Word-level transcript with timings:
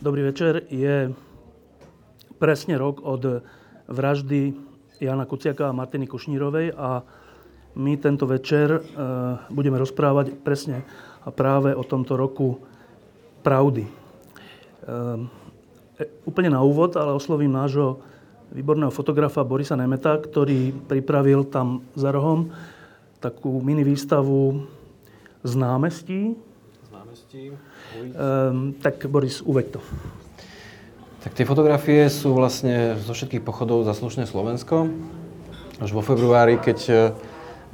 Dobrý 0.00 0.32
večer. 0.32 0.64
Je 0.72 1.12
presne 2.40 2.80
rok 2.80 3.04
od 3.04 3.44
vraždy 3.84 4.56
Jana 4.96 5.28
Kuciaka 5.28 5.68
a 5.68 5.76
Martiny 5.76 6.08
Kušnírovej 6.08 6.72
a 6.72 7.04
my 7.76 8.00
tento 8.00 8.24
večer 8.24 8.72
e, 8.72 8.80
budeme 9.52 9.76
rozprávať 9.76 10.40
presne 10.40 10.88
a 11.20 11.28
práve 11.28 11.76
o 11.76 11.84
tomto 11.84 12.16
roku 12.16 12.64
pravdy. 13.44 13.84
E, 13.84 13.92
úplne 16.24 16.48
na 16.48 16.64
úvod, 16.64 16.96
ale 16.96 17.12
oslovím 17.12 17.52
nášho 17.52 18.00
výborného 18.56 18.88
fotografa 18.88 19.44
Borisa 19.44 19.76
Nemeta, 19.76 20.16
ktorý 20.16 20.80
pripravil 20.88 21.44
tam 21.44 21.84
za 21.92 22.08
rohom 22.08 22.48
takú 23.20 23.60
mini 23.60 23.84
výstavu 23.84 24.64
z 25.44 25.52
námestí. 25.60 26.40
Z 26.88 26.88
námestí 26.88 27.52
Um, 27.90 28.72
tak 28.78 29.02
Boris, 29.10 29.42
uveď 29.42 29.78
to. 29.78 29.80
Tak 31.20 31.36
tie 31.36 31.44
fotografie 31.44 32.08
sú 32.08 32.32
vlastne 32.32 32.96
zo 32.96 33.12
všetkých 33.12 33.44
pochodov 33.44 33.84
za 33.84 33.92
slušné 33.92 34.24
Slovensko. 34.24 34.88
Až 35.76 35.90
vo 35.92 36.00
februári, 36.00 36.56
keď 36.56 36.78
e, 36.88 36.94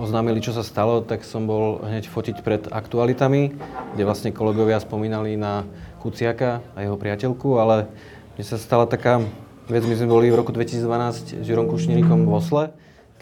oznámili, 0.02 0.42
čo 0.42 0.50
sa 0.50 0.66
stalo, 0.66 0.98
tak 0.98 1.22
som 1.22 1.46
bol 1.46 1.78
hneď 1.84 2.10
fotiť 2.10 2.42
pred 2.42 2.66
aktualitami, 2.66 3.54
kde 3.94 4.02
vlastne 4.02 4.34
kolegovia 4.34 4.82
spomínali 4.82 5.38
na 5.38 5.62
Kuciaka 6.02 6.58
a 6.74 6.82
jeho 6.82 6.98
priateľku, 6.98 7.54
ale 7.60 7.86
mne 8.34 8.44
sa 8.46 8.58
stala 8.58 8.82
taká 8.82 9.22
vec, 9.70 9.82
my 9.86 9.94
sme 9.94 10.10
boli 10.10 10.26
v 10.26 10.38
roku 10.42 10.50
2012 10.50 11.38
s 11.38 11.46
Jurom 11.46 11.70
Kušnírikom 11.70 12.26
v 12.26 12.32
Osle, 12.34 12.64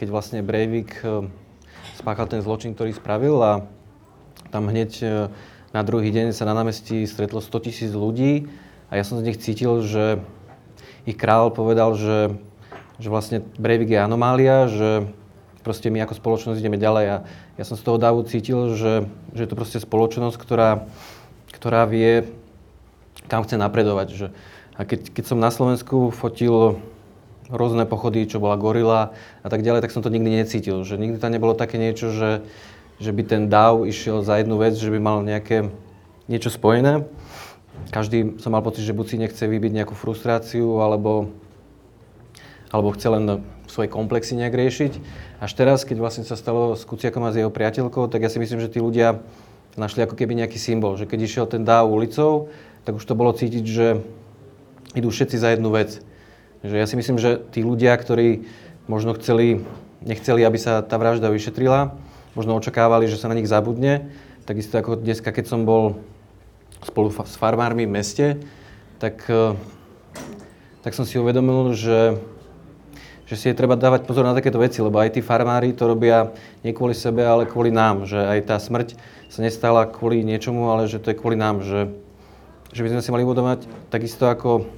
keď 0.00 0.08
vlastne 0.08 0.40
Breivik 0.40 1.04
e, 1.04 1.28
spáchal 2.00 2.32
ten 2.32 2.40
zločin, 2.40 2.72
ktorý 2.72 2.96
spravil 2.96 3.36
a 3.44 3.52
tam 4.48 4.72
hneď 4.72 4.90
e, 5.04 5.08
na 5.74 5.82
druhý 5.82 6.14
deň 6.14 6.30
sa 6.30 6.46
na 6.46 6.54
námestí 6.54 7.02
stretlo 7.02 7.42
100 7.42 7.66
tisíc 7.66 7.90
ľudí 7.90 8.46
a 8.94 8.94
ja 8.94 9.02
som 9.02 9.18
z 9.18 9.26
nich 9.26 9.42
cítil, 9.42 9.82
že 9.82 10.22
ich 11.02 11.18
král 11.18 11.50
povedal, 11.50 11.98
že, 11.98 12.38
že 13.02 13.10
vlastne 13.10 13.42
Breivik 13.58 13.90
je 13.90 13.98
anomália, 13.98 14.70
že 14.70 15.10
proste 15.66 15.90
my 15.90 16.06
ako 16.06 16.14
spoločnosť 16.14 16.62
ideme 16.62 16.78
ďalej 16.78 17.06
a 17.10 17.16
ja 17.58 17.64
som 17.66 17.74
z 17.74 17.82
toho 17.82 17.98
dávu 17.98 18.22
cítil, 18.22 18.78
že, 18.78 19.10
že 19.34 19.40
je 19.42 19.50
to 19.50 19.58
proste 19.58 19.82
spoločnosť, 19.82 20.38
ktorá, 20.38 20.86
ktorá 21.50 21.90
vie, 21.90 22.30
kam 23.26 23.42
chce 23.42 23.58
napredovať. 23.58 24.08
Že, 24.14 24.26
a 24.78 24.80
keď, 24.86 25.10
keď 25.10 25.24
som 25.26 25.42
na 25.42 25.50
Slovensku 25.50 26.14
fotil 26.14 26.78
rôzne 27.50 27.82
pochody, 27.82 28.30
čo 28.30 28.38
bola 28.38 28.54
gorila 28.54 29.10
a 29.42 29.48
tak 29.50 29.66
ďalej, 29.66 29.82
tak 29.82 29.90
som 29.90 30.06
to 30.06 30.12
nikdy 30.14 30.38
necítil. 30.38 30.86
Že 30.86 31.02
nikdy 31.02 31.16
tam 31.18 31.34
nebolo 31.34 31.58
také 31.58 31.82
niečo, 31.82 32.14
že, 32.14 32.46
že 33.04 33.12
by 33.12 33.22
ten 33.28 33.42
DAO 33.52 33.84
išiel 33.84 34.24
za 34.24 34.40
jednu 34.40 34.56
vec, 34.56 34.72
že 34.72 34.88
by 34.88 34.96
mal 34.96 35.20
nejaké 35.20 35.68
niečo 36.24 36.48
spojené. 36.48 37.04
Každý 37.92 38.40
som 38.40 38.56
mal 38.56 38.64
pocit, 38.64 38.80
že 38.80 38.96
buď 38.96 39.06
si 39.06 39.16
nechce 39.20 39.44
vybiť 39.44 39.72
nejakú 39.76 39.92
frustráciu, 39.92 40.80
alebo, 40.80 41.28
alebo 42.72 42.96
chce 42.96 43.08
len 43.12 43.44
svoje 43.68 43.92
komplexy 43.92 44.40
nejak 44.40 44.56
riešiť. 44.56 44.92
Až 45.44 45.52
teraz, 45.52 45.84
keď 45.84 46.00
vlastne 46.00 46.24
sa 46.24 46.40
stalo 46.40 46.72
s 46.72 46.88
Kuciakom 46.88 47.28
a 47.28 47.34
s 47.34 47.36
jeho 47.36 47.52
priateľkou, 47.52 48.08
tak 48.08 48.24
ja 48.24 48.32
si 48.32 48.40
myslím, 48.40 48.64
že 48.64 48.72
tí 48.72 48.80
ľudia 48.80 49.20
našli 49.76 50.06
ako 50.06 50.16
keby 50.16 50.38
nejaký 50.38 50.56
symbol, 50.56 50.96
že 50.96 51.04
keď 51.04 51.18
išiel 51.28 51.44
ten 51.44 51.66
DAO 51.66 51.92
ulicou, 51.92 52.48
tak 52.88 52.96
už 52.96 53.04
to 53.04 53.18
bolo 53.18 53.36
cítiť, 53.36 53.64
že 53.66 54.00
idú 54.94 55.10
všetci 55.10 55.36
za 55.36 55.52
jednu 55.52 55.74
vec. 55.74 56.00
Že 56.64 56.76
ja 56.78 56.86
si 56.88 56.96
myslím, 56.96 57.18
že 57.20 57.42
tí 57.52 57.60
ľudia, 57.60 57.92
ktorí 57.98 58.46
možno 58.86 59.12
chceli, 59.18 59.66
nechceli, 60.00 60.46
aby 60.46 60.56
sa 60.56 60.80
tá 60.80 60.96
vražda 60.96 61.28
vyšetrila, 61.28 61.92
možno 62.34 62.58
očakávali, 62.58 63.06
že 63.06 63.18
sa 63.18 63.30
na 63.30 63.38
nich 63.38 63.48
zabudne. 63.48 64.10
Takisto 64.44 64.76
ako 64.76 65.00
dneska, 65.00 65.30
keď 65.30 65.46
som 65.48 65.62
bol 65.62 66.02
spolu 66.84 67.08
s 67.08 67.34
farmármi 67.38 67.88
v 67.88 67.94
meste, 67.94 68.26
tak, 69.00 69.24
e, 69.30 69.56
tak 70.84 70.92
som 70.92 71.08
si 71.08 71.16
uvedomil, 71.16 71.72
že, 71.72 72.18
že 73.24 73.34
si 73.38 73.46
je 73.48 73.56
treba 73.56 73.78
dávať 73.78 74.04
pozor 74.04 74.26
na 74.26 74.36
takéto 74.36 74.60
veci, 74.60 74.84
lebo 74.84 75.00
aj 75.00 75.16
tí 75.16 75.20
farmári 75.24 75.72
to 75.72 75.88
robia 75.88 76.34
nie 76.60 76.76
kvôli 76.76 76.92
sebe, 76.92 77.24
ale 77.24 77.48
kvôli 77.48 77.72
nám. 77.72 78.04
Že 78.04 78.20
aj 78.20 78.38
tá 78.44 78.56
smrť 78.60 78.88
sa 79.32 79.40
nestala 79.40 79.88
kvôli 79.88 80.20
niečomu, 80.26 80.68
ale 80.68 80.90
že 80.90 81.00
to 81.00 81.14
je 81.14 81.18
kvôli 81.18 81.38
nám. 81.38 81.64
Že, 81.64 81.94
že 82.74 82.80
by 82.84 82.88
sme 82.98 83.02
si 83.02 83.12
mali 83.14 83.24
uvedomať 83.24 83.64
takisto 83.88 84.28
ako, 84.28 84.68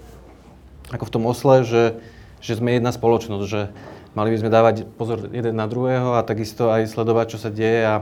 ako 0.93 1.05
v 1.09 1.13
tom 1.13 1.25
osle, 1.27 1.67
že, 1.67 1.99
že 2.39 2.55
sme 2.61 2.79
jedna 2.79 2.95
spoločnosť, 2.95 3.45
že 3.49 3.73
Mali 4.17 4.33
by 4.33 4.39
sme 4.41 4.49
dávať 4.49 4.89
pozor 4.97 5.29
jeden 5.29 5.61
na 5.61 5.69
druhého 5.69 6.17
a 6.17 6.25
takisto 6.25 6.73
aj 6.73 6.89
sledovať, 6.89 7.37
čo 7.37 7.39
sa 7.39 7.53
deje 7.53 7.85
a 7.85 8.01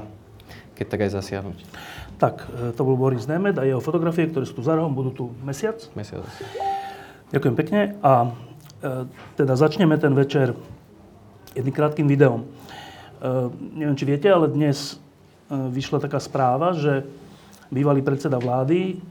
keď 0.79 0.87
tak 0.87 1.01
aj 1.03 1.11
zasiahnuť. 1.11 1.59
Tak, 2.23 2.35
e, 2.55 2.71
to 2.71 2.87
bol 2.87 2.95
Boris 2.95 3.27
Nemed 3.27 3.59
a 3.59 3.67
jeho 3.67 3.83
fotografie, 3.83 4.31
ktoré 4.31 4.47
sú 4.47 4.55
tu 4.55 4.63
za 4.63 4.79
rohom, 4.79 4.95
budú 4.95 5.11
tu 5.11 5.25
mesiac. 5.43 5.75
Mesiac. 5.99 6.23
Ďakujem 7.35 7.55
pekne 7.59 7.99
a 7.99 8.31
e, 8.79 9.11
teda 9.35 9.59
začneme 9.59 9.99
ten 9.99 10.15
večer 10.15 10.55
jedným 11.59 11.75
krátkým 11.75 12.07
videom. 12.07 12.47
E, 12.47 12.47
neviem, 13.75 13.99
či 13.99 14.07
viete, 14.07 14.31
ale 14.31 14.47
dnes 14.55 14.95
e, 14.95 14.95
vyšla 15.51 15.99
taká 15.99 16.23
správa, 16.23 16.79
že 16.79 17.03
bývalý 17.75 18.07
predseda 18.07 18.39
vlády 18.39 19.03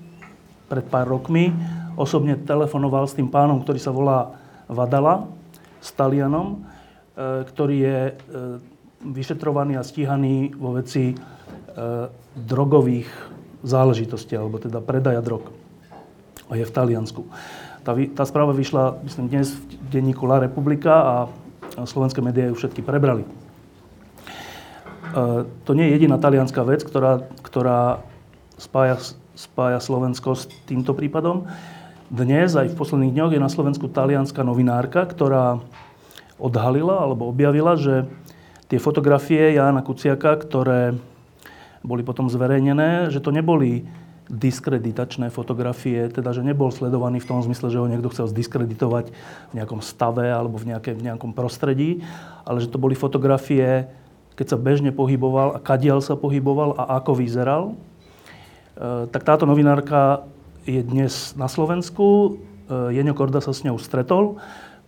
pred 0.72 0.88
pár 0.88 1.12
rokmi 1.12 1.52
osobne 2.00 2.40
telefonoval 2.40 3.06
s 3.06 3.18
tým 3.18 3.30
pánom, 3.30 3.62
ktorý 3.62 3.80
sa 3.80 3.92
volá 3.94 4.34
Vadala, 4.66 5.28
s 5.84 5.92
Talianom, 5.92 6.63
ktorý 7.18 7.78
je 7.78 8.00
e, 8.09 8.13
vyšetrovaný 9.06 9.78
a 9.78 9.85
stíhaný 9.85 10.57
vo 10.57 10.74
veci 10.74 11.13
e, 11.13 11.16
drogových 12.34 13.09
záležitostí, 13.62 14.34
alebo 14.34 14.57
teda 14.57 14.81
predaja 14.81 15.22
drog. 15.22 15.53
A 16.50 16.57
je 16.57 16.66
v 16.66 16.74
Taliansku. 16.74 17.22
Tá, 17.85 17.94
tá 17.94 18.24
správa 18.25 18.51
vyšla, 18.51 19.03
myslím, 19.06 19.29
dnes 19.29 19.53
v 19.53 19.62
denníku 19.91 20.25
La 20.25 20.41
Republika 20.41 20.94
a 20.94 21.16
slovenské 21.84 22.24
médiá 22.24 22.47
ju 22.47 22.56
všetky 22.56 22.79
prebrali. 22.79 23.28
To 25.68 25.72
nie 25.78 25.91
je 25.91 25.94
jediná 26.00 26.18
talianská 26.18 26.66
vec, 26.66 26.81
ktorá, 26.81 27.22
ktorá 27.45 28.01
spája, 28.57 28.97
spája 29.38 29.78
Slovensko 29.84 30.34
s 30.34 30.50
týmto 30.66 30.95
prípadom. 30.97 31.45
Dnes, 32.09 32.56
aj 32.57 32.74
v 32.74 32.78
posledných 32.78 33.13
dňoch, 33.13 33.31
je 33.35 33.41
na 33.41 33.51
Slovensku 33.51 33.91
talianská 33.91 34.41
novinárka, 34.41 35.06
ktorá 35.06 35.62
odhalila 36.41 37.05
alebo 37.05 37.29
objavila, 37.29 37.77
že 37.77 38.09
tie 38.71 38.81
fotografie 38.81 39.53
Jána 39.53 39.85
Kuciaka, 39.85 40.39
ktoré 40.39 40.97
boli 41.83 42.01
potom 42.01 42.31
zverejnené, 42.31 43.11
že 43.11 43.19
to 43.19 43.29
neboli 43.29 43.83
diskreditačné 44.31 45.27
fotografie, 45.29 46.07
teda 46.07 46.31
že 46.31 46.47
nebol 46.47 46.71
sledovaný 46.71 47.19
v 47.19 47.27
tom 47.27 47.44
zmysle, 47.44 47.67
že 47.67 47.79
ho 47.79 47.91
niekto 47.91 48.07
chcel 48.07 48.31
zdiskreditovať 48.31 49.11
v 49.51 49.53
nejakom 49.53 49.83
stave 49.83 50.31
alebo 50.31 50.55
v, 50.55 50.73
nejaké, 50.73 50.95
v 50.95 51.11
nejakom 51.11 51.35
prostredí, 51.35 52.01
ale 52.47 52.63
že 52.63 52.71
to 52.71 52.79
boli 52.79 52.95
fotografie, 52.95 53.91
keď 54.39 54.55
sa 54.55 54.57
bežne 54.57 54.95
pohyboval 54.95 55.53
a 55.53 55.59
kadiaľ 55.59 56.00
sa 56.00 56.15
pohyboval 56.15 56.79
a 56.79 56.97
ako 57.03 57.19
vyzeral. 57.19 57.63
E, 58.73 59.11
tak 59.11 59.27
táto 59.27 59.44
novinárka 59.44 60.23
je 60.63 60.79
dnes 60.79 61.36
na 61.36 61.51
Slovensku. 61.51 62.39
E, 62.71 62.95
Jeňo 62.95 63.13
Korda 63.13 63.44
sa 63.44 63.51
s 63.51 63.68
ňou 63.68 63.75
stretol 63.75 64.39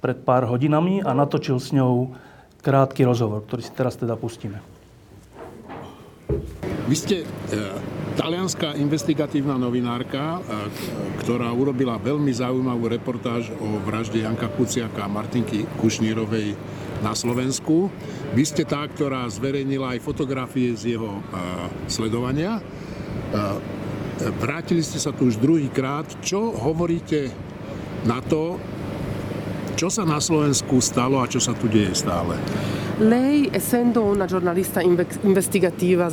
pred 0.06 0.22
pár 0.22 0.46
hodinami 0.46 1.02
a 1.02 1.18
natočil 1.18 1.58
s 1.58 1.74
ňou 1.74 2.14
krátky 2.62 3.02
rozhovor, 3.10 3.42
ktorý 3.50 3.66
si 3.66 3.74
teraz 3.74 3.98
teda 3.98 4.14
pustíme. 4.14 4.62
Vy 6.86 6.94
ste 6.94 7.16
e, 7.22 7.28
talianská 8.14 8.78
investigatívna 8.78 9.58
novinárka, 9.58 10.38
e, 10.38 10.40
ktorá 11.26 11.50
urobila 11.50 11.98
veľmi 11.98 12.30
zaujímavú 12.30 12.86
reportáž 12.86 13.50
o 13.58 13.82
vražde 13.82 14.22
Janka 14.22 14.46
Kuciaka 14.54 15.10
a 15.10 15.10
Martinky 15.10 15.66
Kušnírovej 15.82 16.54
na 17.02 17.18
Slovensku. 17.18 17.90
Vy 18.38 18.46
ste 18.46 18.62
tá, 18.62 18.86
ktorá 18.86 19.26
zverejnila 19.26 19.98
aj 19.98 20.06
fotografie 20.06 20.78
z 20.78 21.02
jeho 21.02 21.18
e, 21.18 21.22
sledovania. 21.90 22.62
Vrátili 24.38 24.86
ste 24.86 25.02
sa 25.02 25.10
tu 25.10 25.26
už 25.26 25.42
druhýkrát. 25.42 26.06
Čo 26.22 26.54
hovoríte 26.54 27.34
na 28.06 28.22
to, 28.22 28.62
Čo 29.76 29.92
sa 29.92 30.08
na 30.08 30.24
Slovensku 30.24 30.80
stalo 30.80 31.20
a 31.20 31.28
čo 31.28 31.44
sa 31.44 31.52
tu 31.52 31.68
deje 31.68 31.92
stále? 31.92 32.40
Lei, 33.04 33.52
essendo 33.52 34.08
una 34.08 34.24
giornalista 34.24 34.80
investigativa 34.80 36.08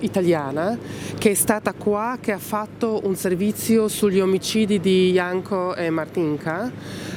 italiana, 0.00 0.76
che 1.16 1.30
è 1.30 1.34
stata 1.34 1.72
qua, 1.72 2.18
che 2.20 2.32
ha 2.32 2.38
fatto 2.38 3.00
un 3.04 3.16
servizio 3.16 3.88
sugli 3.88 4.20
omicidi 4.20 4.80
di 4.80 5.12
Janko 5.12 5.74
e 5.74 5.88
Martinka, 5.88 6.70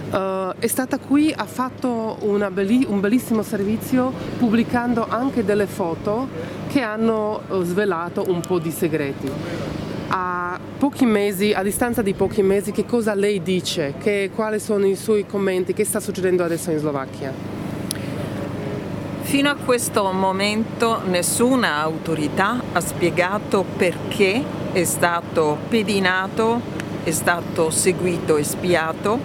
uh, 0.10 0.56
è 0.58 0.68
stata 0.68 1.00
qui, 1.00 1.34
ha 1.36 1.44
fatto 1.44 2.16
belli- 2.50 2.86
un 2.88 3.02
bellissimo 3.02 3.44
servizio 3.44 4.14
pubblicando 4.38 5.06
anche 5.06 5.44
delle 5.44 5.68
foto 5.68 6.30
che 6.70 6.80
hanno 6.80 7.42
uh, 7.46 7.62
svelato 7.64 8.24
un 8.30 8.40
po' 8.40 8.58
di 8.58 8.72
segreti. 8.72 9.30
A 10.12 10.60
pochi 10.80 11.06
mesi, 11.06 11.54
a 11.54 11.62
distanza 11.62 12.02
di 12.02 12.16
pochi 12.16 12.42
mesi, 12.42 12.72
che 12.72 12.84
cosa 12.84 13.14
lei 13.14 13.44
dice? 13.44 13.94
Che, 14.00 14.32
quali 14.34 14.60
sono 14.60 14.88
i 14.88 14.96
suoi 14.96 15.28
commenti? 15.28 15.74
Che 15.74 15.86
sta 15.86 16.00
succedendo 16.00 16.44
adesso 16.44 16.72
in 16.72 16.80
Slovacchia? 16.80 17.32
Fino 19.22 19.50
a 19.52 19.56
questo 19.56 20.12
momento 20.12 21.02
nessuna 21.06 21.76
autorità 21.76 22.60
ha 22.74 22.80
spiegato 22.80 23.64
perché 23.78 24.44
è 24.72 24.84
stato 24.84 25.58
pedinato, 25.70 26.60
è 27.04 27.12
stato 27.12 27.70
seguito 27.70 28.38
e 28.38 28.44
spiato 28.44 29.20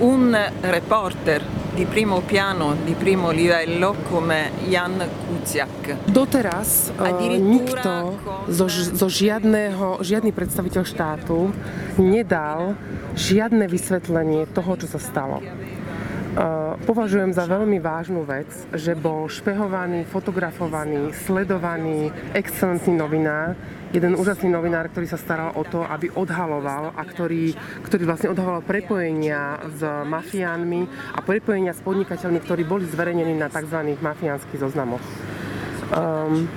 un 0.00 0.36
reporter 0.60 1.61
di 1.72 1.84
primo 1.88 2.20
piano, 2.20 2.76
di 2.84 2.92
primo 2.92 3.30
livello 3.30 3.96
come 4.08 4.52
Jan 4.68 5.00
Kuciak. 5.00 6.04
Doteraz 6.04 6.92
uh, 6.92 7.16
nikto 7.40 8.20
zo, 8.52 8.68
zo 8.68 9.08
žiadného, 9.08 10.04
žiadny 10.04 10.36
predstaviteľ 10.36 10.82
štátu 10.84 11.48
nedal 11.96 12.76
žiadne 13.16 13.64
vysvetlenie 13.64 14.52
toho, 14.52 14.76
čo 14.76 14.86
sa 14.88 15.00
stalo. 15.00 15.40
Považujem 16.82 17.36
za 17.36 17.44
veľmi 17.44 17.76
vážnu 17.76 18.24
vec, 18.24 18.48
že 18.72 18.96
bol 18.96 19.28
špehovaný, 19.28 20.08
fotografovaný, 20.08 21.12
sledovaný 21.28 22.08
excelentný 22.32 22.96
novinár, 22.96 23.52
jeden 23.92 24.16
úžasný 24.16 24.48
novinár, 24.48 24.88
ktorý 24.88 25.04
sa 25.12 25.20
staral 25.20 25.52
o 25.52 25.62
to, 25.68 25.84
aby 25.84 26.08
odhaloval 26.16 26.96
a 26.96 27.02
ktorý, 27.04 27.52
ktorý 27.84 28.02
vlastne 28.08 28.32
odhaloval 28.32 28.64
prepojenia 28.64 29.60
s 29.76 29.84
mafiánmi 29.84 30.88
a 31.12 31.20
prepojenia 31.20 31.76
s 31.76 31.84
podnikateľmi, 31.84 32.40
ktorí 32.40 32.64
boli 32.64 32.88
zverejnení 32.88 33.36
na 33.36 33.52
tzv. 33.52 33.92
mafiánskych 34.00 34.56
zoznamoch. 34.56 35.04
Um, 35.92 36.48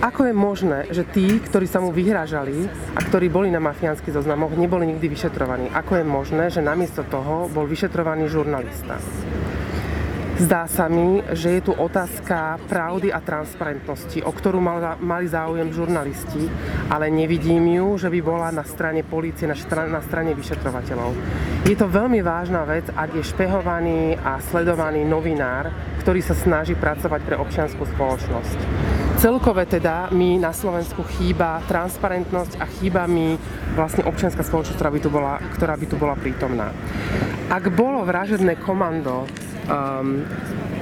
ako 0.00 0.32
je 0.32 0.34
možné, 0.34 0.78
že 0.88 1.04
tí, 1.04 1.36
ktorí 1.44 1.68
sa 1.68 1.84
mu 1.84 1.92
vyhrážali 1.92 2.64
a 2.96 3.00
ktorí 3.04 3.28
boli 3.28 3.52
na 3.52 3.60
mafiánskych 3.60 4.16
zoznamoch, 4.16 4.56
neboli 4.56 4.88
nikdy 4.88 5.12
vyšetrovaní? 5.12 5.68
Ako 5.76 6.00
je 6.00 6.04
možné, 6.08 6.48
že 6.48 6.64
namiesto 6.64 7.04
toho 7.04 7.52
bol 7.52 7.68
vyšetrovaný 7.68 8.24
žurnalista? 8.32 8.96
Zdá 10.40 10.64
sa 10.72 10.88
mi, 10.88 11.20
že 11.36 11.60
je 11.60 11.68
tu 11.68 11.76
otázka 11.76 12.56
pravdy 12.64 13.12
a 13.12 13.20
transparentnosti, 13.20 14.24
o 14.24 14.32
ktorú 14.32 14.56
mali 15.04 15.28
záujem 15.28 15.68
žurnalisti, 15.68 16.48
ale 16.88 17.12
nevidím 17.12 17.76
ju, 17.76 18.00
že 18.00 18.08
by 18.08 18.20
bola 18.24 18.48
na 18.48 18.64
strane 18.64 19.04
polície, 19.04 19.44
na, 19.44 19.52
na 19.84 20.00
strane 20.00 20.32
vyšetrovateľov. 20.32 21.12
Je 21.68 21.76
to 21.76 21.92
veľmi 21.92 22.24
vážna 22.24 22.64
vec, 22.64 22.88
ak 22.88 23.20
je 23.20 23.28
špehovaný 23.36 24.16
a 24.16 24.40
sledovaný 24.48 25.04
novinár, 25.04 25.68
ktorý 26.00 26.24
sa 26.24 26.32
snaží 26.32 26.72
pracovať 26.72 27.20
pre 27.20 27.36
občianskú 27.36 27.84
spoločnosť. 27.84 29.09
Celkové 29.20 29.68
teda 29.68 30.08
mi 30.16 30.40
na 30.40 30.48
Slovensku 30.48 31.04
chýba 31.04 31.60
transparentnosť 31.68 32.56
a 32.56 32.64
chýba 32.64 33.04
mi 33.04 33.36
vlastne 33.76 34.00
občianská 34.08 34.40
spoločnosť, 34.40 34.80
ktorá 34.80 34.88
by 34.88 35.00
tu 35.04 35.10
bola, 35.12 35.36
ktorá 35.60 35.74
by 35.76 35.86
tu 35.92 35.96
bola 36.00 36.16
prítomná. 36.16 36.72
Ak 37.52 37.68
bolo 37.68 38.00
vražedné 38.08 38.56
komando 38.64 39.28
um, 39.68 40.24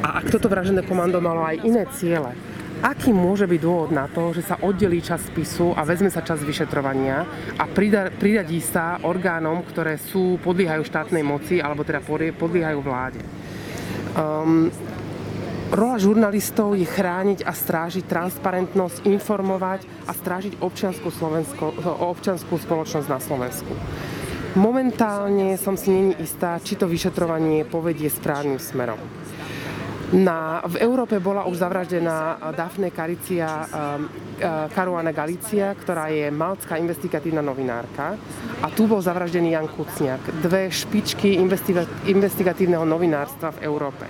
a 0.07 0.23
ak 0.23 0.31
toto 0.31 0.47
vražedné 0.47 0.87
komando 0.87 1.19
malo 1.19 1.43
aj 1.43 1.67
iné 1.67 1.83
ciele, 1.99 2.31
aký 2.79 3.11
môže 3.11 3.43
byť 3.51 3.59
dôvod 3.59 3.91
na 3.91 4.07
to, 4.07 4.31
že 4.31 4.47
sa 4.47 4.55
oddelí 4.63 5.03
čas 5.03 5.19
spisu 5.27 5.75
a 5.75 5.83
vezme 5.83 6.07
sa 6.07 6.23
čas 6.23 6.39
vyšetrovania 6.39 7.27
a 7.59 7.67
priradí 8.23 8.63
sa 8.63 9.03
orgánom, 9.03 9.67
ktoré 9.67 9.99
sú, 9.99 10.39
podliehajú 10.47 10.87
štátnej 10.87 11.27
moci 11.27 11.59
alebo 11.59 11.83
teda 11.83 12.07
podliehajú 12.39 12.79
vláde. 12.87 13.19
Um, 14.15 14.71
Rola 15.69 16.01
žurnalistov 16.01 16.81
je 16.81 16.89
chrániť 16.89 17.45
a 17.45 17.53
strážiť 17.53 18.09
transparentnosť, 18.09 19.05
informovať 19.05 19.85
a 20.09 20.17
strážiť 20.17 20.65
občianskú, 20.65 21.13
Slovensko, 21.13 21.77
občianskú 22.09 22.57
spoločnosť 22.57 23.09
na 23.13 23.21
Slovensku. 23.21 23.73
Momentálne 24.57 25.61
som 25.61 25.77
si 25.77 25.93
není 25.93 26.17
istá, 26.25 26.57
či 26.65 26.73
to 26.73 26.89
vyšetrovanie 26.89 27.69
povedie 27.69 28.09
správnym 28.09 28.57
smerom. 28.57 28.97
Na, 30.09 30.65
v 30.65 30.81
Európe 30.81 31.21
bola 31.21 31.45
už 31.45 31.61
zavraždená 31.61 32.49
Dafne 32.57 32.89
Caricia 32.89 33.69
Karuana 34.73 35.13
ehm, 35.13 35.19
Galicia, 35.21 35.77
ktorá 35.77 36.09
je 36.09 36.33
malcká 36.33 36.81
investigatívna 36.81 37.45
novinárka. 37.45 38.17
A 38.65 38.73
tu 38.73 38.89
bol 38.89 39.05
zavraždený 39.05 39.53
Jan 39.53 39.69
Kucniak, 39.69 40.33
dve 40.41 40.73
špičky 40.73 41.37
investigatívneho 42.09 42.89
novinárstva 42.89 43.53
v 43.61 43.69
Európe. 43.69 44.09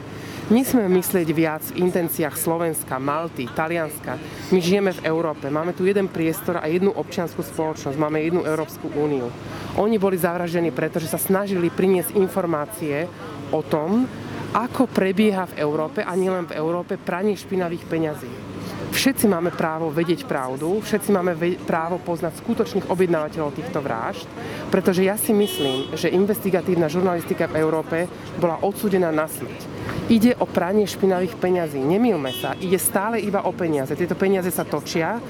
Nesmieme 0.48 0.88
myslieť 1.04 1.28
viac 1.36 1.60
v 1.76 1.84
intenciách 1.84 2.32
Slovenska, 2.32 2.96
Malty, 2.96 3.44
Talianska. 3.52 4.16
My 4.48 4.64
žijeme 4.64 4.96
v 4.96 5.04
Európe, 5.04 5.52
máme 5.52 5.76
tu 5.76 5.84
jeden 5.84 6.08
priestor 6.08 6.56
a 6.56 6.64
jednu 6.64 6.88
občianskú 6.88 7.44
spoločnosť, 7.44 8.00
máme 8.00 8.16
jednu 8.24 8.48
Európsku 8.48 8.88
úniu. 8.96 9.28
Oni 9.76 10.00
boli 10.00 10.16
zavraždení, 10.16 10.72
pretože 10.72 11.12
sa 11.12 11.20
snažili 11.20 11.68
priniesť 11.68 12.16
informácie 12.16 13.04
o 13.52 13.60
tom, 13.60 14.08
ako 14.56 14.88
prebieha 14.88 15.52
v 15.52 15.60
Európe 15.60 16.00
a 16.00 16.16
nielen 16.16 16.48
v 16.48 16.56
Európe 16.56 16.96
pranie 16.96 17.36
špinavých 17.36 17.84
peňazí. 17.84 18.47
Všetci 18.88 19.28
máme 19.28 19.52
právo 19.52 19.92
vedieť 19.92 20.24
pravdu, 20.24 20.80
všetci 20.80 21.12
máme 21.12 21.36
právo 21.68 22.00
poznať 22.00 22.40
skutočných 22.40 22.88
objednávateľov 22.88 23.54
týchto 23.54 23.84
vražd, 23.84 24.24
pretože 24.72 25.04
ja 25.04 25.14
si 25.20 25.36
myslím, 25.36 25.92
že 25.92 26.12
investigatívna 26.12 26.88
žurnalistika 26.88 27.46
v 27.52 27.60
Európe 27.60 28.08
bola 28.40 28.58
odsúdená 28.64 29.12
na 29.12 29.28
smrť. 29.28 29.60
Ide 30.08 30.40
o 30.40 30.48
pranie 30.48 30.88
špinavých 30.88 31.36
peňazí. 31.36 31.76
Nemilme 31.80 32.32
sa, 32.32 32.56
ide 32.56 32.80
stále 32.80 33.20
iba 33.20 33.44
o 33.44 33.52
peniaze. 33.52 33.92
Tieto 33.92 34.16
peniaze 34.16 34.48
sa 34.48 34.64
točia, 34.64 35.20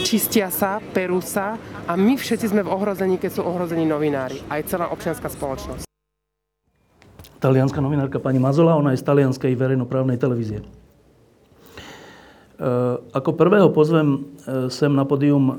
čistia 0.00 0.48
sa, 0.48 0.80
perú 0.80 1.20
sa 1.20 1.60
a 1.84 1.92
my 1.96 2.16
všetci 2.16 2.56
sme 2.56 2.64
v 2.64 2.72
ohrození, 2.72 3.20
keď 3.20 3.30
sú 3.36 3.42
ohrození 3.44 3.84
novinári. 3.84 4.40
Aj 4.48 4.64
celá 4.64 4.88
občianská 4.88 5.28
spoločnosť. 5.28 5.84
Talianská 7.36 7.84
novinárka 7.84 8.16
pani 8.16 8.40
Mazola, 8.40 8.72
ona 8.80 8.96
je 8.96 9.00
z 9.00 9.04
talianskej 9.04 9.52
verejnoprávnej 9.52 10.16
televízie. 10.16 10.83
E, 12.64 12.96
ako 13.12 13.36
prvého 13.36 13.68
pozvem 13.68 14.08
e, 14.16 14.72
sem 14.72 14.88
na 14.88 15.04
podium 15.04 15.44
e, 15.52 15.54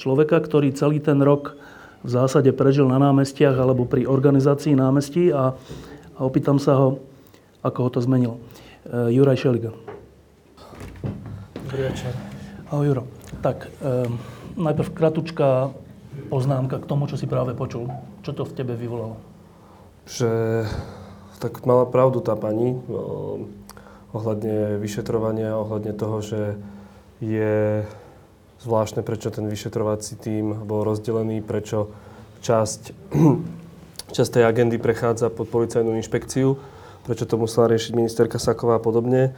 človeka, 0.00 0.40
ktorý 0.40 0.72
celý 0.72 1.04
ten 1.04 1.20
rok 1.20 1.52
v 2.00 2.08
zásade 2.08 2.48
prežil 2.56 2.88
na 2.88 2.96
námestiach 2.96 3.60
alebo 3.60 3.84
pri 3.84 4.08
organizácii 4.08 4.72
námestí 4.72 5.28
a, 5.36 5.52
a 6.16 6.20
opýtam 6.24 6.56
sa 6.56 6.80
ho, 6.80 7.04
ako 7.60 7.78
ho 7.84 7.90
to 7.92 8.00
zmenilo. 8.00 8.38
Juraj 8.86 9.42
Šeliga. 9.42 9.74
Dobrý 11.66 11.90
večer. 11.90 12.14
Ahoj, 12.70 12.86
Juro. 12.86 13.02
Tak, 13.42 13.66
najprv 14.54 14.94
kratučká 14.94 15.74
poznámka 16.30 16.78
k 16.78 16.86
tomu, 16.86 17.10
čo 17.10 17.18
si 17.18 17.26
práve 17.26 17.58
počul. 17.58 17.90
Čo 18.22 18.38
to 18.38 18.42
v 18.46 18.54
tebe 18.54 18.78
vyvolalo? 18.78 19.18
Že 20.06 20.30
tak 21.42 21.66
mala 21.66 21.90
pravdu 21.90 22.22
tá 22.22 22.38
pani 22.38 22.78
o, 22.86 23.50
ohľadne 24.16 24.80
vyšetrovania, 24.80 25.60
ohľadne 25.60 25.92
toho, 25.92 26.18
že 26.24 26.40
je 27.20 27.84
zvláštne, 28.64 29.04
prečo 29.04 29.28
ten 29.28 29.44
vyšetrovací 29.46 30.16
tím 30.16 30.64
bol 30.64 30.82
rozdelený, 30.82 31.44
prečo 31.44 31.92
časť, 32.40 33.12
časť 34.16 34.30
tej 34.32 34.44
agendy 34.44 34.80
prechádza 34.80 35.28
pod 35.28 35.52
policajnú 35.52 35.94
inšpekciu 36.00 36.76
prečo 37.06 37.22
to 37.22 37.38
musela 37.38 37.70
riešiť 37.70 37.94
ministerka 37.94 38.42
Saková 38.42 38.76
a 38.76 38.82
podobne. 38.82 39.30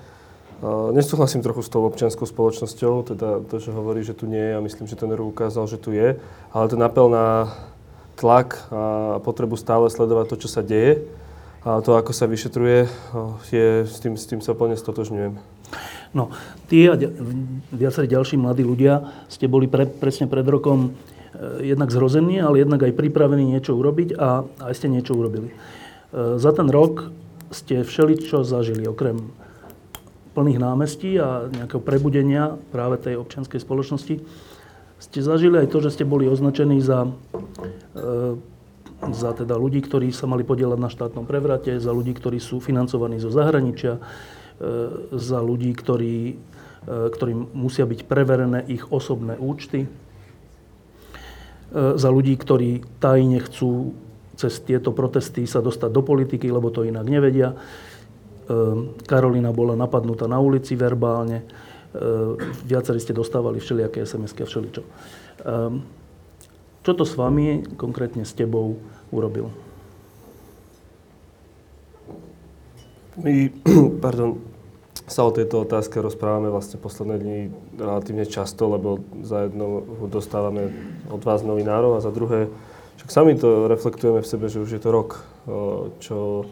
Nesúhlasím 0.91 1.45
trochu 1.45 1.63
s 1.63 1.71
tou 1.71 1.85
občianskou 1.87 2.27
spoločnosťou, 2.27 3.15
teda 3.15 3.29
to, 3.47 3.63
čo 3.63 3.71
hovorí, 3.77 4.03
že 4.03 4.17
tu 4.17 4.27
nie 4.27 4.41
je 4.41 4.57
a 4.59 4.65
myslím, 4.65 4.91
že 4.91 4.99
ten 4.99 5.13
RU 5.13 5.31
ukázal, 5.31 5.71
že 5.71 5.79
tu 5.79 5.95
je, 5.95 6.19
ale 6.51 6.67
ten 6.67 6.81
apel 6.83 7.07
na 7.13 7.55
tlak 8.19 8.67
a 8.75 9.23
potrebu 9.23 9.55
stále 9.55 9.87
sledovať 9.87 10.35
to, 10.35 10.37
čo 10.43 10.49
sa 10.51 10.65
deje 10.65 11.07
a 11.67 11.83
to, 11.83 11.99
ako 11.99 12.15
sa 12.15 12.31
vyšetruje, 12.31 12.87
je, 13.51 13.69
s, 13.83 13.99
tým, 13.99 14.15
s 14.15 14.31
tým 14.31 14.39
sa 14.39 14.55
plne 14.55 14.79
stotožňujem. 14.79 15.35
No, 16.17 16.33
ty 16.71 16.89
a 16.89 16.97
viacerí 17.75 18.09
ďalší 18.09 18.41
mladí 18.41 18.65
ľudia 18.65 19.13
ste 19.29 19.51
boli 19.51 19.69
pre, 19.69 19.85
presne 19.85 20.25
pred 20.25 20.47
rokom 20.49 20.97
e, 21.37 21.75
jednak 21.75 21.93
zrození, 21.93 22.41
ale 22.41 22.65
jednak 22.65 22.89
aj 22.89 22.97
pripravení 22.97 23.45
niečo 23.45 23.77
urobiť 23.77 24.17
a 24.17 24.49
aj 24.65 24.73
ste 24.73 24.89
niečo 24.89 25.13
urobili. 25.13 25.53
E, 25.53 25.55
za 26.41 26.51
ten 26.57 26.73
rok 26.73 27.13
ste 27.53 27.85
všeličo 27.85 28.41
zažili, 28.45 28.89
okrem 28.89 29.29
plných 30.33 30.63
námestí 30.63 31.19
a 31.21 31.51
nejakého 31.51 31.83
prebudenia 31.83 32.57
práve 32.73 32.97
tej 33.03 33.21
občianskej 33.21 33.61
spoločnosti. 33.61 34.23
Ste 34.99 35.19
zažili 35.21 35.61
aj 35.61 35.69
to, 35.75 35.83
že 35.85 35.99
ste 35.99 36.05
boli 36.09 36.31
označení 36.31 36.81
za 36.81 37.05
e, 37.05 37.11
za 38.99 39.31
teda 39.31 39.55
ľudí, 39.55 39.79
ktorí 39.79 40.11
sa 40.11 40.27
mali 40.27 40.43
podielať 40.43 40.79
na 40.79 40.91
štátnom 40.91 41.23
prevrate, 41.23 41.79
za 41.79 41.95
ľudí, 41.95 42.19
ktorí 42.19 42.43
sú 42.43 42.59
financovaní 42.59 43.23
zo 43.23 43.31
zahraničia, 43.31 44.03
za 45.15 45.39
ľudí, 45.39 45.71
ktorí, 45.71 46.35
ktorým 46.87 47.55
musia 47.55 47.87
byť 47.87 48.01
preverené 48.11 48.67
ich 48.67 48.83
osobné 48.91 49.39
účty, 49.39 49.87
za 51.75 52.09
ľudí, 52.11 52.35
ktorí 52.35 52.83
tajne 52.99 53.39
chcú 53.45 53.95
cez 54.39 54.63
tieto 54.63 54.95
protesty 54.95 55.47
sa 55.47 55.63
dostať 55.63 55.91
do 55.91 56.03
politiky, 56.03 56.51
lebo 56.51 56.71
to 56.71 56.87
inak 56.87 57.07
nevedia. 57.07 57.55
Karolina 59.05 59.53
bola 59.53 59.77
napadnutá 59.77 60.25
na 60.31 60.41
ulici 60.41 60.79
verbálne. 60.79 61.45
Viacerí 62.65 63.03
ste 63.03 63.13
dostávali 63.13 63.61
všelijaké 63.61 64.07
SMS-ky 64.07 64.43
a 64.43 64.49
všeličo. 64.49 64.83
Čo 66.83 66.93
to 66.95 67.05
s 67.05 67.15
vami, 67.19 67.67
konkrétne 67.77 68.23
s 68.23 68.33
tebou, 68.33 68.79
urobil? 69.11 69.51
My, 73.19 73.51
pardon, 74.05 74.39
sa 75.09 75.25
o 75.25 75.33
tejto 75.33 75.65
otázke 75.65 75.99
rozprávame 76.05 76.53
vlastne 76.53 76.77
posledné 76.77 77.17
dni 77.19 77.39
relatívne 77.81 78.29
často, 78.29 78.69
lebo 78.69 79.01
za 79.25 79.49
jedno 79.49 79.83
dostávame 80.07 80.71
od 81.09 81.25
vás 81.25 81.41
novinárov 81.41 81.97
a 81.97 82.05
za 82.05 82.13
druhé, 82.13 82.53
však 83.01 83.11
sami 83.11 83.33
to 83.35 83.67
reflektujeme 83.73 84.21
v 84.21 84.31
sebe, 84.31 84.47
že 84.53 84.61
už 84.61 84.71
je 84.77 84.83
to 84.85 84.91
rok, 84.93 85.25
čo, 85.99 86.45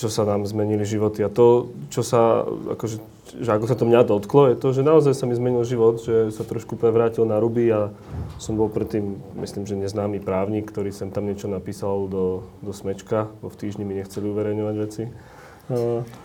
čo 0.00 0.08
sa 0.08 0.24
nám 0.24 0.48
zmenili 0.48 0.88
životy. 0.88 1.20
A 1.20 1.28
to, 1.28 1.68
čo 1.92 2.00
sa, 2.00 2.48
akože, 2.48 2.96
že 3.36 3.50
ako 3.52 3.68
sa 3.68 3.76
to 3.76 3.84
mňa 3.84 4.08
dotklo, 4.08 4.48
je 4.48 4.56
to, 4.56 4.72
že 4.72 4.80
naozaj 4.80 5.12
sa 5.12 5.28
mi 5.28 5.36
zmenil 5.36 5.60
život, 5.68 6.00
že 6.00 6.32
sa 6.32 6.40
trošku 6.40 6.80
prevrátil 6.80 7.28
na 7.28 7.36
ruby 7.36 7.68
a 7.68 7.92
som 8.40 8.56
bol 8.56 8.72
predtým, 8.72 9.20
myslím, 9.44 9.68
že 9.68 9.76
neznámy 9.76 10.24
právnik, 10.24 10.72
ktorý 10.72 10.88
sem 10.88 11.12
tam 11.12 11.28
niečo 11.28 11.52
napísal 11.52 12.08
do, 12.08 12.48
do 12.64 12.72
smečka, 12.72 13.28
bo 13.44 13.52
v 13.52 13.60
týždni 13.60 13.84
mi 13.84 14.00
nechceli 14.00 14.24
uverejňovať 14.24 14.76
veci. 14.80 15.04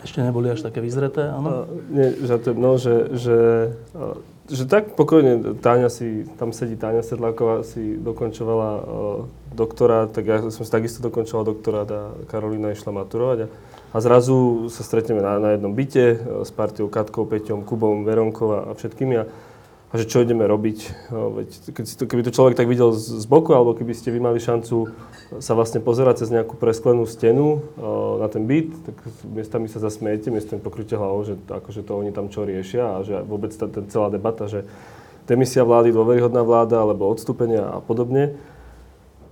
Ešte 0.02 0.26
neboli 0.26 0.50
až 0.50 0.66
také 0.66 0.82
vyzreté, 0.82 1.30
áno? 1.30 1.70
Nie, 1.94 2.18
že, 2.18 2.36
no, 2.58 2.82
že, 2.82 3.14
že, 3.14 3.38
že 4.46 4.70
tak 4.70 4.94
pokojne 4.94 5.58
Táňa 5.58 5.90
si, 5.90 6.30
tam 6.38 6.54
sedí 6.54 6.78
Táňa 6.78 7.02
Sedláková, 7.02 7.66
si 7.66 7.98
dokončovala 7.98 8.70
uh, 8.78 8.84
doktorát, 9.58 10.14
tak 10.14 10.24
ja 10.26 10.38
som 10.54 10.62
si 10.62 10.72
takisto 10.72 11.02
dokončoval 11.02 11.46
doktorát 11.46 11.90
a 11.90 12.02
Karolina 12.30 12.70
išla 12.70 12.94
maturovať. 12.94 13.38
A, 13.46 13.48
a 13.94 13.98
zrazu 13.98 14.70
sa 14.70 14.86
stretneme 14.86 15.26
na, 15.26 15.42
na 15.42 15.50
jednom 15.58 15.74
byte 15.74 16.06
uh, 16.14 16.18
s 16.46 16.52
partiou 16.54 16.86
Katkou, 16.86 17.26
Peťom, 17.26 17.66
Kubom, 17.66 18.06
Veronkou 18.06 18.54
a, 18.54 18.60
všetkými. 18.78 19.16
A, 19.18 19.24
a 19.90 20.02
že 20.02 20.10
čo 20.10 20.26
ideme 20.26 20.44
robiť. 20.50 21.10
No, 21.14 21.30
veď, 21.36 21.50
keď 21.72 21.86
to, 21.86 22.04
keby 22.10 22.22
to 22.26 22.36
človek 22.36 22.58
tak 22.58 22.68
videl 22.68 22.92
z, 22.92 23.26
boku, 23.30 23.54
alebo 23.54 23.78
keby 23.78 23.94
ste 23.94 24.10
vy 24.10 24.20
mali 24.20 24.42
šancu 24.42 24.92
sa 25.40 25.54
vlastne 25.54 25.82
pozerať 25.82 26.26
cez 26.26 26.30
nejakú 26.34 26.58
presklenú 26.58 27.06
stenu 27.06 27.62
na 28.20 28.28
ten 28.28 28.44
byt, 28.44 28.74
tak 28.86 28.96
miestami 29.26 29.70
sa 29.70 29.80
zasmiete, 29.80 30.34
miestami 30.34 30.60
pokryte 30.60 30.98
hlavou, 30.98 31.24
že 31.24 31.38
akože 31.48 31.86
to 31.86 31.96
oni 31.96 32.12
tam 32.12 32.28
čo 32.28 32.44
riešia 32.44 32.98
a 32.98 32.98
že 33.06 33.22
vôbec 33.24 33.54
tá, 33.54 33.70
tá 33.70 33.82
celá 33.88 34.10
debata, 34.10 34.50
že 34.50 34.66
demisia 35.26 35.66
vlády, 35.66 35.94
dôveryhodná 35.94 36.46
vláda 36.46 36.82
alebo 36.82 37.10
odstúpenia 37.10 37.66
a 37.66 37.80
podobne. 37.82 38.38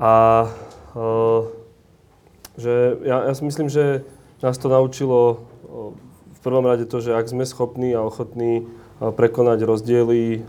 A 0.02 0.46
že 2.58 2.74
ja, 3.06 3.30
ja 3.30 3.34
si 3.34 3.44
myslím, 3.46 3.70
že 3.70 4.06
nás 4.42 4.58
to 4.58 4.70
naučilo 4.70 5.46
v 6.34 6.40
prvom 6.44 6.66
rade 6.66 6.86
to, 6.86 7.02
že 7.02 7.16
ak 7.16 7.30
sme 7.30 7.46
schopní 7.48 7.96
a 7.96 8.06
ochotní 8.06 8.68
prekonať 9.12 9.68
rozdiely 9.68 10.48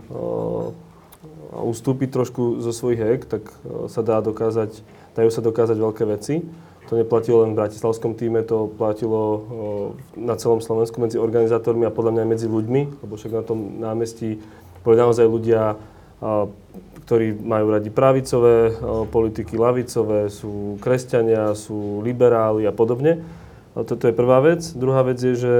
a 1.51 1.59
ustúpiť 1.59 2.09
trošku 2.11 2.63
zo 2.63 2.71
svojich 2.71 3.01
hek, 3.03 3.21
tak 3.27 3.43
sa 3.91 3.99
dá 3.99 4.23
dokázať, 4.23 4.79
dajú 5.15 5.29
sa 5.31 5.43
dokázať 5.43 5.75
veľké 5.75 6.03
veci. 6.07 6.47
To 6.85 6.99
neplatilo 6.99 7.41
len 7.41 7.57
v 7.57 7.59
bratislavskom 7.65 8.13
týme, 8.13 8.45
to 8.45 8.69
platilo 8.77 9.41
na 10.13 10.37
celom 10.37 10.61
Slovensku 10.61 11.01
medzi 11.01 11.17
organizátormi 11.17 11.81
a 11.81 11.95
podľa 11.95 12.11
mňa 12.13 12.21
aj 12.21 12.29
medzi 12.29 12.47
ľuďmi, 12.47 12.81
lebo 13.01 13.13
však 13.17 13.33
na 13.33 13.43
tom 13.43 13.81
námestí 13.81 14.37
boli 14.85 14.95
naozaj 15.01 15.25
ľudia, 15.25 15.81
ktorí 17.09 17.41
majú 17.41 17.73
radi 17.73 17.89
pravicové 17.89 18.77
politiky, 19.09 19.57
lavicové, 19.57 20.29
sú 20.29 20.77
kresťania, 20.77 21.57
sú 21.57 22.05
liberáli 22.05 22.69
a 22.69 22.73
podobne. 22.75 23.25
Toto 23.73 24.05
je 24.05 24.13
prvá 24.13 24.45
vec. 24.45 24.61
Druhá 24.77 25.01
vec 25.01 25.17
je, 25.17 25.33
že 25.33 25.55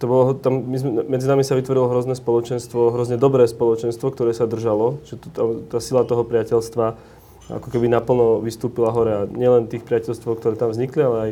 to 0.00 0.04
bolo, 0.08 0.32
tam, 0.32 0.64
my 0.64 0.76
sme, 0.80 0.90
medzi 1.04 1.28
nami 1.28 1.44
sa 1.44 1.52
vytvorilo 1.52 1.92
hrozné 1.92 2.16
spoločenstvo, 2.16 2.96
hrozne 2.96 3.20
dobré 3.20 3.44
spoločenstvo, 3.44 4.08
ktoré 4.08 4.32
sa 4.32 4.48
držalo, 4.48 5.04
že 5.04 5.20
to, 5.20 5.28
tá, 5.28 5.42
tá 5.76 5.78
sila 5.78 6.08
toho 6.08 6.24
priateľstva 6.24 6.96
ako 7.50 7.68
keby 7.68 7.90
naplno 7.90 8.38
vystúpila 8.38 8.94
hore 8.94 9.10
a 9.10 9.22
nielen 9.26 9.66
tých 9.66 9.82
priateľstv, 9.82 10.38
ktoré 10.38 10.54
tam 10.54 10.70
vznikli, 10.70 11.02
ale 11.02 11.18
aj 11.18 11.30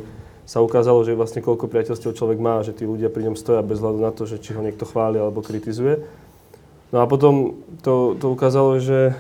sa 0.48 0.58
ukázalo, 0.64 1.04
že 1.06 1.14
vlastne 1.14 1.44
koľko 1.44 1.70
priateľstiev 1.70 2.16
človek 2.16 2.38
má, 2.40 2.64
že 2.64 2.75
tí 2.75 2.88
ľudia 2.88 3.12
pri 3.12 3.30
ňom 3.30 3.37
stoja 3.38 3.62
bez 3.62 3.78
hľadu 3.78 4.00
na 4.00 4.10
to, 4.10 4.26
že 4.26 4.40
či 4.40 4.56
ho 4.56 4.64
niekto 4.64 4.88
chváli 4.88 5.20
alebo 5.20 5.44
kritizuje. 5.44 6.02
No 6.90 7.04
a 7.04 7.06
potom 7.06 7.60
to, 7.84 8.16
to 8.16 8.32
ukázalo, 8.32 8.80
že 8.80 9.12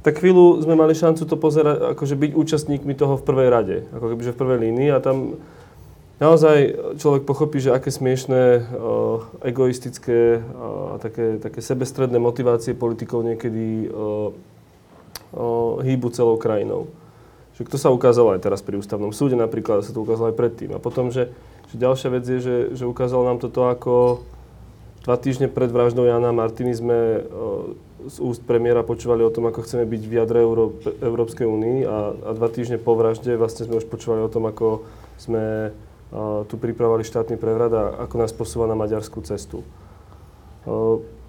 tak 0.00 0.22
chvíľu 0.22 0.64
sme 0.64 0.78
mali 0.78 0.96
šancu 0.96 1.28
to 1.28 1.36
pozerať, 1.36 1.98
akože 1.98 2.16
byť 2.16 2.32
účastníkmi 2.32 2.94
toho 2.96 3.20
v 3.20 3.26
prvej 3.26 3.48
rade, 3.52 3.76
ako 3.92 4.06
keby, 4.14 4.22
že 4.24 4.32
v 4.32 4.40
prvej 4.40 4.58
línii 4.70 4.90
a 4.94 5.04
tam 5.04 5.36
naozaj 6.16 6.76
človek 6.96 7.22
pochopí, 7.28 7.60
že 7.60 7.72
aké 7.72 7.92
smiešné, 7.92 8.64
egoistické 9.44 10.40
a 10.40 10.96
také, 11.00 11.36
také 11.40 11.60
sebestredné 11.60 12.16
motivácie 12.16 12.72
politikov 12.72 13.24
niekedy 13.24 13.90
hýbu 15.82 16.08
celou 16.12 16.40
krajinou. 16.40 16.88
Že 17.56 17.72
to 17.72 17.78
sa 17.80 17.88
ukázalo 17.88 18.36
aj 18.36 18.44
teraz 18.44 18.60
pri 18.60 18.76
ústavnom 18.76 19.16
súde 19.16 19.36
napríklad, 19.36 19.80
sa 19.80 19.92
to 19.92 20.04
ukázalo 20.04 20.32
aj 20.32 20.36
predtým. 20.36 20.76
A 20.76 20.80
potom, 20.80 21.08
že, 21.08 21.32
že 21.72 21.80
ďalšia 21.80 22.08
vec 22.12 22.24
je, 22.28 22.38
že, 22.40 22.56
že 22.76 22.84
ukázalo 22.84 23.24
nám 23.24 23.40
toto 23.40 23.64
ako 23.64 24.20
dva 25.08 25.16
týždne 25.16 25.48
pred 25.48 25.70
vraždou 25.70 26.04
Jana 26.04 26.34
Martiny 26.36 26.74
sme 26.76 27.24
z 28.06 28.16
úst 28.22 28.42
premiéra 28.44 28.82
počúvali 28.82 29.22
o 29.22 29.32
tom, 29.32 29.48
ako 29.48 29.64
chceme 29.64 29.86
byť 29.86 30.02
v 30.04 30.12
jadre 30.14 30.38
Euró- 30.42 30.78
Európskej 31.00 31.46
únii 31.46 31.78
a, 31.86 31.96
a 32.12 32.30
dva 32.34 32.48
týždne 32.50 32.78
po 32.78 32.94
vražde 32.94 33.34
vlastne 33.38 33.66
sme 33.66 33.78
už 33.80 33.86
počúvali 33.86 34.22
o 34.22 34.30
tom, 34.30 34.46
ako 34.46 34.86
sme 35.16 35.74
tu 36.46 36.54
pripravovali 36.54 37.02
štátny 37.02 37.34
prevrat 37.34 37.72
a 37.74 37.84
ako 38.06 38.14
nás 38.22 38.30
posúva 38.30 38.70
na 38.70 38.78
maďarskú 38.78 39.20
cestu. 39.26 39.66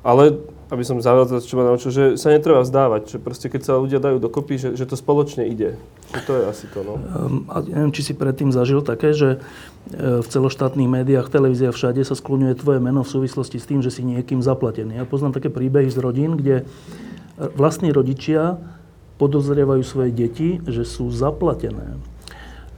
Ale, 0.08 0.40
aby 0.72 0.84
som 0.88 1.04
závedal, 1.04 1.44
čo 1.44 1.60
ma 1.60 1.68
naučil, 1.68 1.92
že 1.92 2.04
sa 2.16 2.32
netreba 2.32 2.64
vzdávať, 2.64 3.12
že 3.12 3.18
proste 3.20 3.52
keď 3.52 3.62
sa 3.68 3.74
ľudia 3.76 4.00
dajú 4.00 4.24
dokopy, 4.24 4.56
že, 4.56 4.70
že 4.80 4.88
to 4.88 4.96
spoločne 4.96 5.44
ide. 5.44 5.76
Že 6.16 6.22
to 6.24 6.32
je 6.32 6.44
asi 6.48 6.66
to, 6.72 6.80
no. 6.86 6.94
Ehm, 6.96 7.44
a 7.52 7.60
neviem, 7.60 7.92
či 7.92 8.08
si 8.08 8.14
predtým 8.16 8.56
zažil 8.56 8.80
také, 8.86 9.12
že 9.12 9.44
e, 9.92 10.24
v 10.24 10.28
celoštátnych 10.28 10.88
médiách, 10.88 11.28
televízia 11.28 11.76
všade 11.76 12.08
sa 12.08 12.16
skloňuje 12.16 12.56
tvoje 12.56 12.80
meno 12.80 13.04
v 13.04 13.14
súvislosti 13.20 13.60
s 13.60 13.68
tým, 13.68 13.84
že 13.84 13.92
si 13.92 14.06
niekým 14.08 14.40
zaplatený. 14.40 14.96
Ja 14.96 15.04
poznám 15.04 15.36
také 15.36 15.52
príbehy 15.52 15.92
z 15.92 16.00
rodín, 16.00 16.40
kde 16.40 16.64
vlastní 17.36 17.92
rodičia 17.92 18.64
podozrievajú 19.20 19.84
svoje 19.84 20.16
deti, 20.16 20.64
že 20.64 20.88
sú 20.88 21.12
zaplatené. 21.12 22.00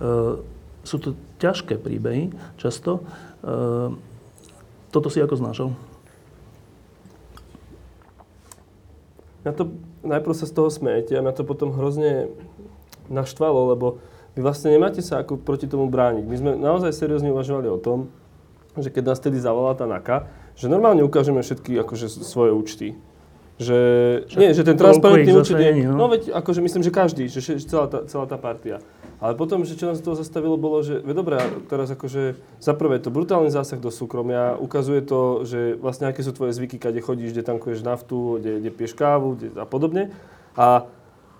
E, 0.01 0.39
sú 0.82 0.98
to 0.98 1.13
ťažké 1.39 1.79
príbehy 1.79 2.36
často. 2.60 3.01
Ehm, 3.41 3.98
toto 4.91 5.08
si 5.08 5.24
ako 5.24 5.36
znášal? 5.39 5.69
Ja 9.48 9.55
to, 9.55 9.72
najprv 10.03 10.36
sa 10.36 10.46
z 10.46 10.53
toho 10.53 10.67
smejete 10.67 11.15
a 11.15 11.24
mňa 11.24 11.34
to 11.34 11.48
potom 11.48 11.72
hrozne 11.72 12.27
naštvalo, 13.08 13.74
lebo 13.74 14.03
vy 14.36 14.43
vlastne 14.46 14.75
nemáte 14.75 15.01
sa 15.01 15.24
ako 15.24 15.39
proti 15.39 15.65
tomu 15.65 15.88
brániť. 15.88 16.24
My 16.27 16.36
sme 16.38 16.51
naozaj 16.60 16.93
seriózne 16.93 17.31
uvažovali 17.34 17.72
o 17.72 17.79
tom, 17.79 18.12
že 18.77 18.93
keď 18.93 19.15
nás 19.15 19.19
tedy 19.19 19.41
zavolala 19.41 19.74
tá 19.74 19.89
NAKA, 19.89 20.29
že 20.60 20.67
normálne 20.67 21.01
ukážeme 21.01 21.39
všetky 21.39 21.79
akože 21.81 22.08
svoje 22.12 22.51
účty. 22.51 22.88
Že, 23.60 23.79
nie, 24.39 24.55
že 24.55 24.63
ten 24.63 24.79
transparentný 24.79 25.36
účet 25.36 25.60
je... 25.60 25.84
No. 25.84 26.00
no 26.00 26.05
veď, 26.08 26.31
akože 26.31 26.63
myslím, 26.63 26.79
že 26.79 26.91
každý, 26.96 27.27
že 27.27 27.60
celá 27.60 27.91
tá, 27.91 28.08
celá 28.08 28.24
tá 28.24 28.39
partia. 28.39 28.79
Ale 29.19 29.35
potom, 29.35 29.67
že 29.67 29.75
čo 29.75 29.91
nás 29.91 29.99
toho 29.99 30.15
zastavilo, 30.15 30.55
bolo, 30.55 30.79
že 30.79 31.03
dobré, 31.03 31.43
teraz 31.67 31.91
akože 31.91 32.39
za 32.63 32.71
prvé 32.71 33.03
to 33.03 33.11
brutálny 33.11 33.51
zásah 33.51 33.75
do 33.75 33.91
súkromia, 33.91 34.55
ukazuje 34.55 35.03
to, 35.03 35.43
že 35.43 35.75
vlastne 35.75 36.07
aké 36.07 36.23
sú 36.23 36.31
tvoje 36.31 36.55
zvyky, 36.55 36.79
kde 36.79 37.03
chodíš, 37.03 37.35
kde 37.35 37.43
tankuješ 37.43 37.83
naftu, 37.83 38.39
kde, 38.39 38.63
kde 38.63 38.71
piješ 38.71 38.95
kávu 38.95 39.35
kde, 39.35 39.47
a 39.59 39.67
podobne. 39.67 40.15
A, 40.55 40.88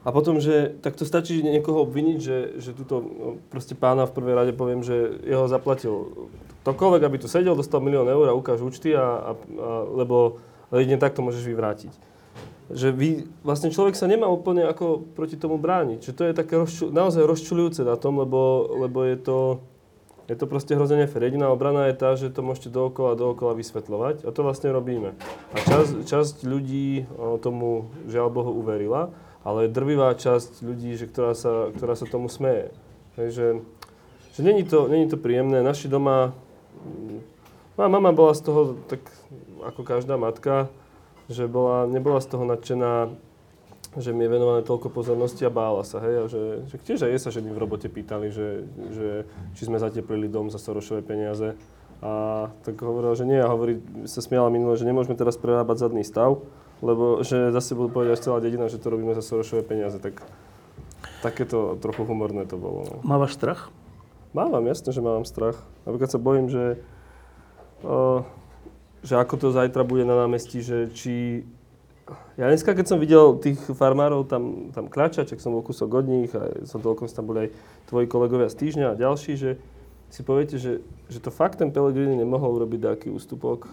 a 0.04 0.10
potom, 0.12 0.44
že 0.44 0.76
tak 0.84 1.00
to 1.00 1.08
stačí 1.08 1.40
niekoho 1.40 1.88
obviniť, 1.88 2.20
že, 2.20 2.38
že 2.60 2.76
túto 2.76 3.00
no, 3.00 3.28
proste 3.48 3.80
pána 3.80 4.04
v 4.04 4.16
prvej 4.16 4.36
rade 4.36 4.52
poviem, 4.52 4.84
že 4.84 5.24
jeho 5.24 5.48
zaplatil 5.48 6.28
ktokoľvek, 6.68 7.02
aby 7.08 7.16
tu 7.16 7.32
sedel, 7.32 7.56
dostal 7.56 7.80
milión 7.80 8.12
eur 8.12 8.28
a 8.28 8.36
ukáž 8.36 8.60
účty, 8.60 8.92
a, 8.92 9.00
a, 9.00 9.08
a, 9.32 9.34
lebo 9.88 10.44
jedine 10.76 11.00
takto 11.00 11.24
môžeš 11.24 11.48
vyvrátiť 11.48 12.10
že 12.70 12.94
vy, 12.94 13.26
vlastne 13.42 13.74
človek 13.74 13.98
sa 13.98 14.06
nemá 14.06 14.30
úplne 14.30 14.66
ako 14.66 15.06
proti 15.18 15.36
tomu 15.36 15.58
brániť. 15.58 16.00
Že 16.06 16.14
to 16.14 16.24
je 16.26 16.34
také 16.34 16.54
rozču, 16.58 16.86
naozaj 16.94 17.26
rozčulujúce 17.26 17.82
na 17.82 17.98
tom, 17.98 18.22
lebo, 18.22 18.70
lebo 18.86 19.02
je 19.06 19.18
to, 19.18 19.40
je 20.30 20.36
to 20.38 20.46
proste 20.46 20.78
hrozne 20.78 21.02
nefér. 21.02 21.26
Jediná 21.26 21.50
obrana 21.50 21.90
je 21.90 21.96
tá, 21.98 22.14
že 22.14 22.30
to 22.30 22.46
môžete 22.46 22.70
dookola 22.70 23.18
dookola 23.18 23.58
vysvetľovať 23.58 24.24
a 24.26 24.30
to 24.30 24.42
vlastne 24.46 24.70
robíme. 24.70 25.18
A 25.54 25.58
časť, 25.66 26.06
časť 26.06 26.36
ľudí 26.46 27.10
tomu 27.42 27.90
žiaľ 28.06 28.30
Bohu 28.30 28.54
uverila 28.54 29.10
ale 29.44 29.72
drvivá 29.72 30.12
časť 30.16 30.64
ľudí, 30.64 30.96
že 31.00 31.08
ktorá, 31.08 31.32
sa, 31.32 31.72
ktorá 31.72 31.96
sa 31.96 32.06
tomu 32.06 32.28
smeje. 32.28 32.76
Takže 33.16 33.64
že 34.36 34.42
není 34.44 34.64
to, 34.64 34.88
není 34.88 35.08
to 35.08 35.20
príjemné. 35.20 35.64
Naši 35.64 35.88
doma, 35.88 36.36
moja 37.76 37.90
mama 37.90 38.12
bola 38.12 38.36
z 38.36 38.42
toho 38.44 38.78
tak 38.88 39.04
ako 39.64 39.84
každá 39.84 40.16
matka, 40.16 40.72
že 41.30 41.46
bola, 41.46 41.86
nebola 41.86 42.18
z 42.20 42.28
toho 42.34 42.44
nadšená, 42.44 43.14
že 43.98 44.14
mi 44.14 44.26
je 44.26 44.34
venované 44.34 44.62
toľko 44.66 44.90
pozornosti 44.90 45.46
a 45.46 45.54
bála 45.54 45.82
sa, 45.82 46.02
hej, 46.02 46.16
a 46.22 46.26
že, 46.30 46.42
že 46.70 46.76
tiež 46.82 47.00
aj 47.06 47.12
je 47.14 47.20
sa 47.22 47.34
ženy 47.34 47.50
v 47.54 47.62
robote 47.62 47.90
pýtali, 47.90 48.34
že, 48.34 48.66
že 48.94 49.08
či 49.58 49.66
sme 49.66 49.82
zateplili 49.82 50.30
dom 50.30 50.54
za 50.54 50.62
Sorošové 50.62 51.02
peniaze. 51.02 51.58
A 52.00 52.48
tak 52.64 52.80
hovorila, 52.80 53.12
že 53.12 53.28
nie, 53.28 53.36
a 53.36 53.50
hovorí, 53.52 53.84
sa 54.08 54.24
smiala 54.24 54.48
minule, 54.48 54.80
že 54.80 54.88
nemôžeme 54.88 55.20
teraz 55.20 55.36
prerábať 55.36 55.84
zadný 55.84 56.08
stav, 56.08 56.40
lebo 56.80 57.26
že 57.28 57.52
zase 57.52 57.76
budú 57.76 57.92
povedať 57.92 58.16
až 58.16 58.24
celá 58.24 58.38
dedina, 58.40 58.72
že 58.72 58.80
to 58.80 58.88
robíme 58.88 59.12
za 59.12 59.26
Sorošové 59.26 59.68
peniaze, 59.68 60.00
tak 60.00 60.24
takéto 61.20 61.76
trochu 61.84 62.08
humorné 62.08 62.48
to 62.48 62.56
bolo. 62.56 62.88
No. 62.88 62.96
Mávaš 63.04 63.36
strach? 63.36 63.68
Mávam, 64.32 64.64
jasne, 64.70 64.96
že 64.96 65.02
mám 65.04 65.28
strach. 65.28 65.60
Napríklad 65.84 66.10
sa 66.14 66.22
bojím, 66.22 66.48
že, 66.48 66.80
uh, 67.84 68.24
že 69.04 69.16
ako 69.16 69.36
to 69.40 69.48
zajtra 69.56 69.84
bude 69.88 70.04
na 70.04 70.16
námestí, 70.26 70.60
že 70.60 70.92
či... 70.92 71.44
Ja 72.42 72.50
dneska, 72.50 72.74
keď 72.74 72.86
som 72.90 72.98
videl 72.98 73.38
tých 73.38 73.62
farmárov 73.70 74.26
tam, 74.26 74.74
tam 74.74 74.90
kráčať, 74.90 75.38
ak 75.38 75.44
som 75.44 75.54
bol 75.54 75.62
kúsok 75.62 75.94
od 75.94 76.06
nich, 76.10 76.32
a 76.34 76.66
som 76.66 76.82
toľko 76.82 77.06
tam 77.14 77.30
boli 77.30 77.40
aj 77.46 77.50
tvoji 77.86 78.06
kolegovia 78.10 78.50
z 78.50 78.58
týždňa 78.66 78.86
a 78.92 79.00
ďalší, 79.00 79.38
že 79.38 79.62
si 80.10 80.26
poviete, 80.26 80.58
že, 80.58 80.82
že 81.06 81.22
to 81.22 81.30
fakt 81.30 81.62
ten 81.62 81.70
Pellegrini 81.70 82.18
nemohol 82.18 82.58
urobiť 82.58 82.82
taký 82.82 83.08
ústupok, 83.14 83.70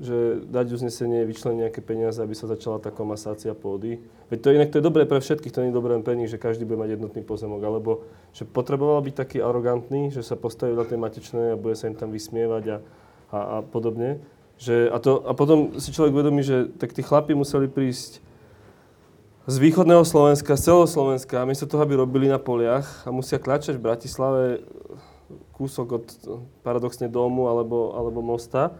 že 0.00 0.40
dať 0.48 0.80
uznesenie, 0.80 1.26
vyčleniť 1.26 1.60
nejaké 1.66 1.80
peniaze, 1.82 2.22
aby 2.22 2.32
sa 2.32 2.48
začala 2.48 2.80
tá 2.80 2.88
komasácia 2.94 3.52
pôdy. 3.52 4.00
Veď 4.32 4.38
to 4.38 4.48
inak 4.54 4.70
to 4.70 4.78
je 4.78 4.86
dobré 4.86 5.04
pre 5.04 5.20
všetkých, 5.20 5.52
to 5.52 5.60
nie 5.60 5.74
je 5.74 5.76
dobré 5.76 5.98
len 5.98 6.06
pre 6.06 6.14
nich, 6.14 6.30
že 6.30 6.40
každý 6.40 6.64
bude 6.64 6.80
mať 6.80 6.96
jednotný 6.96 7.20
pozemok, 7.26 7.60
alebo 7.60 8.06
že 8.32 8.46
potreboval 8.46 9.02
byť 9.02 9.14
taký 9.18 9.38
arogantný, 9.42 10.14
že 10.14 10.22
sa 10.22 10.38
postaví 10.40 10.72
na 10.72 10.86
tej 10.86 10.96
matečnej 10.96 11.52
a 11.52 11.60
bude 11.60 11.76
sa 11.76 11.90
im 11.90 11.98
tam 11.98 12.14
vysmievať 12.14 12.64
a, 12.70 12.76
a, 13.34 13.38
a 13.38 13.56
podobne. 13.66 14.22
Že, 14.60 14.92
a, 14.92 14.96
to, 15.00 15.24
a 15.24 15.32
potom 15.32 15.80
si 15.80 15.88
človek 15.88 16.12
uvedomí, 16.12 16.44
že 16.44 16.68
tak 16.76 16.92
tí 16.92 17.00
chlapi 17.00 17.32
museli 17.32 17.64
prísť 17.64 18.20
z 19.48 19.56
východného 19.56 20.04
Slovenska, 20.04 20.52
z 20.52 20.68
celého 20.68 20.84
Slovenska, 20.84 21.40
a 21.40 21.48
miesto 21.48 21.64
toho, 21.64 21.80
aby 21.80 21.96
robili 21.96 22.28
na 22.28 22.36
poliach 22.36 22.84
a 23.02 23.10
musia 23.10 23.40
klačať 23.40 23.80
v 23.80 23.86
Bratislave 23.88 24.42
kúsok 25.56 25.86
od 25.96 26.06
paradoxne 26.60 27.08
domu 27.08 27.48
alebo, 27.48 27.96
alebo 27.96 28.20
mosta. 28.20 28.76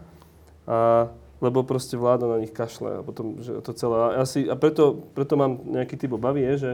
A, 0.69 1.09
lebo 1.41 1.65
proste 1.65 1.97
vláda 1.97 2.29
na 2.29 2.37
nich 2.37 2.53
kašle 2.53 3.01
a 3.01 3.05
potom, 3.05 3.41
že 3.41 3.57
to 3.65 3.73
celé. 3.73 3.97
A, 3.97 4.07
asi, 4.21 4.45
a 4.45 4.53
preto, 4.53 5.09
preto 5.17 5.33
mám 5.33 5.65
nejaký 5.65 5.97
typ 5.97 6.13
obavy, 6.13 6.45
je, 6.45 6.53
že, 6.57 6.71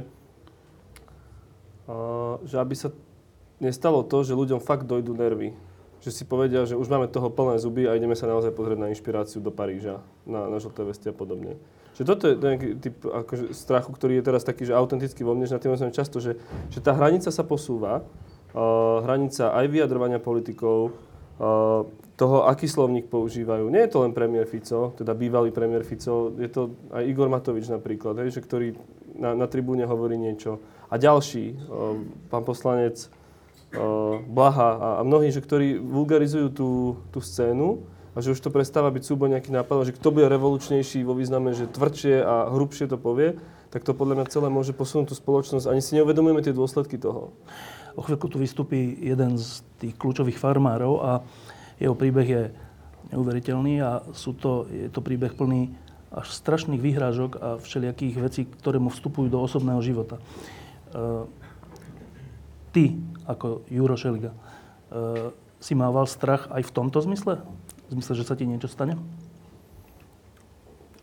a, 1.87 1.95
že 2.43 2.59
aby 2.59 2.75
sa 2.75 2.91
nestalo 3.63 4.03
to, 4.03 4.27
že 4.27 4.35
ľuďom 4.35 4.59
fakt 4.59 4.83
dojdú 4.83 5.15
nervy. 5.15 5.55
Že 5.97 6.11
si 6.13 6.23
povedia, 6.29 6.63
že 6.63 6.77
už 6.77 6.87
máme 6.87 7.09
toho 7.09 7.33
plné 7.33 7.57
zuby 7.57 7.89
a 7.89 7.97
ideme 7.97 8.13
sa 8.13 8.29
naozaj 8.29 8.53
pozrieť 8.53 8.77
na 8.77 8.93
inšpiráciu 8.93 9.41
do 9.41 9.49
Paríža, 9.49 10.05
na, 10.29 10.45
na 10.45 10.61
žlté 10.61 10.85
vesty 10.85 11.09
a 11.09 11.15
podobne. 11.15 11.57
Že 11.97 12.03
toto 12.05 12.23
je 12.29 12.33
nejaký 12.37 12.67
typ 12.77 12.95
akože, 13.01 13.57
strachu, 13.57 13.89
ktorý 13.89 14.21
je 14.21 14.23
teraz 14.29 14.45
taký, 14.45 14.69
že 14.69 14.77
autentický 14.77 15.25
vo 15.25 15.33
mne, 15.33 15.49
že 15.49 15.57
na 15.57 15.61
tým 15.61 15.73
som 15.73 15.89
často, 15.89 16.21
že, 16.21 16.37
že 16.69 16.77
tá 16.77 16.93
hranica 16.93 17.33
sa 17.33 17.41
posúva 17.41 18.05
uh, 18.05 19.01
hranica 19.01 19.49
aj 19.49 19.65
vyjadrovania 19.65 20.21
politikov, 20.21 20.93
uh, 21.41 21.89
toho, 22.17 22.49
aký 22.49 22.69
slovník 22.69 23.09
používajú. 23.09 23.69
Nie 23.69 23.89
je 23.89 23.97
to 23.97 24.01
len 24.05 24.13
premiér 24.13 24.45
Fico, 24.45 24.93
teda 24.93 25.17
bývalý 25.17 25.49
premiér 25.53 25.85
Fico, 25.85 26.33
je 26.37 26.49
to 26.49 26.77
aj 26.93 27.01
Igor 27.05 27.29
Matovič 27.29 27.69
napríklad, 27.69 28.21
hej, 28.21 28.37
že 28.37 28.45
ktorý 28.45 28.77
na, 29.17 29.33
na 29.33 29.49
tribúne 29.49 29.85
hovorí 29.85 30.17
niečo. 30.21 30.61
A 30.93 31.01
ďalší, 31.01 31.57
uh, 31.57 31.97
pán 32.29 32.45
poslanec 32.45 33.09
Blaha 34.27 34.99
a, 34.99 35.03
mnohí, 35.05 35.29
že 35.29 35.43
ktorí 35.43 35.77
vulgarizujú 35.77 36.47
tú, 36.51 36.69
tú 37.13 37.19
scénu 37.21 37.85
a 38.17 38.21
že 38.21 38.33
už 38.33 38.41
to 38.41 38.49
prestáva 38.49 38.89
byť 38.89 39.03
súboj 39.05 39.29
nejaký 39.37 39.53
nápad, 39.53 39.93
že 39.93 39.95
kto 39.95 40.09
bude 40.09 40.25
revolučnejší 40.25 41.05
vo 41.05 41.13
význame, 41.13 41.53
že 41.53 41.69
tvrdšie 41.69 42.25
a 42.25 42.49
hrubšie 42.49 42.89
to 42.89 42.97
povie, 42.97 43.37
tak 43.69 43.85
to 43.85 43.93
podľa 43.93 44.23
mňa 44.23 44.33
celé 44.33 44.47
môže 44.49 44.73
posunúť 44.73 45.13
tú 45.13 45.15
spoločnosť. 45.15 45.69
Ani 45.69 45.85
si 45.85 45.93
neuvedomujeme 45.99 46.41
tie 46.41 46.55
dôsledky 46.55 46.97
toho. 46.97 47.35
O 47.93 48.01
chvíľku 48.01 48.29
tu 48.29 48.41
vystúpi 48.41 48.97
jeden 49.01 49.37
z 49.37 49.61
tých 49.81 49.93
kľúčových 49.97 50.37
farmárov 50.41 50.93
a 51.01 51.11
jeho 51.77 51.93
príbeh 51.93 52.27
je 52.27 52.43
neuveriteľný 53.13 53.81
a 53.81 54.01
sú 54.13 54.33
to, 54.33 54.65
je 54.69 54.89
to 54.89 55.01
príbeh 55.01 55.33
plný 55.33 55.73
až 56.11 56.31
strašných 56.31 56.79
výhrážok 56.79 57.31
a 57.37 57.47
všelijakých 57.59 58.15
vecí, 58.17 58.41
ktoré 58.47 58.79
mu 58.79 58.89
vstupujú 58.89 59.27
do 59.27 59.43
osobného 59.43 59.81
života. 59.83 60.17
E, 60.17 60.23
ty, 62.71 62.95
ako 63.27 63.67
Juro 63.67 63.99
Šeliga, 63.99 64.31
e, 64.31 64.39
si 65.59 65.75
mával 65.75 66.07
strach 66.07 66.47
aj 66.49 66.63
v 66.63 66.71
tomto 66.73 67.03
zmysle? 67.03 67.43
V 67.87 67.99
zmysle, 67.99 68.13
že 68.15 68.27
sa 68.27 68.39
ti 68.39 68.47
niečo 68.47 68.71
stane? 68.71 68.95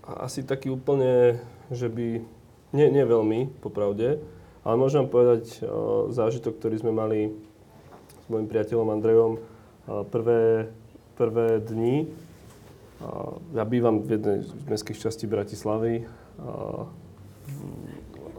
Asi 0.05 0.45
taký 0.45 0.73
úplne, 0.73 1.41
že 1.73 1.89
by... 1.89 2.25
Nie, 2.75 2.91
nie 2.91 3.05
veľmi, 3.07 3.61
popravde. 3.63 4.21
Ale 4.65 4.81
môžem 4.81 5.09
povedať 5.09 5.61
o, 5.61 6.09
zážitok, 6.09 6.57
ktorý 6.57 6.77
sme 6.81 6.93
mali 6.93 7.21
s 8.25 8.27
mojim 8.33 8.49
priateľom 8.49 8.89
Andrejom 8.89 9.33
o, 9.37 9.41
prvé, 10.09 10.73
prvé 11.17 11.61
dni. 11.61 12.09
Ja 13.53 13.69
bývam 13.69 14.01
v 14.01 14.17
jednej 14.17 14.39
z 14.49 14.51
mestských 14.65 14.97
častí 14.97 15.29
Bratislavy. 15.29 16.09
O, 16.41 16.89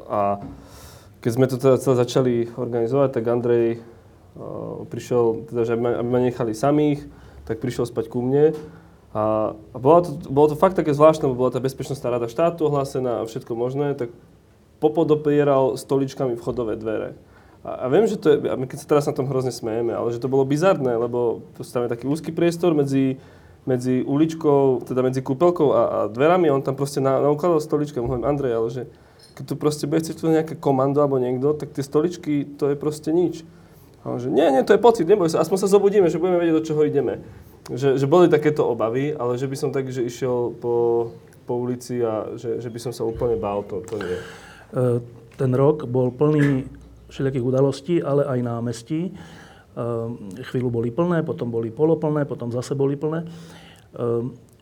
a 0.09 0.41
keď 1.25 1.31
sme 1.33 1.49
to 1.49 1.57
teda 1.57 1.81
celé 1.81 1.95
začali 1.97 2.33
organizovať, 2.53 3.17
tak 3.17 3.25
Andrej 3.25 3.81
o, 4.37 4.85
prišiel, 4.85 5.49
teda, 5.49 5.61
že 5.65 5.73
aby 5.73 6.05
ma 6.05 6.21
nechali 6.21 6.53
samých, 6.53 7.01
tak 7.49 7.57
prišiel 7.57 7.89
spať 7.89 8.13
ku 8.13 8.21
mne. 8.21 8.53
A, 9.09 9.57
a 9.57 9.77
bolo, 9.81 10.05
to, 10.05 10.11
bolo 10.29 10.53
to 10.53 10.59
fakt 10.59 10.77
také 10.77 10.93
zvláštne, 10.93 11.25
bola 11.33 11.49
tá 11.49 11.57
bezpečnostná 11.57 12.13
rada 12.13 12.29
štátu 12.29 12.69
ohlásená 12.69 13.25
a 13.25 13.25
všetko 13.25 13.57
možné, 13.57 13.97
tak 13.97 14.13
popodopieral 14.77 15.81
stoličkami 15.81 16.37
vchodové 16.37 16.77
dvere. 16.77 17.17
A, 17.65 17.73
a 17.73 17.85
viem, 17.89 18.05
že 18.05 18.21
to 18.21 18.29
je, 18.29 18.37
a 18.45 18.53
my 18.53 18.69
keď 18.69 18.85
sa 18.85 18.91
teraz 18.93 19.09
na 19.09 19.17
tom 19.17 19.25
hrozne 19.25 19.49
smejeme, 19.49 19.97
ale 19.97 20.13
že 20.13 20.21
to 20.21 20.29
bolo 20.29 20.45
bizarné, 20.45 20.93
lebo 20.93 21.41
tam 21.57 21.89
je 21.89 21.93
taký 21.95 22.05
úzky 22.05 22.29
priestor 22.29 22.77
medzi, 22.77 23.17
medzi 23.65 24.05
uličkou, 24.05 24.85
teda 24.85 25.01
medzi 25.01 25.25
kúpelkou 25.25 25.73
a, 25.73 25.81
a 25.81 25.97
dverami 26.05 26.53
on 26.53 26.61
tam 26.61 26.77
proste 26.77 27.01
na, 27.01 27.17
naukladal 27.17 27.57
stoličky. 27.65 27.97
Hovorím, 27.97 28.29
Andrej, 28.29 28.53
ale 28.53 28.69
že 28.69 28.83
keď 29.35 29.43
tu 29.43 29.55
proste 29.59 29.83
bude 29.85 29.99
chcieť 29.99 30.23
nejaké 30.23 30.55
komando 30.55 31.03
alebo 31.03 31.19
niekto, 31.19 31.51
tak 31.59 31.75
tie 31.75 31.83
stoličky, 31.83 32.47
to 32.55 32.71
je 32.71 32.75
proste 32.79 33.11
nič. 33.11 33.43
A 34.07 34.15
on 34.15 34.17
že, 34.21 34.31
nie, 34.31 34.47
nie, 34.47 34.63
to 34.63 34.77
je 34.77 34.81
pocit, 34.81 35.03
neboj 35.03 35.27
sa, 35.27 35.43
aspoň 35.43 35.57
sa 35.59 35.67
zobudíme, 35.67 36.07
že 36.07 36.21
budeme 36.21 36.39
vedieť, 36.39 36.55
do 36.55 36.65
čoho 36.65 36.81
ideme. 36.87 37.19
Že, 37.67 37.99
že 37.99 38.05
boli 38.05 38.31
takéto 38.31 38.63
obavy, 38.63 39.11
ale 39.11 39.35
že 39.35 39.49
by 39.49 39.55
som 39.57 39.69
tak, 39.73 39.89
že 39.89 40.05
išiel 40.05 40.53
po, 40.55 41.09
po 41.43 41.57
ulici 41.59 41.99
a 41.99 42.37
že, 42.37 42.61
že 42.61 42.69
by 42.69 42.79
som 42.79 42.93
sa 42.95 43.03
úplne 43.03 43.35
bál, 43.35 43.65
to, 43.65 43.81
to 43.83 43.97
nie. 43.97 44.17
E, 44.17 44.23
ten 45.35 45.51
rok 45.51 45.89
bol 45.89 46.13
plný 46.13 46.69
všelijakých 47.09 47.45
udalostí, 47.45 47.95
ale 48.05 48.29
aj 48.29 48.39
námestí. 48.45 49.09
E, 49.09 49.11
chvíľu 50.53 50.69
boli 50.69 50.93
plné, 50.93 51.25
potom 51.25 51.49
boli 51.49 51.73
poloplné, 51.73 52.29
potom 52.29 52.53
zase 52.53 52.77
boli 52.77 52.93
plné. 52.93 53.25
E, 53.25 53.27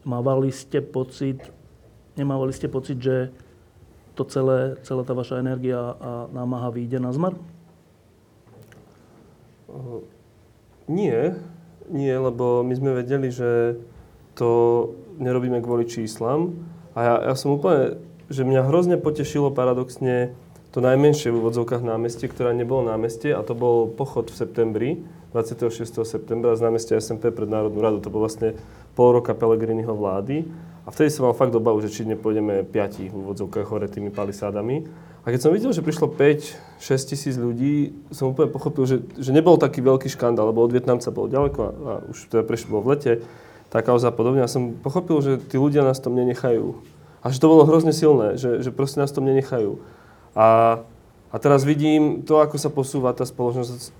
mávali 0.08 0.56
ste 0.56 0.80
pocit, 0.80 1.44
nemávali 2.16 2.56
ste 2.56 2.72
pocit, 2.72 2.96
že 3.04 3.36
to 4.14 4.24
celé, 4.30 4.78
celá 4.86 5.02
tá 5.02 5.18
vaša 5.18 5.42
energia 5.42 5.98
a 5.98 6.30
námaha 6.30 6.70
vyjde 6.70 7.02
na 7.02 7.12
zmar? 7.14 7.34
Nie, 10.86 11.40
nie, 11.90 12.14
lebo 12.14 12.62
my 12.62 12.74
sme 12.78 12.92
vedeli, 13.02 13.34
že 13.34 13.82
to 14.38 14.50
nerobíme 15.18 15.62
kvôli 15.62 15.90
číslam. 15.90 16.54
A 16.94 17.00
ja, 17.02 17.16
ja 17.32 17.34
som 17.34 17.58
úplne 17.58 17.98
že 18.32 18.48
mňa 18.48 18.66
hrozne 18.66 18.98
potešilo 18.98 19.52
paradoxne 19.54 20.34
to 20.74 20.82
najmenšie 20.82 21.30
v 21.30 21.38
úvodzovkách 21.38 21.86
námestie, 21.86 22.26
ktoré 22.26 22.58
nebolo 22.58 22.90
námestie 22.90 23.30
a 23.30 23.46
to 23.46 23.54
bol 23.54 23.86
pochod 23.86 24.34
v 24.34 24.36
septembri, 24.42 24.90
26. 25.30 26.02
septembra 26.02 26.58
z 26.58 26.66
námestia 26.66 26.98
SMP 26.98 27.30
pred 27.30 27.46
Národnú 27.46 27.78
radu. 27.78 28.02
To 28.02 28.10
bol 28.10 28.26
vlastne 28.26 28.58
pol 28.98 29.14
roka 29.14 29.38
Pelegriniho 29.38 29.94
vlády. 29.94 30.50
A 30.84 30.92
vtedy 30.92 31.10
som 31.10 31.28
mal 31.28 31.36
fakt 31.36 31.56
obavu, 31.56 31.80
že 31.80 31.92
či 31.92 32.04
nepôjdeme 32.04 32.68
piati 32.68 33.08
v 33.08 33.16
úvodzovkách 33.16 33.68
hore 33.72 33.88
tými 33.88 34.12
palisádami. 34.12 34.84
A 35.24 35.32
keď 35.32 35.40
som 35.48 35.56
videl, 35.56 35.72
že 35.72 35.80
prišlo 35.80 36.12
5-6 36.12 37.10
tisíc 37.10 37.40
ľudí, 37.40 37.96
som 38.12 38.36
úplne 38.36 38.52
pochopil, 38.52 38.84
že, 38.84 38.98
že 39.16 39.32
nebol 39.32 39.56
taký 39.56 39.80
veľký 39.80 40.12
škandál, 40.12 40.52
lebo 40.52 40.60
od 40.60 40.76
Vietnamca 40.76 41.08
bolo 41.16 41.32
ďaleko 41.32 41.60
a, 41.64 41.70
a 41.72 41.94
už 42.12 42.28
teda 42.28 42.44
prešlo 42.44 42.84
v 42.84 42.90
lete, 42.92 43.14
tá 43.72 43.80
kauza 43.80 44.12
a 44.12 44.16
podobne. 44.16 44.44
A 44.44 44.52
som 44.52 44.76
pochopil, 44.76 45.24
že 45.24 45.32
tí 45.40 45.56
ľudia 45.56 45.88
nás 45.88 46.04
tom 46.04 46.20
nenechajú 46.20 46.76
a 47.24 47.32
že 47.32 47.40
to 47.40 47.48
bolo 47.48 47.64
hrozne 47.64 47.96
silné, 47.96 48.36
že, 48.36 48.60
že 48.60 48.70
proste 48.76 49.00
nás 49.00 49.16
tom 49.16 49.24
nenechajú. 49.24 49.80
A, 50.36 50.80
a 51.32 51.36
teraz 51.40 51.64
vidím 51.64 52.28
to, 52.28 52.44
ako 52.44 52.60
sa 52.60 52.68
posúva 52.68 53.16
tá 53.16 53.24
spoločnosť, 53.24 53.96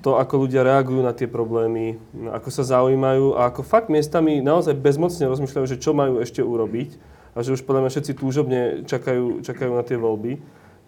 to, 0.00 0.16
ako 0.16 0.48
ľudia 0.48 0.64
reagujú 0.64 1.04
na 1.04 1.12
tie 1.12 1.28
problémy, 1.28 2.00
ako 2.32 2.48
sa 2.48 2.64
zaujímajú 2.64 3.36
a 3.36 3.52
ako 3.52 3.60
fakt 3.60 3.92
miestami 3.92 4.40
naozaj 4.40 4.76
bezmocne 4.76 5.28
rozmýšľajú, 5.28 5.66
že 5.68 5.80
čo 5.80 5.92
majú 5.92 6.24
ešte 6.24 6.40
urobiť 6.40 6.96
a 7.36 7.44
že 7.44 7.54
už 7.54 7.62
podľa 7.68 7.86
mňa 7.86 7.92
všetci 7.92 8.12
túžobne 8.16 8.60
čakajú, 8.88 9.44
čakajú 9.44 9.72
na 9.76 9.84
tie 9.84 10.00
voľby. 10.00 10.40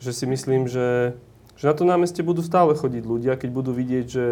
že 0.03 0.11
si 0.11 0.27
myslím, 0.27 0.67
že, 0.67 1.15
že 1.55 1.65
na 1.69 1.75
to 1.77 1.87
námestie 1.87 2.27
budú 2.27 2.43
stále 2.43 2.75
chodiť 2.75 3.05
ľudia, 3.07 3.39
keď 3.39 3.51
budú 3.55 3.71
vidieť, 3.71 4.07
že 4.09 4.27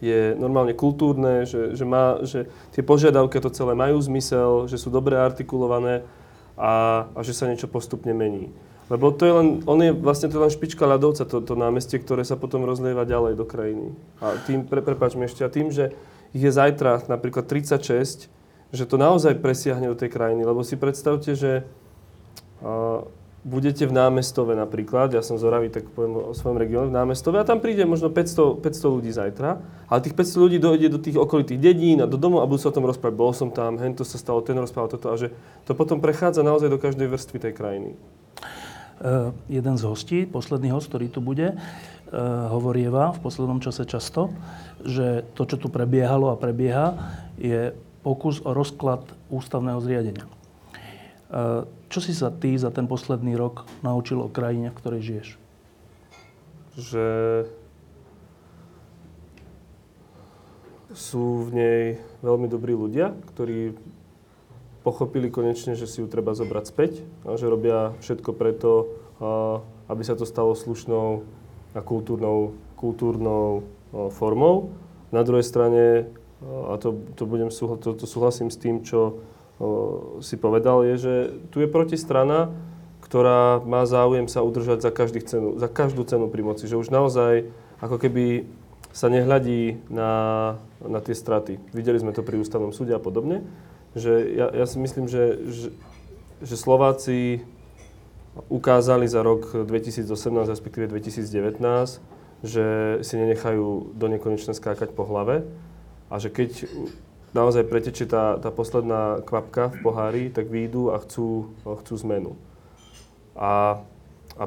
je 0.00 0.32
normálne 0.36 0.72
kultúrne, 0.72 1.44
že, 1.44 1.76
že, 1.76 1.84
má, 1.84 2.24
že 2.24 2.48
tie 2.72 2.80
požiadavky 2.80 3.36
to 3.40 3.52
celé 3.52 3.76
majú 3.76 4.00
zmysel, 4.00 4.64
že 4.66 4.80
sú 4.80 4.88
dobre 4.88 5.16
artikulované 5.16 6.04
a, 6.56 7.04
a 7.12 7.20
že 7.20 7.36
sa 7.36 7.48
niečo 7.48 7.68
postupne 7.68 8.12
mení. 8.16 8.52
Lebo 8.90 9.14
to 9.14 9.22
je 9.22 9.32
len, 9.32 9.48
on 9.70 9.78
je 9.78 9.94
vlastne 9.94 10.26
to 10.26 10.42
len 10.42 10.50
špička 10.50 10.82
ľadovca, 10.82 11.22
to, 11.22 11.38
to 11.38 11.54
námestie, 11.54 12.02
ktoré 12.02 12.26
sa 12.26 12.34
potom 12.34 12.66
rozlieva 12.66 13.06
ďalej 13.06 13.38
do 13.38 13.46
krajiny. 13.46 13.94
A 14.18 14.34
tým, 14.42 14.66
pre, 14.66 14.82
prepáč 14.82 15.14
mi 15.14 15.30
ešte, 15.30 15.46
a 15.46 15.48
tým, 15.48 15.70
že 15.70 15.94
ich 16.34 16.42
je 16.42 16.50
zajtra 16.50 17.06
napríklad 17.06 17.46
36, 17.46 18.26
že 18.74 18.84
to 18.86 18.96
naozaj 18.98 19.38
presiahne 19.38 19.86
do 19.86 19.94
tej 19.94 20.10
krajiny. 20.10 20.42
Lebo 20.42 20.66
si 20.66 20.74
predstavte, 20.74 21.38
že 21.38 21.62
uh, 22.66 23.06
budete 23.46 23.88
v 23.88 23.94
námestove 23.94 24.52
napríklad, 24.52 25.16
ja 25.16 25.24
som 25.24 25.40
z 25.40 25.48
tak 25.72 25.88
poviem 25.96 26.34
o 26.34 26.36
svojom 26.36 26.60
regióne, 26.60 26.92
v 26.92 26.98
námestove 26.98 27.40
a 27.40 27.46
tam 27.46 27.62
príde 27.62 27.88
možno 27.88 28.12
500, 28.12 28.60
500 28.60 28.96
ľudí 29.00 29.10
zajtra, 29.14 29.64
ale 29.88 30.04
tých 30.04 30.12
500 30.12 30.44
ľudí 30.44 30.58
dojde 30.60 30.86
do 30.92 31.00
tých 31.00 31.16
okolitých 31.16 31.56
dedín 31.56 32.04
a 32.04 32.10
do 32.10 32.20
domov 32.20 32.44
a 32.44 32.50
budú 32.50 32.60
sa 32.60 32.68
o 32.68 32.76
tom 32.76 32.84
rozprávať, 32.84 33.16
bol 33.16 33.32
som 33.32 33.48
tam, 33.48 33.80
hen 33.80 33.96
to 33.96 34.04
sa 34.04 34.20
stalo, 34.20 34.44
ten 34.44 34.60
rozprával 34.60 34.92
toto 34.92 35.08
a 35.08 35.16
že 35.16 35.32
to 35.64 35.72
potom 35.72 36.04
prechádza 36.04 36.44
naozaj 36.44 36.68
do 36.68 36.76
každej 36.76 37.08
vrstvy 37.08 37.36
tej 37.40 37.52
krajiny. 37.56 37.90
Uh, 39.00 39.32
jeden 39.48 39.80
z 39.80 39.88
hostí, 39.88 40.18
posledný 40.28 40.76
host, 40.76 40.92
ktorý 40.92 41.08
tu 41.08 41.24
bude, 41.24 41.56
uh, 41.56 41.58
hovorieva 42.52 43.16
v 43.16 43.24
poslednom 43.24 43.56
čase 43.56 43.88
často, 43.88 44.28
že 44.84 45.24
to, 45.32 45.48
čo 45.48 45.56
tu 45.56 45.72
prebiehalo 45.72 46.28
a 46.28 46.36
prebieha, 46.36 47.00
je 47.40 47.72
pokus 48.04 48.44
o 48.44 48.52
rozklad 48.52 49.00
ústavného 49.32 49.80
zriadenia. 49.80 50.28
Uh, 51.32 51.64
čo 51.88 52.04
si 52.04 52.12
sa 52.12 52.28
ty 52.28 52.52
za 52.60 52.68
ten 52.68 52.84
posledný 52.84 53.40
rok 53.40 53.64
naučil 53.80 54.20
o 54.20 54.28
krajine, 54.28 54.68
v 54.68 54.78
ktorej 54.84 55.00
žiješ? 55.00 55.28
Že 56.76 57.06
sú 60.92 61.48
v 61.48 61.50
nej 61.56 61.82
veľmi 62.20 62.52
dobrí 62.52 62.76
ľudia, 62.76 63.16
ktorí 63.32 63.72
pochopili 64.80 65.28
konečne, 65.28 65.76
že 65.76 65.84
si 65.84 66.00
ju 66.00 66.08
treba 66.08 66.32
zobrať 66.32 66.64
späť 66.64 66.92
a 67.28 67.36
že 67.36 67.52
robia 67.52 67.92
všetko 68.00 68.30
preto, 68.32 68.88
aby 69.88 70.02
sa 70.04 70.16
to 70.16 70.24
stalo 70.24 70.56
slušnou 70.56 71.24
a 71.76 71.80
kultúrnou, 71.84 72.56
kultúrnou 72.80 73.62
formou. 74.16 74.72
Na 75.12 75.20
druhej 75.26 75.44
strane, 75.44 76.08
a 76.40 76.80
to, 76.80 76.96
to, 77.18 77.28
budem, 77.28 77.52
to, 77.52 77.90
to 77.92 78.06
súhlasím 78.08 78.48
s 78.48 78.56
tým, 78.56 78.80
čo 78.80 79.20
si 80.24 80.40
povedal, 80.40 80.88
je, 80.88 80.94
že 80.96 81.14
tu 81.52 81.60
je 81.60 81.68
protistrana, 81.68 82.48
ktorá 83.04 83.60
má 83.60 83.84
záujem 83.84 84.30
sa 84.30 84.40
udržať 84.40 84.80
za, 84.80 84.90
každý 84.94 85.20
cenu, 85.20 85.58
za 85.58 85.68
každú 85.68 86.06
cenu 86.08 86.30
pri 86.30 86.40
moci. 86.46 86.64
Že 86.64 86.80
už 86.80 86.88
naozaj 86.88 87.50
ako 87.82 88.00
keby 88.00 88.46
sa 88.94 89.12
nehľadí 89.12 89.86
na, 89.92 90.12
na 90.82 90.98
tie 91.02 91.12
straty. 91.12 91.58
Videli 91.74 92.00
sme 92.00 92.14
to 92.14 92.24
pri 92.24 92.40
ústavnom 92.40 92.72
súde 92.72 92.94
a 92.94 93.02
podobne. 93.02 93.44
Že 93.98 94.12
ja, 94.34 94.46
ja 94.54 94.66
si 94.66 94.78
myslím, 94.78 95.10
že, 95.10 95.38
že, 95.50 95.68
že 96.40 96.54
Slováci 96.54 97.42
ukázali 98.46 99.10
za 99.10 99.26
rok 99.26 99.66
2018, 99.66 100.06
respektíve 100.46 100.86
2019, 100.86 101.98
že 102.40 102.66
si 103.02 103.14
nenechajú 103.18 103.92
do 103.92 104.06
nekonečna 104.06 104.54
skákať 104.54 104.94
po 104.94 105.04
hlave 105.04 105.44
a 106.08 106.16
že 106.16 106.30
keď 106.32 106.70
naozaj 107.36 107.66
pretečie 107.66 108.06
tá, 108.06 108.38
tá 108.38 108.50
posledná 108.50 109.22
kvapka 109.22 109.70
v 109.70 109.76
pohári, 109.82 110.24
tak 110.30 110.50
výjdu 110.50 110.94
a 110.94 110.98
chcú, 111.02 111.54
chcú 111.62 111.94
zmenu. 112.06 112.32
A, 113.38 113.82
a 114.34 114.44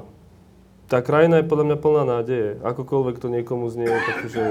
tá 0.92 1.00
krajina 1.00 1.40
je 1.40 1.50
podľa 1.50 1.66
mňa 1.72 1.78
plná 1.80 2.04
nádeje. 2.04 2.50
Akokoľvek 2.60 3.16
to 3.20 3.28
niekomu 3.32 3.72
znie 3.72 3.88
taký, 3.88 4.28
že 4.28 4.44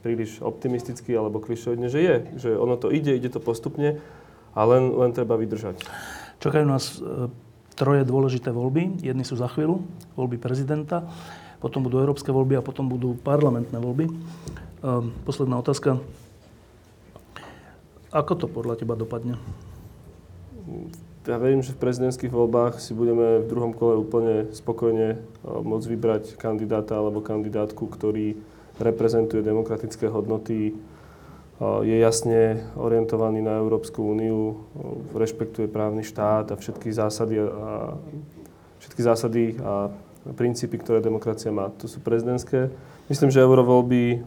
príliš 0.00 0.38
optimisticky 0.38 1.10
alebo 1.14 1.42
klišoidne, 1.42 1.90
že 1.90 2.00
je. 2.00 2.16
Že 2.38 2.50
ono 2.58 2.78
to 2.78 2.88
ide, 2.94 3.14
ide 3.14 3.30
to 3.30 3.42
postupne 3.42 3.98
a 4.54 4.60
len, 4.64 4.94
len 4.94 5.10
treba 5.10 5.34
vydržať. 5.34 5.82
Čakajú 6.38 6.64
nás 6.66 6.98
e, 6.98 7.30
troje 7.74 8.02
dôležité 8.06 8.54
voľby. 8.54 9.02
Jedny 9.02 9.26
sú 9.26 9.34
za 9.34 9.50
chvíľu, 9.50 9.82
voľby 10.14 10.38
prezidenta, 10.38 11.06
potom 11.58 11.82
budú 11.82 11.98
európske 11.98 12.30
voľby 12.30 12.58
a 12.58 12.62
potom 12.62 12.86
budú 12.86 13.18
parlamentné 13.18 13.78
voľby. 13.78 14.06
E, 14.06 14.12
posledná 15.26 15.58
otázka. 15.58 15.98
Ako 18.08 18.32
to 18.38 18.46
podľa 18.48 18.80
teba 18.80 18.96
dopadne? 18.96 19.36
Ja 21.28 21.36
verím, 21.36 21.60
že 21.60 21.76
v 21.76 21.82
prezidentských 21.84 22.32
voľbách 22.32 22.80
si 22.80 22.96
budeme 22.96 23.44
v 23.44 23.48
druhom 23.52 23.76
kole 23.76 24.00
úplne 24.00 24.48
spokojne 24.56 25.20
môcť 25.44 25.86
vybrať 25.92 26.24
kandidáta 26.40 26.96
alebo 26.96 27.20
kandidátku, 27.20 27.84
ktorý 27.84 28.40
reprezentuje 28.78 29.42
demokratické 29.42 30.06
hodnoty, 30.08 30.74
je 31.82 31.96
jasne 31.98 32.62
orientovaný 32.78 33.42
na 33.42 33.58
Európsku 33.58 34.14
úniu, 34.14 34.62
rešpektuje 35.10 35.66
právny 35.66 36.06
štát 36.06 36.54
a 36.54 36.56
všetky 36.56 36.94
zásady 36.94 37.42
a, 37.42 37.98
všetky 38.78 39.00
zásady 39.02 39.42
a 39.58 39.90
princípy, 40.38 40.78
ktoré 40.78 41.02
demokracia 41.02 41.50
má. 41.50 41.74
To 41.82 41.90
sú 41.90 41.98
prezidentské. 41.98 42.70
Myslím, 43.10 43.34
že 43.34 43.42
eurovoľby 43.42 44.22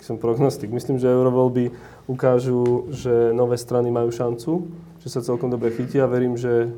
som 0.00 0.16
prognostik. 0.18 0.74
Myslím, 0.74 0.98
že 0.98 1.12
eurovoľby 1.12 1.70
ukážu, 2.10 2.90
že 2.90 3.30
nové 3.30 3.54
strany 3.60 3.94
majú 3.94 4.10
šancu, 4.10 4.66
že 5.04 5.08
sa 5.12 5.22
celkom 5.22 5.52
dobre 5.52 5.70
chytia. 5.70 6.10
Verím, 6.10 6.34
že 6.34 6.72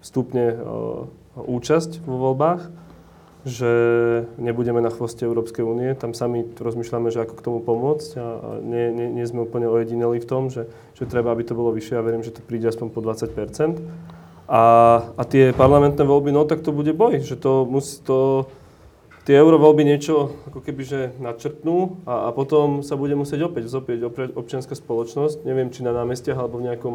vstupne 0.00 0.56
účasť 1.36 2.00
vo 2.08 2.16
voľbách, 2.30 2.72
že 3.42 3.72
nebudeme 4.38 4.78
na 4.78 4.90
chvoste 4.90 5.26
Európskej 5.26 5.66
únie. 5.66 5.98
Tam 5.98 6.14
sami 6.14 6.46
rozmýšľame, 6.46 7.10
že 7.10 7.26
ako 7.26 7.34
k 7.34 7.44
tomu 7.44 7.58
pomôcť 7.58 8.10
a 8.14 8.26
nie, 8.62 8.94
nie, 8.94 9.08
nie 9.10 9.26
sme 9.26 9.42
úplne 9.42 9.66
ojedineli 9.66 10.22
v 10.22 10.28
tom, 10.30 10.46
že, 10.46 10.70
že 10.94 11.10
treba, 11.10 11.34
aby 11.34 11.42
to 11.42 11.58
bolo 11.58 11.74
vyššie. 11.74 11.98
Ja 11.98 12.06
verím, 12.06 12.22
že 12.22 12.30
to 12.30 12.40
príde 12.42 12.70
aspoň 12.70 12.88
po 12.94 13.02
20 13.02 13.34
a, 14.52 14.62
a 15.16 15.22
tie 15.24 15.54
parlamentné 15.56 16.04
voľby, 16.04 16.34
no 16.34 16.44
tak 16.44 16.60
to 16.60 16.76
bude 16.76 16.92
boj, 16.92 17.24
že 17.24 17.40
to 17.40 17.64
musí 17.64 18.04
to 18.04 18.50
tie 19.22 19.38
eurovoľby 19.38 19.86
niečo 19.86 20.34
ako 20.50 20.60
keby 20.60 20.82
že 20.82 21.00
načrtnú 21.22 22.02
a, 22.04 22.28
a 22.28 22.34
potom 22.34 22.82
sa 22.82 22.98
bude 22.98 23.14
musieť 23.14 23.46
opäť 23.46 23.70
zopieť 23.70 24.02
občianská 24.34 24.74
spoločnosť. 24.74 25.46
Neviem, 25.46 25.70
či 25.70 25.86
na 25.86 25.94
námestiach 25.94 26.36
alebo 26.36 26.58
v 26.58 26.66
nejakom 26.68 26.94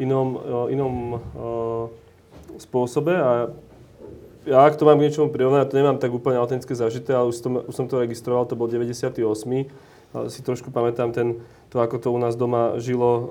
inom, 0.00 0.28
inom 0.72 0.94
uh, 1.14 1.20
spôsobe. 2.56 3.12
A 3.12 3.30
ja 4.46 4.64
ak 4.64 4.76
to 4.80 4.88
mám 4.88 4.96
k 5.00 5.08
niečomu 5.08 5.28
prirovnať, 5.28 5.68
to 5.68 5.78
nemám 5.80 5.98
tak 6.00 6.12
úplne 6.12 6.40
autentické 6.40 6.72
zažité, 6.72 7.12
ale 7.12 7.28
už, 7.28 7.36
to, 7.40 7.48
už 7.68 7.74
som 7.74 7.86
to 7.88 8.00
registroval, 8.00 8.48
to 8.48 8.56
bol 8.56 8.68
98. 8.68 9.20
Si 10.26 10.40
trošku 10.42 10.74
pamätám 10.74 11.14
ten, 11.14 11.38
to, 11.70 11.78
ako 11.78 12.02
to 12.02 12.08
u 12.10 12.18
nás 12.18 12.34
doma 12.34 12.82
žilo 12.82 13.10
uh, 13.14 13.24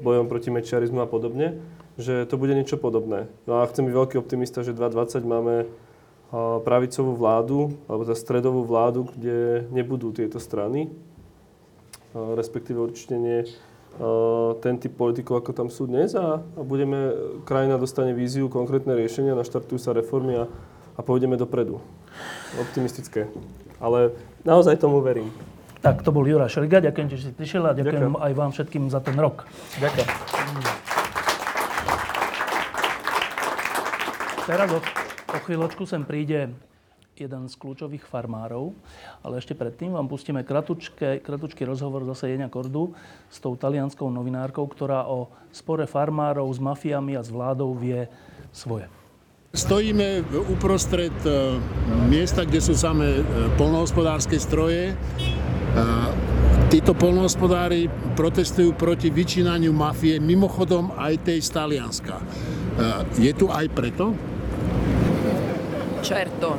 bojom 0.00 0.32
proti 0.32 0.48
mečiarizmu 0.48 1.04
a 1.04 1.08
podobne, 1.10 1.60
že 2.00 2.24
to 2.24 2.40
bude 2.40 2.56
niečo 2.56 2.80
podobné. 2.80 3.28
No 3.44 3.60
a 3.60 3.68
chcem 3.68 3.84
byť 3.84 3.94
veľký 3.94 4.16
optimista, 4.16 4.64
že 4.64 4.72
2020 4.72 5.28
máme 5.28 5.54
pravicovú 6.64 7.12
vládu, 7.12 7.76
alebo 7.84 8.08
za 8.08 8.16
stredovú 8.16 8.64
vládu, 8.64 9.04
kde 9.12 9.68
nebudú 9.68 10.16
tieto 10.16 10.40
strany, 10.40 10.88
respektíve 12.16 12.80
určite 12.80 13.20
nie 13.20 13.44
ten 14.64 14.74
typ 14.80 14.96
politikov, 14.96 15.44
ako 15.44 15.52
tam 15.52 15.68
sú 15.68 15.84
dnes 15.84 16.16
a, 16.16 16.40
budeme, 16.56 17.12
krajina 17.44 17.76
dostane 17.76 18.16
víziu, 18.16 18.48
konkrétne 18.48 18.96
riešenia, 18.96 19.36
naštartujú 19.36 19.78
sa 19.78 19.92
reformy 19.92 20.42
a, 20.42 20.44
a 20.96 21.00
pôjdeme 21.04 21.36
dopredu. 21.36 21.78
Optimistické. 22.56 23.28
Ale 23.82 24.16
naozaj 24.48 24.80
tomu 24.80 25.04
verím. 25.04 25.28
Tak, 25.82 26.06
to 26.06 26.14
bol 26.14 26.22
Jura 26.22 26.46
Šeliga. 26.46 26.78
Ďakujem, 26.78 27.08
že 27.10 27.16
si 27.18 27.30
prišiel 27.34 27.66
a 27.66 27.74
ďakujem, 27.74 28.14
ďakujem 28.14 28.14
aj 28.22 28.32
vám 28.38 28.50
všetkým 28.54 28.84
za 28.86 29.00
ten 29.02 29.18
rok. 29.18 29.44
Ďakujem. 29.82 30.08
Teraz 34.42 34.68
O 35.32 35.38
chvíľočku 35.40 35.88
sem 35.88 36.04
príde 36.04 36.52
jeden 37.16 37.44
z 37.44 37.54
kľúčových 37.60 38.08
farmárov, 38.08 38.72
ale 39.20 39.36
ešte 39.36 39.52
predtým 39.52 39.92
vám 39.92 40.08
pustíme 40.08 40.40
kratučké, 40.40 41.20
kratučký 41.20 41.68
rozhovor 41.68 42.08
zase 42.08 42.32
Jeňa 42.32 42.48
Kordu 42.48 42.96
s 43.28 43.36
tou 43.36 43.52
talianskou 43.52 44.08
novinárkou, 44.08 44.64
ktorá 44.64 45.04
o 45.04 45.28
spore 45.52 45.84
farmárov 45.84 46.48
s 46.48 46.56
mafiami 46.56 47.16
a 47.16 47.22
s 47.22 47.28
vládou 47.28 47.76
vie 47.76 48.08
svoje. 48.48 48.88
Stojíme 49.52 50.24
uprostred 50.48 51.12
e, 51.28 51.60
miesta, 52.08 52.48
kde 52.48 52.64
sú 52.64 52.72
samé 52.72 53.20
e, 53.20 53.22
polnohospodárske 53.60 54.40
stroje. 54.40 54.92
E, 54.92 54.94
títo 56.72 56.96
polnohospodári 56.96 57.92
protestujú 58.16 58.72
proti 58.72 59.12
vyčínaniu 59.12 59.76
mafie, 59.76 60.16
mimochodom 60.16 60.96
aj 60.96 61.28
tej 61.28 61.44
z 61.44 61.48
Talianska. 61.52 62.16
Je 63.20 63.28
tu 63.36 63.52
aj 63.52 63.68
preto, 63.76 64.16
Certo, 66.02 66.58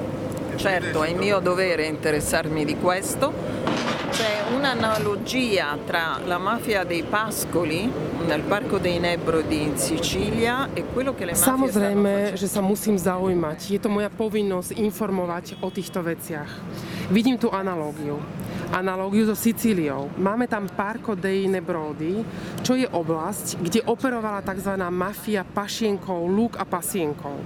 certo, 0.56 1.04
è 1.04 1.14
mio 1.14 1.40
dovere 1.40 1.86
interessarmi 1.86 2.66
di 2.66 2.78
questo 2.78 3.73
C'è 4.14 4.44
un'analogia 4.54 5.76
tra 5.88 6.20
la 6.24 6.38
mafia 6.38 6.84
dei 6.84 7.02
pascoli 7.02 7.90
nel 8.28 8.42
Parco 8.42 8.78
dei 8.78 9.00
Nebrodi 9.00 9.64
in 9.64 9.76
Sicilia 9.76 10.70
e 10.72 10.86
quello 10.86 11.16
che 11.18 11.26
le 11.26 11.34
mafie 11.34 11.50
Samozrejme, 11.50 12.38
že 12.38 12.46
sa 12.46 12.62
musím 12.62 12.94
zaujímať. 12.94 13.74
Je 13.74 13.82
to 13.82 13.90
moja 13.90 14.14
povinnosť 14.14 14.78
informovať 14.78 15.58
o 15.66 15.74
týchto 15.74 16.06
veciach. 16.06 16.46
Vidím 17.10 17.42
tu 17.42 17.50
analógiu. 17.50 18.22
Analógiu 18.70 19.26
so 19.26 19.34
Sicíliou. 19.34 20.14
Máme 20.18 20.46
tam 20.46 20.70
Parco 20.70 21.18
dei 21.18 21.50
Nebrodi, 21.50 22.22
čo 22.62 22.78
je 22.78 22.86
oblasť, 22.86 23.66
kde 23.66 23.82
operovala 23.86 24.46
tzv. 24.46 24.78
mafia 24.94 25.42
pašienkov, 25.42 26.22
lúk 26.30 26.54
a 26.62 26.66
pasienkov. 26.66 27.38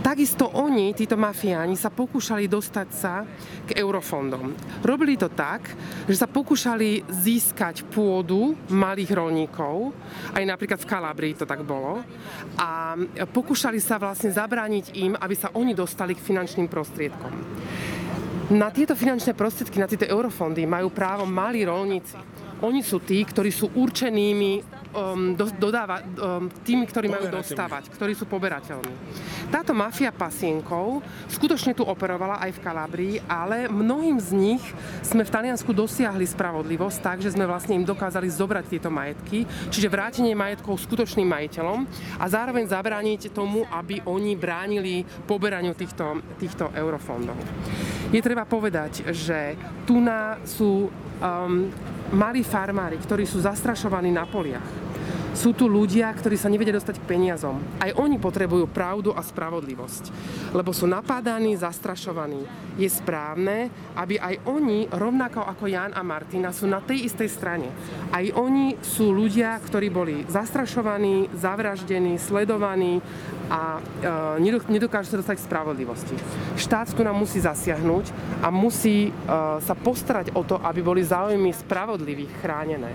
Takisto 0.00 0.48
oni, 0.56 0.96
títo 0.96 1.18
mafiáni, 1.18 1.76
sa 1.76 1.92
pokúšali 1.92 2.48
dostať 2.48 2.88
sa 2.88 3.26
k 3.68 3.76
eurofondom. 3.82 4.56
Robili 4.80 5.18
to 5.18 5.28
tak, 5.28 5.68
že 6.08 6.16
sa 6.16 6.30
pokúšali 6.30 7.04
získať 7.08 7.84
pôdu 7.90 8.56
malých 8.70 9.10
rolníkov, 9.12 9.92
aj 10.32 10.44
napríklad 10.46 10.80
v 10.80 10.88
Kalabrii 10.88 11.34
to 11.36 11.44
tak 11.44 11.66
bolo, 11.66 12.00
a 12.56 12.96
pokúšali 13.28 13.82
sa 13.82 14.00
vlastne 14.00 14.32
zabrániť 14.32 14.96
im, 14.96 15.12
aby 15.18 15.34
sa 15.36 15.52
oni 15.52 15.74
dostali 15.76 16.16
k 16.16 16.24
finančným 16.24 16.70
prostriedkom. 16.70 17.32
Na 18.50 18.74
tieto 18.74 18.98
finančné 18.98 19.38
prostriedky, 19.38 19.78
na 19.78 19.86
tieto 19.86 20.10
eurofondy 20.10 20.66
majú 20.66 20.90
právo 20.90 21.22
malí 21.22 21.62
rolníci. 21.62 22.29
Oni 22.60 22.84
sú 22.84 23.00
tí, 23.00 23.24
ktorí 23.24 23.48
sú 23.48 23.72
určenými 23.72 24.80
um, 24.92 25.32
do, 25.34 25.48
dodáva, 25.56 26.02
um, 26.02 26.50
tými, 26.62 26.84
ktorí 26.86 27.08
majú 27.08 27.30
dostávať, 27.30 27.88
ktorí 27.94 28.12
sú 28.12 28.26
poberateľmi. 28.26 28.94
Táto 29.50 29.74
mafia 29.74 30.14
pasienkov 30.14 31.02
skutočne 31.30 31.74
tu 31.74 31.82
operovala 31.82 32.38
aj 32.42 32.50
v 32.54 32.62
Kalabrii, 32.62 33.14
ale 33.26 33.66
mnohým 33.66 34.18
z 34.22 34.30
nich 34.34 34.64
sme 35.02 35.26
v 35.26 35.32
Taliansku 35.32 35.74
dosiahli 35.74 36.26
spravodlivosť 36.26 36.98
tak, 37.02 37.18
že 37.24 37.34
sme 37.34 37.48
vlastne 37.48 37.74
im 37.78 37.86
dokázali 37.86 38.30
zobrať 38.30 38.64
tieto 38.70 38.90
majetky, 38.92 39.48
čiže 39.72 39.90
vrátenie 39.90 40.36
majetkov 40.36 40.78
skutočným 40.84 41.26
majiteľom 41.26 41.88
a 42.20 42.24
zároveň 42.30 42.70
zabrániť 42.70 43.34
tomu, 43.34 43.66
aby 43.70 44.02
oni 44.06 44.38
bránili 44.38 45.02
poberaniu 45.26 45.74
týchto, 45.74 46.22
týchto 46.38 46.70
eurofondov. 46.76 47.38
Je 48.10 48.18
treba 48.18 48.42
povedať, 48.42 49.06
že 49.14 49.54
tu 49.86 50.02
sú 50.42 50.90
um, 50.90 51.70
malí 52.10 52.42
farmári, 52.42 52.98
ktorí 52.98 53.22
sú 53.22 53.38
zastrašovaní 53.38 54.10
na 54.10 54.26
poliach 54.26 54.89
sú 55.34 55.54
tu 55.54 55.70
ľudia, 55.70 56.10
ktorí 56.10 56.34
sa 56.34 56.50
nevedia 56.50 56.74
dostať 56.74 56.98
k 56.98 57.08
peniazom. 57.08 57.62
Aj 57.78 57.94
oni 57.94 58.18
potrebujú 58.18 58.66
pravdu 58.66 59.14
a 59.14 59.22
spravodlivosť. 59.22 60.10
Lebo 60.54 60.74
sú 60.74 60.90
napádaní, 60.90 61.54
zastrašovaní. 61.54 62.42
Je 62.78 62.88
správne, 62.90 63.70
aby 63.94 64.18
aj 64.18 64.42
oni, 64.46 64.90
rovnako 64.90 65.44
ako 65.46 65.70
Jan 65.70 65.92
a 65.94 66.02
Martina, 66.02 66.50
sú 66.50 66.66
na 66.66 66.82
tej 66.82 67.06
istej 67.06 67.28
strane. 67.30 67.68
Aj 68.10 68.24
oni 68.34 68.78
sú 68.82 69.14
ľudia, 69.14 69.54
ktorí 69.62 69.92
boli 69.92 70.26
zastrašovaní, 70.26 71.30
zavraždení, 71.36 72.18
sledovaní 72.18 72.98
a 73.50 73.82
e, 74.38 74.70
nedokážu 74.70 75.14
sa 75.14 75.20
dostať 75.20 75.36
k 75.42 75.46
spravodlivosti. 75.46 76.14
Štát 76.54 76.90
tu 76.94 77.02
nám 77.02 77.18
musí 77.18 77.42
zasiahnuť 77.42 78.38
a 78.42 78.48
musí 78.54 79.10
e, 79.10 79.10
sa 79.62 79.74
postarať 79.74 80.34
o 80.38 80.46
to, 80.46 80.58
aby 80.62 80.80
boli 80.82 81.02
záujmy 81.02 81.50
spravodlivých 81.50 82.30
chránené. 82.38 82.94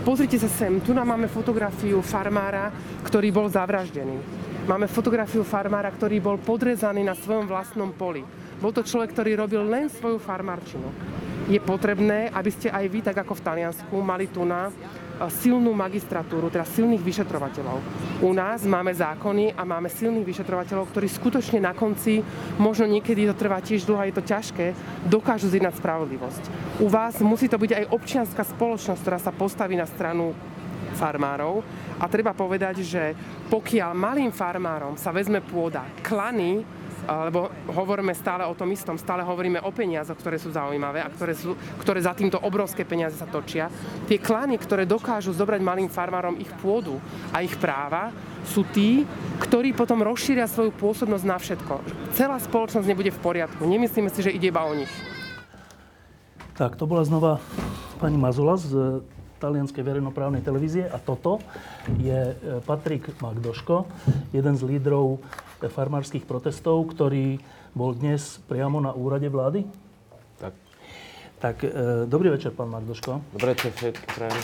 Pozrite 0.00 0.40
sa 0.40 0.48
sem, 0.48 0.80
tu 0.80 0.96
nám 0.96 1.12
máme 1.12 1.28
fotografiu 1.28 2.00
farmára, 2.00 2.72
ktorý 3.04 3.28
bol 3.30 3.46
zavraždený. 3.52 4.16
Máme 4.64 4.88
fotografiu 4.88 5.44
farmára, 5.44 5.92
ktorý 5.92 6.20
bol 6.24 6.36
podrezaný 6.40 7.04
na 7.04 7.12
svojom 7.12 7.44
vlastnom 7.44 7.92
poli. 7.92 8.24
Bol 8.60 8.72
to 8.76 8.84
človek, 8.84 9.16
ktorý 9.16 9.40
robil 9.40 9.64
len 9.64 9.88
svoju 9.88 10.20
farmárčinu. 10.20 10.88
Je 11.48 11.60
potrebné, 11.60 12.28
aby 12.32 12.50
ste 12.52 12.68
aj 12.68 12.84
vy, 12.88 13.00
tak 13.00 13.24
ako 13.24 13.36
v 13.36 13.44
Taliansku, 13.44 13.94
mali 14.04 14.28
tu 14.28 14.44
na 14.44 14.68
silnú 15.28 15.76
magistratúru, 15.76 16.48
teda 16.48 16.64
silných 16.64 17.04
vyšetrovateľov. 17.04 17.78
U 18.24 18.30
nás 18.32 18.64
máme 18.64 18.94
zákony 18.94 19.52
a 19.52 19.66
máme 19.68 19.92
silných 19.92 20.24
vyšetrovateľov, 20.24 20.88
ktorí 20.88 21.10
skutočne 21.10 21.60
na 21.60 21.76
konci, 21.76 22.24
možno 22.56 22.88
niekedy 22.88 23.28
to 23.28 23.36
trvá 23.36 23.60
tiež 23.60 23.84
dlho, 23.84 24.08
je 24.08 24.16
to 24.16 24.24
ťažké, 24.24 24.66
dokážu 25.10 25.52
zjednať 25.52 25.76
spravodlivosť. 25.76 26.42
U 26.80 26.88
vás 26.88 27.20
musí 27.20 27.50
to 27.50 27.60
byť 27.60 27.72
aj 27.76 27.84
občianská 27.92 28.42
spoločnosť, 28.46 29.00
ktorá 29.04 29.18
sa 29.20 29.34
postaví 29.34 29.76
na 29.76 29.84
stranu 29.84 30.32
farmárov. 30.96 31.60
A 32.00 32.08
treba 32.08 32.32
povedať, 32.32 32.80
že 32.80 33.12
pokiaľ 33.52 33.90
malým 33.92 34.32
farmárom 34.32 34.96
sa 34.96 35.12
vezme 35.12 35.44
pôda, 35.44 35.84
klany 36.00 36.64
lebo 37.06 37.48
hovoríme 37.72 38.12
stále 38.12 38.44
o 38.44 38.54
tom 38.54 38.68
istom, 38.72 38.96
stále 39.00 39.24
hovoríme 39.24 39.62
o 39.64 39.70
peniazoch, 39.72 40.18
ktoré 40.18 40.36
sú 40.36 40.52
zaujímavé 40.52 41.00
a 41.00 41.08
ktoré, 41.08 41.32
sú, 41.32 41.56
ktoré 41.80 42.04
za 42.04 42.12
týmto 42.12 42.36
obrovské 42.40 42.84
peniaze 42.84 43.16
sa 43.16 43.28
točia. 43.28 43.72
Tie 44.06 44.20
klany, 44.20 44.60
ktoré 44.60 44.84
dokážu 44.84 45.32
zobrať 45.32 45.60
malým 45.64 45.88
farmárom 45.88 46.36
ich 46.36 46.50
pôdu 46.60 47.00
a 47.32 47.40
ich 47.40 47.56
práva, 47.56 48.12
sú 48.44 48.64
tí, 48.68 49.04
ktorí 49.40 49.76
potom 49.76 50.00
rozšíria 50.00 50.48
svoju 50.48 50.72
pôsobnosť 50.76 51.24
na 51.28 51.36
všetko. 51.36 51.74
Celá 52.16 52.36
spoločnosť 52.40 52.86
nebude 52.88 53.12
v 53.12 53.20
poriadku. 53.20 53.62
Nemyslíme 53.64 54.08
si, 54.08 54.24
že 54.24 54.32
ide 54.32 54.48
iba 54.48 54.64
o 54.64 54.72
nich. 54.72 54.90
Tak, 56.56 56.76
to 56.76 56.84
bola 56.84 57.04
znova 57.08 57.40
pani 58.00 58.20
Mazula 58.20 58.60
z 58.60 59.00
talianskej 59.40 59.80
verejnoprávnej 59.80 60.44
televízie 60.44 60.84
a 60.84 61.00
toto 61.00 61.40
je 61.96 62.36
e, 62.36 62.60
Patrik 62.60 63.08
Magdoško, 63.24 63.88
jeden 64.36 64.54
z 64.60 64.62
lídrov 64.68 65.24
farmárskych 65.68 66.24
protestov, 66.24 66.88
ktorý 66.94 67.42
bol 67.76 67.92
dnes 67.92 68.40
priamo 68.48 68.80
na 68.80 68.96
úrade 68.96 69.28
vlády. 69.28 69.68
Tak. 70.40 70.54
Tak, 71.40 71.56
e, 71.64 71.68
dobrý 72.08 72.32
večer, 72.32 72.56
pán 72.56 72.72
Magdoško. 72.72 73.36
Dobrý 73.36 73.52
večer, 73.52 73.92
prajem. 74.16 74.40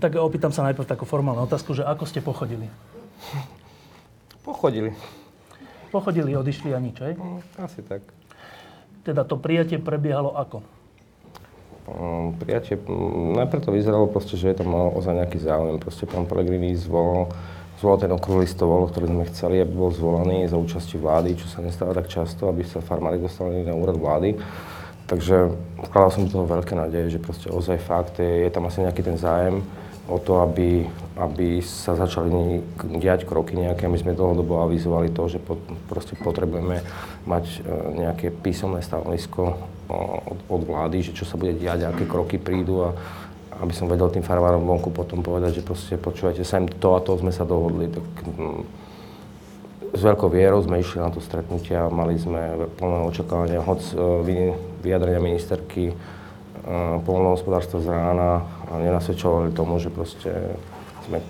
Tak 0.00 0.16
opýtam 0.16 0.48
sa 0.48 0.64
najprv 0.64 0.88
takú 0.88 1.04
formálnu 1.04 1.44
otázku, 1.44 1.76
že 1.76 1.84
ako 1.84 2.08
ste 2.08 2.24
pochodili? 2.24 2.72
Pochodili. 4.40 4.96
Pochodili, 5.92 6.32
odišli 6.32 6.72
a 6.72 6.80
nič, 6.80 6.96
hej? 7.04 7.20
Asi 7.60 7.84
tak. 7.84 8.00
Teda 9.04 9.28
to 9.28 9.36
prijatie 9.36 9.76
prebiehalo 9.76 10.32
ako? 10.32 10.64
Um, 11.90 12.38
prijatie, 12.38 12.78
najprv 13.34 13.66
to 13.66 13.74
vyzeralo 13.74 14.06
proste, 14.06 14.38
že 14.38 14.54
je 14.54 14.62
tam 14.62 14.70
ozaj 14.94 15.26
nejaký 15.26 15.42
záujem. 15.42 15.82
Proste 15.82 16.06
pán 16.06 16.22
Pellegrini 16.22 16.78
zvolal, 16.78 17.34
zvolal 17.82 17.98
ten 17.98 18.12
okrúhly 18.14 18.46
stôl, 18.46 18.86
ktorý 18.86 19.10
sme 19.10 19.24
chceli, 19.26 19.58
aby 19.58 19.74
bol 19.74 19.90
zvolaný 19.90 20.46
za 20.46 20.54
účasti 20.54 20.94
vlády, 20.94 21.34
čo 21.34 21.50
sa 21.50 21.58
nestáva 21.58 21.90
tak 21.98 22.06
často, 22.06 22.46
aby 22.46 22.62
sa 22.62 22.78
farmári 22.78 23.18
dostali 23.18 23.66
na 23.66 23.74
úrad 23.74 23.98
vlády. 23.98 24.38
Takže 25.10 25.50
vkladal 25.90 26.10
som 26.14 26.22
do 26.22 26.30
toho 26.30 26.46
veľké 26.46 26.78
nádeje, 26.78 27.18
že 27.18 27.24
proste 27.24 27.50
ozaj 27.50 27.82
fakt 27.82 28.22
je, 28.22 28.46
je 28.46 28.50
tam 28.54 28.70
asi 28.70 28.86
nejaký 28.86 29.02
ten 29.02 29.18
zájem 29.18 29.58
o 30.06 30.22
to, 30.22 30.46
aby, 30.46 30.86
aby 31.18 31.58
sa 31.58 31.98
začali 31.98 32.30
diať 33.02 33.26
kroky 33.26 33.58
nejaké. 33.58 33.90
My 33.90 33.98
sme 33.98 34.14
dlhodobo 34.14 34.62
avizovali 34.62 35.10
to, 35.10 35.26
že 35.26 35.42
pod, 35.42 35.58
proste 35.90 36.14
potrebujeme 36.14 36.86
mať 37.26 37.44
e, 37.50 37.58
nejaké 38.06 38.30
písomné 38.30 38.82
stanovisko 38.82 39.58
od, 39.90 40.38
od 40.46 40.62
vlády, 40.62 41.02
že 41.02 41.12
čo 41.12 41.26
sa 41.26 41.34
bude 41.34 41.58
diať, 41.58 41.90
aké 41.90 42.06
kroky 42.06 42.38
prídu 42.38 42.86
a 42.86 42.94
aby 43.60 43.76
som 43.76 43.90
vedel 43.90 44.08
tým 44.08 44.24
farmárom 44.24 44.64
vonku 44.64 44.88
potom 44.88 45.20
povedať, 45.20 45.60
že 45.60 45.66
proste 45.66 46.00
počúvajte, 46.00 46.40
sem 46.48 46.64
to 46.64 46.96
a 46.96 47.04
to 47.04 47.12
sme 47.20 47.28
sa 47.28 47.44
dohodli. 47.44 47.92
Tak, 47.92 48.06
mm, 48.24 48.60
s 49.90 50.00
veľkou 50.00 50.30
vierou 50.32 50.62
sme 50.62 50.80
išli 50.80 51.02
na 51.02 51.12
to 51.12 51.20
stretnutie 51.20 51.76
a 51.76 51.92
mali 51.92 52.16
sme 52.16 52.70
plné 52.78 52.98
očakávania, 53.10 53.60
hoď 53.60 53.80
e, 53.84 53.92
vyjadrenia 54.80 55.20
ministerky 55.20 55.92
polnohospodárstvo 57.08 57.80
z 57.80 57.88
rána 57.88 58.44
a 58.68 58.72
nenasvedčovali 58.78 59.50
tomu, 59.56 59.80
že 59.80 59.88
proste 59.88 60.30
sme 61.08 61.24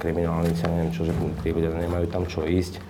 kriminálnici, 0.00 0.64
neviem 0.66 0.90
čo, 0.90 1.06
že 1.06 1.14
tí 1.44 1.54
ľudia 1.54 1.70
nemajú 1.70 2.06
tam 2.10 2.26
čo 2.26 2.42
ísť. 2.42 2.82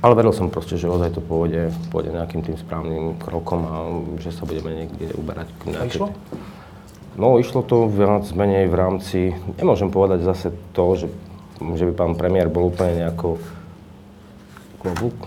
Ale 0.00 0.12
veril 0.14 0.30
som 0.30 0.46
proste, 0.46 0.78
že 0.78 0.86
ozaj 0.86 1.18
to 1.18 1.22
pôjde, 1.22 1.74
pôjde 1.90 2.14
nejakým 2.14 2.46
tým 2.46 2.56
správnym 2.56 3.18
krokom 3.18 3.60
a 3.66 3.74
že 4.22 4.30
sa 4.30 4.46
budeme 4.46 4.86
niekde 4.86 5.10
uberať. 5.18 5.50
A 5.74 5.90
išlo? 5.90 6.14
No, 7.18 7.36
išlo 7.36 7.66
to 7.66 7.90
viac 7.90 8.30
menej 8.30 8.70
v 8.70 8.76
rámci, 8.78 9.18
nemôžem 9.58 9.90
povedať 9.90 10.22
zase 10.22 10.54
to, 10.70 10.94
že, 10.94 11.06
že 11.74 11.84
by 11.90 11.92
pán 11.98 12.14
premiér 12.14 12.46
bol 12.46 12.70
úplne 12.70 13.02
nejako 13.02 13.42
klobúk 14.78 15.18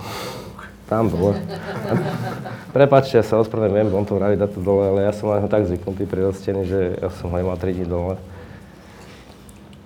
tam 0.93 1.09
bolo. 1.09 1.33
Prepačte, 2.77 3.17
ja 3.17 3.25
sa 3.25 3.41
ospravedlňujem, 3.41 3.89
on 3.89 4.05
to 4.05 4.19
vraví 4.19 4.37
dať 4.37 4.51
to 4.53 4.61
dole, 4.61 4.93
ale 4.93 5.09
ja 5.09 5.13
som 5.15 5.33
len 5.33 5.49
tak 5.49 5.65
zvyknutý 5.65 6.05
prirostený, 6.05 6.61
že 6.69 6.79
ja 7.01 7.09
som 7.17 7.33
ho 7.33 7.35
nemal 7.39 7.57
3 7.57 7.73
dní 7.73 7.87
dole. 7.89 8.21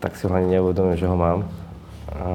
Tak 0.04 0.20
si 0.20 0.28
ho 0.28 0.32
ani 0.36 0.60
neuvedomím, 0.60 1.00
že 1.00 1.08
ho 1.08 1.16
mám. 1.16 1.48
A 2.12 2.28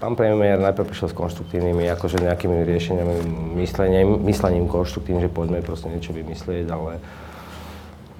pán 0.00 0.16
premiér 0.16 0.56
najprv 0.56 0.88
prišiel 0.88 1.12
s 1.12 1.18
konštruktívnymi, 1.20 1.84
akože 1.92 2.24
nejakými 2.24 2.64
riešeniami, 2.64 3.14
myslením, 3.60 4.24
myslením 4.24 4.66
konštruktívnym, 4.66 5.28
že 5.28 5.30
poďme 5.30 5.60
proste 5.60 5.92
niečo 5.92 6.16
vymyslieť, 6.16 6.66
ale 6.72 7.04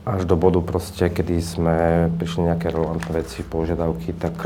až 0.05 0.29
do 0.29 0.37
bodu 0.37 0.61
proste, 0.61 1.09
kedy 1.09 1.41
sme 1.41 1.77
prišli 2.21 2.53
nejaké 2.53 2.69
relevantné 2.69 3.25
veci, 3.25 3.41
požiadavky, 3.41 4.13
tak 4.13 4.37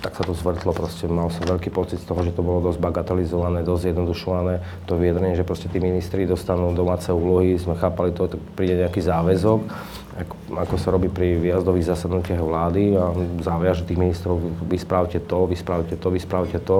tak 0.00 0.16
sa 0.16 0.24
to 0.24 0.32
zvrtlo, 0.32 0.72
proste 0.72 1.04
mal 1.04 1.28
som 1.28 1.44
veľký 1.44 1.68
pocit 1.68 2.00
z 2.00 2.08
toho, 2.08 2.24
že 2.24 2.32
to 2.32 2.40
bolo 2.40 2.64
dosť 2.64 2.80
bagatelizované, 2.80 3.60
dosť 3.60 3.92
jednodušované, 3.92 4.64
to 4.88 4.96
vyjadrenie, 4.96 5.36
že 5.36 5.44
proste 5.44 5.68
tí 5.68 5.76
ministri 5.76 6.24
dostanú 6.24 6.72
domáce 6.72 7.12
úlohy, 7.12 7.60
sme 7.60 7.76
chápali 7.76 8.16
to, 8.16 8.24
tak 8.32 8.40
príde 8.56 8.80
nejaký 8.80 9.04
záväzok, 9.04 9.60
ako, 10.24 10.34
ako 10.56 10.74
sa 10.80 10.88
robí 10.90 11.12
pri 11.12 11.36
výjazdových 11.36 11.92
zasadnutiach 11.92 12.40
vlády 12.40 12.96
a 12.96 13.12
záviaže 13.44 13.84
tých 13.84 14.00
ministrov, 14.00 14.40
vyspravte 14.64 15.20
to, 15.20 15.44
vyspravte 15.44 15.94
to, 16.00 16.08
vyspravte 16.08 16.58
to, 16.64 16.78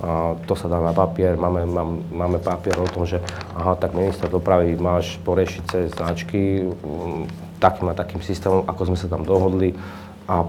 a 0.00 0.38
to 0.46 0.54
sa 0.54 0.70
dá 0.70 0.78
na 0.78 0.94
papier, 0.94 1.34
máme, 1.34 1.66
máme, 1.66 1.94
máme 2.14 2.38
papier 2.38 2.78
o 2.78 2.86
tom, 2.86 3.02
že 3.02 3.18
aha, 3.58 3.74
tak 3.74 3.98
minister 3.98 4.30
dopravy 4.30 4.78
máš 4.78 5.18
poriešiť 5.26 5.62
cez 5.66 5.84
značky 5.90 6.70
mm, 6.70 7.58
takým 7.58 7.90
a 7.90 7.98
takým 7.98 8.22
systémom, 8.22 8.62
ako 8.64 8.94
sme 8.94 8.96
sa 8.96 9.10
tam 9.10 9.26
dohodli 9.26 9.74
a 10.30 10.46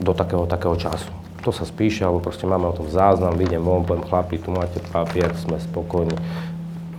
do 0.00 0.16
takého, 0.16 0.48
takého 0.48 0.78
času 0.80 1.19
to 1.40 1.50
sa 1.50 1.64
spíše, 1.64 2.04
alebo 2.04 2.20
proste 2.20 2.44
máme 2.44 2.68
o 2.68 2.76
tom 2.76 2.88
záznam, 2.88 3.36
vyjdem 3.36 3.64
von, 3.64 3.84
poviem 3.84 4.04
chlapi, 4.04 4.36
tu 4.36 4.52
máte 4.52 4.78
papier, 4.92 5.32
sme 5.36 5.56
spokojní. 5.56 6.12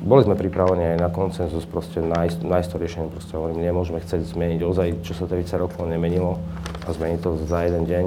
Boli 0.01 0.25
sme 0.25 0.33
pripravení 0.33 0.97
aj 0.97 0.97
na 0.97 1.09
koncenzus, 1.13 1.61
proste 1.69 2.01
nájsť, 2.01 2.41
to 2.73 2.81
riešenie, 2.81 3.13
proste 3.13 3.37
hovorím, 3.37 3.61
nemôžeme 3.61 4.01
chcieť 4.01 4.33
zmeniť 4.33 4.59
ozaj, 4.65 4.87
čo 5.05 5.13
sa 5.13 5.29
30 5.29 5.61
rokov 5.61 5.85
nemenilo 5.85 6.41
a 6.81 6.89
zmeniť 6.89 7.19
to 7.21 7.37
za 7.45 7.69
jeden 7.69 7.85
deň. 7.85 8.05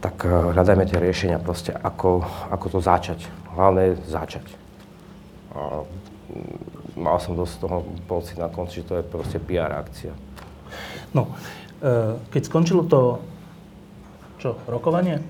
Tak 0.00 0.16
eh, 0.24 0.32
hľadajme 0.56 0.88
tie 0.88 0.96
riešenia 0.96 1.36
proste, 1.36 1.76
ako, 1.76 2.24
ako 2.48 2.66
to 2.72 2.78
začať. 2.80 3.28
Hlavné 3.52 3.92
je 3.92 3.94
začať. 4.08 4.46
A 5.52 5.84
mm, 5.84 7.04
mal 7.04 7.20
som 7.20 7.36
dosť 7.36 7.54
toho 7.60 7.84
pocit 8.08 8.40
na 8.40 8.48
konci, 8.48 8.80
že 8.80 8.88
to 8.88 8.94
je 8.96 9.04
proste 9.04 9.36
PR 9.44 9.76
akcia. 9.76 10.16
No, 11.12 11.36
eh, 11.84 12.16
keď 12.32 12.42
skončilo 12.48 12.88
to 12.88 13.20
čo, 14.42 14.58
rokovanie? 14.66 15.22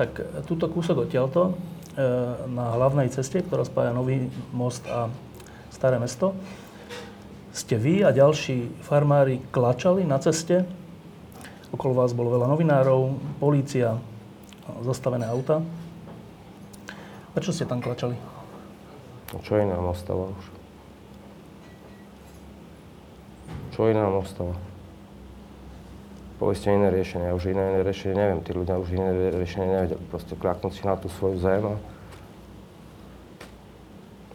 Tak 0.00 0.44
túto 0.48 0.72
kúsok 0.72 1.04
odtiaľto, 1.04 1.52
e, 1.52 2.00
na 2.48 2.72
hlavnej 2.80 3.12
ceste, 3.12 3.44
ktorá 3.44 3.68
spája 3.68 3.92
Nový 3.92 4.32
most 4.56 4.88
a 4.88 5.12
Staré 5.68 6.00
mesto, 6.00 6.32
ste 7.52 7.76
vy 7.76 8.00
a 8.00 8.16
ďalší 8.16 8.80
farmári 8.80 9.44
klačali 9.52 10.08
na 10.08 10.16
ceste. 10.16 10.64
Okolo 11.68 11.92
vás 11.92 12.16
bolo 12.16 12.32
veľa 12.32 12.48
novinárov, 12.48 13.20
polícia, 13.36 14.00
zastavené 14.80 15.28
auta. 15.28 15.60
Prečo 17.36 17.52
ste 17.52 17.68
tam 17.68 17.84
klačali? 17.84 18.16
No 19.32 19.40
čo 19.44 19.60
iné 19.60 19.76
nám 19.76 19.92
ostáva 19.92 20.32
už? 20.32 20.44
Čo 23.76 23.88
iné 23.88 24.00
nám 24.00 24.20
ostáva? 26.42 26.50
povedzte 26.50 26.74
iné 26.74 26.88
riešenie. 26.90 27.26
Ja 27.30 27.34
už 27.38 27.44
iné, 27.54 27.62
iné 27.70 27.80
riešenie 27.86 28.14
neviem. 28.18 28.40
Tí 28.42 28.50
ľudia 28.50 28.74
už 28.82 28.88
iné 28.90 29.30
riešenie 29.30 29.66
nevedia. 29.70 29.98
Proste 30.10 30.34
kľaknúť 30.34 30.72
si 30.74 30.82
na 30.82 30.98
tú 30.98 31.06
svoju 31.06 31.38
zem 31.38 31.62
a, 31.62 31.74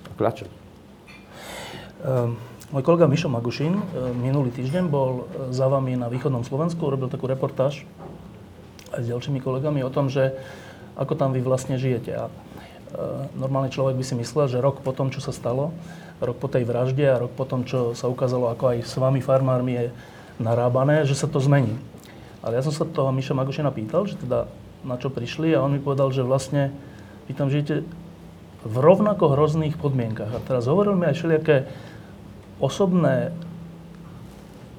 a 0.07 0.11
kľačať. 0.15 0.49
Um, 1.97 2.39
môj 2.71 2.83
kolega 2.87 3.11
Mišo 3.11 3.27
Magušin 3.27 3.75
um, 3.75 3.83
minulý 4.21 4.53
týždeň 4.53 4.85
bol 4.85 5.25
e, 5.27 5.49
za 5.49 5.65
vami 5.65 5.97
na 5.97 6.07
východnom 6.13 6.45
Slovensku, 6.45 6.85
robil 6.85 7.09
takú 7.09 7.25
reportáž 7.25 7.89
aj 8.93 9.01
s 9.01 9.09
ďalšími 9.09 9.41
kolegami 9.41 9.81
o 9.81 9.89
tom, 9.89 10.07
že 10.07 10.37
ako 10.93 11.17
tam 11.17 11.33
vy 11.33 11.41
vlastne 11.41 11.75
žijete. 11.75 12.13
A 12.15 12.29
uh, 12.29 13.27
normálny 13.35 13.73
človek 13.73 13.97
by 13.99 14.05
si 14.05 14.15
myslel, 14.15 14.47
že 14.47 14.63
rok 14.63 14.79
po 14.85 14.93
tom, 14.95 15.09
čo 15.09 15.19
sa 15.19 15.33
stalo, 15.35 15.75
rok 16.21 16.37
po 16.37 16.47
tej 16.47 16.63
vražde 16.63 17.03
a 17.03 17.19
rok 17.19 17.33
po 17.33 17.43
tom, 17.49 17.65
čo 17.65 17.97
sa 17.97 18.07
ukázalo, 18.07 18.47
ako 18.53 18.77
aj 18.77 18.77
s 18.85 18.95
vami 18.95 19.19
farmármi 19.19 19.73
je 19.75 19.85
narábané, 20.37 21.03
že 21.03 21.17
sa 21.17 21.25
to 21.25 21.41
zmení. 21.41 21.96
Ale 22.47 22.55
ja 22.55 22.63
som 22.63 22.71
sa 22.71 22.87
toho 22.87 23.11
Miša 23.11 23.35
Magošina 23.35 23.75
pýtal, 23.75 24.07
že 24.07 24.15
teda 24.15 24.47
na 24.87 24.95
čo 24.95 25.11
prišli 25.11 25.51
a 25.51 25.59
on 25.59 25.75
mi 25.75 25.83
povedal, 25.83 26.15
že 26.15 26.23
vlastne 26.23 26.71
vy 27.27 27.35
tam 27.35 27.51
žijete 27.51 27.83
v 28.63 28.75
rovnako 28.79 29.35
hrozných 29.35 29.75
podmienkach. 29.75 30.31
A 30.31 30.39
teraz 30.39 30.71
hovoril 30.71 30.95
mi 30.95 31.11
aj 31.11 31.19
všelijaké 31.19 31.67
osobné 32.63 33.35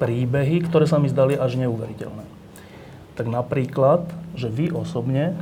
príbehy, 0.00 0.64
ktoré 0.64 0.88
sa 0.88 0.96
mi 0.96 1.12
zdali 1.12 1.36
až 1.36 1.60
neuveriteľné. 1.60 2.24
Tak 3.20 3.28
napríklad, 3.28 4.08
že 4.32 4.48
vy 4.48 4.72
osobne, 4.72 5.36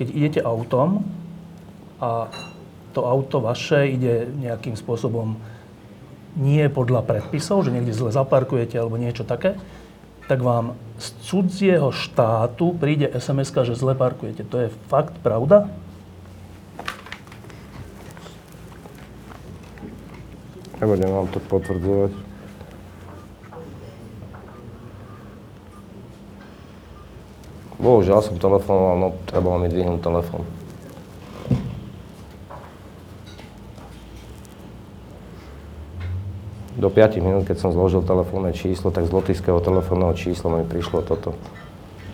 keď 0.00 0.08
idete 0.08 0.40
autom 0.40 1.04
a 2.00 2.32
to 2.96 3.04
auto 3.04 3.44
vaše 3.44 3.92
ide 3.92 4.24
nejakým 4.40 4.72
spôsobom 4.72 5.36
nie 6.38 6.64
podľa 6.70 7.04
predpisov, 7.04 7.66
že 7.66 7.74
niekde 7.74 7.92
zle 7.92 8.08
zaparkujete 8.08 8.78
alebo 8.78 8.96
niečo 8.96 9.26
také, 9.26 9.58
tak 10.30 10.46
vám 10.46 10.78
z 10.94 11.10
cudzieho 11.26 11.90
štátu 11.90 12.70
príde 12.78 13.10
sms 13.10 13.50
že 13.66 13.74
zle 13.74 13.98
parkujete. 13.98 14.46
To 14.46 14.62
je 14.62 14.68
fakt 14.86 15.18
pravda? 15.26 15.66
Nebudem 20.78 21.10
vám 21.10 21.26
to 21.34 21.42
potvrdzovať. 21.50 22.14
Bohužiaľ 27.82 28.20
som 28.22 28.38
telefonoval, 28.38 28.96
no 29.02 29.08
trebalo 29.26 29.58
mi 29.58 29.66
dvihnúť 29.66 29.98
telefón. 29.98 30.46
Do 36.78 36.88
5 36.90 37.18
minút, 37.18 37.42
keď 37.50 37.58
som 37.58 37.70
zložil 37.74 38.06
telefónne 38.06 38.54
číslo, 38.54 38.94
tak 38.94 39.08
z 39.08 39.12
lotického 39.14 39.58
telefónneho 39.58 40.14
čísla 40.14 40.62
mi 40.62 40.64
prišlo 40.66 41.02
toto. 41.02 41.34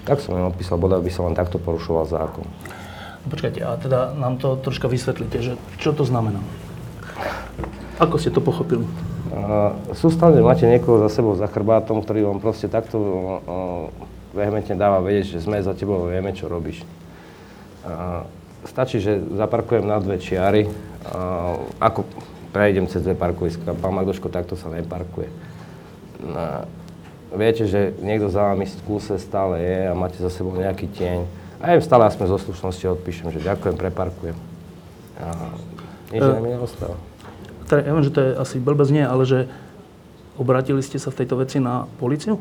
Tak 0.08 0.22
som 0.22 0.38
im 0.38 0.48
odpísal, 0.48 0.80
bodaj 0.80 1.02
by 1.02 1.10
som 1.12 1.28
len 1.28 1.36
takto 1.36 1.60
porušoval 1.60 2.08
zákon. 2.08 2.46
No 3.26 3.26
počkajte, 3.28 3.60
a 3.60 3.74
teda 3.76 4.14
nám 4.14 4.38
to 4.38 4.54
troška 4.56 4.86
vysvetlíte, 4.86 5.38
že 5.42 5.52
čo 5.82 5.90
to 5.92 6.06
znamená? 6.06 6.38
Ako 7.98 8.16
ste 8.16 8.30
to 8.30 8.40
pochopili? 8.40 8.86
Uh, 9.26 9.74
sústavne 9.92 10.38
máte 10.40 10.64
niekoho 10.64 11.02
za 11.02 11.10
sebou, 11.10 11.34
za 11.34 11.50
chrbátom, 11.50 12.00
ktorý 12.00 12.30
vám 12.30 12.38
proste 12.38 12.70
takto 12.70 12.96
uh, 12.96 13.40
vehementne 14.30 14.78
dáva 14.78 15.02
vedieť, 15.02 15.36
že 15.36 15.44
sme 15.44 15.58
za 15.58 15.74
tebou, 15.74 16.06
vieme, 16.06 16.30
čo 16.30 16.46
robíš. 16.46 16.86
Uh, 17.82 18.22
stačí, 18.62 19.02
že 19.02 19.18
zaparkujem 19.34 19.84
na 19.84 19.98
dve 19.98 20.22
čiary, 20.22 20.68
uh, 20.68 21.58
ako 21.82 22.06
prejdem 22.56 22.88
cez 22.88 23.04
dve 23.04 23.12
parkoviska. 23.12 23.76
Pán 23.76 23.92
Magdoško, 23.92 24.32
takto 24.32 24.56
sa 24.56 24.72
neparkuje. 24.72 25.28
No, 26.24 26.64
viete, 27.36 27.68
že 27.68 27.92
niekto 28.00 28.32
za 28.32 28.56
vami 28.56 28.64
v 28.64 28.82
kúse 28.88 29.12
stále 29.20 29.60
je 29.60 29.78
a 29.84 29.92
máte 29.92 30.16
za 30.16 30.32
sebou 30.32 30.56
nejaký 30.56 30.88
tieň. 30.88 31.28
A 31.60 31.76
ja 31.76 31.84
stále 31.84 32.08
aspoň 32.08 32.32
zo 32.32 32.38
slušnosti 32.48 32.96
odpíšem, 32.96 33.28
že 33.28 33.44
ďakujem, 33.44 33.76
preparkujem. 33.76 34.36
A 35.20 35.52
nič 36.16 36.24
uh, 36.24 36.40
mi 36.40 36.56
neostáva. 36.56 36.96
Teda, 37.68 37.84
ja 37.84 37.92
viem, 37.92 38.04
že 38.08 38.14
to 38.16 38.20
je 38.24 38.30
asi 38.40 38.56
blbec 38.56 38.88
nie, 38.88 39.04
ale 39.04 39.28
že 39.28 39.52
obratili 40.40 40.80
ste 40.80 40.96
sa 40.96 41.12
v 41.12 41.18
tejto 41.20 41.36
veci 41.36 41.60
na 41.60 41.84
policiu? 42.00 42.40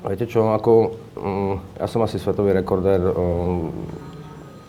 Viete 0.00 0.24
čo, 0.24 0.56
ako, 0.56 0.72
um, 1.20 1.60
ja 1.76 1.84
som 1.84 2.00
asi 2.00 2.16
svetový 2.16 2.56
rekordér 2.56 3.04
um, 3.12 3.68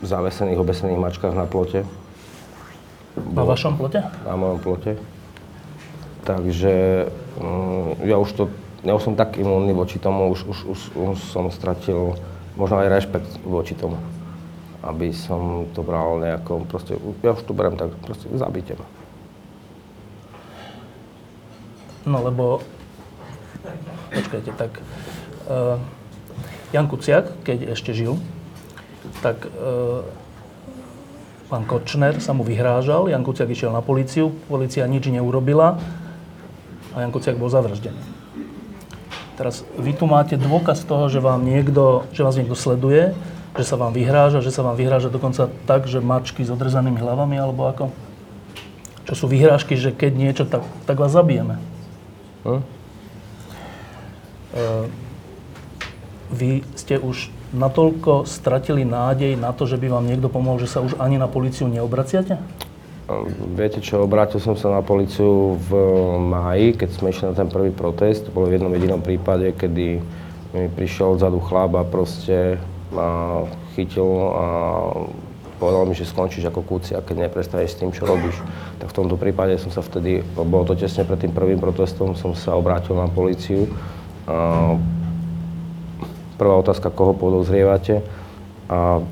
zavesených, 0.04 0.60
obesených 0.60 1.00
mačkách 1.00 1.32
na 1.32 1.48
plote. 1.48 1.88
Na 3.16 3.44
vašom 3.44 3.76
plote? 3.76 4.04
Na 4.24 4.36
mojom 4.36 4.60
plote. 4.60 4.96
Takže 6.24 7.08
um, 7.42 7.98
ja 8.06 8.16
už 8.22 8.30
to, 8.32 8.44
ja 8.86 8.96
už 8.96 9.04
som 9.04 9.16
tak 9.18 9.36
imunný 9.36 9.74
voči 9.74 10.00
tomu, 10.00 10.30
už, 10.32 10.48
už, 10.48 10.58
už, 10.70 10.80
už 10.96 11.18
som 11.20 11.50
stratil 11.52 12.16
možno 12.56 12.80
aj 12.80 12.92
rešpekt 12.92 13.32
voči 13.44 13.76
tomu. 13.76 13.98
Aby 14.82 15.14
som 15.14 15.70
to 15.76 15.86
bral 15.86 16.18
nejako, 16.22 16.66
proste, 16.66 16.98
ja 17.22 17.36
už 17.36 17.44
to 17.46 17.54
berem 17.54 17.78
tak, 17.78 17.94
proste 18.02 18.30
zabite 18.34 18.78
ma. 18.80 18.88
No 22.02 22.18
lebo, 22.26 22.66
počkajte, 24.10 24.52
tak 24.58 24.82
uh, 25.46 25.78
Jan 26.74 26.90
Kuciak, 26.90 27.46
keď 27.46 27.78
ešte 27.78 27.94
žil, 27.94 28.18
tak 29.22 29.46
uh, 29.46 30.02
Pán 31.52 31.68
Kočner 31.68 32.24
sa 32.24 32.32
mu 32.32 32.48
vyhrážal, 32.48 33.12
Jan 33.12 33.28
Kuciak 33.28 33.52
išiel 33.52 33.76
na 33.76 33.84
políciu, 33.84 34.32
polícia 34.48 34.88
nič 34.88 35.12
neurobila 35.12 35.76
a 36.96 37.04
Jan 37.04 37.12
Kuciak 37.12 37.36
bol 37.36 37.52
zavraždený. 37.52 38.00
Teraz 39.36 39.68
vy 39.76 39.92
tu 39.92 40.08
máte 40.08 40.40
dôkaz 40.40 40.88
toho, 40.88 41.12
že, 41.12 41.20
vám 41.20 41.44
niekto, 41.44 42.08
že 42.16 42.24
vás 42.24 42.40
niekto 42.40 42.56
sleduje, 42.56 43.12
že 43.60 43.68
sa 43.68 43.76
vám 43.76 43.92
vyhráža, 43.92 44.40
že 44.40 44.48
sa 44.48 44.64
vám 44.64 44.80
vyhráža 44.80 45.12
dokonca 45.12 45.52
tak, 45.68 45.92
že 45.92 46.00
mačky 46.00 46.48
s 46.48 46.54
odrezanými 46.56 46.96
hlavami, 47.04 47.36
alebo 47.36 47.68
ako? 47.68 47.92
Čo 49.12 49.14
sú 49.20 49.26
vyhrážky, 49.28 49.76
že 49.76 49.92
keď 49.92 50.12
niečo, 50.16 50.44
tak, 50.48 50.64
tak 50.88 50.96
vás 50.96 51.12
zabijeme. 51.12 51.60
Hm? 52.48 52.64
Uh, 54.56 54.88
vy 56.32 56.64
ste 56.80 56.96
už 56.96 57.28
natoľko 57.52 58.24
stratili 58.28 58.88
nádej 58.88 59.36
na 59.36 59.52
to, 59.52 59.68
že 59.68 59.76
by 59.76 59.92
vám 59.92 60.08
niekto 60.08 60.32
pomohol, 60.32 60.60
že 60.60 60.72
sa 60.72 60.80
už 60.80 60.96
ani 61.00 61.20
na 61.20 61.28
policiu 61.28 61.68
neobraciate? 61.68 62.40
Viete 63.60 63.84
čo, 63.84 64.08
obrátil 64.08 64.40
som 64.40 64.56
sa 64.56 64.72
na 64.72 64.80
policiu 64.80 65.60
v 65.60 65.72
máji, 66.16 66.80
keď 66.80 66.90
sme 66.96 67.12
išli 67.12 67.28
na 67.28 67.36
ten 67.36 67.52
prvý 67.52 67.76
protest. 67.76 68.28
To 68.28 68.32
bolo 68.32 68.48
v 68.48 68.56
jednom 68.56 68.72
jedinom 68.72 69.04
prípade, 69.04 69.52
kedy 69.52 70.00
mi 70.56 70.68
prišiel 70.72 71.20
odzadu 71.20 71.44
chlap 71.44 71.76
a 71.76 71.84
proste 71.84 72.56
ma 72.96 73.44
chytil 73.76 74.08
a 74.32 74.46
povedal 75.60 75.86
mi, 75.86 75.94
že 75.94 76.08
skončíš 76.08 76.48
ako 76.48 76.64
a 76.96 77.04
keď 77.04 77.28
neprestaneš 77.28 77.76
s 77.76 77.80
tým, 77.84 77.92
čo 77.92 78.08
robíš. 78.08 78.40
Tak 78.80 78.90
v 78.90 78.98
tomto 78.98 79.20
prípade 79.20 79.60
som 79.60 79.70
sa 79.76 79.84
vtedy, 79.84 80.24
bolo 80.34 80.64
to 80.64 80.80
tesne 80.80 81.04
pred 81.04 81.20
tým 81.20 81.36
prvým 81.36 81.60
protestom, 81.60 82.16
som 82.16 82.32
sa 82.32 82.56
obrátil 82.56 82.96
na 82.96 83.12
políciu. 83.12 83.68
Prvá 86.42 86.58
otázka, 86.58 86.90
koho 86.90 87.14
podozrievate 87.14 88.02
a 88.66 89.06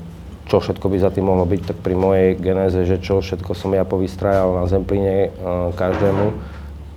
čo 0.50 0.58
všetko 0.58 0.90
by 0.90 0.98
za 0.98 1.14
tým 1.14 1.30
mohlo 1.30 1.46
byť, 1.46 1.62
tak 1.62 1.78
pri 1.78 1.94
mojej 1.94 2.34
genéze, 2.34 2.82
že 2.82 2.98
čo 2.98 3.22
všetko 3.22 3.54
som 3.54 3.70
ja 3.70 3.86
povystrajal 3.86 4.50
na 4.58 4.66
Zemplíne 4.66 5.30
každému, 5.78 6.34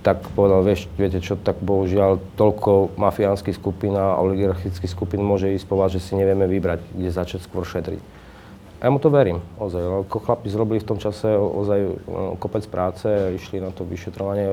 tak 0.02 0.26
povedal, 0.34 0.66
vieš, 0.66 0.90
viete 0.98 1.22
čo, 1.22 1.38
tak 1.38 1.62
bohužiaľ 1.62 2.18
toľko 2.34 2.98
mafiánskych 2.98 3.54
skupín 3.54 3.94
a 3.94 4.18
oligarchických 4.18 4.90
skupín 4.90 5.22
môže 5.22 5.54
ísť 5.54 5.70
povedať, 5.70 6.02
že 6.02 6.10
si 6.10 6.18
nevieme 6.18 6.50
vybrať, 6.50 6.82
kde 6.98 7.14
začať 7.14 7.46
skôr 7.46 7.62
šetriť. 7.62 8.02
A 8.82 8.90
ja 8.90 8.92
mu 8.92 8.98
to 8.98 9.08
verím, 9.08 9.38
ozaj. 9.56 9.80
Ako 10.04 10.18
chlapi 10.18 10.50
zrobili 10.50 10.82
v 10.82 10.88
tom 10.90 10.98
čase 11.00 11.30
ozaj 11.30 11.80
no, 12.04 12.34
kopec 12.36 12.66
práce, 12.68 13.06
išli 13.32 13.62
na 13.62 13.72
to 13.72 13.86
vyšetrovanie, 13.86 14.44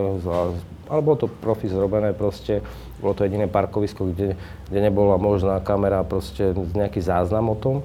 ale 0.87 1.01
bolo 1.03 1.25
to 1.25 1.27
profi 1.27 1.67
zrobené 1.67 2.13
proste, 2.13 2.61
bolo 3.01 3.17
to 3.17 3.25
jediné 3.25 3.49
parkovisko, 3.49 4.13
kde, 4.13 4.37
kde 4.69 4.79
nebola 4.79 5.17
možná 5.17 5.57
kamera, 5.59 6.05
proste 6.05 6.53
nejaký 6.53 7.01
záznam 7.01 7.49
o 7.49 7.57
tom. 7.57 7.81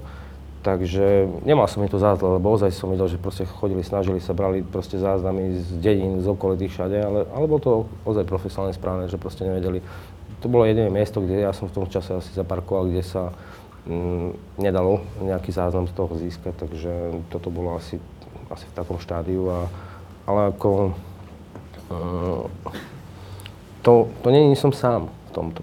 Takže 0.61 1.31
nemal 1.47 1.71
som 1.71 1.79
mi 1.79 1.87
to 1.87 1.95
za 1.95 2.19
lebo 2.19 2.51
ozaj 2.51 2.75
som 2.75 2.91
videl, 2.91 3.07
že 3.07 3.23
proste 3.23 3.47
chodili, 3.47 3.87
snažili 3.87 4.19
sa, 4.19 4.35
brali 4.35 4.67
proste 4.67 4.99
záznamy 4.99 5.62
z 5.62 5.79
dedín, 5.79 6.19
z 6.19 6.27
okolitých 6.27 6.75
všade, 6.75 6.97
ale, 6.99 7.21
ale 7.31 7.45
bolo 7.47 7.62
to 7.62 7.73
ozaj 8.03 8.27
profesionálne 8.27 8.75
správne, 8.75 9.07
že 9.07 9.14
proste 9.14 9.47
nevedeli. 9.47 9.79
To 10.43 10.51
bolo 10.51 10.67
jediné 10.67 10.91
miesto, 10.91 11.23
kde 11.23 11.47
ja 11.47 11.55
som 11.55 11.71
v 11.71 11.75
tom 11.81 11.87
čase 11.87 12.19
asi 12.19 12.35
zaparkoval, 12.35 12.91
kde 12.91 13.07
sa 13.07 13.31
mm, 13.87 14.59
nedalo 14.59 15.07
nejaký 15.23 15.55
záznam 15.55 15.87
z 15.87 15.95
toho 15.95 16.12
získať, 16.19 16.59
takže 16.59 17.23
toto 17.31 17.47
bolo 17.55 17.79
asi, 17.79 18.03
asi 18.51 18.67
v 18.67 18.75
takom 18.75 18.99
štádiu. 18.99 19.47
A, 19.47 19.71
ale 20.27 20.51
ako... 20.51 20.99
Mm, 21.95 22.95
to, 23.87 24.11
to 24.26 24.28
nie 24.34 24.59
som 24.59 24.74
sám 24.74 25.07
v 25.07 25.30
tomto. 25.30 25.62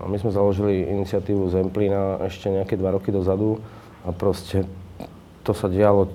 A 0.00 0.08
my 0.08 0.16
sme 0.16 0.32
založili 0.32 0.88
iniciatívu 0.88 1.52
Zemplína 1.52 2.24
ešte 2.24 2.48
nejaké 2.48 2.80
dva 2.80 2.96
roky 2.96 3.12
dozadu 3.12 3.60
a 4.00 4.16
proste 4.16 4.64
to 5.44 5.52
sa 5.52 5.68
dialo 5.68 6.08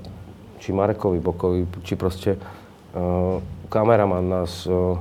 či 0.57 0.73
Marekovi 0.73 1.21
Bokovi, 1.21 1.69
či 1.85 1.93
proste 1.93 2.33
uh, 2.33 3.37
kameraman 3.69 4.25
nás 4.25 4.65
uh, 4.65 4.97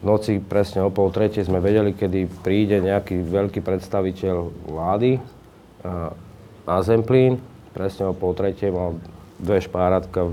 v 0.00 0.04
noci 0.08 0.40
presne 0.40 0.80
o 0.80 0.88
pol 0.88 1.12
tretej 1.12 1.44
sme 1.44 1.60
vedeli, 1.60 1.92
kedy 1.92 2.40
príde 2.40 2.80
nejaký 2.80 3.20
veľký 3.20 3.60
predstaviteľ 3.60 4.36
vlády 4.72 5.20
uh, 5.20 6.16
na 6.64 6.76
Zemplín, 6.80 7.36
presne 7.76 8.08
o 8.08 8.16
pol 8.16 8.32
tretej 8.32 8.72
mal 8.72 8.96
dve 9.36 9.60
špáratka 9.60 10.32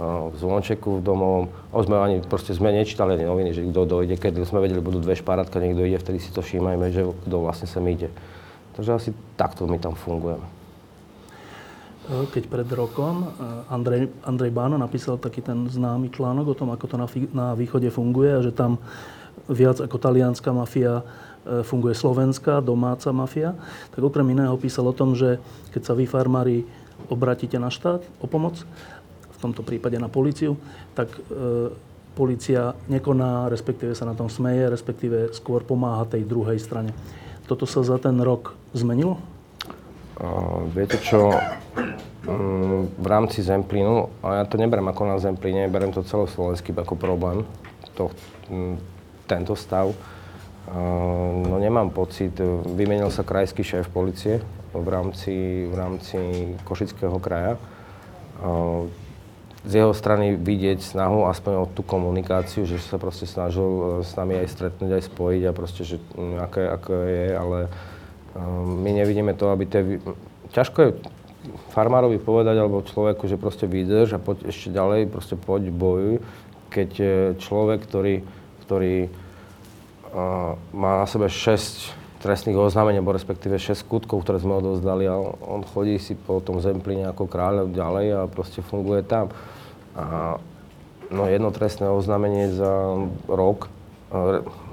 v 0.00 0.34
zvončeku 0.40 0.98
v 0.98 1.04
domovom. 1.04 1.44
O, 1.68 1.78
sme 1.84 2.00
ani, 2.00 2.16
proste 2.24 2.56
sme 2.56 2.72
nečítali 2.72 3.20
noviny, 3.20 3.52
že 3.52 3.68
kto 3.68 3.84
dojde, 3.84 4.16
keď 4.16 4.40
sme 4.48 4.64
vedeli, 4.64 4.80
budú 4.80 4.96
dve 4.96 5.12
špáratka, 5.12 5.60
niekto 5.60 5.84
ide, 5.84 6.00
vtedy 6.00 6.18
si 6.24 6.32
to 6.32 6.40
všímajme, 6.40 6.88
že 6.88 7.04
kto 7.04 7.36
vlastne 7.36 7.68
sem 7.68 7.84
ide. 7.84 8.08
Takže 8.80 8.90
asi 8.96 9.10
takto 9.36 9.68
my 9.68 9.76
tam 9.76 9.92
fungujeme. 9.92 10.60
Keď 12.10 12.50
pred 12.50 12.66
rokom 12.74 13.28
Andrej, 13.70 14.10
Andrej 14.26 14.50
Báno 14.50 14.74
napísal 14.74 15.20
taký 15.20 15.46
ten 15.46 15.70
známy 15.70 16.10
článok 16.10 16.56
o 16.56 16.58
tom, 16.58 16.74
ako 16.74 16.86
to 16.90 16.96
na, 16.98 17.06
na 17.30 17.46
východe 17.54 17.86
funguje 17.92 18.34
a 18.34 18.42
že 18.42 18.50
tam 18.50 18.82
viac 19.46 19.78
ako 19.78 19.94
talianská 19.94 20.50
mafia 20.50 21.06
e, 21.46 21.62
funguje 21.62 21.94
slovenská, 21.94 22.58
domáca 22.64 23.14
mafia, 23.14 23.54
tak 23.94 24.02
okrem 24.02 24.26
iného 24.34 24.58
písal 24.58 24.90
o 24.90 24.96
tom, 24.96 25.14
že 25.14 25.38
keď 25.70 25.82
sa 25.86 25.94
vy 25.94 26.04
farmári 26.10 26.66
obratíte 27.06 27.56
na 27.62 27.70
štát 27.70 28.02
o 28.18 28.26
pomoc, 28.26 28.58
tomto 29.40 29.64
prípade 29.64 29.96
na 29.96 30.12
policiu, 30.12 30.60
tak 30.92 31.08
e, 31.16 31.20
policia 32.14 32.76
nekoná, 32.90 33.48
respektíve 33.48 33.96
sa 33.96 34.04
na 34.04 34.12
tom 34.12 34.28
smeje, 34.28 34.68
respektíve 34.68 35.32
skôr 35.32 35.64
pomáha 35.64 36.04
tej 36.04 36.26
druhej 36.26 36.60
strane. 36.60 36.92
Toto 37.48 37.64
sa 37.64 37.80
za 37.80 37.96
ten 37.96 38.20
rok 38.20 38.54
zmenilo? 38.76 39.18
Uh, 40.20 40.68
viete 40.76 41.00
čo, 41.00 41.32
um, 42.28 42.84
v 42.92 43.06
rámci 43.08 43.40
Zemplínu, 43.40 44.12
a 44.20 44.42
ja 44.42 44.44
to 44.44 44.60
neberiem 44.60 44.92
ako 44.92 45.02
na 45.08 45.16
Zemplíne, 45.16 45.72
beriem 45.72 45.96
to 45.96 46.04
celoslovenský 46.04 46.76
ako 46.76 46.94
problém, 47.00 47.48
to, 47.96 48.12
um, 48.52 48.76
tento 49.24 49.56
stav. 49.56 49.96
No 50.70 51.58
nemám 51.58 51.90
pocit, 51.90 52.30
vymenil 52.78 53.10
sa 53.10 53.26
krajský 53.26 53.66
šéf 53.66 53.90
policie 53.90 54.38
v 54.70 54.86
rámci, 54.86 55.66
v 55.66 55.74
rámci 55.74 56.18
Košického 56.62 57.18
kraja. 57.18 57.58
Z 59.60 59.72
jeho 59.84 59.92
strany 59.92 60.40
vidieť 60.40 60.80
snahu 60.80 61.28
aspoň 61.28 61.52
o 61.60 61.66
tú 61.68 61.84
komunikáciu, 61.84 62.64
že 62.64 62.80
sa 62.80 62.96
proste 62.96 63.28
snažil 63.28 63.68
e, 63.68 63.82
s 64.00 64.16
nami 64.16 64.40
aj 64.40 64.48
stretnúť, 64.56 64.90
aj 64.96 65.04
spojiť 65.12 65.42
a 65.44 65.52
proste, 65.52 65.82
že 65.84 65.96
mm, 66.00 66.36
aké, 66.40 66.62
aké 66.64 66.96
je, 66.96 67.26
ale 67.36 67.58
um, 68.32 68.80
my 68.80 68.90
nevidíme 68.96 69.36
to, 69.36 69.52
aby 69.52 69.64
tie... 69.68 70.00
Ťažko 70.50 70.78
je 70.80 70.90
farmárovi 71.76 72.16
povedať, 72.16 72.56
alebo 72.56 72.82
človeku, 72.82 73.28
že 73.28 73.36
proste 73.36 73.68
vydrž 73.68 74.16
a 74.16 74.22
poď 74.22 74.48
ešte 74.48 74.72
ďalej, 74.72 75.12
proste 75.12 75.36
poď, 75.36 75.68
bojuj, 75.68 76.24
keď 76.72 76.90
e, 76.96 77.06
človek, 77.36 77.84
ktorý, 77.84 78.24
ktorý 78.64 79.12
má 80.74 80.90
na 80.98 81.06
sebe 81.06 81.30
6 81.30 81.99
trestných 82.20 82.56
oznámení, 82.56 83.00
alebo 83.00 83.16
respektíve 83.16 83.56
6 83.56 83.80
skutkov, 83.80 84.22
ktoré 84.22 84.38
sme 84.38 84.60
odovzdali 84.60 85.08
a 85.08 85.16
on 85.40 85.64
chodí 85.64 85.96
si 85.96 86.12
po 86.12 86.44
tom 86.44 86.60
Zemplíne 86.60 87.08
ako 87.08 87.24
kráľ 87.24 87.72
ďalej 87.72 88.06
a 88.12 88.20
proste 88.28 88.60
funguje 88.60 89.00
tam. 89.00 89.32
A 89.96 90.36
no 91.08 91.26
jedno 91.26 91.50
trestné 91.50 91.88
oznámenie 91.88 92.52
za 92.52 93.00
rok, 93.26 93.72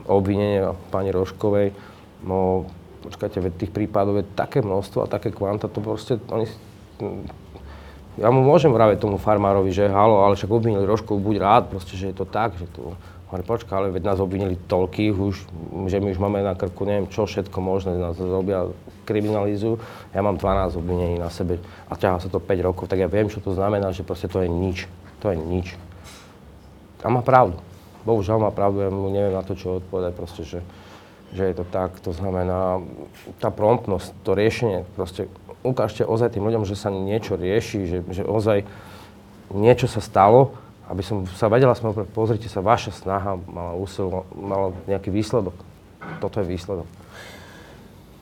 obvinenie 0.05 0.75
pani 0.91 1.15
Roškovej, 1.15 1.71
no 2.27 2.67
počkajte, 3.07 3.39
veď 3.39 3.53
tých 3.55 3.71
prípadov 3.71 4.19
je 4.19 4.25
také 4.35 4.59
množstvo 4.59 5.07
a 5.07 5.11
také 5.11 5.31
kvanta, 5.31 5.71
to 5.71 5.79
proste, 5.79 6.19
oni, 6.27 6.45
ja 8.17 8.33
mu 8.33 8.41
môžem 8.41 8.73
vraviť 8.73 8.97
tomu 8.99 9.21
farmárovi, 9.21 9.69
že 9.71 9.87
halo, 9.87 10.25
ale 10.25 10.35
však 10.35 10.49
obvinili 10.49 10.83
Roškovu, 10.83 11.21
buď 11.21 11.35
rád, 11.39 11.63
proste, 11.69 11.93
že 11.95 12.11
je 12.11 12.15
to 12.17 12.25
tak, 12.25 12.57
že 12.57 12.67
to, 12.73 12.97
Hovorím, 13.27 13.43
počka, 13.43 13.75
ale 13.75 13.91
veď 13.91 14.03
nás 14.07 14.23
obvinili 14.23 14.55
toľkých 14.55 15.15
už, 15.19 15.35
že 15.91 15.99
my 15.99 16.15
už 16.15 16.19
máme 16.23 16.39
na 16.39 16.55
krku 16.55 16.87
neviem 16.87 17.11
čo 17.11 17.27
všetko 17.27 17.59
možné, 17.59 17.99
nás 17.99 18.15
robia, 18.15 18.71
kriminalizujú. 19.03 19.83
Ja 20.15 20.23
mám 20.23 20.39
12 20.39 20.79
obvinení 20.79 21.19
na 21.19 21.27
sebe 21.27 21.59
a 21.91 21.93
ťahá 21.99 22.23
sa 22.23 22.31
to 22.31 22.39
5 22.39 22.47
rokov, 22.63 22.87
tak 22.87 23.03
ja 23.03 23.11
viem, 23.11 23.27
čo 23.27 23.43
to 23.43 23.51
znamená, 23.51 23.91
že 23.91 24.07
proste 24.07 24.31
to 24.31 24.39
je 24.39 24.47
nič. 24.47 24.87
To 25.19 25.35
je 25.35 25.37
nič. 25.39 25.75
A 27.03 27.11
má 27.11 27.19
pravdu. 27.19 27.59
Bohužiaľ 28.07 28.47
má 28.47 28.51
pravdu, 28.55 28.87
ja 28.87 28.87
mu 28.87 29.11
neviem 29.11 29.35
na 29.35 29.43
to, 29.43 29.59
čo 29.59 29.83
odpovedať, 29.83 30.15
proste, 30.15 30.47
že, 30.47 30.59
že 31.35 31.51
je 31.51 31.55
to 31.59 31.67
tak. 31.67 31.99
To 32.07 32.15
znamená, 32.15 32.79
tá 33.43 33.51
promptnosť, 33.51 34.23
to 34.23 34.39
riešenie, 34.39 34.87
proste 34.95 35.27
ukážte 35.67 36.07
ozaj 36.07 36.39
tým 36.39 36.47
ľuďom, 36.47 36.63
že 36.63 36.79
sa 36.79 36.87
niečo 36.87 37.35
rieši, 37.35 37.79
že, 37.91 37.97
že 38.07 38.23
ozaj 38.23 38.63
niečo 39.51 39.91
sa 39.91 39.99
stalo, 39.99 40.55
aby 40.87 41.03
som 41.03 41.27
sa 41.35 41.51
vedela 41.51 41.75
smerovať, 41.75 42.07
pozrite 42.15 42.47
sa, 42.47 42.63
vaša 42.63 42.95
snaha 42.95 43.35
mala 43.51 43.75
úsil, 43.75 44.23
mala 44.31 44.71
nejaký 44.87 45.11
výsledok. 45.11 45.55
Toto 46.23 46.39
je 46.39 46.47
výsledok. 46.47 46.87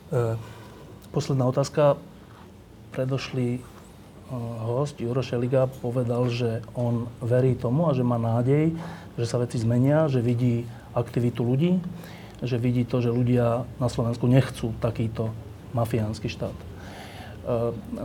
E, 0.10 0.34
posledná 1.14 1.46
otázka. 1.46 2.02
Predošlý 2.90 3.50
e, 3.58 3.62
host 4.66 4.98
Juro 4.98 5.22
Šeliga 5.22 5.70
povedal, 5.70 6.26
že 6.34 6.66
on 6.74 7.06
verí 7.22 7.54
tomu 7.54 7.86
a 7.86 7.94
že 7.94 8.02
má 8.02 8.18
nádej, 8.18 8.74
že 9.14 9.26
sa 9.30 9.38
veci 9.38 9.62
zmenia, 9.62 10.10
že 10.10 10.26
vidí 10.26 10.66
aktivitu 10.98 11.46
ľudí, 11.46 11.78
že 12.42 12.58
vidí 12.58 12.82
to, 12.82 12.98
že 12.98 13.14
ľudia 13.14 13.70
na 13.78 13.88
Slovensku 13.92 14.26
nechcú 14.26 14.74
takýto 14.82 15.30
mafiánsky 15.78 16.34
štát. 16.34 16.58
E, 16.58 16.66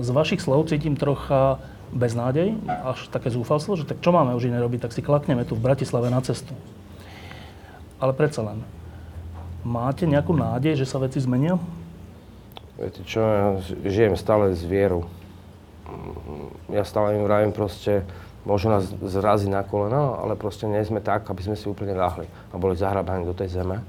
z 0.04 0.08
vašich 0.12 0.44
slov 0.44 0.68
cítim 0.68 1.00
trocha 1.00 1.56
beznádej, 1.90 2.54
až 2.66 3.10
také 3.10 3.34
zúfalstvo, 3.34 3.74
že 3.74 3.86
tak 3.86 3.98
čo 3.98 4.14
máme 4.14 4.34
už 4.38 4.46
iné 4.46 4.62
robiť, 4.62 4.86
tak 4.86 4.94
si 4.94 5.02
klakneme 5.02 5.42
tu 5.42 5.58
v 5.58 5.64
Bratislave 5.66 6.06
na 6.10 6.22
cestu. 6.22 6.54
Ale 7.98 8.14
predsa 8.14 8.46
len, 8.46 8.62
máte 9.66 10.06
nejakú 10.06 10.32
nádej, 10.32 10.78
že 10.78 10.86
sa 10.88 11.02
veci 11.02 11.18
zmenia? 11.18 11.58
Viete 12.80 13.04
čo, 13.04 13.20
ja 13.20 13.46
žijem 13.84 14.16
stále 14.16 14.56
s 14.56 14.64
vierou. 14.64 15.04
Ja 16.70 16.86
stále 16.86 17.18
im 17.18 17.26
vravím 17.26 17.52
proste, 17.52 18.06
môžu 18.46 18.70
nás 18.70 18.88
zraziť 18.88 19.50
na 19.50 19.66
kolena, 19.66 20.16
ale 20.22 20.38
proste 20.38 20.64
nie 20.64 20.80
sme 20.86 21.02
tak, 21.02 21.28
aby 21.28 21.42
sme 21.44 21.58
si 21.58 21.66
úplne 21.68 21.92
ľahli 21.92 22.24
a 22.24 22.54
boli 22.56 22.78
zahrabaní 22.78 23.26
do 23.26 23.36
tej 23.36 23.60
zeme. 23.60 23.82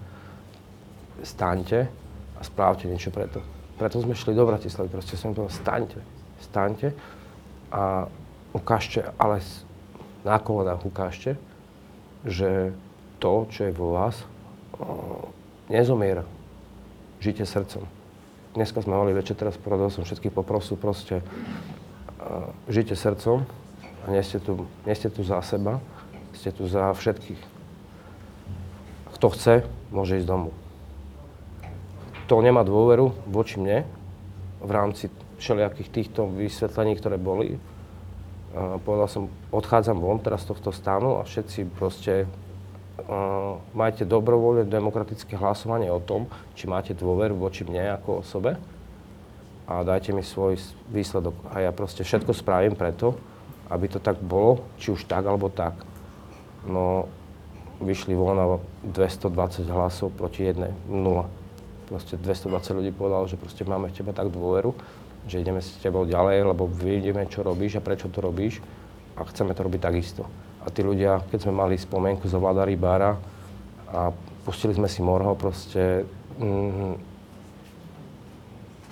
Staňte 1.22 1.88
a 2.36 2.42
správte 2.42 2.90
niečo 2.90 3.14
preto. 3.14 3.40
Preto 3.78 4.02
sme 4.02 4.18
šli 4.18 4.34
do 4.34 4.44
Bratislavy, 4.50 4.90
proste 4.90 5.14
som 5.16 5.32
povedal, 5.32 5.54
staňte, 5.54 6.00
staňte 6.42 6.90
a 7.72 8.12
ukážte, 8.52 9.08
ale 9.16 9.40
na 10.28 10.38
kolenách 10.38 10.84
ukážte, 10.84 11.40
že 12.28 12.76
to, 13.18 13.48
čo 13.50 13.72
je 13.72 13.74
vo 13.74 13.96
vás, 13.96 14.22
nezomiera. 15.72 16.28
Žite 17.24 17.46
srdcom. 17.48 17.86
dneska 18.54 18.84
sme 18.84 18.98
mali 18.98 19.16
večer, 19.16 19.40
teraz 19.40 19.56
poradil 19.56 19.88
som 19.88 20.04
všetkých 20.04 20.36
poprosil, 20.36 20.76
proste 20.76 21.24
žite 22.68 22.94
srdcom 22.94 23.48
a 24.04 24.06
nie 24.12 24.22
ste, 24.22 24.44
tu, 24.44 24.68
nie 24.84 24.96
ste 24.98 25.08
tu 25.08 25.24
za 25.24 25.40
seba, 25.42 25.80
ste 26.36 26.52
tu 26.52 26.68
za 26.68 26.92
všetkých. 26.92 27.40
Kto 29.18 29.28
chce, 29.32 29.54
môže 29.94 30.18
ísť 30.18 30.28
domov. 30.28 30.54
Kto 32.26 32.42
nemá 32.42 32.66
dôveru 32.66 33.14
voči 33.30 33.62
mne 33.62 33.86
v 34.62 34.72
rámci 34.72 35.14
všelijakých 35.42 35.90
týchto 35.90 36.30
vysvetlení, 36.30 36.96
ktoré 37.02 37.18
boli, 37.18 37.58
uh, 37.58 38.78
povedal 38.86 39.10
som, 39.10 39.24
odchádzam 39.50 39.98
von 39.98 40.22
teraz 40.22 40.46
z 40.46 40.54
tohto 40.54 40.70
stanu 40.70 41.18
a 41.18 41.26
všetci 41.26 41.66
proste 41.74 42.30
uh, 42.30 43.58
majte 43.74 44.06
dobrovoľné 44.06 44.70
demokratické 44.70 45.34
hlasovanie 45.36 45.90
o 45.90 46.00
tom, 46.00 46.30
či 46.54 46.70
máte 46.70 46.94
dôveru 46.94 47.34
voči 47.34 47.66
mne 47.66 47.98
ako 47.98 48.22
osobe 48.22 48.62
a 49.72 49.88
dajte 49.88 50.12
mi 50.12 50.20
svoj 50.20 50.60
výsledok. 50.92 51.34
A 51.56 51.64
ja 51.64 51.72
proste 51.72 52.04
všetko 52.04 52.36
spravím 52.36 52.76
preto, 52.76 53.16
aby 53.72 53.88
to 53.88 54.04
tak 54.04 54.20
bolo, 54.20 54.68
či 54.76 54.92
už 54.92 55.08
tak 55.08 55.24
alebo 55.24 55.48
tak. 55.48 55.80
No, 56.68 57.08
vyšli 57.80 58.14
von 58.14 58.38
a 58.38 58.46
220 58.84 59.66
hlasov 59.72 60.12
proti 60.14 60.46
jednej, 60.46 60.76
nula. 60.86 61.32
Proste 61.88 62.20
220 62.20 62.78
ľudí 62.84 62.92
povedalo, 62.92 63.26
že 63.32 63.40
proste 63.40 63.64
máme 63.64 63.90
v 63.90 63.96
teba 63.96 64.12
tak 64.12 64.28
dôveru, 64.28 64.76
že 65.30 65.42
ideme 65.42 65.62
s 65.62 65.78
tebou 65.82 66.06
ďalej, 66.06 66.50
lebo 66.54 66.66
vidíme, 66.66 67.30
čo 67.30 67.46
robíš 67.46 67.78
a 67.78 67.86
prečo 67.86 68.10
to 68.10 68.22
robíš 68.22 68.62
a 69.18 69.22
chceme 69.28 69.54
to 69.54 69.62
robiť 69.62 69.82
takisto. 69.82 70.24
A 70.62 70.70
tí 70.70 70.86
ľudia, 70.86 71.22
keď 71.30 71.50
sme 71.50 71.54
mali 71.58 71.78
spomienku 71.78 72.30
za 72.30 72.38
vláda 72.38 72.66
Rybára 72.66 73.18
a 73.90 74.14
pustili 74.46 74.74
sme 74.74 74.90
si 74.90 75.02
Morho, 75.02 75.34
proste 75.38 76.06
mm, 76.38 76.94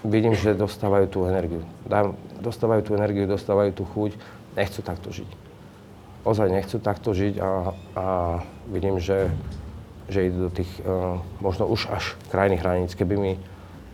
vidím, 0.05 0.33
že 0.33 0.57
dostávajú 0.57 1.05
tú 1.09 1.19
energiu. 1.25 1.61
Dá, 1.85 2.09
dostávajú 2.41 2.81
tú 2.85 2.91
energiu, 2.97 3.29
dostávajú 3.29 3.71
tú 3.73 3.83
chuť, 3.85 4.17
nechcú 4.57 4.79
takto 4.81 5.09
žiť. 5.13 5.29
Ozaj 6.27 6.47
nechcú 6.51 6.77
takto 6.83 7.15
žiť 7.15 7.39
a, 7.39 7.51
a 7.95 8.05
vidím, 8.67 8.99
že, 8.99 9.31
že 10.11 10.27
idú 10.27 10.49
do 10.49 10.51
tých 10.51 10.71
uh, 10.83 11.21
možno 11.39 11.65
už 11.69 11.87
až 11.89 12.19
krajných 12.27 12.59
hraníc. 12.59 12.91
Keby 12.93 13.15
mi 13.15 13.33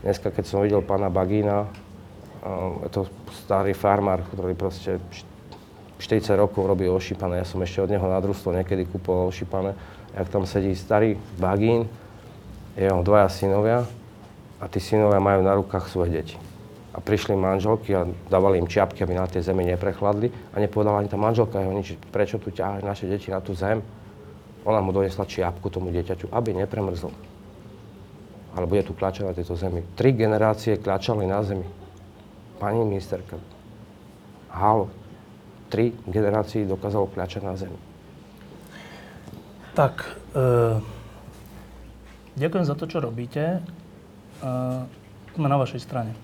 dneska, 0.01 0.33
keď 0.33 0.45
som 0.45 0.63
videl 0.65 0.81
pána 0.81 1.13
Bagína, 1.13 1.69
je 2.85 2.89
to 2.93 3.01
starý 3.45 3.73
farmár, 3.73 4.21
ktorý 4.29 4.53
proste 4.53 5.01
40 5.97 6.37
rokov 6.37 6.67
robí 6.69 6.85
ošípané. 6.85 7.41
Ja 7.41 7.47
som 7.47 7.63
ešte 7.65 7.81
od 7.81 7.89
neho 7.89 8.05
na 8.05 8.19
družstvo 8.21 8.53
niekedy 8.53 8.85
kúpoval 8.85 9.31
ošípané. 9.33 9.73
Jak 10.13 10.27
tam 10.29 10.45
sedí 10.45 10.77
starý 10.77 11.17
bagín, 11.41 11.89
jeho 12.75 13.01
dvaja 13.01 13.31
synovia 13.31 13.87
a 14.59 14.65
tí 14.67 14.79
synovia 14.83 15.19
majú 15.23 15.41
na 15.41 15.55
rukách 15.55 15.87
svoje 15.87 16.21
deti. 16.21 16.35
A 16.95 17.03
prišli 17.03 17.35
manželky 17.35 17.91
a 17.91 18.07
dávali 18.31 18.63
im 18.63 18.71
čiapky, 18.71 19.03
aby 19.03 19.19
na 19.19 19.27
tej 19.27 19.43
zemi 19.43 19.67
neprechladli 19.67 20.31
a 20.55 20.63
nepovedala 20.63 21.03
ani 21.03 21.11
tá 21.11 21.19
manželka 21.19 21.59
jeho 21.59 21.73
nič, 21.75 21.99
prečo 22.07 22.39
tu 22.39 22.55
ťaháš 22.55 22.87
naše 22.87 23.05
deti 23.11 23.27
na 23.31 23.43
tú 23.43 23.51
zem. 23.51 23.83
Ona 24.63 24.79
mu 24.79 24.95
donesla 24.95 25.27
čiapku 25.27 25.67
tomu 25.67 25.91
dieťaťu, 25.91 26.31
aby 26.31 26.55
nepremrzlo. 26.55 27.11
Ale 28.55 28.65
bude 28.65 28.87
tu 28.87 28.95
kľačať 28.95 29.23
na 29.27 29.35
tejto 29.35 29.59
zemi. 29.59 29.83
Tri 29.99 30.15
generácie 30.15 30.79
kľačali 30.79 31.27
na 31.27 31.43
zemi. 31.43 31.84
Pani 32.55 32.79
ministerka, 32.87 33.35
halo, 34.47 34.87
tri 35.67 35.91
generácií 36.07 36.63
dokázalo 36.63 37.11
kľačať 37.11 37.41
na 37.43 37.53
zemi. 37.59 37.79
Tak, 39.75 40.07
e, 40.31 40.79
ďakujem 42.39 42.65
za 42.65 42.79
to, 42.79 42.87
čo 42.87 43.03
robíte. 43.03 43.59
E, 43.59 43.61
sme 45.35 45.47
na 45.51 45.59
vašej 45.59 45.83
strane. 45.83 46.15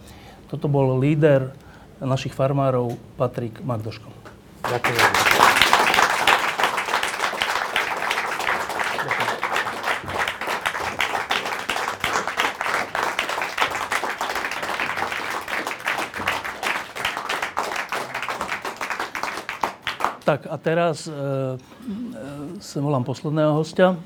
Toto 0.48 0.72
bol 0.72 0.96
líder 0.96 1.52
našich 2.00 2.32
farmárov 2.32 2.96
Patrik 3.20 3.60
Magdoško. 3.60 4.08
Ďakujem. 4.72 5.31
Tak 20.32 20.48
a 20.48 20.56
teraz 20.56 21.12
e, 21.12 21.12
e, 21.12 21.16
sem 22.64 22.80
volám 22.80 23.04
posledného 23.04 23.52
hostia. 23.52 24.00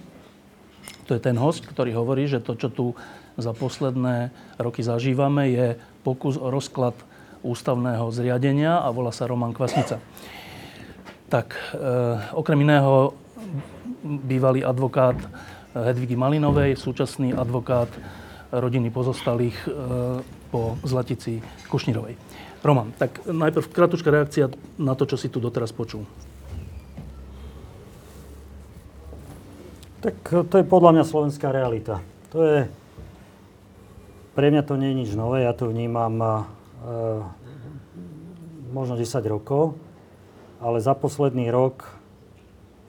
To 1.05 1.13
je 1.13 1.21
ten 1.21 1.37
host, 1.37 1.69
ktorý 1.69 1.93
hovorí, 1.93 2.25
že 2.25 2.41
to, 2.41 2.57
čo 2.57 2.73
tu 2.73 2.97
za 3.37 3.53
posledné 3.53 4.33
roky 4.57 4.81
zažívame, 4.81 5.53
je 5.53 5.77
pokus 6.01 6.33
o 6.41 6.49
rozklad 6.49 6.97
ústavného 7.45 8.09
zriadenia 8.09 8.81
a 8.81 8.89
volá 8.89 9.13
sa 9.13 9.29
Roman 9.29 9.53
Kvasnica. 9.53 10.01
Tak, 11.29 11.53
e, 11.53 11.85
okrem 12.33 12.57
iného, 12.65 13.13
bývalý 14.25 14.65
advokát 14.65 15.21
Hedvigy 15.77 16.17
Malinovej, 16.17 16.73
súčasný 16.73 17.37
advokát 17.37 17.93
rodiny 18.49 18.89
pozostalých 18.89 19.57
e, 19.61 19.69
po 20.49 20.73
Zlatici 20.81 21.37
Kušnírovej. 21.69 22.17
Roman, 22.65 22.89
tak 22.97 23.21
najprv 23.29 23.69
kratučká 23.69 24.09
reakcia 24.09 24.49
na 24.81 24.97
to, 24.97 25.05
čo 25.05 25.21
si 25.21 25.29
tu 25.29 25.37
doteraz 25.37 25.69
počul. 25.69 26.01
Tak 30.01 30.49
to 30.49 30.55
je 30.57 30.65
podľa 30.65 30.97
mňa 30.97 31.03
slovenská 31.05 31.53
realita. 31.53 32.01
To 32.33 32.41
je... 32.41 32.59
Pre 34.33 34.47
mňa 34.51 34.65
to 34.65 34.75
nie 34.75 34.91
je 34.91 34.99
nič 35.05 35.11
nové, 35.13 35.47
ja 35.47 35.55
to 35.55 35.71
vnímam 35.71 36.19
uh, 36.19 36.43
možno 38.75 38.99
10 38.99 39.07
rokov, 39.31 39.79
ale 40.59 40.83
za 40.83 40.91
posledný 40.91 41.47
rok 41.47 41.87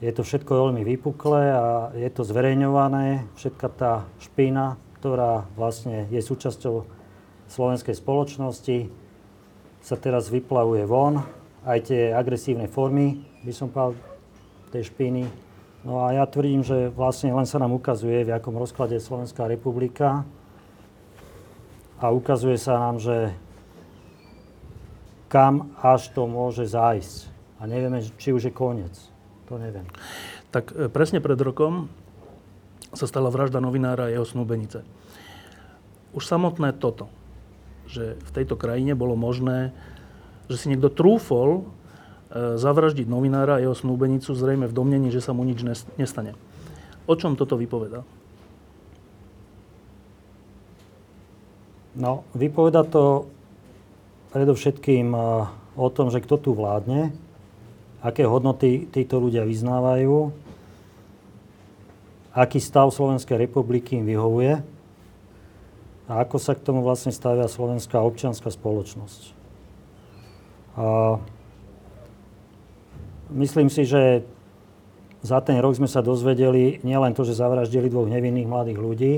je 0.03 0.11
to 0.11 0.21
všetko 0.21 0.51
veľmi 0.67 0.83
vypuklé 0.83 1.55
a 1.55 1.89
je 1.95 2.09
to 2.11 2.27
zverejňované, 2.27 3.25
všetka 3.39 3.67
tá 3.73 3.93
špína, 4.19 4.77
ktorá 4.99 5.47
vlastne 5.55 6.05
je 6.11 6.21
súčasťou 6.21 6.85
slovenskej 7.47 7.95
spoločnosti, 7.95 9.06
sa 9.87 9.95
teraz 9.95 10.27
vyplavuje 10.27 10.83
von, 10.83 11.23
aj 11.63 11.79
tie 11.87 12.11
agresívne 12.11 12.67
formy, 12.67 13.23
by 13.47 13.55
som 13.55 13.71
povedal, 13.71 13.95
tej 14.67 14.91
špiny. 14.91 15.23
No 15.87 16.03
a 16.03 16.11
ja 16.11 16.27
tvrdím, 16.27 16.59
že 16.59 16.91
vlastne 16.91 17.31
len 17.31 17.47
sa 17.47 17.55
nám 17.55 17.71
ukazuje, 17.71 18.27
v 18.27 18.35
akom 18.35 18.59
rozklade 18.59 18.99
je 18.99 19.07
Slovenská 19.07 19.47
republika. 19.47 20.27
A 22.03 22.11
ukazuje 22.11 22.59
sa 22.59 22.75
nám, 22.75 22.99
že 22.99 23.31
kam 25.31 25.71
až 25.79 26.11
to 26.11 26.27
môže 26.27 26.67
zájsť. 26.67 27.31
A 27.63 27.71
nevieme, 27.71 28.03
či 28.19 28.35
už 28.35 28.51
je 28.51 28.53
koniec. 28.53 28.93
To 29.47 29.55
neviem. 29.55 29.87
Tak 30.51 30.75
e, 30.75 30.91
presne 30.91 31.23
pred 31.23 31.39
rokom 31.39 31.87
sa 32.91 33.07
stala 33.07 33.31
vražda 33.31 33.63
novinára 33.63 34.11
a 34.11 34.13
jeho 34.13 34.27
snúbenice. 34.27 34.83
Už 36.11 36.27
samotné 36.27 36.75
toto, 36.75 37.07
že 37.87 38.19
v 38.19 38.31
tejto 38.35 38.59
krajine 38.59 38.93
bolo 38.93 39.15
možné, 39.15 39.71
že 40.51 40.59
si 40.59 40.69
niekto 40.71 40.91
trúfol 40.91 41.63
e, 42.31 42.59
zavraždiť 42.59 43.07
novinára 43.07 43.59
a 43.59 43.63
jeho 43.63 43.75
snúbenicu 43.75 44.35
zrejme 44.35 44.67
v 44.67 44.75
domnení, 44.75 45.07
že 45.11 45.23
sa 45.23 45.31
mu 45.31 45.47
nič 45.47 45.63
nestane. 45.95 46.35
O 47.07 47.15
čom 47.15 47.39
toto 47.39 47.55
vypoveda? 47.55 48.03
No, 51.97 52.27
vypoveda 52.37 52.85
to 52.85 53.31
predovšetkým 54.35 55.07
e, 55.15 55.19
o 55.79 55.87
tom, 55.87 56.11
že 56.11 56.21
kto 56.21 56.35
tu 56.37 56.51
vládne, 56.51 57.15
aké 58.03 58.27
hodnoty 58.27 58.85
títo 58.91 59.17
ľudia 59.17 59.47
vyznávajú, 59.47 60.29
aký 62.37 62.59
stav 62.61 62.93
Slovenskej 62.93 63.49
republiky 63.49 63.97
im 63.97 64.05
vyhovuje 64.05 64.76
a 66.07 66.23
ako 66.23 66.39
sa 66.39 66.55
k 66.55 66.63
tomu 66.63 66.79
vlastne 66.79 67.11
stavia 67.11 67.51
slovenská 67.51 67.99
občianská 67.99 68.47
spoločnosť. 68.47 69.35
A 70.79 71.19
myslím 73.35 73.67
si, 73.67 73.83
že 73.83 74.23
za 75.19 75.43
ten 75.43 75.59
rok 75.59 75.75
sme 75.75 75.91
sa 75.91 75.99
dozvedeli 75.99 76.79
nielen 76.87 77.11
to, 77.11 77.27
že 77.27 77.35
zavraždili 77.35 77.91
dvoch 77.91 78.07
nevinných 78.07 78.47
mladých 78.47 78.79
ľudí, 78.79 79.13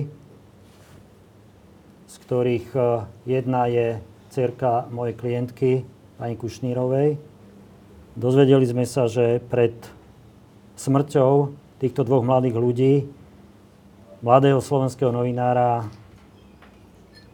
z 2.09 2.15
ktorých 2.25 2.67
e, 2.73 2.79
jedna 3.29 3.69
je 3.69 4.01
cerka 4.33 4.89
mojej 4.89 5.13
klientky, 5.13 5.71
pani 6.17 6.33
Kušnírovej. 6.33 7.21
Dozvedeli 8.17 8.65
sme 8.65 8.89
sa, 8.89 9.05
že 9.05 9.37
pred 9.51 9.75
smrťou 10.79 11.53
týchto 11.77 12.01
dvoch 12.07 12.25
mladých 12.25 12.55
ľudí, 12.57 12.93
mladého 14.25 14.63
slovenského 14.63 15.13
novinára 15.13 15.85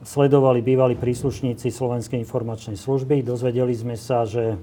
sledovali 0.06 0.62
bývalí 0.62 0.94
príslušníci 0.94 1.74
Slovenskej 1.74 2.22
informačnej 2.22 2.78
služby. 2.78 3.26
Dozvedeli 3.26 3.74
sme 3.74 3.98
sa, 3.98 4.24
že 4.30 4.54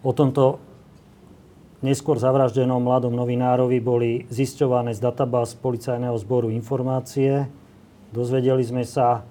o 0.00 0.10
tomto 0.16 0.56
neskôr 1.84 2.16
zavraždenom 2.16 2.80
mladom 2.80 3.12
novinárovi 3.12 3.76
boli 3.84 4.10
zisťované 4.32 4.96
z 4.96 5.04
databáz 5.04 5.52
policajného 5.60 6.16
zboru 6.16 6.48
informácie. 6.48 7.44
Dozvedeli 8.08 8.64
sme 8.64 8.88
sa, 8.88 9.28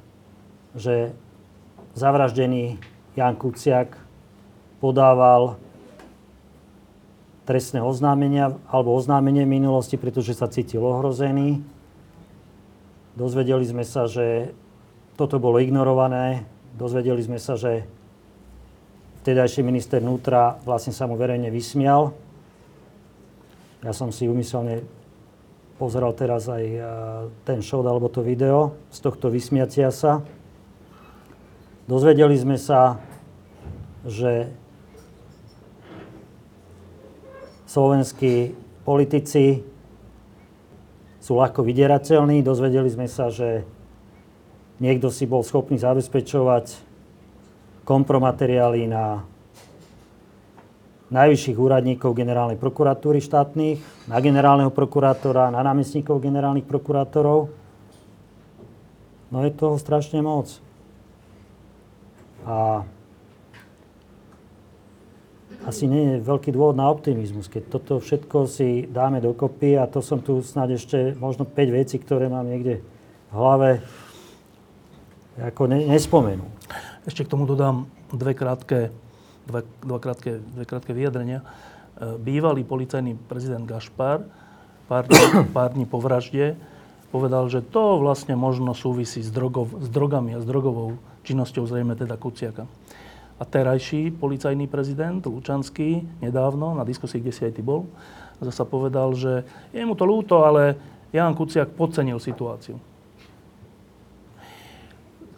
že 0.77 1.17
zavraždený 1.97 2.77
Jan 3.17 3.33
Kuciak 3.41 3.97
podával 4.77 5.57
trestné 7.49 7.81
oznámenia 7.81 8.53
alebo 8.69 8.93
oznámenie 8.93 9.49
minulosti, 9.49 9.97
pretože 9.97 10.37
sa 10.37 10.45
cítil 10.45 10.85
ohrozený. 10.85 11.72
Dozvedeli 13.13 13.61
sme 13.61 13.85
sa, 13.85 14.09
že 14.09 14.49
toto 15.13 15.37
bolo 15.37 15.61
ignorované. 15.61 16.49
Dozvedeli 16.73 17.21
sme 17.21 17.37
sa, 17.37 17.53
že 17.53 17.85
vtedajší 19.21 19.61
minister 19.61 20.01
vnútra 20.01 20.57
vlastne 20.65 20.89
sa 20.91 21.05
mu 21.05 21.13
verejne 21.13 21.53
vysmial. 21.53 22.17
Ja 23.85 23.93
som 23.93 24.09
si 24.09 24.25
umyselne 24.25 24.81
pozeral 25.77 26.17
teraz 26.17 26.49
aj 26.49 26.63
ten 27.45 27.61
show 27.61 27.85
alebo 27.85 28.09
to 28.09 28.25
video 28.25 28.73
z 28.89 28.97
tohto 29.03 29.29
vysmiatia 29.29 29.93
sa. 29.93 30.25
Dozvedeli 31.85 32.33
sme 32.33 32.57
sa, 32.57 32.97
že 34.07 34.49
slovenskí 37.69 38.55
politici 38.87 39.61
sú 41.23 41.39
ľahko 41.39 41.63
vydierateľní. 41.63 42.43
Dozvedeli 42.43 42.91
sme 42.91 43.07
sa, 43.07 43.31
že 43.31 43.63
niekto 44.83 45.07
si 45.07 45.23
bol 45.23 45.39
schopný 45.39 45.79
zabezpečovať 45.79 46.75
kompromateriály 47.87 48.91
na 48.91 49.23
najvyšších 51.07 51.55
úradníkov 51.55 52.11
generálnej 52.11 52.59
prokuratúry 52.59 53.23
štátnych, 53.23 53.79
na 54.11 54.17
generálneho 54.19 54.73
prokurátora, 54.73 55.47
na 55.53 55.63
námestníkov 55.63 56.19
generálnych 56.19 56.67
prokurátorov. 56.67 57.47
No 59.31 59.37
je 59.47 59.51
toho 59.55 59.79
strašne 59.79 60.19
moc. 60.19 60.59
A 62.43 62.83
asi 65.63 65.87
nie 65.87 66.19
je 66.19 66.25
veľký 66.27 66.51
dôvod 66.51 66.75
na 66.75 66.91
optimizmus, 66.91 67.47
keď 67.47 67.63
toto 67.71 67.93
všetko 68.03 68.37
si 68.51 68.83
dáme 68.87 69.23
dokopy 69.23 69.79
a 69.79 69.87
to 69.87 70.03
som 70.03 70.19
tu 70.19 70.43
snad 70.43 70.67
ešte 70.71 71.15
možno 71.15 71.47
5 71.47 71.55
vecí, 71.71 71.95
ktoré 71.99 72.27
mám 72.27 72.47
niekde 72.47 72.83
v 73.31 73.33
hlave, 73.33 73.79
ako 75.39 75.71
ne, 75.71 75.87
nespomenú. 75.87 76.45
Ešte 77.07 77.23
k 77.23 77.31
tomu 77.31 77.47
dodám 77.47 77.87
dve 78.11 78.35
krátke, 78.35 78.91
dve, 79.47 79.63
dva 79.81 79.99
krátke, 80.03 80.39
dve 80.39 80.63
krátke 80.67 80.91
vyjadrenia. 80.91 81.41
E, 81.41 81.45
bývalý 82.19 82.67
policajný 82.67 83.15
prezident 83.27 83.63
Gašpar 83.63 84.27
pár, 84.91 85.07
pár 85.55 85.73
dní 85.73 85.87
po 85.87 86.03
vražde 86.03 86.59
povedal, 87.13 87.45
že 87.45 87.61
to 87.61 88.01
vlastne 88.01 88.33
možno 88.33 88.73
súvisí 88.73 89.21
s, 89.21 89.29
drogov, 89.29 89.69
s 89.77 89.87
drogami 89.93 90.33
a 90.33 90.41
s 90.41 90.49
drogovou 90.49 90.97
činnosťou 91.21 91.69
zrejme 91.69 91.93
teda 91.93 92.17
Kuciaka. 92.17 92.65
A 93.37 93.43
terajší 93.43 94.13
policajný 94.13 94.69
prezident 94.69 95.25
Lučanský 95.25 96.05
nedávno, 96.21 96.77
na 96.77 96.85
diskusii, 96.85 97.19
kde 97.19 97.33
si 97.33 97.41
aj 97.43 97.53
ty 97.57 97.61
bol, 97.65 97.89
zasa 98.43 98.67
povedal, 98.67 99.15
že 99.17 99.47
je 99.73 99.81
mu 99.83 99.97
to 99.97 100.05
ľúto, 100.05 100.43
ale 100.45 100.77
Jan 101.13 101.37
Kuciak 101.37 101.73
podcenil 101.77 102.17
situáciu. 102.17 102.77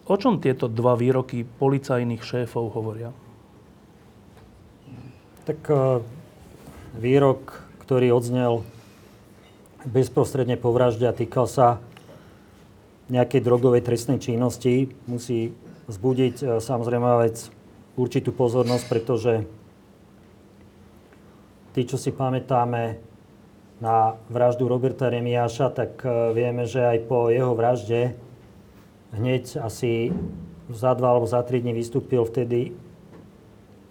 O 0.06 0.14
čom 0.14 0.38
tieto 0.38 0.70
dva 0.70 0.94
výroky 0.94 1.42
policajných 1.42 2.22
šéfov 2.22 2.70
hovoria? 2.70 3.10
Tak 5.42 5.60
e, 5.66 5.74
výrok, 6.94 7.66
ktorý 7.82 8.14
odznel 8.14 8.62
bezprostredne 9.82 10.54
po 10.58 10.70
vražde 10.70 11.10
a 11.10 11.14
týkal 11.14 11.50
sa 11.50 11.82
nejakej 13.10 13.42
drogovej 13.42 13.82
trestnej 13.82 14.22
činnosti, 14.22 14.94
musí 15.10 15.50
vzbudiť 15.90 16.34
e, 16.38 16.44
samozrejme 16.62 17.26
vec 17.26 17.50
určitú 17.96 18.30
pozornosť, 18.30 18.84
pretože 18.86 19.32
tí, 21.72 21.82
čo 21.88 21.96
si 21.96 22.12
pamätáme 22.12 23.00
na 23.80 24.16
vraždu 24.32 24.68
Roberta 24.68 25.12
Remiáša, 25.12 25.72
tak 25.72 26.00
e, 26.00 26.32
vieme, 26.32 26.64
že 26.64 26.80
aj 26.80 26.98
po 27.08 27.28
jeho 27.28 27.52
vražde 27.52 28.16
hneď 29.12 29.60
asi 29.60 30.12
za 30.72 30.96
dva 30.96 31.12
alebo 31.12 31.28
za 31.28 31.44
tri 31.44 31.60
dní 31.60 31.76
vystúpil 31.76 32.24
vtedy, 32.24 32.72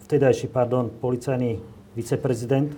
vtedajší, 0.06 0.50
pardon, 0.50 0.90
policajný 0.90 1.62
viceprezident 1.94 2.74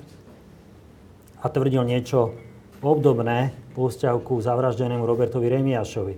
a 1.40 1.48
tvrdil 1.48 1.84
niečo 1.88 2.36
obdobné 2.84 3.56
po 3.74 3.90
vzťahu 3.90 4.20
ku 4.22 4.38
zavraždenému 4.38 5.04
Robertovi 5.04 5.50
Remiašovi. 5.50 6.16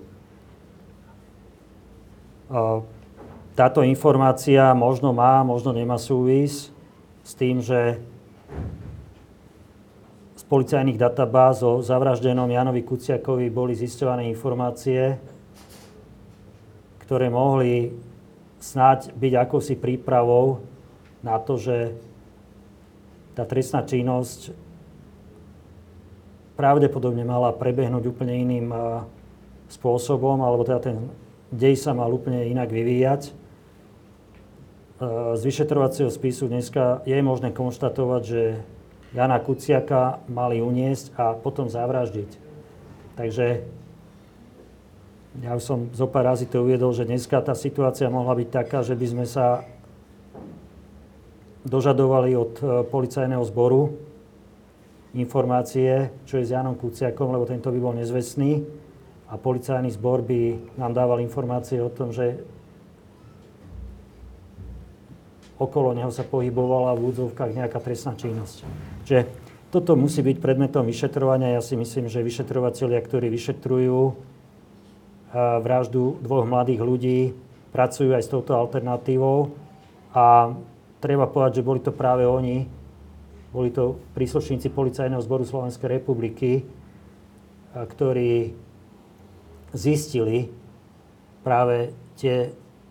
Táto 3.58 3.86
informácia 3.86 4.72
možno 4.74 5.14
má, 5.14 5.42
možno 5.44 5.74
nemá 5.76 5.98
súvis 5.98 6.74
s 7.24 7.32
tým, 7.36 7.62
že 7.62 8.02
z 10.40 10.44
policajných 10.48 10.98
databáz 10.98 11.62
o 11.62 11.84
zavraždenom 11.84 12.50
Janovi 12.50 12.82
Kuciakovi 12.82 13.52
boli 13.54 13.76
zisťované 13.76 14.26
informácie, 14.32 15.20
ktoré 17.06 17.28
mohli 17.28 17.94
snáď 18.60 19.14
byť 19.14 19.34
akousi 19.36 19.76
prípravou 19.76 20.64
na 21.26 21.36
to, 21.40 21.60
že 21.60 21.96
tá 23.36 23.44
trestná 23.44 23.84
činnosť 23.84 24.52
pravdepodobne 26.60 27.24
mala 27.24 27.56
prebehnúť 27.56 28.04
úplne 28.08 28.36
iným 28.36 28.68
spôsobom, 29.72 30.44
alebo 30.44 30.68
teda 30.68 30.92
ten 30.92 30.98
dej 31.50 31.80
sa 31.80 31.96
mal 31.96 32.12
úplne 32.12 32.46
inak 32.52 32.68
vyvíjať. 32.68 33.32
Z 35.00 35.40
vyšetrovacieho 35.48 36.12
spisu 36.12 36.52
dneska 36.52 37.00
je 37.08 37.16
možné 37.24 37.56
konštatovať, 37.56 38.22
že 38.28 38.60
Jana 39.16 39.40
Kuciaka 39.40 40.20
mali 40.28 40.60
uniesť 40.60 41.16
a 41.16 41.40
potom 41.40 41.72
zavraždiť. 41.72 42.28
Takže 43.16 43.64
ja 45.40 45.56
už 45.56 45.64
som 45.64 45.88
zo 45.96 46.04
pár 46.04 46.28
razy 46.28 46.52
to 46.52 46.68
uviedol, 46.68 46.92
že 46.92 47.08
dneska 47.08 47.40
tá 47.40 47.56
situácia 47.56 48.12
mohla 48.12 48.36
byť 48.36 48.50
taká, 48.52 48.84
že 48.84 49.00
by 49.00 49.08
sme 49.08 49.24
sa 49.24 49.64
dožadovali 51.64 52.36
od 52.36 52.54
e, 52.60 52.64
policajného 52.84 53.44
zboru 53.48 53.96
informácie, 55.16 56.12
čo 56.28 56.44
je 56.44 56.48
s 56.48 56.52
Janom 56.52 56.76
Kuciakom, 56.76 57.32
lebo 57.32 57.48
tento 57.48 57.72
by 57.72 57.80
bol 57.80 57.96
nezvestný 57.96 58.68
a 59.32 59.40
policajný 59.40 59.96
zbor 59.96 60.28
by 60.28 60.60
nám 60.76 60.92
dával 60.92 61.24
informácie 61.24 61.80
o 61.80 61.88
tom, 61.88 62.12
že 62.12 62.59
okolo 65.60 65.92
neho 65.92 66.10
sa 66.10 66.24
pohybovala 66.24 66.96
v 66.96 67.12
údzovkách 67.12 67.52
nejaká 67.52 67.84
trestná 67.84 68.16
činnosť. 68.16 68.64
Čiže 69.04 69.22
toto 69.70 69.94
musí 70.00 70.24
byť 70.24 70.40
predmetom 70.40 70.88
vyšetrovania. 70.88 71.54
Ja 71.54 71.62
si 71.62 71.76
myslím, 71.76 72.08
že 72.10 72.26
vyšetrovateľia, 72.26 72.98
ktorí 73.04 73.28
vyšetrujú 73.30 74.16
vraždu 75.62 76.18
dvoch 76.26 76.48
mladých 76.50 76.82
ľudí, 76.82 77.20
pracujú 77.70 78.18
aj 78.18 78.24
s 78.26 78.32
touto 78.34 78.58
alternatívou 78.58 79.54
a 80.10 80.58
treba 80.98 81.30
povedať, 81.30 81.62
že 81.62 81.68
boli 81.68 81.86
to 81.86 81.94
práve 81.94 82.26
oni, 82.26 82.66
boli 83.54 83.70
to 83.70 84.02
príslušníci 84.18 84.74
Policajného 84.74 85.22
zboru 85.22 85.46
Slovenskej 85.46 86.02
republiky, 86.02 86.66
ktorí 87.78 88.58
zistili 89.70 90.50
práve 91.46 91.94
tie 92.18 92.50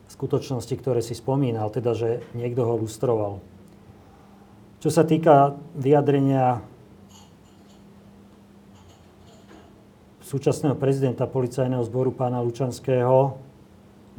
skutočnosti, 0.09 0.75
ktoré 0.75 1.05
si 1.05 1.13
spomínal, 1.13 1.69
teda, 1.69 1.93
že 1.93 2.25
niekto 2.33 2.65
ho 2.65 2.81
lustroval. 2.81 3.45
Čo 4.79 4.89
sa 4.89 5.05
týka 5.05 5.59
vyjadrenia 5.77 6.65
súčasného 10.29 10.77
prezidenta 10.77 11.25
policajného 11.25 11.81
zboru 11.89 12.13
pána 12.13 12.45
Lučanského. 12.45 13.41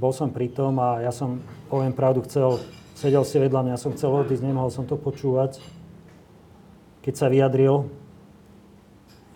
Bol 0.02 0.10
som 0.10 0.34
pri 0.34 0.50
tom 0.50 0.82
a 0.82 1.06
ja 1.06 1.14
som, 1.14 1.38
poviem 1.70 1.94
pravdu, 1.94 2.26
chcel, 2.26 2.58
sedel 2.98 3.22
si 3.22 3.38
vedľa 3.38 3.62
mňa, 3.62 3.76
som 3.78 3.94
chcel 3.94 4.10
odísť, 4.10 4.42
nemohol 4.42 4.74
som 4.74 4.90
to 4.90 4.98
počúvať. 4.98 5.62
Keď 7.06 7.14
sa 7.14 7.30
vyjadril, 7.30 7.86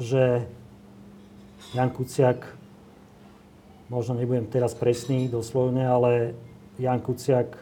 že 0.02 0.50
Jan 1.78 1.94
Kuciak, 1.94 2.42
možno 3.94 4.18
nebudem 4.18 4.50
teraz 4.50 4.74
presný 4.74 5.30
doslovne, 5.30 5.86
ale 5.86 6.34
Jan 6.82 6.98
Kuciak 6.98 7.54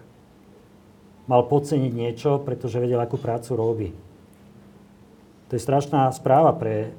mal 1.27 1.43
podceniť 1.51 1.91
niečo, 1.91 2.39
pretože 2.39 2.79
vedel, 2.79 3.03
akú 3.03 3.19
prácu 3.19 3.51
robí. 3.59 3.89
To 5.51 5.59
je 5.59 5.61
strašná 5.61 6.07
správa 6.15 6.55
pre 6.55 6.95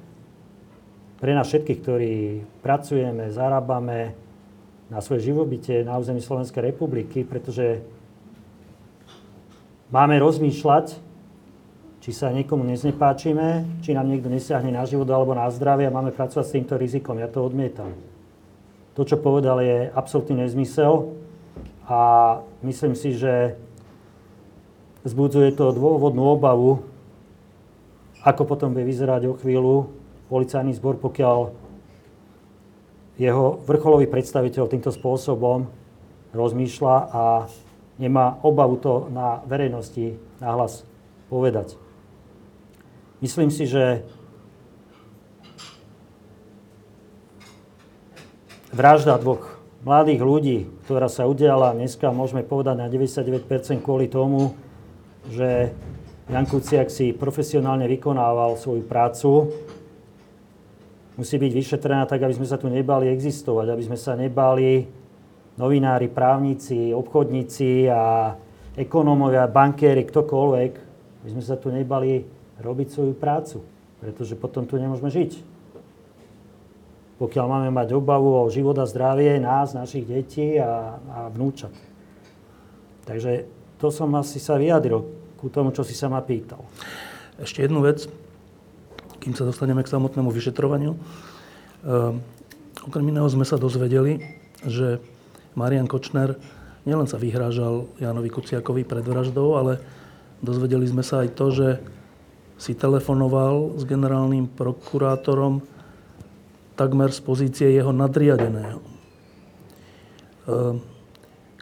pre 1.23 1.39
nás 1.39 1.47
všetkých, 1.47 1.81
ktorí 1.87 2.15
pracujeme, 2.67 3.31
zarábame 3.31 4.11
na 4.91 4.99
svoje 4.99 5.31
živobytie 5.31 5.87
na 5.87 5.95
území 5.95 6.19
Slovenskej 6.19 6.75
republiky, 6.75 7.23
pretože 7.23 7.79
máme 9.95 10.19
rozmýšľať, 10.19 10.99
či 12.03 12.11
sa 12.11 12.35
niekomu 12.35 12.67
neznepáčime, 12.67 13.79
či 13.87 13.95
nám 13.95 14.11
niekto 14.11 14.27
nesiahne 14.27 14.75
na 14.75 14.83
život 14.83 15.07
alebo 15.15 15.31
na 15.31 15.47
zdravie 15.47 15.87
a 15.87 15.95
máme 15.95 16.11
pracovať 16.11 16.43
s 16.43 16.55
týmto 16.59 16.75
rizikom. 16.75 17.15
Ja 17.23 17.31
to 17.31 17.47
odmietam. 17.47 17.95
To, 18.93 19.09
čo 19.09 19.17
povedal, 19.17 19.65
je 19.65 19.89
absolútny 19.89 20.45
nezmysel 20.45 21.17
a 21.89 22.01
myslím 22.61 22.93
si, 22.93 23.17
že 23.17 23.57
zbudzuje 25.09 25.57
to 25.57 25.73
dôvodnú 25.73 26.37
obavu, 26.37 26.85
ako 28.23 28.43
potom 28.47 28.77
bude 28.77 28.87
vyzerať 28.87 29.33
o 29.33 29.39
chvíľu 29.41 29.91
policajný 30.31 30.77
zbor, 30.77 31.01
pokiaľ 31.01 31.51
jeho 33.17 33.61
vrcholový 33.65 34.07
predstaviteľ 34.09 34.69
týmto 34.69 34.95
spôsobom 34.95 35.69
rozmýšľa 36.33 36.95
a 37.13 37.25
nemá 38.01 38.41
obavu 38.41 38.77
to 38.81 38.93
na 39.13 39.45
verejnosti 39.45 40.17
nahlas 40.41 40.85
povedať. 41.29 41.77
Myslím 43.21 43.53
si, 43.53 43.69
že 43.69 44.03
vražda 48.73 49.21
dvoch 49.21 49.61
mladých 49.85 50.21
ľudí, 50.25 50.59
ktorá 50.89 51.13
sa 51.13 51.29
udiala 51.29 51.77
dneska, 51.77 52.09
môžeme 52.09 52.41
povedať 52.41 52.81
na 52.81 52.89
99% 52.89 53.85
kvôli 53.85 54.09
tomu, 54.09 54.57
že 55.29 55.71
Jan 56.33 56.49
Kuciak 56.49 56.89
si 56.89 57.13
profesionálne 57.13 57.85
vykonával 57.85 58.57
svoju 58.57 58.83
prácu. 58.89 59.53
Musí 61.21 61.37
byť 61.37 61.53
vyšetrená 61.53 62.09
tak, 62.09 62.25
aby 62.25 62.33
sme 62.33 62.49
sa 62.49 62.57
tu 62.57 62.73
nebali 62.73 63.13
existovať, 63.13 63.69
aby 63.69 63.83
sme 63.85 63.99
sa 64.01 64.17
nebali 64.17 64.89
novinári, 65.61 66.09
právnici, 66.09 66.97
obchodníci 66.97 67.93
a 67.93 68.33
ekonómovia, 68.73 69.53
bankéri, 69.53 70.09
ktokoľvek, 70.09 70.73
aby 71.21 71.29
sme 71.29 71.45
sa 71.45 71.61
tu 71.61 71.69
nebali 71.69 72.25
robiť 72.57 72.89
svoju 72.89 73.13
prácu, 73.13 73.61
pretože 74.01 74.33
potom 74.33 74.65
tu 74.65 74.81
nemôžeme 74.81 75.13
žiť. 75.13 75.52
Pokiaľ 77.23 77.47
máme 77.47 77.71
mať 77.71 77.95
obavu 77.95 78.35
o 78.35 78.51
život 78.51 78.75
a 78.83 78.91
zdravie 78.91 79.39
nás, 79.39 79.79
našich 79.79 80.03
detí 80.11 80.59
a, 80.59 80.99
a 80.99 81.19
vnúčat. 81.31 81.71
Takže 83.07 83.47
to 83.79 83.95
som 83.95 84.11
asi 84.19 84.43
sa 84.43 84.59
vyjadril 84.59 85.07
ku 85.39 85.47
tomu, 85.47 85.71
čo 85.71 85.87
si 85.87 85.95
sa 85.95 86.11
ma 86.11 86.19
pýtal. 86.19 86.67
Ešte 87.39 87.63
jednu 87.63 87.79
vec, 87.87 88.11
kým 89.23 89.39
sa 89.39 89.47
dostaneme 89.47 89.87
k 89.87 89.93
samotnému 89.95 90.35
vyšetrovaniu. 90.35 90.99
Ehm, 91.87 92.19
okrem 92.83 93.07
iného 93.07 93.31
sme 93.31 93.47
sa 93.47 93.55
dozvedeli, 93.55 94.19
že 94.67 94.99
Marian 95.55 95.87
Kočner 95.87 96.35
nielen 96.83 97.07
sa 97.07 97.23
vyhrážal 97.23 97.87
Jánovi 98.03 98.35
Kuciakovi 98.35 98.83
pred 98.83 99.07
vraždou, 99.07 99.63
ale 99.63 99.79
dozvedeli 100.43 100.91
sme 100.91 101.07
sa 101.07 101.23
aj 101.23 101.39
to, 101.39 101.55
že 101.55 101.69
si 102.59 102.75
telefonoval 102.75 103.79
s 103.79 103.87
generálnym 103.87 104.51
prokurátorom 104.51 105.63
takmer 106.83 107.15
z 107.15 107.23
pozície 107.23 107.71
jeho 107.71 107.95
nadriadeného. 107.95 108.83
Ehm, 110.51 110.83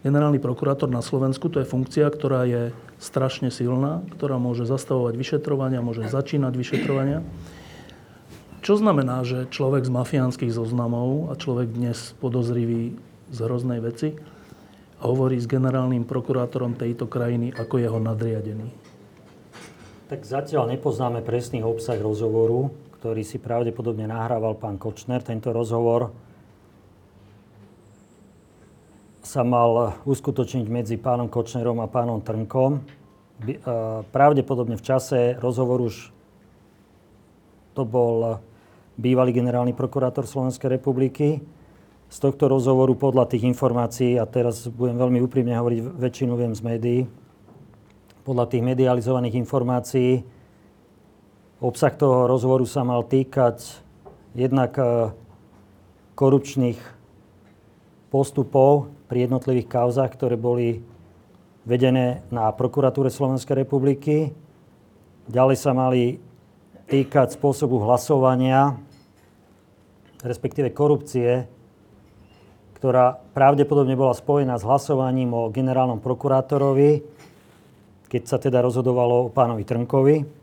Generálny 0.01 0.41
prokurátor 0.41 0.89
na 0.89 1.05
Slovensku 1.05 1.53
to 1.53 1.61
je 1.61 1.69
funkcia, 1.69 2.09
ktorá 2.09 2.49
je 2.49 2.73
strašne 2.97 3.53
silná, 3.53 4.01
ktorá 4.17 4.41
môže 4.41 4.65
zastavovať 4.65 5.13
vyšetrovania, 5.13 5.85
môže 5.85 6.09
začínať 6.09 6.57
vyšetrovania. 6.57 7.21
Čo 8.65 8.81
znamená, 8.81 9.21
že 9.29 9.45
človek 9.53 9.85
z 9.85 9.93
mafiánskych 9.93 10.57
zoznamov 10.57 11.29
a 11.29 11.37
človek 11.37 11.69
dnes 11.77 12.17
podozrivý 12.17 12.97
z 13.29 13.39
hroznej 13.45 13.85
veci 13.85 14.17
hovorí 15.05 15.37
s 15.37 15.45
generálnym 15.45 16.09
prokurátorom 16.09 16.81
tejto 16.81 17.05
krajiny 17.05 17.53
ako 17.53 17.77
jeho 17.77 18.01
nadriadený? 18.01 18.73
Tak 20.09 20.25
zatiaľ 20.25 20.77
nepoznáme 20.77 21.21
presný 21.21 21.61
obsah 21.61 22.01
rozhovoru, 22.01 22.73
ktorý 23.01 23.25
si 23.25 23.41
pravdepodobne 23.41 24.05
nahrával 24.05 24.61
pán 24.61 24.77
Kočner. 24.77 25.25
Tento 25.25 25.57
rozhovor 25.57 26.13
sa 29.25 29.41
mal 29.41 29.97
uskutočniť 30.05 30.69
medzi 30.69 31.01
pánom 31.01 31.33
Kočnerom 31.33 31.81
a 31.81 31.89
pánom 31.89 32.21
Trnkom. 32.21 32.77
E, 32.77 32.81
pravdepodobne 34.05 34.77
v 34.77 34.85
čase 34.85 35.33
rozhovoru 35.41 35.89
už 35.89 36.13
to 37.73 37.89
bol 37.89 38.37
bývalý 39.01 39.33
generálny 39.33 39.73
prokurátor 39.73 40.29
Slovenskej 40.29 40.77
republiky. 40.77 41.41
Z 42.13 42.21
tohto 42.21 42.53
rozhovoru 42.53 42.93
podľa 43.01 43.33
tých 43.33 43.49
informácií, 43.49 44.21
a 44.21 44.29
teraz 44.29 44.69
budem 44.69 45.01
veľmi 45.01 45.25
úprimne 45.25 45.57
hovoriť, 45.57 45.81
väčšinu 45.97 46.37
viem 46.37 46.53
z 46.53 46.61
médií, 46.61 47.01
podľa 48.29 48.45
tých 48.53 48.61
medializovaných 48.61 49.41
informácií, 49.41 50.21
obsah 51.61 51.93
toho 51.93 52.25
rozhovoru 52.25 52.65
sa 52.65 52.81
mal 52.89 53.05
týkať 53.05 53.61
jednak 54.33 54.73
e, 54.81 55.13
korupčných 56.17 56.81
postupov 58.09 58.89
pri 59.13 59.29
jednotlivých 59.29 59.69
kauzách, 59.69 60.17
ktoré 60.17 60.41
boli 60.41 60.81
vedené 61.69 62.25
na 62.33 62.49
prokuratúre 62.51 63.13
Slovenskej 63.13 63.63
republiky. 63.63 64.33
Ďalej 65.29 65.57
sa 65.61 65.77
mali 65.77 66.17
týkať 66.89 67.37
spôsobu 67.37 67.85
hlasovania, 67.85 68.75
respektíve 70.25 70.73
korupcie, 70.73 71.45
ktorá 72.81 73.21
pravdepodobne 73.37 73.93
bola 73.95 74.17
spojená 74.17 74.57
s 74.57 74.65
hlasovaním 74.65 75.37
o 75.37 75.53
generálnom 75.53 76.01
prokurátorovi, 76.01 77.05
keď 78.09 78.23
sa 78.25 78.41
teda 78.41 78.65
rozhodovalo 78.65 79.29
o 79.29 79.31
pánovi 79.31 79.63
Trnkovi. 79.63 80.40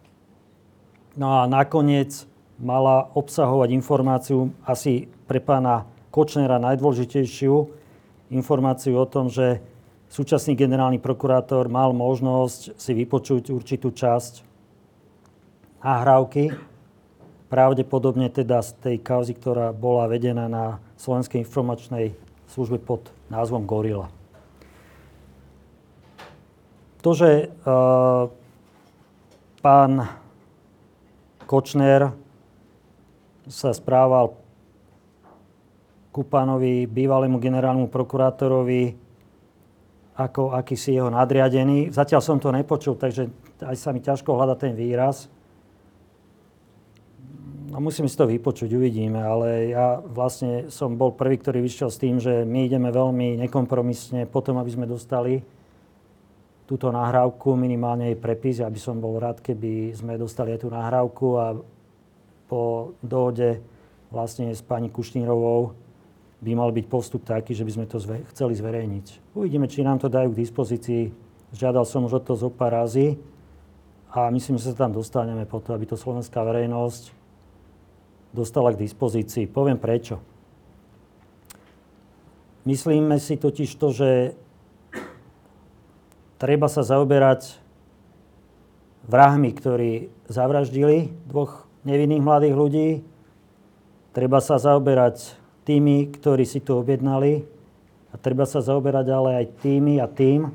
No 1.17 1.41
a 1.41 1.49
nakoniec 1.49 2.29
mala 2.61 3.09
obsahovať 3.17 3.73
informáciu 3.73 4.53
asi 4.61 5.09
pre 5.25 5.41
pána 5.41 5.89
Kočnera 6.13 6.61
najdôležitejšiu, 6.61 7.53
informáciu 8.29 9.01
o 9.01 9.05
tom, 9.09 9.25
že 9.25 9.57
súčasný 10.13 10.53
generálny 10.53 11.01
prokurátor 11.01 11.73
mal 11.73 11.89
možnosť 11.89 12.77
si 12.77 12.91
vypočuť 12.93 13.49
určitú 13.49 13.89
časť 13.89 14.45
nahrávky, 15.81 16.53
pravdepodobne 17.49 18.29
teda 18.29 18.61
z 18.61 18.77
tej 18.77 18.95
kauzy, 19.01 19.33
ktorá 19.33 19.73
bola 19.73 20.05
vedená 20.05 20.45
na 20.45 20.77
Slovenskej 21.01 21.41
informačnej 21.41 22.13
službe 22.53 22.77
pod 22.77 23.09
názvom 23.33 23.65
Gorila. 23.65 24.13
To, 27.01 27.09
že 27.17 27.49
uh, 27.65 28.27
pán 29.65 30.11
Kočner 31.47 32.11
sa 33.47 33.71
správal 33.71 34.35
ku 36.11 36.27
pánovi 36.27 36.83
bývalému 36.83 37.39
generálnemu 37.39 37.87
prokurátorovi 37.87 38.99
ako 40.17 40.51
akýsi 40.51 40.97
jeho 40.97 41.07
nadriadený. 41.07 41.93
Zatiaľ 41.93 42.21
som 42.25 42.41
to 42.41 42.51
nepočul, 42.51 42.99
takže 42.99 43.31
aj 43.63 43.75
sa 43.79 43.95
mi 43.95 44.03
ťažko 44.03 44.35
hľada 44.35 44.59
ten 44.59 44.75
výraz. 44.75 45.31
No 47.71 47.79
musím 47.79 48.09
si 48.09 48.17
to 48.17 48.25
vypočuť, 48.25 48.73
uvidíme, 48.73 49.21
ale 49.21 49.71
ja 49.71 50.01
vlastne 50.01 50.67
som 50.73 50.97
bol 50.97 51.13
prvý, 51.13 51.37
ktorý 51.37 51.61
vyšiel 51.61 51.89
s 51.93 52.01
tým, 52.01 52.15
že 52.17 52.43
my 52.43 52.65
ideme 52.65 52.89
veľmi 52.89 53.37
nekompromisne 53.47 54.25
potom, 54.25 54.57
aby 54.57 54.71
sme 54.73 54.89
dostali 54.89 55.45
túto 56.67 56.91
nahrávku, 56.91 57.55
minimálne 57.55 58.11
jej 58.11 58.19
prepis. 58.19 58.59
Ja 58.59 58.67
by 58.67 58.75
som 58.75 58.99
bol 58.99 59.15
rád, 59.17 59.39
keby 59.39 59.95
sme 59.95 60.19
dostali 60.19 60.51
aj 60.51 60.67
tú 60.67 60.69
nahrávku 60.69 61.27
a 61.39 61.55
po 62.51 62.93
dohode 62.99 63.63
vlastne 64.11 64.51
s 64.51 64.59
pani 64.59 64.91
Kušnírovou 64.91 65.71
by 66.43 66.51
mal 66.53 66.69
byť 66.69 66.85
postup 66.91 67.23
taký, 67.23 67.55
že 67.55 67.63
by 67.63 67.71
sme 67.71 67.85
to 67.87 67.97
zve- 67.97 68.23
chceli 68.29 68.53
zverejniť. 68.53 69.33
Uvidíme, 69.33 69.65
či 69.71 69.81
nám 69.81 69.97
to 69.97 70.11
dajú 70.11 70.35
k 70.35 70.41
dispozícii. 70.43 71.09
Žiadal 71.55 71.87
som 71.87 72.03
už 72.03 72.19
o 72.19 72.21
to 72.21 72.35
zo 72.35 72.51
pár 72.51 72.83
razy 72.83 73.17
a 74.11 74.27
myslím, 74.29 74.59
že 74.59 74.69
sa 74.69 74.85
tam 74.85 74.91
dostaneme 74.91 75.47
po 75.47 75.63
to, 75.63 75.71
aby 75.71 75.87
to 75.87 75.95
slovenská 75.95 76.43
verejnosť 76.43 77.15
dostala 78.35 78.75
k 78.75 78.83
dispozícii. 78.83 79.47
Poviem 79.47 79.79
prečo. 79.79 80.19
Myslíme 82.67 83.15
si 83.17 83.39
totiž 83.39 83.79
to, 83.79 83.95
že 83.95 84.35
treba 86.37 86.69
sa 86.69 86.85
zaoberať 86.85 87.57
vrahmi, 89.09 89.49
ktorí 89.53 89.91
zavraždili 90.29 91.09
dvoch 91.25 91.65
nevinných 91.83 92.23
mladých 92.23 92.55
ľudí. 92.55 92.89
Treba 94.13 94.41
sa 94.41 94.61
zaoberať 94.61 95.37
tými, 95.65 96.09
ktorí 96.13 96.45
si 96.45 96.61
to 96.61 96.81
objednali 96.81 97.45
a 98.13 98.15
treba 98.15 98.47
sa 98.47 98.63
zaoberať 98.63 99.07
ale 99.11 99.29
aj 99.43 99.45
tými 99.61 99.99
a 99.99 100.07
tým, 100.07 100.49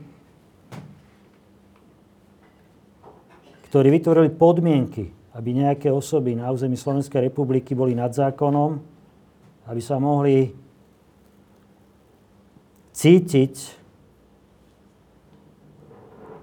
ktorí 3.70 3.88
vytvorili 3.88 4.28
podmienky, 4.32 5.08
aby 5.32 5.48
nejaké 5.56 5.88
osoby 5.88 6.36
na 6.36 6.52
území 6.52 6.76
Slovenskej 6.76 7.32
republiky 7.32 7.72
boli 7.72 7.96
nad 7.96 8.12
zákonom, 8.12 8.76
aby 9.64 9.80
sa 9.80 9.96
mohli 9.96 10.52
cítiť 12.92 13.81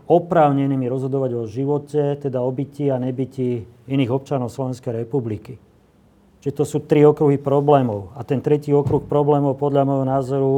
oprávnenými 0.10 0.90
rozhodovať 0.90 1.32
o 1.38 1.46
živote, 1.46 2.18
teda 2.18 2.42
o 2.42 2.50
byti 2.50 2.90
a 2.90 2.98
nebyti 2.98 3.62
iných 3.86 4.10
občanov 4.10 4.50
Slovenskej 4.50 5.06
republiky. 5.06 5.62
Čiže 6.42 6.58
to 6.58 6.66
sú 6.66 6.78
tri 6.82 7.06
okruhy 7.06 7.38
problémov. 7.38 8.10
A 8.18 8.26
ten 8.26 8.42
tretí 8.42 8.74
okruh 8.74 9.06
problémov 9.06 9.62
podľa 9.62 9.86
môjho 9.86 10.06
názoru 10.10 10.56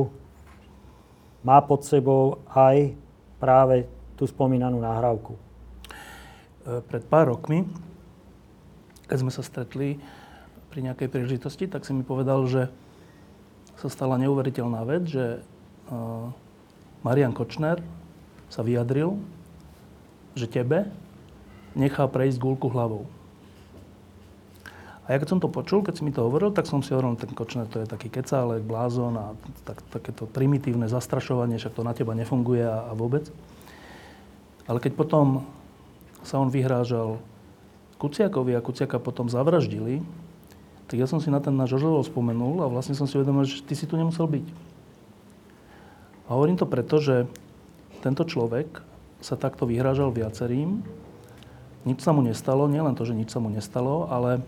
má 1.44 1.60
pod 1.60 1.84
sebou 1.84 2.40
aj 2.54 2.96
práve 3.42 3.90
tú 4.16 4.24
spomínanú 4.30 4.78
nahrávku. 4.80 5.36
E, 5.36 5.42
pred 6.86 7.04
pár 7.10 7.34
rokmi, 7.34 7.66
keď 9.10 9.18
sme 9.20 9.34
sa 9.34 9.42
stretli 9.42 9.98
pri 10.70 10.80
nejakej 10.86 11.10
príležitosti, 11.10 11.66
tak 11.66 11.84
si 11.84 11.92
mi 11.92 12.06
povedal, 12.06 12.46
že 12.46 12.70
sa 13.82 13.90
stala 13.90 14.22
neuveriteľná 14.22 14.86
vec, 14.86 15.10
že 15.10 15.26
e, 15.36 15.40
Marian 17.02 17.34
Kočner 17.34 17.82
sa 18.54 18.62
vyjadril, 18.62 19.18
že 20.36 20.48
tebe 20.48 20.88
nechá 21.76 22.08
prejsť 22.08 22.38
gulku 22.40 22.68
hlavou. 22.68 23.08
A 25.08 25.18
ja 25.18 25.20
keď 25.20 25.36
som 25.36 25.42
to 25.42 25.52
počul, 25.52 25.82
keď 25.82 25.98
si 25.98 26.06
mi 26.06 26.14
to 26.14 26.24
hovoril, 26.24 26.54
tak 26.54 26.70
som 26.70 26.80
si 26.86 26.94
hovoril, 26.94 27.18
ten 27.18 27.34
Kočner 27.34 27.68
to 27.68 27.82
je 27.82 27.90
taký 27.90 28.08
kecálek, 28.08 28.64
blázon 28.64 29.18
a 29.18 29.26
tak, 29.66 29.82
takéto 29.90 30.30
primitívne 30.30 30.86
zastrašovanie, 30.86 31.58
však 31.58 31.76
to 31.76 31.84
na 31.84 31.92
teba 31.92 32.14
nefunguje 32.14 32.64
a, 32.64 32.88
a 32.88 32.94
vôbec. 32.94 33.28
Ale 34.70 34.78
keď 34.78 34.94
potom 34.94 35.44
sa 36.22 36.38
on 36.38 36.54
vyhrážal 36.54 37.18
Kuciakovi 37.98 38.54
a 38.54 38.64
Kuciaka 38.64 39.02
potom 39.02 39.26
zavraždili, 39.26 40.06
tak 40.86 40.96
ja 41.02 41.08
som 41.10 41.18
si 41.18 41.34
na 41.34 41.42
ten 41.42 41.56
náš 41.56 41.76
rozhovor 41.76 42.06
spomenul 42.06 42.62
a 42.62 42.70
vlastne 42.70 42.94
som 42.94 43.10
si 43.10 43.18
uvedomil, 43.18 43.48
že 43.48 43.64
ty 43.66 43.74
si 43.74 43.90
tu 43.90 43.98
nemusel 43.98 44.30
byť. 44.30 44.48
A 46.30 46.36
hovorím 46.38 46.56
to 46.56 46.70
preto, 46.70 47.02
že 47.02 47.26
tento 48.06 48.24
človek 48.24 48.91
sa 49.22 49.38
takto 49.38 49.70
vyhrážal 49.70 50.10
viacerým. 50.12 50.82
Nič 51.86 52.02
sa 52.02 52.14
mu 52.14 52.22
nestalo, 52.26 52.66
nielen 52.70 52.94
to, 52.94 53.06
že 53.06 53.18
nič 53.18 53.34
sa 53.34 53.42
mu 53.42 53.50
nestalo, 53.50 54.10
ale 54.10 54.42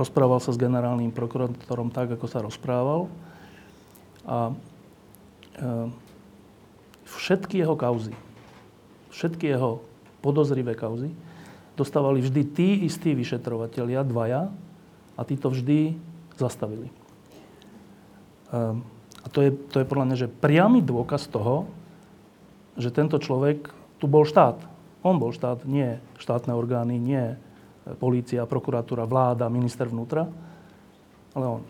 Rozprával 0.00 0.40
sa 0.40 0.54
s 0.54 0.60
generálnym 0.60 1.12
prokurátorom 1.12 1.92
tak, 1.92 2.14
ako 2.16 2.24
sa 2.24 2.40
rozprával. 2.40 3.10
A 4.24 4.48
e, 4.48 4.52
všetky 7.04 7.60
jeho 7.60 7.76
kauzy, 7.76 8.16
všetky 9.12 9.50
jeho 9.52 9.84
podozrivé 10.24 10.72
kauzy 10.72 11.12
dostávali 11.76 12.24
vždy 12.24 12.42
tí 12.48 12.68
istí 12.88 13.12
vyšetrovatelia, 13.12 14.00
dvaja, 14.00 14.48
a 15.18 15.20
tí 15.20 15.36
to 15.36 15.52
vždy 15.52 16.00
zastavili. 16.40 16.88
E, 16.88 16.94
a 19.20 19.26
to 19.28 19.44
je, 19.44 19.52
to 19.74 19.82
je 19.82 19.90
podľa 19.90 20.06
mňa, 20.06 20.16
že 20.16 20.32
priamy 20.32 20.80
dôkaz 20.86 21.28
toho, 21.28 21.68
že 22.80 22.90
tento 22.90 23.20
človek, 23.20 23.70
tu 24.00 24.08
bol 24.08 24.24
štát. 24.24 24.56
On 25.04 25.16
bol 25.16 25.32
štát, 25.32 25.64
nie 25.68 26.00
štátne 26.20 26.52
orgány, 26.56 26.96
nie 26.96 27.36
polícia, 27.96 28.44
prokuratúra, 28.44 29.08
vláda, 29.08 29.48
minister 29.52 29.88
vnútra, 29.88 30.28
ale 31.32 31.60
on. 31.60 31.62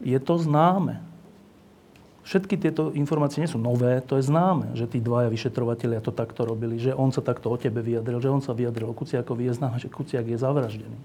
Je 0.00 0.16
to 0.18 0.40
známe. 0.40 1.02
Všetky 2.24 2.60
tieto 2.60 2.92
informácie 2.94 3.42
nie 3.42 3.50
sú 3.50 3.58
nové, 3.58 3.98
to 4.04 4.20
je 4.20 4.28
známe, 4.28 4.76
že 4.76 4.86
tí 4.86 5.02
dvaja 5.02 5.32
vyšetrovateľia 5.32 6.04
to 6.04 6.12
takto 6.14 6.46
robili, 6.46 6.78
že 6.78 6.94
on 6.94 7.10
sa 7.10 7.24
takto 7.24 7.50
o 7.50 7.56
tebe 7.56 7.80
vyjadril, 7.80 8.22
že 8.22 8.30
on 8.30 8.44
sa 8.44 8.54
vyjadril 8.54 8.92
o 8.92 8.94
Kuciakovi, 8.94 9.50
je 9.50 9.58
známe, 9.58 9.76
že 9.80 9.90
Kuciak 9.90 10.28
je 10.28 10.38
zavraždený. 10.38 10.98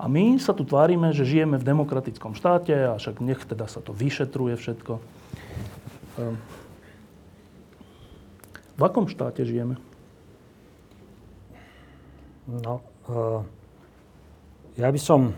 A 0.00 0.08
my 0.08 0.40
sa 0.40 0.56
tu 0.56 0.64
tvárime, 0.64 1.12
že 1.12 1.28
žijeme 1.28 1.60
v 1.60 1.68
demokratickom 1.68 2.32
štáte 2.32 2.72
a 2.72 2.96
však 2.96 3.20
nech 3.20 3.44
teda 3.44 3.68
sa 3.68 3.84
to 3.84 3.92
vyšetruje 3.92 4.56
všetko. 4.56 4.96
Ehm. 6.18 6.34
V 8.74 8.82
akom 8.82 9.04
štáte 9.06 9.44
žijeme? 9.44 9.76
No, 12.48 12.80
uh, 13.06 13.44
ja 14.74 14.88
by 14.88 14.98
som 14.98 15.36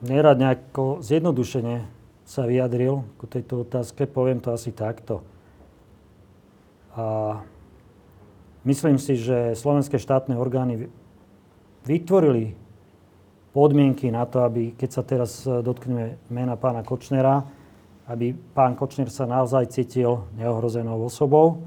nerad 0.00 0.38
nejako 0.38 1.02
zjednodušene 1.02 1.84
sa 2.22 2.46
vyjadril 2.46 3.04
ku 3.18 3.26
tejto 3.26 3.66
otázke. 3.66 4.06
Poviem 4.08 4.40
to 4.40 4.54
asi 4.54 4.70
takto. 4.72 5.20
A 6.94 7.36
myslím 8.64 8.96
si, 8.96 9.18
že 9.18 9.58
slovenské 9.58 9.98
štátne 9.98 10.38
orgány 10.38 10.88
vytvorili 11.82 12.54
podmienky 13.52 14.08
na 14.08 14.24
to, 14.24 14.46
aby, 14.46 14.72
keď 14.72 14.90
sa 14.94 15.02
teraz 15.04 15.44
dotkneme 15.44 16.16
mena 16.32 16.56
pána 16.56 16.80
Kočnera, 16.86 17.44
aby 18.10 18.34
pán 18.54 18.74
Kočner 18.74 19.10
sa 19.10 19.26
naozaj 19.28 19.70
cítil 19.70 20.26
neohrozenou 20.34 20.98
osobou 21.06 21.62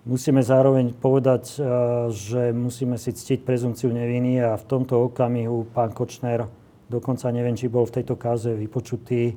Musíme 0.00 0.40
zároveň 0.40 0.96
povedať, 0.96 1.60
eh, 1.60 1.64
že 2.08 2.42
musíme 2.56 2.96
si 2.96 3.12
ctiť 3.12 3.44
prezumciu 3.44 3.92
neviny 3.92 4.40
a 4.40 4.56
v 4.56 4.64
tomto 4.64 4.96
okamihu 5.12 5.68
pán 5.76 5.92
Kočner, 5.92 6.48
dokonca 6.88 7.28
neviem, 7.28 7.52
či 7.52 7.68
bol 7.68 7.84
v 7.84 8.00
tejto 8.00 8.16
káze 8.16 8.56
vypočutý, 8.56 9.36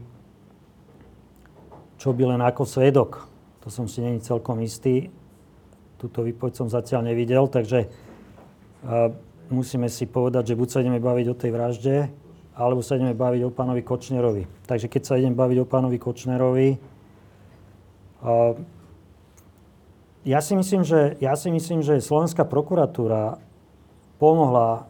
čo 2.00 2.16
by 2.16 2.36
len 2.36 2.42
ako 2.42 2.64
svedok. 2.64 3.28
To 3.62 3.68
som 3.68 3.92
si 3.92 4.00
není 4.00 4.24
celkom 4.24 4.60
istý. 4.64 5.12
Tuto 6.00 6.24
výpoveď 6.24 6.56
som 6.56 6.68
zatiaľ 6.72 7.12
nevidel, 7.12 7.52
takže 7.52 7.80
eh, 7.84 9.10
musíme 9.52 9.92
si 9.92 10.08
povedať, 10.08 10.56
že 10.56 10.58
buď 10.58 10.68
sa 10.72 10.80
ideme 10.80 11.04
baviť 11.04 11.26
o 11.28 11.36
tej 11.36 11.52
vražde, 11.52 11.96
alebo 12.54 12.86
sa 12.86 12.98
ideme 12.98 13.18
baviť 13.18 13.42
o 13.46 13.54
pánovi 13.54 13.82
Kočnerovi. 13.82 14.46
Takže 14.70 14.88
keď 14.90 15.02
sa 15.02 15.18
idem 15.18 15.34
baviť 15.34 15.58
o 15.62 15.70
pánovi 15.70 15.98
Kočnerovi, 15.98 16.70
eh, 16.78 18.54
ja 20.24 20.40
si 20.40 20.56
myslím, 20.56 20.88
že, 20.88 21.20
ja 21.20 21.36
si 21.36 21.52
myslím, 21.52 21.84
že 21.84 22.00
slovenská 22.00 22.48
prokuratúra 22.48 23.44
pomohla 24.24 24.88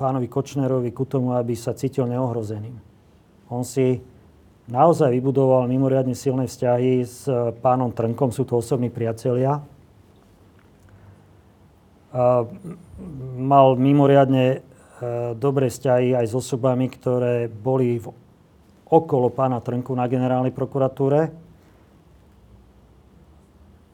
pánovi 0.00 0.32
Kočnerovi 0.32 0.88
ku 0.96 1.04
tomu, 1.04 1.36
aby 1.36 1.52
sa 1.52 1.76
cítil 1.76 2.08
neohrozeným. 2.08 2.80
On 3.52 3.60
si 3.68 4.00
naozaj 4.72 5.12
vybudoval 5.12 5.68
mimoriadne 5.68 6.16
silné 6.16 6.48
vzťahy 6.48 7.04
s 7.04 7.28
pánom 7.60 7.92
Trnkom, 7.92 8.32
sú 8.32 8.48
to 8.48 8.56
osobní 8.56 8.88
priatelia. 8.88 9.60
Mal 13.36 13.66
mimoriadne 13.76 14.64
dobré 15.34 15.66
vzťahy 15.66 16.14
aj 16.14 16.26
s 16.30 16.34
osobami, 16.38 16.86
ktoré 16.86 17.50
boli 17.50 17.98
v, 17.98 18.14
okolo 18.92 19.32
pána 19.32 19.58
Trnku 19.58 19.90
na 19.96 20.06
generálnej 20.06 20.52
prokuratúre. 20.52 21.32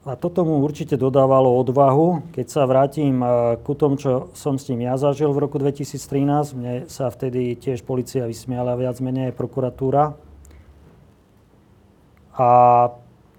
A 0.08 0.16
toto 0.16 0.40
mu 0.40 0.64
určite 0.64 0.96
dodávalo 0.96 1.52
odvahu. 1.60 2.32
Keď 2.32 2.46
sa 2.48 2.64
vrátim 2.64 3.20
eh, 3.20 3.60
ku 3.60 3.76
tomu, 3.76 4.00
čo 4.00 4.32
som 4.32 4.56
s 4.56 4.64
ním 4.72 4.88
ja 4.88 4.96
zažil 4.96 5.28
v 5.36 5.44
roku 5.44 5.60
2013, 5.60 6.56
mne 6.56 6.74
sa 6.88 7.12
vtedy 7.12 7.52
tiež 7.60 7.84
policia 7.84 8.24
vysmiala 8.24 8.72
viac 8.78 8.96
menej 9.04 9.36
prokuratúra. 9.36 10.16
A 12.38 12.48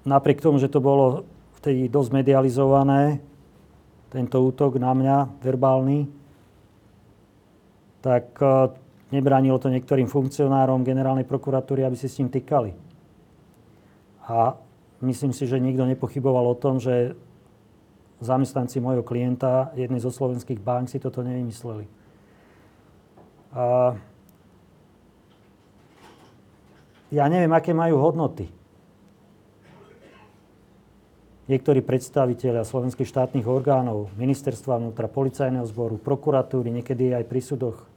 napriek 0.06 0.46
tomu, 0.46 0.62
že 0.62 0.70
to 0.70 0.78
bolo 0.78 1.24
vtedy 1.58 1.90
dosť 1.90 2.22
medializované, 2.22 3.24
tento 4.14 4.38
útok 4.42 4.78
na 4.78 4.92
mňa, 4.92 5.18
verbálny, 5.42 6.19
tak 8.00 8.36
eh, 8.40 8.72
nebránilo 9.12 9.58
to 9.58 9.74
niektorým 9.74 10.08
funkcionárom 10.08 10.86
generálnej 10.86 11.26
prokuratúry, 11.26 11.84
aby 11.84 11.98
si 11.98 12.08
s 12.08 12.18
ním 12.22 12.30
tykali. 12.30 12.74
A 14.30 14.54
myslím 15.02 15.34
si, 15.34 15.50
že 15.50 15.58
nikto 15.58 15.90
nepochyboval 15.90 16.46
o 16.54 16.60
tom, 16.60 16.78
že 16.78 17.18
zamestnanci 18.20 18.84
môjho 18.84 19.02
klienta, 19.02 19.72
jednej 19.74 20.04
zo 20.04 20.12
slovenských 20.12 20.60
bank, 20.60 20.92
si 20.92 21.00
toto 21.00 21.24
nevymysleli. 21.24 21.88
A 23.56 23.96
ja 27.10 27.26
neviem, 27.26 27.50
aké 27.50 27.74
majú 27.74 27.98
hodnoty. 27.98 28.46
Niektorí 31.50 31.82
predstaviteľia 31.82 32.62
slovenských 32.62 33.10
štátnych 33.10 33.50
orgánov, 33.50 34.14
ministerstva 34.14 34.78
vnútra, 34.78 35.10
policajného 35.10 35.66
zboru, 35.66 35.98
prokuratúry, 35.98 36.70
niekedy 36.70 37.18
aj 37.18 37.26
pri 37.26 37.42
súdoch, 37.42 37.89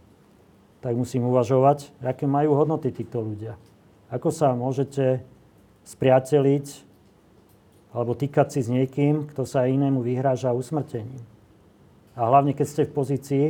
tak 0.82 0.98
musím 0.98 1.30
uvažovať, 1.30 1.94
aké 2.02 2.26
majú 2.26 2.58
hodnoty 2.58 2.90
títo 2.90 3.22
ľudia. 3.22 3.54
Ako 4.10 4.34
sa 4.34 4.52
môžete 4.52 5.22
spriateliť 5.86 6.90
alebo 7.92 8.16
týkať 8.16 8.48
si 8.56 8.60
s 8.64 8.68
niekým, 8.72 9.30
kto 9.30 9.44
sa 9.44 9.68
inému 9.68 10.00
vyhráža 10.00 10.56
usmrtením. 10.56 11.22
A 12.16 12.28
hlavne, 12.28 12.52
keď 12.52 12.66
ste 12.66 12.88
v 12.88 12.96
pozícii, 12.96 13.46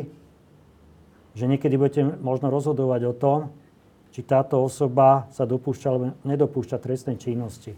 že 1.33 1.45
niekedy 1.49 1.75
budete 1.79 2.03
možno 2.21 2.53
rozhodovať 2.53 3.01
o 3.09 3.15
tom, 3.17 3.39
či 4.13 4.21
táto 4.21 4.61
osoba 4.61 5.25
sa 5.33 5.49
dopúšťa 5.49 5.89
alebo 5.89 6.13
nedopúšťa 6.29 6.77
trestnej 6.77 7.17
činnosti. 7.17 7.73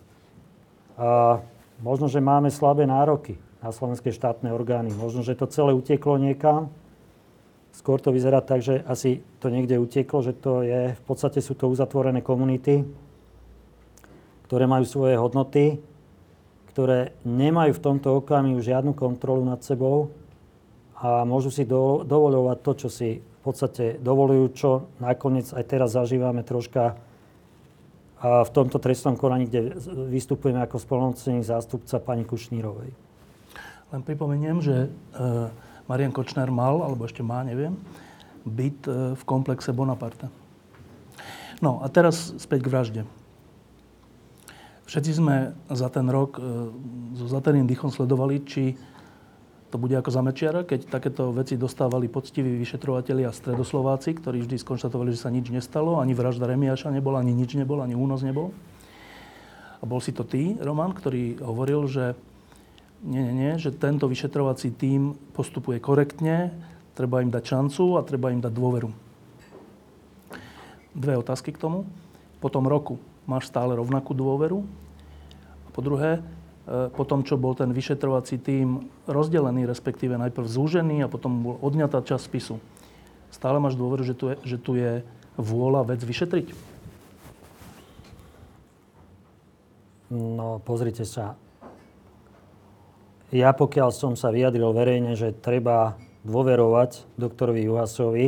A 0.99 1.39
možno, 1.79 2.11
že 2.11 2.19
máme 2.19 2.51
slabé 2.51 2.91
nároky 2.91 3.39
na 3.63 3.71
slovenské 3.71 4.11
štátne 4.11 4.51
orgány. 4.51 4.91
Možno, 4.93 5.23
že 5.23 5.39
to 5.39 5.47
celé 5.47 5.71
uteklo 5.73 6.19
niekam. 6.19 6.75
Skôr 7.75 7.99
to 7.99 8.15
vyzerá 8.15 8.39
tak, 8.39 8.63
že 8.63 8.87
asi 8.87 9.19
to 9.43 9.51
niekde 9.51 9.83
uteklo, 9.83 10.23
že 10.23 10.33
to 10.39 10.63
je, 10.63 10.95
v 10.95 11.03
podstate 11.05 11.43
sú 11.43 11.59
to 11.59 11.67
uzatvorené 11.67 12.23
komunity, 12.23 12.87
ktoré 14.47 14.71
majú 14.71 14.87
svoje 14.87 15.19
hodnoty 15.19 15.83
ktoré 16.75 17.15
nemajú 17.23 17.79
v 17.79 17.85
tomto 17.87 18.19
okamihu 18.19 18.59
žiadnu 18.59 18.99
kontrolu 18.99 19.47
nad 19.47 19.63
sebou 19.63 20.11
a 20.99 21.23
môžu 21.23 21.55
si 21.55 21.63
do, 21.63 22.03
dovoľovať 22.03 22.59
to, 22.67 22.73
čo 22.75 22.89
si 22.91 23.23
v 23.23 23.41
podstate 23.47 24.03
dovolujú, 24.03 24.45
čo 24.59 24.71
nakoniec 24.99 25.55
aj 25.55 25.65
teraz 25.71 25.95
zažívame 25.95 26.43
troška 26.43 26.99
v 28.19 28.51
tomto 28.51 28.83
trestnom 28.83 29.15
konaní, 29.15 29.47
kde 29.47 29.79
vystupujeme 30.11 30.59
ako 30.67 30.83
spolnocný 30.83 31.47
zástupca 31.47 32.03
pani 32.03 32.27
Kušnírovej. 32.27 32.91
Len 33.95 34.01
pripomeniem, 34.03 34.59
že 34.59 34.77
e, 34.83 34.89
Marian 35.85 36.13
Kočner 36.13 36.49
mal, 36.49 36.81
alebo 36.81 37.05
ešte 37.05 37.21
má, 37.21 37.45
neviem, 37.45 37.77
byt 38.45 38.81
e, 38.89 38.93
v 39.17 39.23
komplexe 39.29 39.73
Bonaparte. 39.73 40.29
No 41.61 41.81
a 41.85 41.89
teraz 41.89 42.33
späť 42.41 42.65
k 42.65 42.71
vražde. 42.73 43.03
Všetci 44.85 45.13
sme 45.17 45.57
za 45.73 45.89
ten 45.89 46.05
rok 46.13 46.37
e, 46.37 46.41
so 47.17 47.27
zaterným 47.29 47.69
dýchom 47.69 47.89
sledovali, 47.93 48.45
či 48.45 48.77
to 49.73 49.81
bude 49.81 49.99
ako 49.99 50.07
za 50.07 50.23
Mečiara, 50.23 50.63
keď 50.63 50.87
takéto 50.87 51.35
veci 51.35 51.59
dostávali 51.59 52.07
poctiví 52.07 52.55
vyšetrovateľi 52.63 53.27
a 53.27 53.35
stredoslováci, 53.35 54.15
ktorí 54.15 54.47
vždy 54.47 54.63
skonštatovali, 54.63 55.11
že 55.11 55.27
sa 55.27 55.35
nič 55.35 55.51
nestalo, 55.51 55.99
ani 55.99 56.15
vražda 56.15 56.47
Remiaša 56.47 56.95
nebola, 56.95 57.19
ani 57.19 57.35
nič 57.35 57.59
nebol, 57.59 57.83
ani 57.83 57.99
únos 57.99 58.23
nebol. 58.23 58.55
A 59.81 59.85
bol 59.85 59.99
si 59.99 60.15
to 60.15 60.23
ty, 60.23 60.55
Roman, 60.63 60.95
ktorý 60.95 61.43
hovoril, 61.43 61.91
že 61.91 62.15
nie, 63.05 63.21
nie, 63.21 63.35
nie, 63.37 63.53
že 63.61 63.71
tento 63.71 64.09
vyšetrovací 64.09 64.73
tím 64.75 65.15
postupuje 65.37 65.79
korektne, 65.79 66.57
treba 66.97 67.21
im 67.21 67.29
dať 67.29 67.45
šancu 67.45 68.01
a 68.01 68.07
treba 68.07 68.33
im 68.33 68.41
dať 68.41 68.53
dôveru. 68.53 68.89
Dve 70.97 71.15
otázky 71.21 71.53
k 71.53 71.61
tomu. 71.61 71.85
Po 72.41 72.49
tom 72.49 72.65
roku 72.65 72.97
máš 73.29 73.53
stále 73.53 73.77
rovnakú 73.77 74.17
dôveru? 74.17 74.65
A 75.65 75.69
po 75.75 75.81
druhé, 75.85 76.25
E, 76.65 76.89
po 76.89 77.05
tom, 77.05 77.21
čo 77.21 77.37
bol 77.37 77.53
ten 77.53 77.69
vyšetrovací 77.77 78.41
tím 78.41 78.89
rozdelený, 79.05 79.69
respektíve 79.69 80.17
najprv 80.17 80.49
zúžený 80.49 81.05
a 81.05 81.13
potom 81.13 81.45
bol 81.45 81.57
odňatá 81.61 82.01
časť 82.01 82.25
spisu. 82.25 82.57
Stále 83.29 83.61
máš 83.61 83.77
dôveru, 83.77 84.01
že 84.01 84.17
tu 84.17 84.33
je, 84.33 84.37
že 84.49 84.57
tu 84.57 84.73
je 84.81 85.05
vôľa 85.37 85.93
vec 85.93 86.01
vyšetriť? 86.01 86.57
No, 90.09 90.63
pozrite 90.65 91.05
sa. 91.05 91.37
Ja 93.33 93.55
pokiaľ 93.57 93.89
som 93.95 94.13
sa 94.19 94.29
vyjadril 94.29 94.69
verejne, 94.75 95.17
že 95.17 95.33
treba 95.33 95.97
dôverovať 96.25 97.05
doktorovi 97.17 97.65
Juhasovi, 97.69 98.27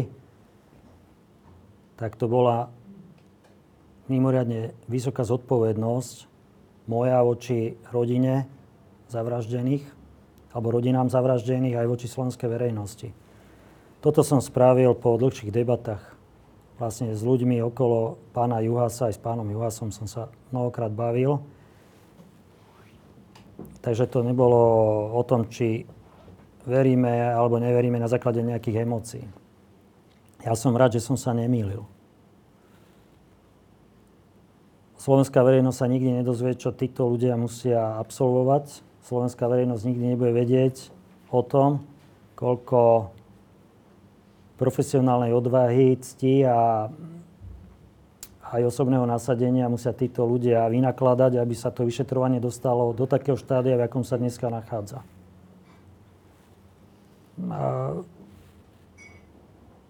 tak 1.97 2.17
to 2.21 2.29
bola 2.29 2.69
mimoriadne 4.07 4.77
vysoká 4.87 5.25
zodpovednosť, 5.25 6.29
moja 6.87 7.19
voči 7.27 7.75
rodine 7.91 8.47
zavraždených 9.11 9.83
alebo 10.55 10.73
rodinám 10.73 11.11
zavraždených 11.13 11.77
aj 11.77 11.87
voči 11.91 12.07
slovenskej 12.09 12.49
verejnosti. 12.49 13.09
Toto 14.01 14.23
som 14.23 14.39
spravil 14.39 14.95
po 14.95 15.19
dlhších 15.19 15.51
debatách 15.51 16.01
vlastne 16.79 17.13
s 17.13 17.21
ľuďmi 17.25 17.61
okolo 17.65 18.21
pána 18.37 18.61
Juhasa, 18.63 19.11
aj 19.11 19.17
s 19.17 19.21
pánom 19.21 19.49
Juhasom 19.49 19.91
som 19.91 20.07
sa 20.07 20.29
mnohokrát 20.53 20.93
bavil. 20.93 21.43
Takže 23.81 24.11
to 24.11 24.27
nebolo 24.27 24.59
o 25.15 25.23
tom, 25.23 25.47
či 25.47 25.87
veríme 26.67 27.31
alebo 27.31 27.63
neveríme 27.63 27.97
na 27.97 28.11
základe 28.11 28.43
nejakých 28.43 28.83
emócií. 28.83 29.25
Ja 30.43 30.55
som 30.59 30.75
rád, 30.75 30.99
že 30.99 31.03
som 31.03 31.15
sa 31.15 31.35
nemýlil. 31.35 31.87
Slovenská 34.99 35.39
verejnosť 35.47 35.79
sa 35.79 35.87
nikdy 35.87 36.11
nedozvie, 36.19 36.59
čo 36.59 36.75
títo 36.75 37.07
ľudia 37.07 37.39
musia 37.39 38.03
absolvovať. 38.03 38.83
Slovenská 39.07 39.47
verejnosť 39.47 39.87
nikdy 39.87 40.05
nebude 40.15 40.35
vedieť 40.35 40.91
o 41.31 41.47
tom, 41.47 41.87
koľko 42.35 43.15
profesionálnej 44.59 45.31
odvahy, 45.31 45.95
cti 46.03 46.43
a 46.43 46.91
aj 48.47 48.63
osobného 48.63 49.03
nasadenia 49.11 49.67
musia 49.67 49.91
títo 49.91 50.23
ľudia 50.23 50.71
vynakladať, 50.71 51.43
aby 51.43 51.55
sa 51.59 51.75
to 51.75 51.83
vyšetrovanie 51.83 52.39
dostalo 52.39 52.95
do 52.95 53.03
takého 53.09 53.35
štádia, 53.35 53.75
v 53.75 53.91
akom 53.91 54.07
sa 54.07 54.15
dneska 54.15 54.47
nachádza. 54.47 55.03
A 57.51 57.93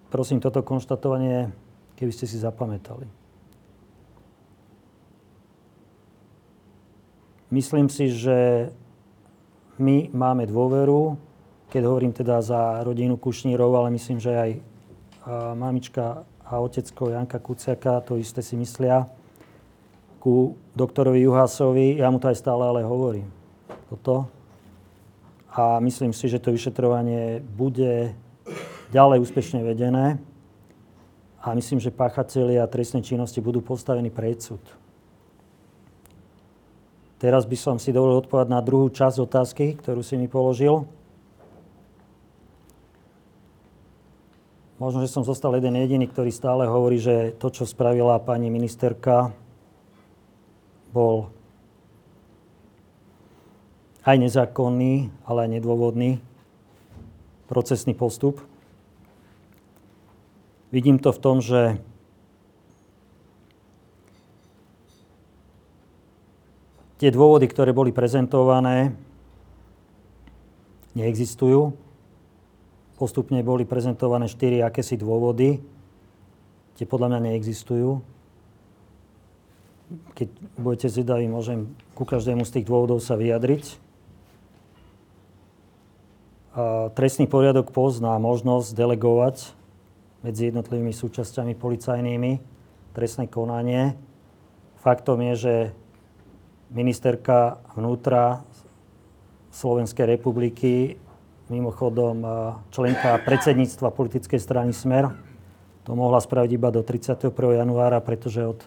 prosím, 0.08 0.40
toto 0.40 0.64
konštatovanie, 0.64 1.52
keby 2.00 2.12
ste 2.16 2.24
si 2.24 2.40
zapamätali. 2.40 3.06
Myslím 7.52 7.86
si, 7.86 8.10
že 8.10 8.72
my 9.78 10.10
máme 10.10 10.48
dôveru, 10.48 11.14
keď 11.70 11.82
hovorím 11.86 12.10
teda 12.10 12.42
za 12.42 12.82
rodinu 12.82 13.14
Kušnírov, 13.20 13.70
ale 13.76 13.94
myslím, 13.94 14.18
že 14.18 14.32
aj 14.32 14.50
mamička 15.54 16.26
a 16.46 16.62
otecko 16.62 17.10
Janka 17.10 17.38
Kuciaka 17.42 18.00
to 18.00 18.16
isté 18.16 18.38
si 18.42 18.54
myslia 18.54 19.10
ku 20.22 20.54
doktorovi 20.78 21.22
Juhasovi. 21.26 21.98
Ja 21.98 22.10
mu 22.10 22.22
to 22.22 22.30
aj 22.30 22.38
stále 22.38 22.62
ale 22.62 22.86
hovorím. 22.86 23.26
Toto. 23.90 24.30
A 25.50 25.82
myslím 25.82 26.14
si, 26.14 26.30
že 26.30 26.38
to 26.38 26.54
vyšetrovanie 26.54 27.42
bude 27.42 28.14
ďalej 28.94 29.18
úspešne 29.22 29.62
vedené. 29.66 30.18
A 31.42 31.54
myslím, 31.54 31.78
že 31.78 31.94
páchatelia 31.94 32.66
trestnej 32.66 33.06
činnosti 33.06 33.38
budú 33.38 33.62
postavení 33.62 34.10
pred 34.10 34.38
súd. 34.42 34.62
Teraz 37.16 37.48
by 37.48 37.56
som 37.56 37.76
si 37.78 37.94
dovolil 37.94 38.20
odpovedať 38.20 38.50
na 38.50 38.60
druhú 38.60 38.92
časť 38.92 39.16
otázky, 39.22 39.78
ktorú 39.80 40.04
si 40.04 40.20
mi 40.20 40.28
položil. 40.28 40.84
Možno, 44.76 45.00
že 45.00 45.08
som 45.08 45.24
zostal 45.24 45.56
jeden 45.56 45.72
jediný, 45.72 46.04
ktorý 46.04 46.28
stále 46.28 46.68
hovorí, 46.68 47.00
že 47.00 47.32
to, 47.40 47.48
čo 47.48 47.64
spravila 47.64 48.20
pani 48.20 48.52
ministerka, 48.52 49.32
bol 50.92 51.32
aj 54.04 54.16
nezákonný, 54.20 55.08
ale 55.24 55.38
aj 55.48 55.50
nedôvodný 55.56 56.10
procesný 57.48 57.96
postup. 57.96 58.44
Vidím 60.68 61.00
to 61.00 61.08
v 61.08 61.22
tom, 61.24 61.40
že 61.40 61.80
Tie 66.96 67.12
dôvody, 67.12 67.44
ktoré 67.44 67.76
boli 67.76 67.92
prezentované, 67.92 68.96
neexistujú. 70.96 71.76
Postupne 72.96 73.44
boli 73.44 73.68
prezentované 73.68 74.24
štyri 74.24 74.64
akési 74.64 74.96
dôvody. 74.96 75.60
Tie 76.80 76.88
podľa 76.88 77.12
mňa 77.12 77.20
neexistujú. 77.28 78.00
Keď 80.16 80.28
budete 80.56 80.88
zvedaví, 80.88 81.28
môžem 81.28 81.68
ku 81.92 82.08
každému 82.08 82.48
z 82.48 82.60
tých 82.60 82.66
dôvodov 82.66 83.04
sa 83.04 83.20
vyjadriť. 83.20 83.76
A 86.56 86.88
trestný 86.96 87.28
poriadok 87.28 87.68
pozná 87.68 88.16
možnosť 88.16 88.72
delegovať 88.72 89.52
medzi 90.24 90.48
jednotlivými 90.48 90.96
súčasťami 90.96 91.52
policajnými 91.52 92.32
trestné 92.96 93.28
konanie. 93.28 93.92
Faktom 94.80 95.20
je, 95.20 95.34
že 95.36 95.54
ministerka 96.72 97.60
vnútra 97.76 98.40
Slovenskej 99.52 100.16
republiky, 100.16 100.96
mimochodom 101.46 102.26
členka 102.74 103.18
predsedníctva 103.22 103.94
politickej 103.94 104.40
strany 104.42 104.74
Smer, 104.74 105.14
to 105.86 105.94
mohla 105.94 106.18
spraviť 106.18 106.50
iba 106.50 106.74
do 106.74 106.82
31. 106.82 107.30
januára, 107.30 108.02
pretože 108.02 108.42
od 108.42 108.58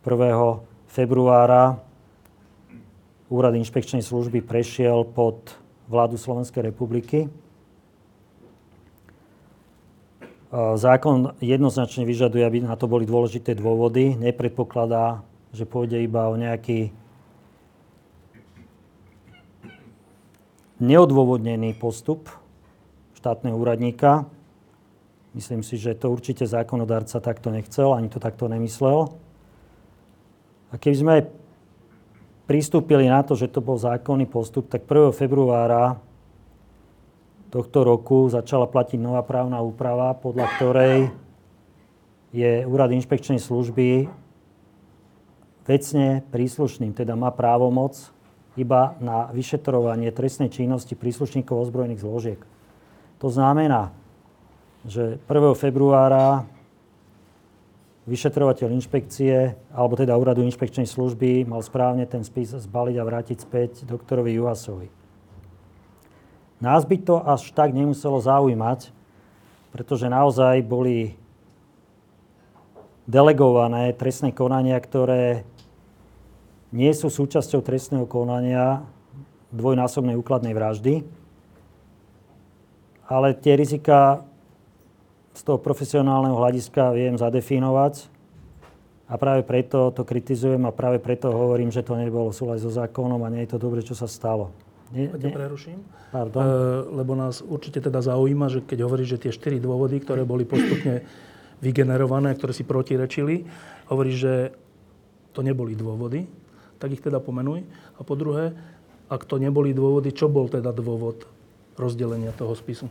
1. 0.00 0.88
februára 0.88 1.84
úrad 3.28 3.52
inšpekčnej 3.52 4.00
služby 4.00 4.40
prešiel 4.40 5.04
pod 5.04 5.52
vládu 5.84 6.16
Slovenskej 6.16 6.72
republiky. 6.72 7.28
Zákon 10.80 11.36
jednoznačne 11.44 12.08
vyžaduje, 12.08 12.40
aby 12.40 12.64
na 12.64 12.72
to 12.72 12.88
boli 12.88 13.04
dôležité 13.04 13.52
dôvody. 13.52 14.16
Nepredpokladá, 14.16 15.20
že 15.52 15.68
pôjde 15.68 16.00
iba 16.00 16.24
o 16.32 16.40
nejaký 16.40 16.88
neodôvodnený 20.78 21.74
postup 21.78 22.30
štátneho 23.18 23.58
úradníka. 23.58 24.30
Myslím 25.34 25.66
si, 25.66 25.78
že 25.78 25.98
to 25.98 26.10
určite 26.10 26.46
zákonodárca 26.46 27.18
takto 27.18 27.50
nechcel, 27.50 27.94
ani 27.94 28.06
to 28.10 28.22
takto 28.22 28.46
nemyslel. 28.46 29.10
A 30.70 30.74
keby 30.78 30.96
sme 30.96 31.16
pristúpili 32.48 33.10
na 33.10 33.20
to, 33.26 33.36
že 33.36 33.52
to 33.52 33.60
bol 33.60 33.76
zákonný 33.76 34.24
postup, 34.30 34.70
tak 34.72 34.88
1. 34.88 35.12
februára 35.12 36.00
tohto 37.48 37.84
roku 37.84 38.28
začala 38.28 38.68
platiť 38.68 39.00
nová 39.00 39.24
právna 39.24 39.60
úprava, 39.64 40.12
podľa 40.16 40.46
ktorej 40.56 40.98
je 42.32 42.64
úrad 42.68 42.92
inšpekčnej 42.92 43.40
služby 43.40 44.08
vecne 45.64 46.24
príslušným, 46.28 46.96
teda 46.96 47.16
má 47.16 47.32
právomoc 47.32 48.12
iba 48.58 48.98
na 48.98 49.30
vyšetrovanie 49.30 50.10
trestnej 50.10 50.50
činnosti 50.50 50.98
príslušníkov 50.98 51.70
ozbrojených 51.70 52.02
zložiek. 52.02 52.40
To 53.22 53.30
znamená, 53.30 53.94
že 54.82 55.22
1. 55.30 55.54
februára 55.54 56.42
vyšetrovateľ 58.08 58.72
inšpekcie, 58.74 59.54
alebo 59.70 59.94
teda 59.94 60.16
úradu 60.16 60.40
inšpekčnej 60.42 60.88
služby 60.88 61.44
mal 61.46 61.60
správne 61.60 62.08
ten 62.08 62.24
spis 62.24 62.56
zbaliť 62.56 62.96
a 62.96 63.06
vrátiť 63.06 63.38
späť 63.38 63.70
doktorovi 63.84 64.34
Juhasovi. 64.34 64.88
Nás 66.58 66.82
by 66.82 66.96
to 67.04 67.22
až 67.22 67.54
tak 67.54 67.70
nemuselo 67.70 68.18
zaujímať, 68.18 68.90
pretože 69.70 70.10
naozaj 70.10 70.64
boli 70.66 71.14
delegované 73.06 73.94
trestné 73.94 74.34
konania, 74.34 74.80
ktoré 74.80 75.46
nie 76.72 76.92
sú 76.92 77.08
súčasťou 77.08 77.64
trestného 77.64 78.04
konania 78.04 78.84
dvojnásobnej 79.48 80.16
úkladnej 80.20 80.52
vraždy, 80.52 80.94
ale 83.08 83.32
tie 83.32 83.56
rizika 83.56 84.20
z 85.32 85.40
toho 85.40 85.56
profesionálneho 85.56 86.36
hľadiska 86.36 86.92
viem 86.92 87.16
zadefinovať 87.16 88.12
a 89.08 89.16
práve 89.16 89.40
preto 89.48 89.88
to 89.88 90.04
kritizujem 90.04 90.68
a 90.68 90.74
práve 90.74 91.00
preto 91.00 91.32
hovorím, 91.32 91.72
že 91.72 91.80
to 91.80 91.96
nebolo 91.96 92.28
súľad 92.28 92.60
so 92.60 92.68
zákonom 92.68 93.24
a 93.24 93.32
nie 93.32 93.48
je 93.48 93.56
to 93.56 93.58
dobre, 93.58 93.80
čo 93.80 93.96
sa 93.96 94.04
stalo. 94.04 94.52
Nie, 94.92 95.08
nie, 95.08 95.32
preruším? 95.32 95.80
Pardon. 96.12 96.40
E, 96.40 96.48
lebo 96.96 97.12
nás 97.12 97.44
určite 97.44 97.80
teda 97.80 98.00
zaujíma, 98.00 98.48
že 98.48 98.60
keď 98.64 98.88
hovoríš, 98.88 99.16
že 99.16 99.28
tie 99.28 99.32
štyri 99.32 99.60
dôvody, 99.60 100.00
ktoré 100.00 100.24
boli 100.24 100.48
postupne 100.48 101.04
vygenerované, 101.64 102.36
ktoré 102.36 102.52
si 102.52 102.64
protirečili, 102.64 103.48
hovoríš, 103.88 104.16
že 104.16 104.34
to 105.32 105.40
neboli 105.44 105.76
dôvody, 105.76 106.24
tak 106.78 106.94
ich 106.94 107.02
teda 107.02 107.18
pomenuj. 107.22 107.66
A 107.98 108.00
po 108.02 108.14
druhé, 108.14 108.54
ak 109.10 109.26
to 109.26 109.38
neboli 109.38 109.74
dôvody, 109.74 110.14
čo 110.14 110.30
bol 110.30 110.46
teda 110.50 110.70
dôvod 110.74 111.26
rozdelenia 111.78 112.34
toho 112.34 112.54
spisu? 112.54 112.86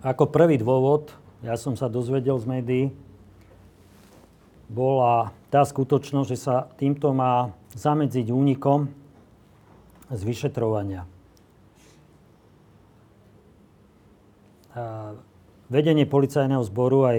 Ako 0.00 0.32
prvý 0.32 0.56
dôvod, 0.56 1.12
ja 1.44 1.60
som 1.60 1.76
sa 1.76 1.92
dozvedel 1.92 2.40
z 2.40 2.46
médií, 2.48 2.84
bola 4.70 5.34
tá 5.50 5.66
skutočnosť, 5.66 6.28
že 6.30 6.38
sa 6.38 6.70
týmto 6.78 7.10
má 7.10 7.50
zamedziť 7.74 8.30
únikom 8.30 8.86
z 10.08 10.20
vyšetrovania. 10.22 11.04
Vedenie 15.66 16.06
policajného 16.06 16.62
zboru 16.62 17.02
aj 17.10 17.18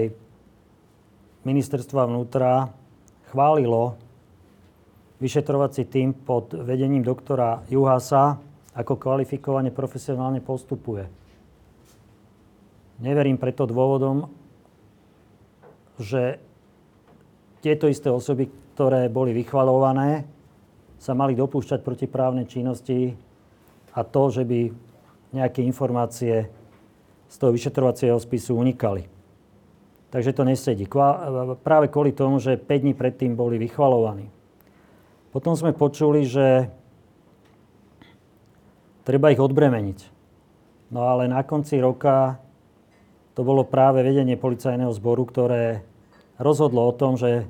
ministerstva 1.44 2.08
vnútra 2.08 2.72
chválilo 3.32 3.96
vyšetrovací 5.16 5.88
tým 5.88 6.12
pod 6.12 6.52
vedením 6.52 7.00
doktora 7.00 7.64
Juhasa, 7.72 8.36
ako 8.76 9.00
kvalifikovane 9.00 9.72
profesionálne 9.72 10.44
postupuje. 10.44 11.08
Neverím 13.00 13.40
preto 13.40 13.64
dôvodom, 13.64 14.28
že 15.96 16.36
tieto 17.64 17.88
isté 17.88 18.12
osoby, 18.12 18.52
ktoré 18.76 19.08
boli 19.08 19.32
vychvalované, 19.32 20.28
sa 21.00 21.16
mali 21.16 21.32
dopúšťať 21.32 21.80
protiprávne 21.80 22.44
činnosti 22.44 23.16
a 23.96 24.00
to, 24.04 24.22
že 24.28 24.42
by 24.44 24.70
nejaké 25.32 25.64
informácie 25.64 26.48
z 27.28 27.34
toho 27.40 27.50
vyšetrovacieho 27.52 28.16
spisu 28.20 28.60
unikali. 28.60 29.11
Takže 30.12 30.36
to 30.36 30.44
nesedí. 30.44 30.84
Práve 31.64 31.88
kvôli 31.88 32.12
tomu, 32.12 32.36
že 32.36 32.60
5 32.60 32.84
dní 32.84 32.92
predtým 32.92 33.32
boli 33.32 33.56
vychvalovaní. 33.56 34.28
Potom 35.32 35.56
sme 35.56 35.72
počuli, 35.72 36.28
že 36.28 36.68
treba 39.08 39.32
ich 39.32 39.40
odbremeniť. 39.40 40.12
No 40.92 41.08
ale 41.08 41.32
na 41.32 41.40
konci 41.40 41.80
roka 41.80 42.36
to 43.32 43.40
bolo 43.40 43.64
práve 43.64 44.04
vedenie 44.04 44.36
policajného 44.36 44.92
zboru, 44.92 45.24
ktoré 45.24 45.80
rozhodlo 46.36 46.84
o 46.84 46.92
tom, 46.92 47.16
že 47.16 47.48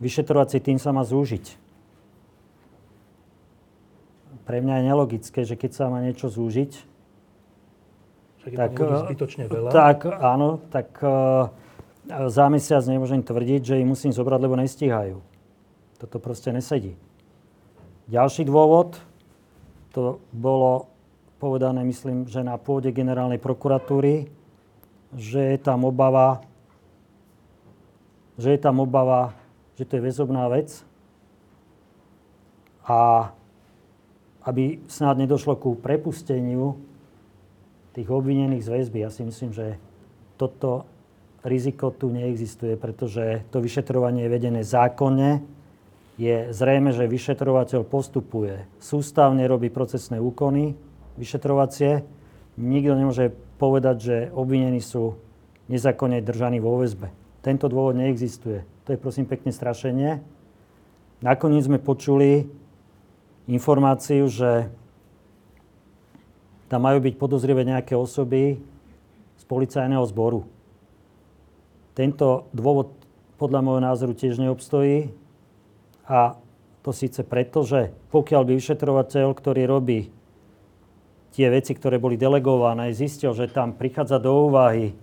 vyšetrovací 0.00 0.64
tým 0.64 0.80
sa 0.80 0.96
má 0.96 1.04
zúžiť. 1.04 1.60
Pre 4.48 4.58
mňa 4.64 4.80
je 4.80 4.88
nelogické, 4.88 5.40
že 5.44 5.60
keď 5.60 5.70
sa 5.76 5.92
má 5.92 6.00
niečo 6.00 6.32
zúžiť, 6.32 6.88
Však 8.40 8.52
tak, 8.56 8.72
zbytočne 8.80 9.44
veľa. 9.52 9.68
tak 9.68 10.08
áno, 10.08 10.64
tak 10.72 10.96
uh, 11.04 11.52
za 12.08 12.48
mesiac 12.48 12.80
nemôžem 12.88 13.20
tvrdiť, 13.20 13.60
že 13.60 13.78
ich 13.80 13.88
musím 13.88 14.16
zobrať, 14.16 14.40
lebo 14.40 14.56
nestíhajú. 14.56 15.20
Toto 16.00 16.16
proste 16.16 16.48
nesedí. 16.48 16.96
Ďalší 18.08 18.48
dôvod, 18.48 18.96
to 19.92 20.24
bolo 20.32 20.88
povedané, 21.36 21.84
myslím, 21.84 22.24
že 22.24 22.40
na 22.40 22.56
pôde 22.56 22.88
generálnej 22.90 23.36
prokuratúry, 23.36 24.32
že 25.14 25.40
je 25.54 25.58
tam 25.60 25.84
obava, 25.84 26.40
že 28.40 28.56
je 28.56 28.60
tam 28.60 28.80
obava, 28.80 29.36
že 29.76 29.84
to 29.84 30.00
je 30.00 30.06
väzobná 30.08 30.48
vec 30.48 30.80
a 32.88 33.30
aby 34.48 34.80
snad 34.88 35.20
nedošlo 35.20 35.60
ku 35.60 35.76
prepusteniu 35.76 36.80
tých 38.00 38.08
obvinených 38.08 38.64
z 38.64 38.72
väzby. 38.72 39.04
Ja 39.04 39.12
si 39.12 39.28
myslím, 39.28 39.52
že 39.52 39.76
toto 40.40 40.88
riziko 41.44 41.92
tu 41.92 42.08
neexistuje, 42.08 42.80
pretože 42.80 43.44
to 43.52 43.60
vyšetrovanie 43.60 44.24
je 44.24 44.32
vedené 44.32 44.64
zákonne. 44.64 45.44
Je 46.16 46.48
zrejme, 46.48 46.96
že 46.96 47.04
vyšetrovateľ 47.04 47.84
postupuje 47.84 48.64
sústavne, 48.80 49.44
robí 49.44 49.68
procesné 49.68 50.16
úkony 50.16 50.80
vyšetrovacie. 51.20 52.00
Nikto 52.56 52.92
nemôže 52.96 53.36
povedať, 53.60 53.96
že 54.00 54.16
obvinení 54.32 54.80
sú 54.80 55.20
nezákonne 55.68 56.24
držaní 56.24 56.56
vo 56.56 56.80
väzbe. 56.80 57.12
Tento 57.44 57.68
dôvod 57.68 58.00
neexistuje. 58.00 58.64
To 58.88 58.96
je 58.96 59.00
prosím 59.00 59.28
pekne 59.28 59.52
strašenie. 59.52 60.24
Nakoniec 61.20 61.68
sme 61.68 61.76
počuli 61.76 62.48
informáciu, 63.44 64.24
že 64.28 64.72
tam 66.70 66.86
majú 66.86 67.02
byť 67.02 67.14
podozrivé 67.18 67.66
nejaké 67.66 67.98
osoby 67.98 68.62
z 69.34 69.44
policajného 69.50 70.06
zboru. 70.06 70.46
Tento 71.98 72.46
dôvod 72.54 72.94
podľa 73.34 73.60
môjho 73.66 73.82
názoru 73.82 74.14
tiež 74.14 74.38
neobstojí 74.38 75.10
a 76.06 76.38
to 76.86 76.94
síce 76.94 77.26
preto, 77.26 77.66
že 77.66 77.90
pokiaľ 78.14 78.42
by 78.46 78.52
vyšetrovateľ, 78.54 79.26
ktorý 79.34 79.66
robí 79.66 80.14
tie 81.34 81.50
veci, 81.50 81.74
ktoré 81.74 81.98
boli 81.98 82.14
delegované, 82.14 82.94
zistil, 82.94 83.34
že 83.34 83.50
tam 83.50 83.74
prichádza 83.74 84.22
do 84.22 84.46
úvahy 84.46 84.94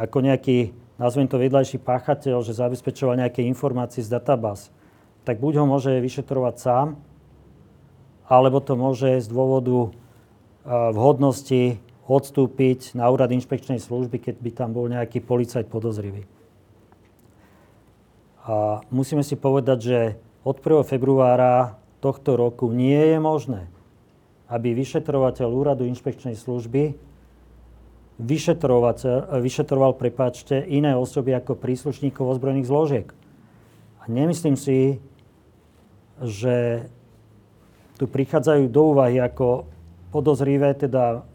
ako 0.00 0.24
nejaký, 0.24 0.72
nazvem 0.96 1.28
to 1.28 1.36
vedľajší 1.36 1.84
páchateľ, 1.84 2.40
že 2.40 2.56
zabezpečoval 2.56 3.20
nejaké 3.20 3.44
informácie 3.44 4.00
z 4.00 4.08
databáz, 4.08 4.72
tak 5.28 5.36
buď 5.36 5.60
ho 5.60 5.66
môže 5.68 5.92
vyšetrovať 6.00 6.54
sám, 6.56 6.96
alebo 8.24 8.58
to 8.64 8.72
môže 8.74 9.20
z 9.20 9.28
dôvodu 9.28 9.92
vhodnosti 10.66 11.78
odstúpiť 12.04 12.96
na 12.96 13.08
úrad 13.08 13.32
inšpekčnej 13.32 13.80
služby, 13.80 14.20
keď 14.20 14.34
by 14.40 14.50
tam 14.52 14.70
bol 14.76 14.88
nejaký 14.88 15.24
policajt 15.24 15.68
podozrivý. 15.68 16.24
A 18.44 18.84
musíme 18.92 19.24
si 19.24 19.40
povedať, 19.40 19.78
že 19.80 19.98
od 20.44 20.60
1. 20.60 20.84
februára 20.84 21.80
tohto 22.04 22.36
roku 22.36 22.68
nie 22.68 23.16
je 23.16 23.16
možné, 23.16 23.72
aby 24.52 24.76
vyšetrovateľ 24.76 25.48
úradu 25.48 25.88
inšpekčnej 25.88 26.36
služby 26.36 26.92
vyšetroval, 28.20 29.96
prepáčte, 29.96 30.60
iné 30.60 30.92
osoby 30.92 31.32
ako 31.32 31.56
príslušníkov 31.56 32.36
ozbrojených 32.36 32.68
zložiek. 32.68 33.08
A 34.04 34.12
nemyslím 34.12 34.60
si, 34.60 35.00
že 36.20 36.86
tu 37.96 38.04
prichádzajú 38.04 38.68
do 38.68 38.92
úvahy 38.92 39.18
ako 39.18 39.64
podozrivé, 40.14 40.78
teda 40.78 41.26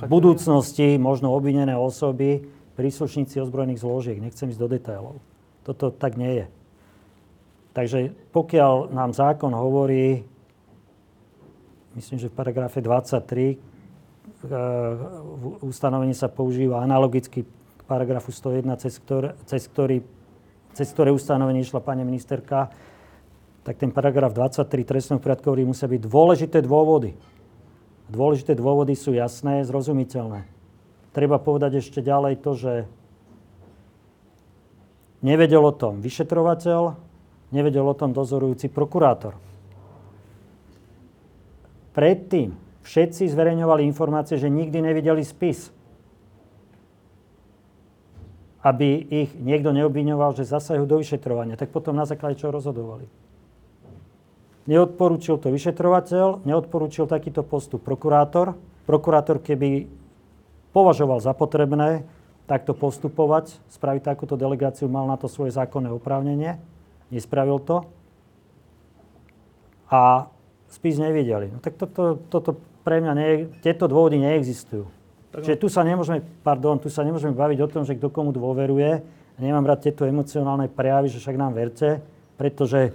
v 0.00 0.08
budúcnosti 0.08 0.96
možno 0.96 1.36
obvinené 1.36 1.76
osoby, 1.76 2.48
príslušníci 2.80 3.40
ozbrojených 3.44 3.84
zložiek. 3.84 4.16
Nechcem 4.16 4.48
ísť 4.48 4.60
do 4.60 4.68
detailov. 4.72 5.20
Toto 5.68 5.92
tak 5.92 6.16
nie 6.16 6.44
je. 6.44 6.46
Takže 7.76 8.16
pokiaľ 8.32 8.88
nám 8.88 9.12
zákon 9.12 9.52
hovorí, 9.52 10.24
myslím, 11.92 12.16
že 12.16 12.32
v 12.32 12.36
paragrafe 12.36 12.80
23 12.80 13.60
v 14.46 15.44
ustanovení 15.64 16.16
sa 16.16 16.32
používa 16.32 16.80
analogicky 16.80 17.44
k 17.44 17.82
paragrafu 17.84 18.32
101, 18.32 18.80
cez 18.80 18.96
ktoré, 19.00 19.28
cez, 19.44 19.62
ktorý, 19.68 20.00
cez 20.72 20.88
ktoré 20.92 21.12
ustanovenie 21.12 21.64
išla 21.64 21.84
pani 21.84 22.04
ministerka, 22.04 22.72
tak 23.66 23.76
ten 23.82 23.90
paragraf 23.90 24.30
23 24.30 24.86
trestného 24.86 25.18
poriadku 25.18 25.50
hovorí, 25.50 25.66
musia 25.66 25.90
byť 25.90 26.00
dôležité 26.06 26.58
dôvody. 26.62 27.18
Dôležité 28.06 28.54
dôvody 28.54 28.94
sú 28.94 29.10
jasné, 29.14 29.66
zrozumiteľné. 29.66 30.46
Treba 31.10 31.42
povedať 31.42 31.82
ešte 31.82 31.98
ďalej 32.04 32.38
to, 32.38 32.52
že 32.54 32.72
nevedel 35.26 35.64
o 35.64 35.74
tom 35.74 35.98
vyšetrovateľ, 35.98 36.94
nevedel 37.50 37.82
o 37.82 37.98
tom 37.98 38.14
dozorujúci 38.14 38.70
prokurátor. 38.70 39.34
Predtým, 41.96 42.54
všetci 42.84 43.26
zverejňovali 43.32 43.82
informácie, 43.88 44.36
že 44.36 44.52
nikdy 44.52 44.84
nevideli 44.84 45.24
spis. 45.24 45.72
Aby 48.60 49.02
ich 49.02 49.32
niekto 49.34 49.72
neobviňoval, 49.72 50.36
že 50.36 50.46
zasahujú 50.46 50.84
do 50.84 51.00
vyšetrovania. 51.00 51.56
Tak 51.58 51.72
potom 51.72 51.96
na 51.96 52.04
základe 52.04 52.36
čo 52.38 52.52
rozhodovali. 52.52 53.25
Neodporúčil 54.66 55.38
to 55.38 55.54
vyšetrovateľ, 55.54 56.42
neodporúčil 56.42 57.06
takýto 57.06 57.46
postup 57.46 57.86
prokurátor. 57.86 58.58
Prokurátor, 58.82 59.38
keby 59.38 59.86
považoval 60.74 61.22
za 61.22 61.30
potrebné 61.34 62.02
takto 62.50 62.74
postupovať, 62.74 63.58
spraviť 63.70 64.02
takúto 64.02 64.34
delegáciu, 64.34 64.90
mal 64.90 65.06
na 65.06 65.14
to 65.18 65.30
svoje 65.30 65.54
zákonné 65.54 65.90
oprávnenie. 65.94 66.58
Nespravil 67.10 67.62
to. 67.62 67.86
A 69.86 70.26
spis 70.66 70.98
nevideli. 70.98 71.50
No 71.50 71.58
tak 71.62 71.78
toto, 71.78 72.18
toto 72.26 72.58
pre 72.82 72.98
mňa, 73.02 73.12
nie, 73.18 73.30
tieto 73.62 73.86
dôvody 73.86 74.18
neexistujú. 74.18 74.86
Tak 75.34 75.42
Čiže 75.46 75.58
tu 75.58 75.66
sa 75.70 75.82
nemôžeme, 75.82 76.22
pardon, 76.42 76.78
tu 76.78 76.90
sa 76.90 77.02
nemôžeme 77.02 77.34
baviť 77.34 77.58
o 77.62 77.70
tom, 77.70 77.82
že 77.82 77.98
kto 77.98 78.10
komu 78.10 78.30
dôveruje. 78.30 79.02
Nemám 79.38 79.66
rád 79.66 79.86
tieto 79.86 80.06
emocionálne 80.06 80.70
prejavy, 80.70 81.10
že 81.10 81.18
však 81.22 81.36
nám 81.38 81.52
verte, 81.54 82.02
pretože 82.38 82.94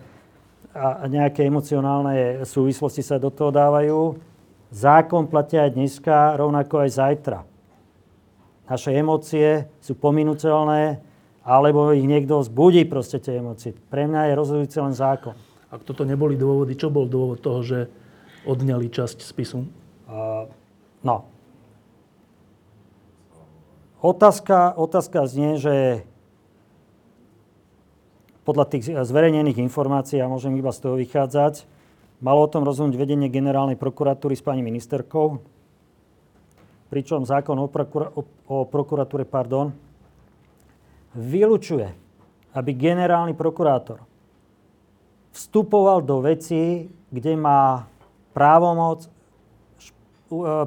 a 0.72 1.04
nejaké 1.12 1.44
emocionálne 1.44 2.48
súvislosti 2.48 3.04
sa 3.04 3.20
do 3.20 3.28
toho 3.28 3.52
dávajú. 3.52 4.16
Zákon 4.72 5.28
platia 5.28 5.68
aj 5.68 5.76
dneska, 5.76 6.40
rovnako 6.40 6.88
aj 6.88 6.90
zajtra. 6.96 7.40
Naše 8.72 8.96
emócie 8.96 9.68
sú 9.84 10.00
pominuteľné, 10.00 11.04
alebo 11.44 11.92
ich 11.92 12.08
niekto 12.08 12.40
zbudí 12.40 12.88
proste 12.88 13.20
tie 13.20 13.44
emócie. 13.44 13.76
Pre 13.76 14.08
mňa 14.08 14.32
je 14.32 14.40
rozhodujúci 14.40 14.78
len 14.80 14.96
zákon. 14.96 15.36
Ak 15.68 15.84
toto 15.84 16.08
neboli 16.08 16.40
dôvody, 16.40 16.80
čo 16.80 16.88
bol 16.88 17.04
dôvod 17.04 17.44
toho, 17.44 17.60
že 17.68 17.80
odňali 18.48 18.88
časť 18.88 19.28
spisu? 19.28 19.68
Uh, 20.08 20.48
no. 21.04 21.28
Otázka, 24.00 24.72
otázka 24.80 25.28
znie, 25.28 25.60
že 25.60 26.08
podľa 28.42 28.66
tých 28.74 28.84
zverejnených 28.90 29.62
informácií, 29.62 30.18
a 30.18 30.32
môžem 30.32 30.58
iba 30.58 30.74
z 30.74 30.82
toho 30.82 30.96
vychádzať, 30.98 31.66
malo 32.22 32.46
o 32.46 32.52
tom 32.52 32.66
rozhodnúť 32.66 32.98
vedenie 32.98 33.30
generálnej 33.30 33.78
prokuratúry 33.78 34.34
s 34.34 34.46
pani 34.46 34.66
ministerkou, 34.66 35.42
pričom 36.90 37.24
zákon 37.24 37.56
o, 37.58 37.70
prokura- 37.70 38.12
o 38.50 38.66
prokuratúre 38.66 39.24
pardon, 39.30 39.72
vylučuje, 41.14 41.88
aby 42.58 42.72
generálny 42.76 43.38
prokurátor 43.38 44.04
vstupoval 45.32 46.04
do 46.04 46.20
vecí, 46.20 46.92
kde 47.08 47.40
má 47.40 47.88
právomoc 48.36 49.08
e, 49.08 49.10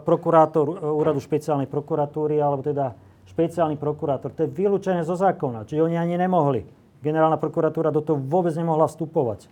prokurátor 0.00 0.66
e, 0.68 0.74
úradu 0.80 1.20
špeciálnej 1.20 1.68
prokuratúry, 1.68 2.40
alebo 2.40 2.64
teda 2.64 2.96
špeciálny 3.28 3.76
prokurátor. 3.76 4.32
To 4.32 4.48
je 4.48 4.52
vylúčené 4.52 5.04
zo 5.04 5.16
zákona, 5.16 5.68
čiže 5.68 5.84
oni 5.84 5.96
ani 6.00 6.16
nemohli 6.16 6.83
generálna 7.04 7.36
prokuratúra 7.36 7.92
do 7.92 8.00
toho 8.00 8.16
vôbec 8.16 8.56
nemohla 8.56 8.88
vstupovať. 8.88 9.46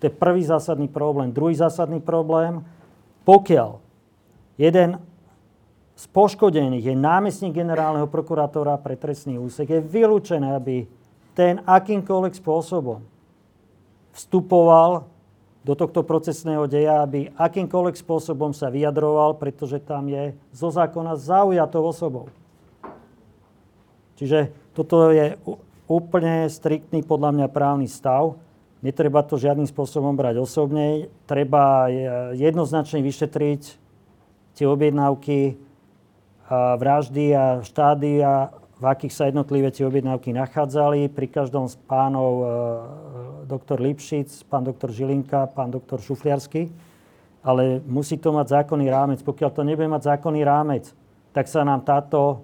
To 0.00 0.02
je 0.08 0.12
prvý 0.12 0.44
zásadný 0.44 0.88
problém. 0.88 1.32
Druhý 1.32 1.56
zásadný 1.56 2.00
problém, 2.00 2.60
pokiaľ 3.24 3.80
jeden 4.60 5.00
z 5.96 6.04
poškodených 6.08 6.92
je 6.92 6.96
námestník 6.96 7.52
generálneho 7.52 8.08
prokurátora 8.08 8.80
pre 8.80 8.96
trestný 8.96 9.36
úsek, 9.36 9.68
je 9.68 9.80
vylúčené, 9.84 10.56
aby 10.56 10.88
ten 11.36 11.60
akýmkoľvek 11.64 12.36
spôsobom 12.36 13.04
vstupoval 14.16 15.04
do 15.60 15.76
tohto 15.76 16.00
procesného 16.00 16.64
deja, 16.64 17.04
aby 17.04 17.28
akýmkoľvek 17.36 18.00
spôsobom 18.00 18.56
sa 18.56 18.72
vyjadroval, 18.72 19.36
pretože 19.36 19.76
tam 19.84 20.08
je 20.08 20.32
zo 20.56 20.72
zákona 20.72 21.20
zaujatou 21.20 21.84
osobou. 21.84 22.32
Čiže 24.16 24.52
toto 24.72 25.12
je 25.12 25.36
úplne 25.90 26.46
striktný 26.46 27.02
podľa 27.02 27.34
mňa 27.34 27.46
právny 27.50 27.90
stav. 27.90 28.38
Netreba 28.78 29.26
to 29.26 29.34
žiadnym 29.34 29.66
spôsobom 29.66 30.14
brať 30.14 30.38
osobne. 30.38 31.10
Treba 31.26 31.90
jednoznačne 32.38 33.02
vyšetriť 33.02 33.62
tie 34.54 34.66
objednávky 34.70 35.58
a 36.50 36.78
vraždy 36.78 37.34
a 37.34 37.62
štádia, 37.62 38.50
v 38.80 38.84
akých 38.88 39.12
sa 39.12 39.28
jednotlivé 39.28 39.68
tie 39.68 39.84
objednávky 39.84 40.32
nachádzali. 40.32 41.12
Pri 41.12 41.28
každom 41.28 41.68
z 41.68 41.76
pánov 41.84 42.32
e, 42.40 42.44
doktor 43.44 43.76
Lipšic, 43.76 44.48
pán 44.48 44.64
doktor 44.64 44.88
Žilinka, 44.88 45.52
pán 45.52 45.68
doktor 45.68 46.00
Šufliarsky. 46.00 46.72
Ale 47.44 47.84
musí 47.84 48.16
to 48.16 48.32
mať 48.32 48.56
zákonný 48.56 48.88
rámec. 48.88 49.20
Pokiaľ 49.20 49.50
to 49.52 49.62
nebude 49.68 49.84
mať 49.84 50.16
zákonný 50.16 50.40
rámec, 50.40 50.88
tak 51.36 51.44
sa 51.46 51.60
nám 51.60 51.84
táto 51.84 52.40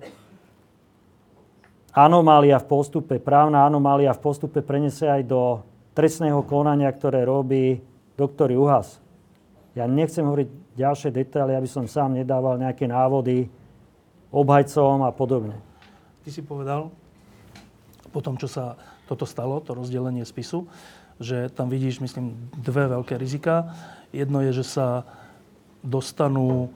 anomália 1.96 2.60
v 2.60 2.68
postupe, 2.68 3.16
právna 3.16 3.64
anomália 3.64 4.12
v 4.12 4.20
postupe 4.20 4.60
preniesie 4.60 5.08
aj 5.08 5.22
do 5.24 5.64
trestného 5.96 6.44
konania, 6.44 6.92
ktoré 6.92 7.24
robí 7.24 7.80
doktor 8.20 8.52
Juhas. 8.52 9.00
Ja 9.72 9.88
nechcem 9.88 10.28
hovoriť 10.28 10.76
ďalšie 10.76 11.08
detaily, 11.08 11.56
aby 11.56 11.64
som 11.64 11.88
sám 11.88 12.12
nedával 12.12 12.60
nejaké 12.60 12.84
návody 12.84 13.48
obhajcom 14.28 15.08
a 15.08 15.10
podobne. 15.12 15.56
Ty 16.20 16.28
si 16.28 16.44
povedal, 16.44 16.92
po 18.12 18.20
tom, 18.20 18.36
čo 18.36 18.48
sa 18.48 18.76
toto 19.08 19.24
stalo, 19.24 19.64
to 19.64 19.72
rozdelenie 19.72 20.24
spisu, 20.28 20.68
že 21.16 21.48
tam 21.48 21.72
vidíš, 21.72 22.04
myslím, 22.04 22.36
dve 22.60 22.92
veľké 22.92 23.16
rizika. 23.16 23.72
Jedno 24.12 24.44
je, 24.44 24.52
že 24.60 24.68
sa 24.68 25.08
dostanú 25.80 26.68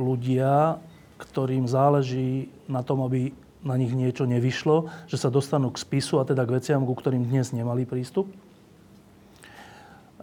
ľudia, 0.00 0.80
ktorým 1.20 1.68
záleží 1.68 2.48
na 2.68 2.80
tom, 2.80 3.04
aby 3.04 3.36
na 3.66 3.74
nich 3.74 3.90
niečo 3.90 4.30
nevyšlo, 4.30 4.86
že 5.10 5.18
sa 5.18 5.26
dostanú 5.26 5.74
k 5.74 5.82
spisu 5.82 6.22
a 6.22 6.24
teda 6.24 6.46
k 6.46 6.62
veciam, 6.62 6.86
ku 6.86 6.94
ktorým 6.94 7.26
dnes 7.26 7.50
nemali 7.50 7.82
prístup. 7.82 8.30
E, 8.30 8.34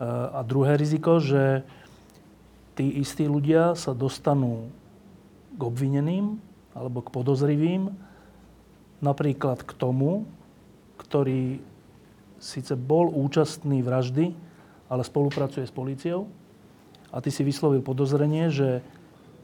a 0.07 0.39
druhé 0.47 0.79
riziko, 0.79 1.19
že 1.19 1.67
tí 2.79 2.87
istí 3.03 3.27
ľudia 3.27 3.75
sa 3.75 3.91
dostanú 3.91 4.71
k 5.59 5.61
obvineným 5.61 6.39
alebo 6.71 7.03
k 7.03 7.11
podozrivým, 7.11 7.91
napríklad 9.03 9.61
k 9.67 9.71
tomu, 9.75 10.23
ktorý 10.95 11.59
síce 12.39 12.79
bol 12.79 13.11
účastný 13.11 13.83
vraždy, 13.83 14.31
ale 14.87 15.03
spolupracuje 15.03 15.67
s 15.67 15.73
políciou 15.75 16.31
a 17.13 17.21
ty 17.21 17.29
si 17.29 17.45
vyslovil 17.45 17.85
podozrenie, 17.85 18.49
že 18.49 18.81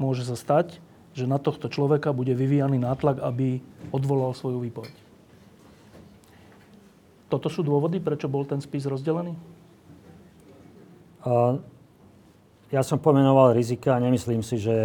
môže 0.01 0.25
sa 0.25 0.33
stať, 0.33 0.81
že 1.19 1.27
na 1.27 1.35
tohto 1.35 1.67
človeka 1.67 2.15
bude 2.15 2.31
vyvíjaný 2.31 2.79
nátlak, 2.79 3.19
aby 3.19 3.59
odvolal 3.91 4.31
svoju 4.31 4.63
výpoveď. 4.63 4.95
Toto 7.27 7.51
sú 7.51 7.61
dôvody, 7.61 7.99
prečo 7.99 8.31
bol 8.31 8.47
ten 8.47 8.57
spis 8.63 8.87
rozdelený? 8.87 9.35
Ja 12.71 12.81
som 12.81 12.97
pomenoval 12.97 13.53
rizika 13.53 13.99
a 13.99 14.01
nemyslím 14.01 14.41
si, 14.41 14.55
že 14.57 14.77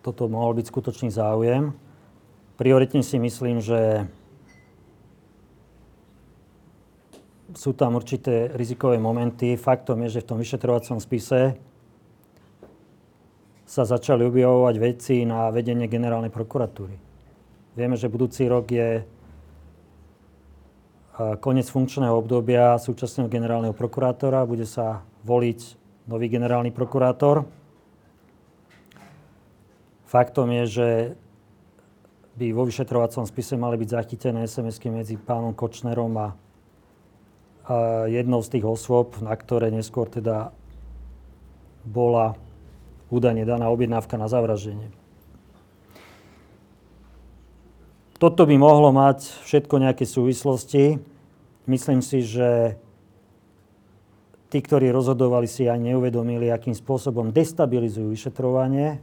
toto 0.00 0.26
mohol 0.26 0.58
byť 0.58 0.66
skutočný 0.66 1.08
záujem. 1.14 1.70
Prioritne 2.58 3.04
si 3.06 3.20
myslím, 3.22 3.62
že 3.62 4.10
sú 7.52 7.76
tam 7.76 8.00
určité 8.00 8.50
rizikové 8.56 8.98
momenty. 8.98 9.60
Faktom 9.60 10.02
je, 10.08 10.18
že 10.18 10.22
v 10.24 10.28
tom 10.34 10.38
vyšetrovacom 10.40 10.98
spise 10.98 11.54
sa 13.72 13.88
začali 13.88 14.20
objavovať 14.28 14.74
veci 14.76 15.24
na 15.24 15.48
vedenie 15.48 15.88
generálnej 15.88 16.28
prokuratúry. 16.28 16.92
Vieme, 17.72 17.96
že 17.96 18.12
budúci 18.12 18.44
rok 18.44 18.68
je 18.68 19.00
koniec 21.40 21.72
funkčného 21.72 22.12
obdobia 22.12 22.76
súčasného 22.76 23.32
generálneho 23.32 23.72
prokurátora. 23.72 24.44
Bude 24.44 24.68
sa 24.68 25.00
voliť 25.24 25.80
nový 26.04 26.28
generálny 26.28 26.68
prokurátor. 26.68 27.48
Faktom 30.04 30.52
je, 30.52 30.64
že 30.68 30.88
by 32.36 32.52
vo 32.52 32.68
vyšetrovacom 32.68 33.24
spise 33.24 33.56
mali 33.56 33.80
byť 33.80 33.88
zachytené 33.88 34.44
SMS-ky 34.44 34.92
medzi 34.92 35.16
pánom 35.16 35.56
Kočnerom 35.56 36.12
a, 36.20 36.28
a 36.28 36.28
jednou 38.04 38.44
z 38.44 38.52
tých 38.52 38.68
osôb, 38.68 39.16
na 39.24 39.32
ktoré 39.32 39.72
neskôr 39.72 40.12
teda 40.12 40.52
bola 41.88 42.36
údajne 43.12 43.44
daná 43.44 43.68
objednávka 43.68 44.16
na 44.16 44.26
zavraždenie. 44.32 44.88
Toto 48.16 48.48
by 48.48 48.56
mohlo 48.56 48.88
mať 48.94 49.28
všetko 49.44 49.82
nejaké 49.82 50.08
súvislosti. 50.08 50.96
Myslím 51.68 52.00
si, 52.00 52.24
že 52.24 52.80
tí, 54.48 54.58
ktorí 54.62 54.88
rozhodovali, 54.88 55.44
si 55.44 55.68
aj 55.68 55.76
neuvedomili, 55.76 56.48
akým 56.48 56.72
spôsobom 56.72 57.34
destabilizujú 57.34 58.08
vyšetrovanie 58.08 59.02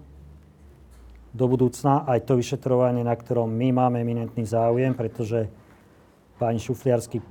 do 1.36 1.46
budúcna, 1.46 2.10
aj 2.10 2.26
to 2.26 2.40
vyšetrovanie, 2.40 3.06
na 3.06 3.14
ktorom 3.14 3.52
my 3.54 3.70
máme 3.76 4.02
eminentný 4.02 4.48
záujem, 4.50 4.98
pretože 4.98 5.52
páni 6.42 6.58
Šufliarsky, 6.58 7.22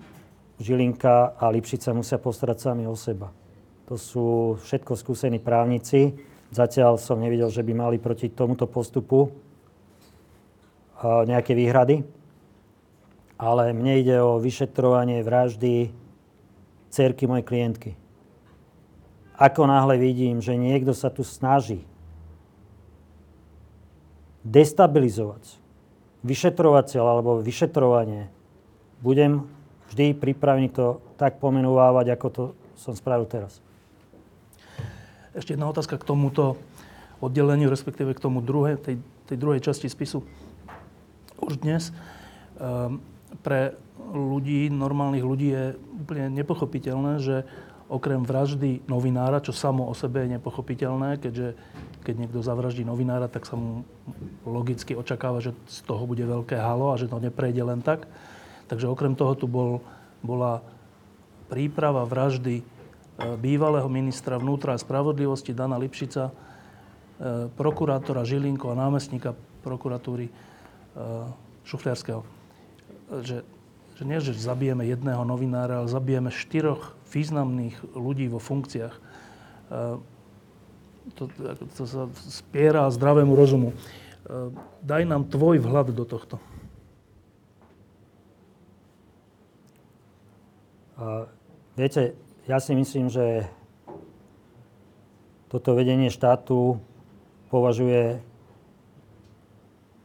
Žilinka 0.61 1.41
a 1.41 1.45
Lipšica 1.51 1.91
musia 1.97 2.21
postarať 2.21 2.59
sami 2.71 2.85
o 2.85 2.95
seba. 2.95 3.33
To 3.89 3.97
sú 3.97 4.61
všetko 4.61 4.93
skúsení 4.93 5.41
právnici 5.41 6.13
Zatiaľ 6.49 6.97
som 6.97 7.21
nevidel, 7.21 7.53
že 7.53 7.61
by 7.61 7.73
mali 7.77 7.97
proti 8.01 8.33
tomuto 8.33 8.65
postupu 8.65 9.29
nejaké 11.03 11.53
výhrady. 11.53 12.03
Ale 13.39 13.71
mne 13.71 14.03
ide 14.03 14.19
o 14.19 14.43
vyšetrovanie 14.43 15.23
vraždy 15.23 15.95
cerky 16.91 17.29
mojej 17.31 17.47
klientky. 17.47 17.91
Ako 19.39 19.71
náhle 19.71 19.95
vidím, 20.03 20.43
že 20.43 20.59
niekto 20.59 20.91
sa 20.91 21.07
tu 21.15 21.23
snaží 21.23 21.87
destabilizovať 24.43 25.61
vyšetrovateľ 26.27 27.05
alebo 27.07 27.39
vyšetrovanie, 27.39 28.27
budem 28.99 29.47
vždy 29.93 30.19
pripravený 30.19 30.75
to 30.75 30.99
tak 31.15 31.39
pomenúvať, 31.39 32.07
ako 32.11 32.27
to 32.35 32.45
som 32.75 32.99
spravil 32.99 33.31
teraz. 33.31 33.63
Ešte 35.37 35.53
jedna 35.53 35.69
otázka 35.69 36.01
k 36.01 36.09
tomuto 36.09 36.57
oddeleniu, 37.21 37.69
respektíve 37.69 38.17
k 38.17 38.23
tomu 38.23 38.41
druhé, 38.41 38.81
tej, 38.81 38.97
tej 39.29 39.37
druhej 39.37 39.61
časti 39.61 39.91
spisu. 39.91 40.25
Už 41.43 41.61
dnes 41.61 41.93
um, 42.57 43.03
pre 43.45 43.77
ľudí, 44.15 44.73
normálnych 44.73 45.27
ľudí 45.27 45.49
je 45.53 45.65
úplne 46.01 46.33
nepochopiteľné, 46.33 47.21
že 47.21 47.45
okrem 47.89 48.21
vraždy 48.25 48.85
novinára, 48.89 49.41
čo 49.45 49.53
samo 49.53 49.89
o 49.89 49.95
sebe 49.97 50.25
je 50.25 50.37
nepochopiteľné, 50.37 51.21
keďže 51.21 51.57
keď 52.05 52.15
niekto 52.17 52.41
zavraždí 52.41 52.85
novinára, 52.85 53.29
tak 53.29 53.49
sa 53.49 53.57
mu 53.57 53.85
logicky 54.45 54.97
očakáva, 54.97 55.45
že 55.45 55.57
z 55.69 55.85
toho 55.85 56.05
bude 56.05 56.25
veľké 56.25 56.57
halo 56.57 56.93
a 56.93 57.01
že 57.01 57.09
to 57.09 57.21
neprejde 57.21 57.61
len 57.65 57.81
tak. 57.85 58.09
Takže 58.69 58.89
okrem 58.89 59.17
toho 59.17 59.33
tu 59.37 59.49
bol, 59.49 59.81
bola 60.21 60.61
príprava 61.49 62.05
vraždy 62.05 62.61
bývalého 63.19 63.91
ministra 63.91 64.39
vnútra 64.39 64.79
a 64.79 64.81
spravodlivosti 64.81 65.51
Dana 65.51 65.75
Lipšica, 65.75 66.31
e, 66.31 66.33
prokurátora 67.59 68.23
Žilinko 68.23 68.71
a 68.71 68.79
námestníka 68.79 69.35
prokuratúry 69.67 70.31
e, 70.31 70.33
Šufliarského. 71.67 72.23
Že, 73.11 73.43
že 73.99 74.03
nie, 74.07 74.19
že 74.23 74.39
zabijeme 74.39 74.87
jedného 74.87 75.27
novinára, 75.27 75.83
ale 75.83 75.91
zabijeme 75.91 76.31
štyroch 76.31 76.95
významných 77.11 77.97
ľudí 77.97 78.29
vo 78.29 78.37
funkciách. 78.37 78.95
To, 81.17 81.25
to 81.73 81.83
sa 81.89 82.05
spiera 82.29 82.85
zdravému 82.93 83.33
rozumu. 83.33 83.73
Daj 84.85 85.09
nám 85.09 85.33
tvoj 85.33 85.61
vhľad 85.65 85.97
do 85.97 86.05
tohto. 86.05 86.37
Viete, 91.81 92.13
ja 92.49 92.59
si 92.59 92.73
myslím, 92.73 93.13
že 93.13 93.45
toto 95.53 95.77
vedenie 95.77 96.09
štátu 96.09 96.81
považuje 97.53 98.25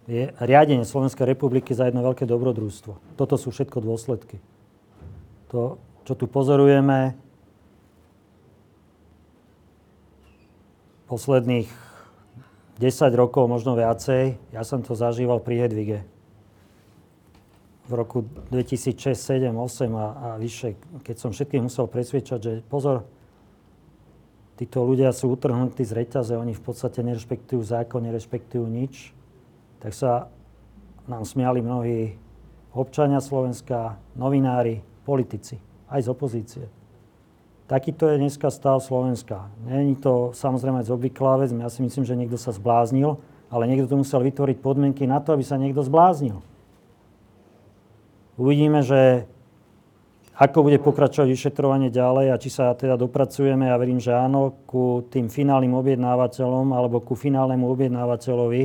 je 0.04 0.36
riadenie 0.36 0.84
Slovenskej 0.84 1.24
republiky 1.24 1.72
za 1.72 1.88
jedno 1.88 2.04
veľké 2.04 2.28
dobrodružstvo. 2.28 3.16
Toto 3.16 3.40
sú 3.40 3.56
všetko 3.56 3.80
dôsledky. 3.80 4.44
To, 5.56 5.80
čo 6.04 6.14
tu 6.20 6.28
pozorujeme 6.28 7.16
posledných 11.08 11.72
10 12.84 13.16
rokov, 13.16 13.48
možno 13.48 13.80
viacej, 13.80 14.36
ja 14.52 14.62
som 14.68 14.84
to 14.84 14.92
zažíval 14.92 15.40
pri 15.40 15.64
Hedvige. 15.64 16.04
V 17.84 17.94
roku 17.94 18.24
2006, 18.52 19.20
2007, 19.20 19.52
2008 19.52 19.92
a, 19.92 20.08
a 20.08 20.28
vyššie, 20.40 20.70
keď 21.04 21.16
som 21.20 21.30
všetkých 21.36 21.64
musel 21.68 21.86
presviečať, 21.92 22.40
že 22.40 22.54
pozor, 22.64 23.04
títo 24.56 24.88
ľudia 24.88 25.12
sú 25.12 25.36
utrhnutí 25.36 25.84
z 25.84 25.92
reťaze, 25.92 26.40
oni 26.40 26.56
v 26.56 26.64
podstate 26.64 27.04
nerešpektujú 27.04 27.60
zákon, 27.60 28.08
nerešpektujú 28.08 28.64
nič, 28.64 29.12
tak 29.84 29.92
sa 29.92 30.32
nám 31.12 31.28
smiali 31.28 31.60
mnohí 31.60 32.16
občania 32.72 33.20
Slovenska, 33.20 34.00
novinári, 34.16 34.80
politici 35.04 35.60
aj 35.92 36.08
z 36.08 36.08
opozície. 36.08 36.66
Takýto 37.68 38.08
je 38.12 38.20
dneska 38.20 38.52
stav 38.52 38.80
Slovenska. 38.84 39.48
Není 39.64 39.96
to 40.00 40.36
samozrejme 40.36 40.84
obvyklá 40.84 41.40
vec, 41.40 41.52
ja 41.52 41.72
si 41.72 41.84
myslím, 41.84 42.04
že 42.04 42.16
niekto 42.16 42.36
sa 42.36 42.52
zbláznil, 42.52 43.20
ale 43.52 43.68
niekto 43.68 43.92
tu 43.92 43.96
musel 44.00 44.24
vytvoriť 44.24 44.58
podmienky 44.60 45.04
na 45.06 45.20
to, 45.20 45.36
aby 45.36 45.44
sa 45.46 45.56
niekto 45.56 45.84
zbláznil. 45.84 46.42
Uvidíme, 48.38 48.82
že 48.82 49.30
ako 50.34 50.66
bude 50.66 50.82
pokračovať 50.82 51.30
vyšetrovanie 51.30 51.94
ďalej 51.94 52.34
a 52.34 52.42
či 52.42 52.50
sa 52.50 52.74
teda 52.74 52.98
dopracujeme, 52.98 53.70
ja 53.70 53.78
verím, 53.78 54.02
že 54.02 54.18
áno, 54.18 54.58
ku 54.66 55.06
tým 55.14 55.30
finálnym 55.30 55.78
objednávateľom 55.78 56.74
alebo 56.74 57.06
ku 57.06 57.14
finálnemu 57.14 57.66
objednávateľovi 57.70 58.64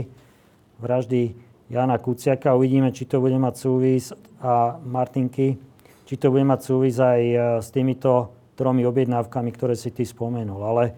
vraždy 0.81 1.37
Jana 1.69 2.01
Kuciaka. 2.01 2.57
Uvidíme, 2.57 2.89
či 2.89 3.05
to 3.05 3.21
bude 3.21 3.37
mať 3.37 3.55
súvis 3.61 4.17
a 4.41 4.81
Martinky 4.81 5.69
či 6.09 6.17
to 6.17 6.33
bude 6.33 6.49
mať 6.49 6.61
súvis 6.65 6.97
aj 6.97 7.21
e, 7.21 7.37
s 7.61 7.69
týmito 7.69 8.33
tromi 8.57 8.81
objednávkami, 8.89 9.53
ktoré 9.53 9.77
si 9.77 9.93
ty 9.93 10.09
spomenul. 10.09 10.57
Ale 10.65 10.97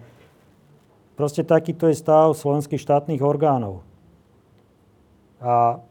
proste 1.19 1.43
takýto 1.43 1.91
je 1.91 1.99
stav 1.99 2.31
slovenských 2.31 2.79
štátnych 2.79 3.19
orgánov. 3.19 3.83
A 5.43 5.83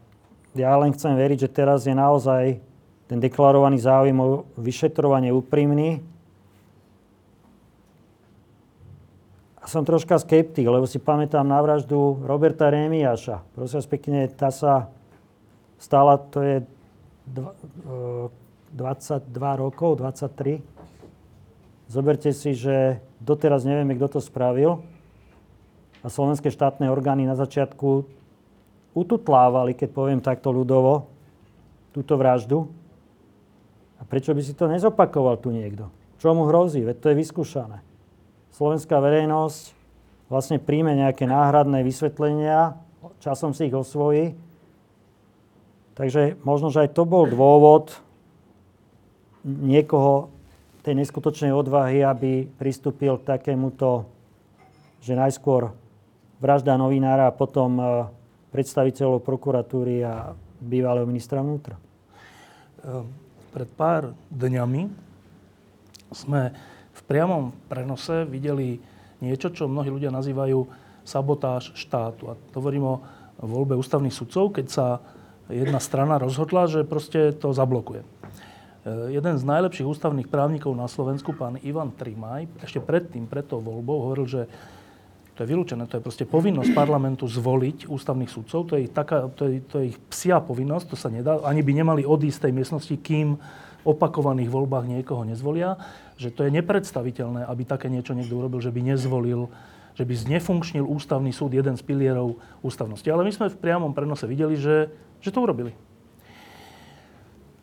ja 0.57 0.73
len 0.81 0.89
chcem 0.97 1.13
veriť, 1.13 1.45
že 1.45 1.53
teraz 1.53 1.85
je 1.85 1.93
naozaj 1.93 2.57
ten 3.11 3.19
deklarovaný 3.19 3.75
záujem 3.75 4.15
o 4.23 4.47
vyšetrovanie 4.55 5.35
úprimný. 5.35 5.99
A 9.59 9.67
som 9.67 9.83
troška 9.83 10.15
skeptik, 10.15 10.63
lebo 10.63 10.87
si 10.87 10.95
pamätám 10.95 11.43
na 11.43 11.59
vraždu 11.59 12.23
Roberta 12.23 12.71
Remiaša. 12.71 13.43
Prosím 13.51 13.77
vás 13.83 13.89
pekne, 13.91 14.19
tá 14.31 14.47
sa 14.47 14.87
stala, 15.75 16.23
to 16.23 16.39
je 16.39 16.55
dva, 17.27 17.51
e, 18.31 18.79
22 18.79 19.27
rokov, 19.59 19.99
23. 19.99 20.63
Zoberte 21.91 22.31
si, 22.31 22.55
že 22.55 23.03
doteraz 23.19 23.67
nevieme, 23.67 23.91
kto 23.99 24.07
to 24.07 24.19
spravil. 24.23 24.87
A 25.99 26.07
slovenské 26.07 26.47
štátne 26.47 26.87
orgány 26.87 27.27
na 27.27 27.35
začiatku 27.35 28.07
ututlávali, 28.95 29.75
keď 29.75 29.89
poviem 29.91 30.23
takto 30.23 30.55
ľudovo, 30.55 31.11
túto 31.91 32.15
vraždu. 32.15 32.71
A 34.01 34.03
prečo 34.03 34.33
by 34.33 34.41
si 34.41 34.57
to 34.57 34.65
nezopakoval 34.65 35.37
tu 35.37 35.53
niekto? 35.53 35.87
Čo 36.17 36.33
mu 36.33 36.49
hrozí? 36.49 36.81
Veď 36.81 36.97
to 36.97 37.07
je 37.13 37.19
vyskúšané. 37.21 37.85
Slovenská 38.51 38.97
verejnosť 38.97 39.77
vlastne 40.27 40.57
príjme 40.57 40.97
nejaké 40.97 41.29
náhradné 41.29 41.85
vysvetlenia, 41.85 42.75
časom 43.21 43.53
si 43.53 43.69
ich 43.69 43.75
osvojí. 43.77 44.33
Takže 45.93 46.41
možno, 46.41 46.73
že 46.73 46.87
aj 46.87 46.97
to 46.97 47.03
bol 47.05 47.29
dôvod, 47.29 47.93
niekoho 49.45 50.29
tej 50.81 50.97
neskutočnej 50.97 51.53
odvahy, 51.53 52.01
aby 52.01 52.49
pristúpil 52.57 53.21
k 53.21 53.37
takémuto, 53.37 54.09
že 55.01 55.17
najskôr 55.17 55.73
vražda 56.41 56.77
novinára 56.77 57.29
a 57.29 57.35
potom 57.35 57.77
e, 57.77 57.83
predstaviteľov 58.49 59.21
prokuratúry 59.21 60.01
a 60.01 60.33
bývalého 60.57 61.05
ministra 61.05 61.45
vnútra. 61.45 61.77
E, 61.77 61.81
pred 63.51 63.67
pár 63.67 64.15
dňami 64.31 64.87
sme 66.11 66.51
v 66.91 67.01
priamom 67.07 67.55
prenose 67.71 68.27
videli 68.27 68.79
niečo, 69.23 69.51
čo 69.51 69.67
mnohí 69.67 69.91
ľudia 69.91 70.11
nazývajú 70.11 70.67
sabotáž 71.03 71.75
štátu. 71.75 72.31
A 72.31 72.39
to 72.51 72.59
hovorím 72.59 72.85
o 72.87 72.95
voľbe 73.41 73.77
ústavných 73.77 74.13
sudcov, 74.13 74.55
keď 74.55 74.65
sa 74.67 74.87
jedna 75.51 75.79
strana 75.83 76.17
rozhodla, 76.17 76.67
že 76.67 76.87
proste 76.87 77.35
to 77.35 77.51
zablokuje. 77.51 78.01
Eh, 78.81 79.13
jeden 79.13 79.35
z 79.37 79.43
najlepších 79.45 79.85
ústavných 79.85 80.25
právnikov 80.25 80.73
na 80.73 80.89
Slovensku, 80.89 81.37
pán 81.37 81.61
Ivan 81.61 81.93
Trimaj, 81.93 82.65
ešte 82.65 82.81
predtým, 82.81 83.29
pred 83.29 83.45
tou 83.45 83.61
voľbou, 83.61 84.09
hovoril, 84.09 84.25
že 84.25 84.41
to 85.41 85.49
je 85.49 85.57
vylúčené, 85.57 85.89
to 85.89 85.97
je 85.97 86.05
proste 86.05 86.29
povinnosť 86.29 86.69
parlamentu 86.77 87.25
zvoliť 87.25 87.89
ústavných 87.89 88.29
sudcov, 88.29 88.69
to 88.69 88.77
je, 88.77 88.85
taká, 88.85 89.25
to 89.33 89.49
je, 89.49 89.57
to 89.65 89.81
je 89.81 89.85
ich 89.89 89.99
psia 90.13 90.37
povinnosť, 90.37 90.93
to 90.93 90.93
sa 90.93 91.09
nedá, 91.09 91.41
ani 91.41 91.65
by 91.65 91.81
nemali 91.81 92.05
odísť 92.05 92.37
z 92.37 92.43
tej 92.45 92.53
miestnosti, 92.53 92.95
kým 93.01 93.41
opakovaných 93.81 94.53
voľbách 94.53 94.85
niekoho 94.85 95.25
nezvolia, 95.25 95.81
že 96.21 96.29
to 96.29 96.45
je 96.45 96.53
nepredstaviteľné, 96.53 97.49
aby 97.49 97.65
také 97.65 97.89
niečo 97.89 98.13
niekto 98.13 98.37
urobil, 98.37 98.61
že 98.61 98.69
by 98.69 98.85
nezvolil, 98.85 99.49
že 99.97 100.05
by 100.05 100.13
znefunkčnil 100.13 100.85
ústavný 100.85 101.33
súd, 101.33 101.57
jeden 101.57 101.73
z 101.73 101.81
pilierov 101.89 102.37
ústavnosti. 102.61 103.09
Ale 103.09 103.25
my 103.25 103.33
sme 103.33 103.49
v 103.49 103.57
priamom 103.57 103.97
prenose 103.97 104.29
videli, 104.29 104.61
že, 104.61 104.93
že 105.25 105.33
to 105.33 105.41
urobili. 105.41 105.73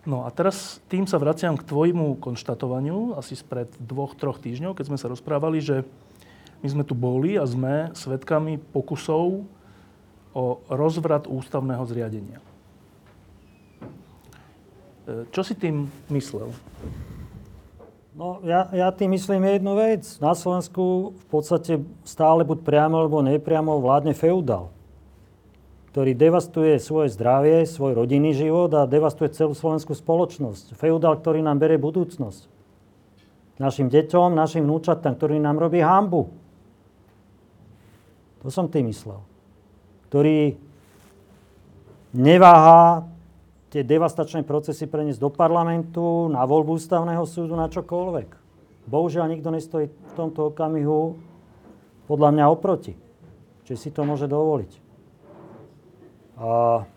No 0.03 0.27
a 0.27 0.35
teraz 0.35 0.83
tým 0.91 1.07
sa 1.07 1.23
vraciam 1.23 1.55
k 1.55 1.63
tvojmu 1.63 2.19
konštatovaniu, 2.19 3.15
asi 3.15 3.39
spred 3.39 3.71
dvoch, 3.79 4.19
troch 4.19 4.43
týždňov, 4.43 4.75
keď 4.75 4.91
sme 4.91 4.99
sa 4.99 5.07
rozprávali, 5.07 5.63
že 5.63 5.87
my 6.59 6.69
sme 6.69 6.83
tu 6.83 6.95
boli 6.99 7.39
a 7.39 7.47
sme 7.47 7.95
svedkami 7.95 8.59
pokusov 8.59 9.47
o 10.35 10.45
rozvrat 10.71 11.31
ústavného 11.31 11.83
zriadenia. 11.87 12.39
E, 15.09 15.25
čo 15.33 15.41
si 15.41 15.55
tým 15.57 15.89
myslel? 16.13 16.53
No, 18.19 18.43
ja, 18.43 18.67
ja 18.75 18.91
tým 18.91 19.15
myslím 19.15 19.47
jednu 19.47 19.79
vec. 19.79 20.03
Na 20.19 20.35
Slovensku 20.35 21.15
v 21.15 21.27
podstate 21.31 21.79
stále 22.03 22.43
buď 22.43 22.67
priamo 22.67 22.99
alebo 22.99 23.23
nepriamo 23.23 23.79
vládne 23.79 24.11
feudal, 24.11 24.75
ktorý 25.95 26.19
devastuje 26.19 26.83
svoje 26.83 27.15
zdravie, 27.15 27.63
svoj 27.63 27.95
rodinný 27.95 28.35
život 28.35 28.75
a 28.75 28.91
devastuje 28.91 29.31
celú 29.31 29.55
slovenskú 29.55 29.95
spoločnosť. 29.95 30.75
Feudal, 30.75 31.23
ktorý 31.23 31.47
nám 31.47 31.63
bere 31.63 31.79
budúcnosť. 31.79 32.51
Našim 33.63 33.87
deťom, 33.87 34.35
našim 34.35 34.67
vnúčatám, 34.67 35.15
ktorý 35.15 35.39
nám 35.39 35.59
robí 35.59 35.79
hambu. 35.79 36.31
To 38.49 38.57
som 38.57 38.65
tým 38.65 38.89
myslel. 38.89 39.21
Ktorý 40.09 40.57
neváha 42.17 43.05
tie 43.69 43.85
devastačné 43.85 44.41
procesy 44.41 44.89
preniesť 44.89 45.21
do 45.21 45.29
parlamentu, 45.29 46.33
na 46.33 46.49
voľbu 46.49 46.81
ústavného 46.81 47.29
súdu, 47.29 47.53
na 47.53 47.69
čokoľvek. 47.69 48.29
Bohužiaľ, 48.89 49.29
nikto 49.29 49.53
nestojí 49.53 49.93
v 49.93 50.13
tomto 50.17 50.49
okamihu 50.49 51.21
podľa 52.09 52.33
mňa 52.33 52.45
oproti. 52.49 52.97
Či 53.69 53.77
si 53.77 53.89
to 53.93 54.09
môže 54.09 54.25
dovoliť. 54.25 54.73
A 56.41 56.89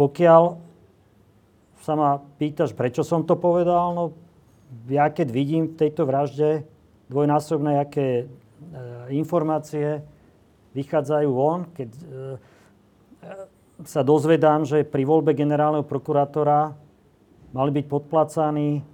pokiaľ 0.00 0.56
sa 1.84 1.92
ma 2.00 2.16
pýtaš, 2.40 2.72
prečo 2.72 3.04
som 3.04 3.28
to 3.28 3.36
povedal, 3.36 3.92
no 3.92 4.16
ja 4.88 5.12
keď 5.12 5.28
vidím 5.28 5.68
v 5.68 5.84
tejto 5.84 6.08
vražde 6.08 6.64
dvojnásobné, 7.12 7.76
aké 7.76 8.24
e, 8.24 8.26
informácie 9.12 10.15
vychádzajú 10.76 11.28
von, 11.32 11.64
keď 11.72 11.88
e, 11.88 12.02
sa 13.88 14.04
dozvedám, 14.04 14.68
že 14.68 14.84
pri 14.84 15.08
voľbe 15.08 15.32
generálneho 15.32 15.84
prokurátora 15.84 16.76
mali 17.56 17.70
byť 17.80 17.84
podplácaní 17.88 18.84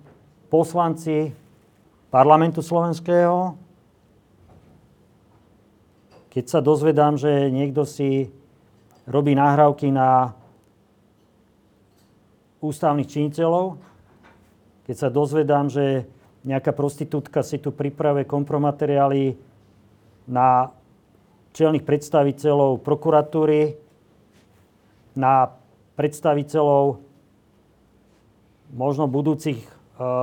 poslanci 0.47 1.35
parlamentu 2.15 2.63
slovenského. 2.63 3.59
Keď 6.31 6.45
sa 6.47 6.61
dozvedám, 6.63 7.19
že 7.19 7.51
niekto 7.51 7.83
si 7.83 8.31
robí 9.05 9.35
nahrávky 9.35 9.91
na 9.91 10.39
ústavných 12.63 13.11
činiteľov, 13.11 13.75
keď 14.87 14.97
sa 14.97 15.09
dozvedám, 15.11 15.67
že 15.67 16.07
nejaká 16.47 16.75
prostitútka 16.75 17.43
si 17.43 17.59
tu 17.59 17.71
pripravuje 17.71 18.27
kompromateriály 18.27 19.35
na 20.27 20.71
čelných 21.53 21.85
predstaviteľov 21.85 22.81
prokuratúry, 22.81 23.77
na 25.13 25.53
predstaviteľov 25.97 27.05
možno 28.73 29.05
budúcich 29.05 29.61
e, 29.61 29.69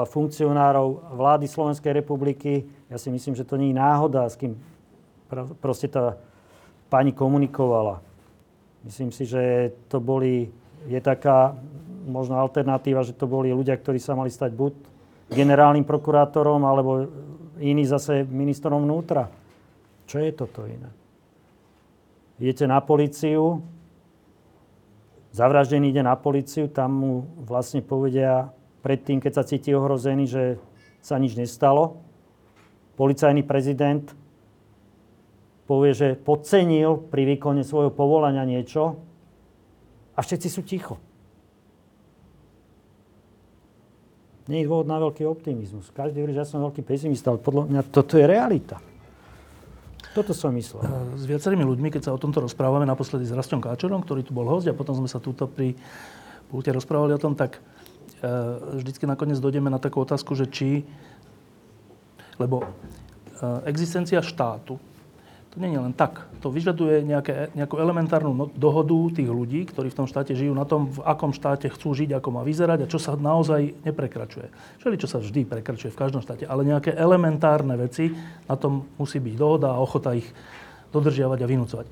funkcionárov 0.09 1.13
vlády 1.13 1.45
Slovenskej 1.45 1.93
republiky. 1.93 2.65
Ja 2.89 2.97
si 2.97 3.13
myslím, 3.13 3.37
že 3.37 3.45
to 3.45 3.61
nie 3.61 3.69
je 3.69 3.77
náhoda, 3.77 4.25
s 4.25 4.33
kým 4.33 4.57
proste 5.61 5.85
tá 5.85 6.17
pani 6.89 7.13
komunikovala. 7.13 8.01
Myslím 8.81 9.13
si, 9.13 9.29
že 9.29 9.69
to 9.93 10.01
boli, 10.01 10.49
je 10.89 10.97
taká 10.97 11.53
možno 12.09 12.41
alternatíva, 12.41 13.05
že 13.05 13.13
to 13.13 13.29
boli 13.29 13.53
ľudia, 13.53 13.77
ktorí 13.77 14.01
sa 14.01 14.17
mali 14.17 14.33
stať 14.33 14.57
buď 14.57 14.73
generálnym 15.29 15.85
prokurátorom, 15.85 16.65
alebo 16.65 17.05
iný 17.61 17.85
zase 17.85 18.25
ministrom 18.25 18.81
vnútra. 18.81 19.29
Čo 20.09 20.17
je 20.25 20.31
toto 20.33 20.65
iné? 20.65 20.98
Idete 22.39 22.65
na 22.67 22.79
policiu, 22.79 23.61
Zavraždený 25.29 25.93
ide 25.93 26.01
na 26.01 26.17
policiu, 26.17 26.65
tam 26.65 26.89
mu 27.05 27.13
vlastne 27.45 27.85
povedia 27.85 28.49
predtým, 28.81 29.21
keď 29.21 29.31
sa 29.37 29.43
cíti 29.45 29.69
ohrozený, 29.77 30.25
že 30.25 30.43
sa 31.05 31.21
nič 31.21 31.37
nestalo. 31.37 32.01
Policajný 32.97 33.45
prezident 33.45 34.09
povie, 35.69 35.93
že 35.93 36.17
podcenil 36.17 36.97
pri 37.13 37.29
výkone 37.29 37.61
svojho 37.61 37.93
povolania 37.93 38.41
niečo 38.41 38.97
a 40.17 40.19
všetci 40.25 40.47
sú 40.49 40.61
ticho. 40.65 40.97
Nie 44.49 44.65
je 44.65 44.67
dôvod 44.67 44.89
na 44.89 44.97
veľký 44.97 45.29
optimizmus. 45.29 45.93
Každý 45.93 46.25
hovorí, 46.25 46.33
že 46.33 46.41
ja 46.41 46.49
som 46.49 46.65
veľký 46.65 46.81
pesimista, 46.81 47.29
ale 47.29 47.37
podľa 47.37 47.69
mňa 47.69 47.81
toto 47.93 48.17
je 48.17 48.25
realita. 48.25 48.81
Toto 50.09 50.33
som 50.33 50.49
myslel. 50.57 50.81
S 51.21 51.23
viacerými 51.29 51.61
ľuďmi, 51.61 51.93
keď 51.93 52.09
sa 52.09 52.15
o 52.15 52.21
tomto 52.21 52.41
rozprávame, 52.41 52.81
naposledy 52.89 53.29
s 53.29 53.35
Rastom 53.35 53.61
Káčerom, 53.61 54.01
ktorý 54.01 54.25
tu 54.25 54.33
bol 54.33 54.49
host 54.49 54.65
a 54.65 54.73
potom 54.73 54.97
sme 54.97 55.05
sa 55.05 55.21
túto 55.21 55.45
pri 55.45 55.77
pulte 56.49 56.73
rozprávali 56.73 57.13
o 57.13 57.21
tom, 57.21 57.37
tak 57.37 57.61
e, 57.61 58.29
vždycky 58.81 59.05
nakoniec 59.05 59.37
dojdeme 59.37 59.69
na 59.69 59.77
takú 59.77 60.01
otázku, 60.01 60.33
že 60.33 60.49
či... 60.49 60.81
Lebo 62.41 62.65
e, 62.65 62.67
existencia 63.69 64.17
štátu 64.25 64.81
to 65.49 65.57
nie 65.57 65.73
je 65.73 65.81
len 65.81 65.93
tak. 65.97 66.29
To 66.45 66.53
vyžaduje 66.53 67.01
nejaké, 67.01 67.49
nejakú 67.57 67.81
elementárnu 67.81 68.31
no, 68.37 68.45
dohodu 68.53 68.93
tých 69.17 69.25
ľudí, 69.25 69.65
ktorí 69.65 69.89
v 69.89 69.97
tom 69.97 70.07
štáte 70.07 70.37
žijú, 70.37 70.53
na 70.53 70.63
tom, 70.63 70.93
v 70.93 71.01
akom 71.01 71.33
štáte 71.33 71.65
chcú 71.73 71.97
žiť, 71.97 72.21
ako 72.21 72.29
má 72.29 72.41
vyzerať 72.45 72.85
a 72.85 72.91
čo 72.91 73.01
sa 73.01 73.17
naozaj 73.17 73.81
neprekračuje. 73.81 74.47
Čili 74.77 74.95
čo 75.01 75.09
sa 75.09 75.17
vždy 75.17 75.49
prekračuje 75.49 75.89
v 75.89 75.99
každom 75.99 76.21
štáte, 76.21 76.45
ale 76.45 76.69
nejaké 76.69 76.93
elementárne 76.93 77.73
veci, 77.81 78.13
na 78.45 78.53
tom 78.53 78.85
musí 79.01 79.17
byť 79.17 79.35
dohoda 79.35 79.73
a 79.73 79.81
ochota 79.81 80.13
ich 80.13 80.29
dodržiavať 80.93 81.39
a 81.41 81.49
vynúcovať. 81.49 81.87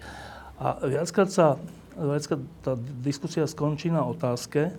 A 0.57 0.67
viackrát 0.85 1.29
sa 1.33 1.57
viackrát 1.97 2.41
tá 2.61 2.77
diskusia 3.01 3.49
skončí 3.49 3.89
na 3.89 4.05
otázke, 4.05 4.69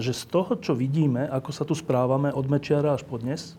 že 0.00 0.16
z 0.16 0.22
toho, 0.32 0.56
čo 0.56 0.72
vidíme, 0.72 1.28
ako 1.28 1.50
sa 1.52 1.68
tu 1.68 1.76
správame 1.76 2.32
od 2.32 2.48
Mečiara 2.48 2.96
až 2.96 3.04
po 3.04 3.20
dnes, 3.20 3.58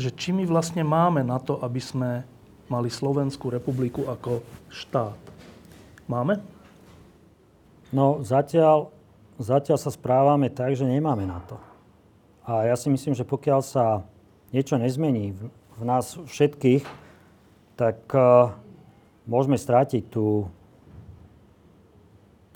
že 0.00 0.08
či 0.16 0.32
my 0.32 0.48
vlastne 0.48 0.80
máme 0.80 1.20
na 1.20 1.36
to, 1.36 1.60
aby 1.60 1.76
sme 1.76 2.24
mali 2.72 2.88
Slovenskú 2.88 3.52
republiku 3.52 4.08
ako 4.08 4.40
štát. 4.72 5.20
Máme? 6.08 6.40
No 7.92 8.24
zatiaľ, 8.24 8.88
zatiaľ 9.36 9.76
sa 9.76 9.92
správame 9.92 10.48
tak, 10.48 10.72
že 10.72 10.88
nemáme 10.88 11.28
na 11.28 11.44
to. 11.44 11.60
A 12.48 12.64
ja 12.64 12.74
si 12.80 12.88
myslím, 12.88 13.12
že 13.12 13.28
pokiaľ 13.28 13.60
sa 13.60 14.06
niečo 14.50 14.80
nezmení 14.80 15.36
v, 15.36 15.40
v 15.52 15.82
nás 15.84 16.16
všetkých, 16.16 16.82
tak 17.76 18.00
uh, 18.16 18.56
môžeme 19.28 19.60
strátiť 19.60 20.08
tú, 20.08 20.48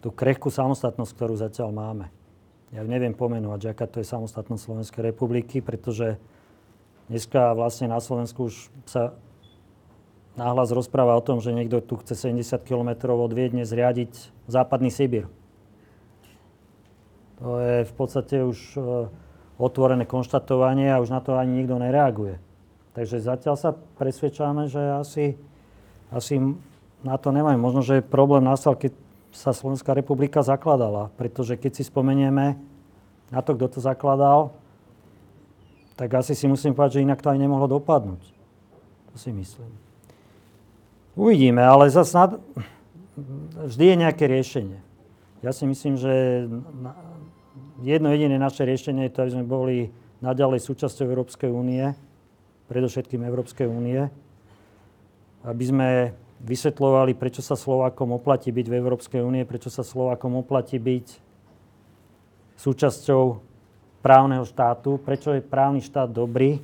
tú 0.01 0.09
krehkú 0.11 0.49
samostatnosť, 0.49 1.12
ktorú 1.12 1.35
zatiaľ 1.37 1.71
máme. 1.75 2.07
Ja 2.75 2.83
neviem 2.83 3.15
pomenovať, 3.15 3.59
že 3.61 3.71
aká 3.71 3.87
to 3.87 4.03
je 4.03 4.11
samostatnosť 4.11 4.62
Slovenskej 4.66 5.03
republiky, 5.15 5.62
pretože 5.62 6.19
Dneska 7.05 7.52
vlastne 7.52 7.93
na 7.93 8.01
Slovensku 8.01 8.48
už 8.48 8.72
sa 8.89 9.12
náhlas 10.40 10.72
rozpráva 10.72 11.14
o 11.14 11.22
tom, 11.22 11.39
že 11.39 11.52
niekto 11.52 11.85
tu 11.85 12.01
chce 12.01 12.32
70 12.32 12.64
km 12.64 13.12
od 13.12 13.32
Viedne 13.32 13.68
zriadiť 13.68 14.32
západný 14.48 14.89
Sibír. 14.89 15.28
To 17.44 17.60
je 17.60 17.85
v 17.85 17.93
podstate 17.93 18.40
už 18.40 18.59
e, 18.74 18.81
otvorené 19.60 20.09
konštatovanie 20.09 20.90
a 20.90 21.02
už 21.02 21.12
na 21.12 21.20
to 21.20 21.36
ani 21.36 21.60
nikto 21.60 21.76
nereaguje. 21.76 22.40
Takže 22.94 23.20
zatiaľ 23.20 23.56
sa 23.59 23.70
presvedčáme, 23.74 24.70
že 24.70 24.81
asi, 24.81 25.24
asi 26.14 26.39
na 27.02 27.18
to 27.18 27.35
nemajú. 27.35 27.59
Možno, 27.59 27.82
že 27.82 28.01
problém 28.06 28.47
nastal, 28.47 28.78
keď 28.78 28.94
sa 29.35 29.51
Slovenská 29.51 29.93
republika 29.93 30.47
zakladala. 30.47 31.10
Pretože 31.18 31.59
keď 31.59 31.82
si 31.82 31.82
spomenieme 31.85 32.55
na 33.35 33.40
to, 33.43 33.59
kto 33.59 33.76
to 33.76 33.81
zakladal, 33.82 34.55
tak 35.95 36.11
asi 36.15 36.35
si 36.35 36.51
musím 36.51 36.75
povedať, 36.75 36.99
že 36.99 37.05
inak 37.07 37.23
to 37.23 37.31
aj 37.31 37.39
nemohlo 37.39 37.71
dopadnúť. 37.71 38.23
To 39.15 39.16
si 39.16 39.31
myslím. 39.31 39.71
Uvidíme, 41.15 41.62
ale 41.62 41.87
zase 41.87 42.19
nad... 42.19 42.31
vždy 43.71 43.85
je 43.95 43.97
nejaké 44.03 44.27
riešenie. 44.27 44.83
Ja 45.47 45.55
si 45.55 45.69
myslím, 45.71 45.95
že 45.95 46.47
jedno 47.87 48.11
jediné 48.11 48.41
naše 48.41 48.66
riešenie 48.66 49.07
je 49.07 49.15
to, 49.15 49.23
aby 49.23 49.35
sme 49.39 49.47
boli 49.47 49.77
naďalej 50.19 50.66
súčasťou 50.66 51.07
Európskej 51.07 51.53
únie, 51.53 51.95
predovšetkým 52.66 53.23
Európskej 53.23 53.69
únie, 53.71 54.11
aby 55.45 55.65
sme 55.69 55.89
vysvetľovali, 56.43 57.15
prečo 57.15 57.45
sa 57.45 57.55
Slovákom 57.55 58.16
oplatí 58.16 58.51
byť 58.51 58.66
v 58.66 58.79
Európskej 58.83 59.21
únie, 59.23 59.47
prečo 59.47 59.71
sa 59.71 59.87
Slovákom 59.87 60.35
oplatí 60.41 60.81
byť 60.81 61.23
súčasťou 62.59 63.53
právneho 64.05 64.44
štátu, 64.44 65.01
prečo 65.01 65.32
je 65.32 65.40
právny 65.40 65.81
štát 65.81 66.12
dobrý, 66.12 66.60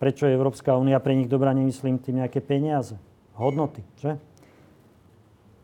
prečo 0.00 0.24
je 0.24 0.32
Európska 0.32 0.72
únia 0.72 0.96
pre 1.04 1.12
nich 1.12 1.28
dobrá, 1.28 1.52
nemyslím 1.52 2.00
tým 2.00 2.24
nejaké 2.24 2.40
peniaze, 2.40 2.96
hodnoty, 3.36 3.84
že? 4.00 4.16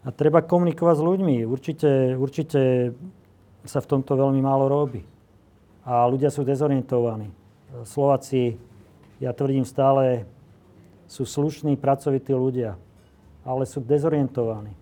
A 0.04 0.12
treba 0.12 0.44
komunikovať 0.44 0.96
s 0.96 1.04
ľuďmi. 1.04 1.34
Určite, 1.44 2.16
určite 2.16 2.92
sa 3.68 3.84
v 3.84 3.90
tomto 3.96 4.16
veľmi 4.16 4.40
málo 4.40 4.68
robí. 4.68 5.04
A 5.84 6.08
ľudia 6.08 6.32
sú 6.32 6.40
dezorientovaní. 6.40 7.28
Slováci, 7.84 8.56
ja 9.20 9.36
tvrdím 9.36 9.68
stále, 9.68 10.24
sú 11.04 11.28
slušní, 11.28 11.76
pracovití 11.76 12.32
ľudia, 12.32 12.80
ale 13.44 13.68
sú 13.68 13.84
dezorientovaní, 13.84 14.72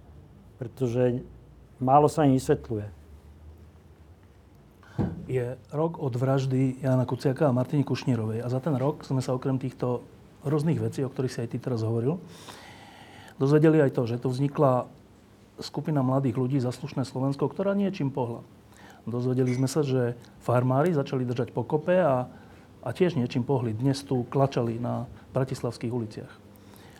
pretože 0.54 1.22
málo 1.82 2.06
sa 2.06 2.22
im 2.22 2.38
vysvetľuje. 2.38 2.97
Je 5.28 5.60
rok 5.76 6.00
od 6.00 6.16
vraždy 6.16 6.80
Jana 6.80 7.04
Kuciaka 7.04 7.52
a 7.52 7.52
Martiny 7.52 7.84
Kušnírovej. 7.84 8.40
A 8.40 8.48
za 8.48 8.64
ten 8.64 8.72
rok 8.80 9.04
sme 9.04 9.20
sa 9.20 9.36
okrem 9.36 9.60
týchto 9.60 10.00
rôznych 10.40 10.80
vecí, 10.80 11.04
o 11.04 11.12
ktorých 11.12 11.32
si 11.32 11.42
aj 11.44 11.48
ty 11.52 11.60
teraz 11.60 11.84
hovoril, 11.84 12.16
dozvedeli 13.36 13.84
aj 13.84 13.92
to, 13.92 14.08
že 14.08 14.16
tu 14.16 14.32
vznikla 14.32 14.88
skupina 15.60 16.00
mladých 16.00 16.40
ľudí 16.40 16.58
za 16.64 16.72
slušné 16.72 17.04
Slovensko, 17.04 17.44
ktorá 17.44 17.76
niečím 17.76 18.08
pohla. 18.08 18.40
Dozvedeli 19.04 19.52
sme 19.52 19.68
sa, 19.68 19.84
že 19.84 20.16
farmári 20.40 20.96
začali 20.96 21.28
držať 21.28 21.52
pokope 21.52 22.00
a, 22.00 22.24
a 22.80 22.88
tiež 22.88 23.20
niečím 23.20 23.44
pohli. 23.44 23.76
Dnes 23.76 24.00
tu 24.00 24.24
klačali 24.32 24.80
na 24.80 25.04
bratislavských 25.36 25.92
uliciach 25.92 26.32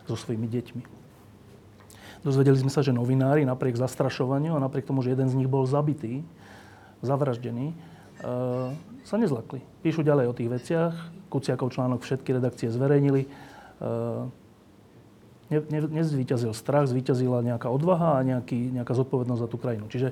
so 0.05 0.13
svojimi 0.13 0.45
deťmi. 0.45 0.83
Dozvedeli 2.21 2.57
sme 2.59 2.69
sa, 2.69 2.83
že 2.83 2.91
novinári 2.91 3.47
napriek 3.47 3.79
zastrašovaniu 3.79 4.53
a 4.53 4.63
napriek 4.63 4.85
tomu, 4.85 5.01
že 5.01 5.15
jeden 5.15 5.31
z 5.31 5.37
nich 5.39 5.47
bol 5.47 5.63
zabitý, 5.63 6.21
zavraždený, 6.99 7.71
sa 9.03 9.15
nezlakli. 9.15 9.63
Píšu 9.81 10.03
ďalej 10.03 10.25
o 10.29 10.37
tých 10.37 10.49
veciach. 10.51 10.95
Kuciakov 11.29 11.71
článok 11.71 12.03
všetky 12.03 12.35
redakcie 12.35 12.67
zverejnili. 12.73 13.29
Uh, 13.79 14.27
ne, 15.53 15.59
ne, 15.71 15.79
nezvýťazil 16.03 16.51
strach, 16.51 16.89
zvýťazila 16.89 17.45
nejaká 17.45 17.71
odvaha 17.71 18.19
a 18.19 18.25
nejaký, 18.25 18.75
nejaká 18.75 18.91
zodpovednosť 18.97 19.41
za 19.41 19.47
tú 19.47 19.57
krajinu. 19.61 19.87
Čiže 19.87 20.11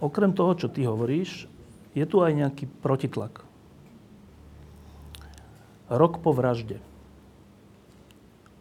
okrem 0.00 0.32
toho, 0.32 0.56
čo 0.56 0.72
ty 0.72 0.86
hovoríš, 0.88 1.50
je 1.92 2.04
tu 2.08 2.24
aj 2.24 2.32
nejaký 2.32 2.64
protitlak. 2.80 3.44
Rok 5.92 6.24
po 6.24 6.32
vražde. 6.32 6.80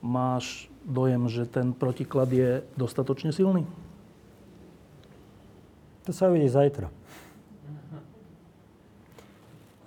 Máš 0.03 0.67
dojem, 0.83 1.29
že 1.31 1.47
ten 1.47 1.71
protiklad 1.71 2.27
je 2.33 2.65
dostatočne 2.75 3.31
silný? 3.31 3.63
To 6.09 6.11
sa 6.11 6.27
uvidí 6.27 6.49
zajtra. 6.49 6.89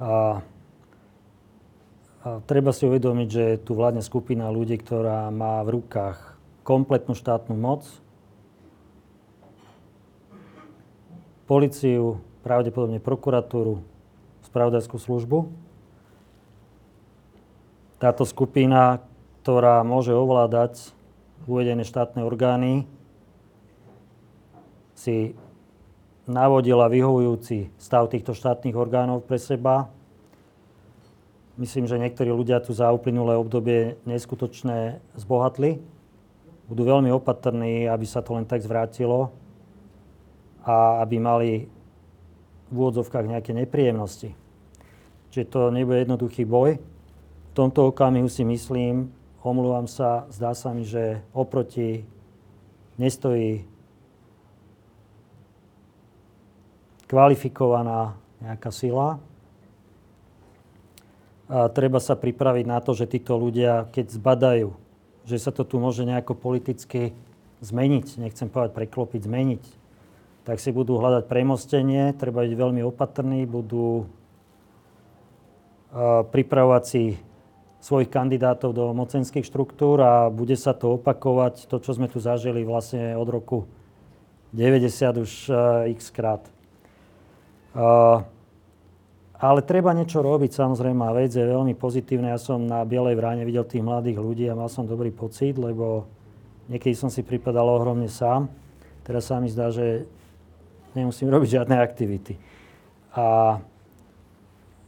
A, 0.02 0.42
a 2.24 2.28
treba 2.50 2.74
si 2.74 2.82
uvedomiť, 2.88 3.28
že 3.30 3.44
tu 3.62 3.78
vládne 3.78 4.02
skupina 4.02 4.50
ľudí, 4.50 4.78
ktorá 4.80 5.30
má 5.30 5.62
v 5.62 5.80
rukách 5.80 6.34
kompletnú 6.66 7.14
štátnu 7.14 7.54
moc, 7.54 7.86
policiu, 11.44 12.24
pravdepodobne 12.40 12.98
prokuratúru, 12.98 13.84
spravodajskú 14.48 14.96
službu. 14.96 15.52
Táto 18.00 18.24
skupina, 18.24 19.04
ktorá 19.44 19.84
môže 19.84 20.16
ovládať 20.16 20.92
uvedené 21.44 21.84
štátne 21.84 22.24
orgány, 22.24 22.88
si 24.96 25.36
navodila 26.24 26.88
vyhovujúci 26.88 27.72
stav 27.76 28.08
týchto 28.08 28.32
štátnych 28.32 28.76
orgánov 28.76 29.24
pre 29.28 29.36
seba. 29.36 29.92
Myslím, 31.54 31.86
že 31.86 32.00
niektorí 32.00 32.32
ľudia 32.34 32.58
tu 32.58 32.74
za 32.74 32.90
uplynulé 32.90 33.38
obdobie 33.38 34.00
neskutočne 34.08 34.98
zbohatli. 35.14 35.78
Budú 36.66 36.82
veľmi 36.82 37.12
opatrní, 37.12 37.86
aby 37.86 38.06
sa 38.08 38.24
to 38.24 38.34
len 38.34 38.48
tak 38.48 38.64
zvrátilo 38.64 39.30
a 40.64 41.04
aby 41.04 41.16
mali 41.20 41.50
v 42.72 42.74
úvodzovkách 42.74 43.28
nejaké 43.28 43.52
nepríjemnosti. 43.52 44.32
Čiže 45.30 45.50
to 45.52 45.60
nebude 45.68 46.02
jednoduchý 46.02 46.48
boj. 46.48 46.80
V 46.80 47.52
tomto 47.52 47.92
okamihu 47.92 48.26
si 48.26 48.42
myslím, 48.42 49.12
omlúvam 49.44 49.86
sa, 49.86 50.26
zdá 50.32 50.56
sa 50.56 50.72
mi, 50.72 50.82
že 50.82 51.22
oproti 51.36 52.02
nestojí 52.98 53.73
kvalifikovaná 57.14 58.18
nejaká 58.42 58.74
sila. 58.74 59.22
A 61.46 61.70
treba 61.70 62.02
sa 62.02 62.18
pripraviť 62.18 62.66
na 62.66 62.82
to, 62.82 62.90
že 62.90 63.06
títo 63.06 63.38
ľudia, 63.38 63.86
keď 63.94 64.18
zbadajú, 64.18 64.74
že 65.22 65.38
sa 65.38 65.54
to 65.54 65.62
tu 65.62 65.78
môže 65.78 66.02
nejako 66.02 66.34
politicky 66.34 67.14
zmeniť, 67.62 68.18
nechcem 68.18 68.50
povedať 68.50 68.74
preklopiť, 68.74 69.30
zmeniť, 69.30 69.64
tak 70.42 70.58
si 70.58 70.74
budú 70.74 70.98
hľadať 70.98 71.30
premostenie, 71.30 72.18
treba 72.18 72.42
byť 72.42 72.54
veľmi 72.58 72.82
opatrní, 72.82 73.46
budú 73.46 74.10
pripravovať 76.34 76.82
si 76.82 77.14
svojich 77.78 78.10
kandidátov 78.10 78.74
do 78.74 78.90
mocenských 78.90 79.46
štruktúr 79.46 80.02
a 80.02 80.12
bude 80.34 80.58
sa 80.58 80.74
to 80.74 80.98
opakovať, 80.98 81.70
to, 81.70 81.78
čo 81.78 81.94
sme 81.94 82.10
tu 82.10 82.18
zažili 82.18 82.66
vlastne 82.66 83.14
od 83.14 83.28
roku 83.30 83.70
90 84.50 85.22
už 85.22 85.32
x 85.94 86.10
krát. 86.10 86.42
Ale 87.74 89.60
treba 89.66 89.90
niečo 89.92 90.22
robiť, 90.22 90.54
samozrejme, 90.54 91.02
a 91.04 91.12
vec 91.12 91.34
je 91.34 91.42
veľmi 91.42 91.74
pozitívna. 91.74 92.32
Ja 92.32 92.40
som 92.40 92.64
na 92.64 92.86
Bielej 92.86 93.18
vráne 93.18 93.42
videl 93.42 93.66
tých 93.66 93.82
mladých 93.82 94.16
ľudí 94.22 94.46
a 94.48 94.56
mal 94.56 94.70
som 94.70 94.86
dobrý 94.86 95.10
pocit, 95.10 95.58
lebo 95.58 96.06
niekedy 96.70 96.94
som 96.94 97.10
si 97.10 97.26
pripadal 97.26 97.66
ohromne 97.66 98.08
sám. 98.08 98.48
Teraz 99.04 99.28
sa 99.28 99.42
mi 99.42 99.52
zdá, 99.52 99.68
že 99.68 100.06
nemusím 100.96 101.28
robiť 101.28 101.60
žiadne 101.60 101.76
aktivity. 101.76 102.38
A 103.12 103.58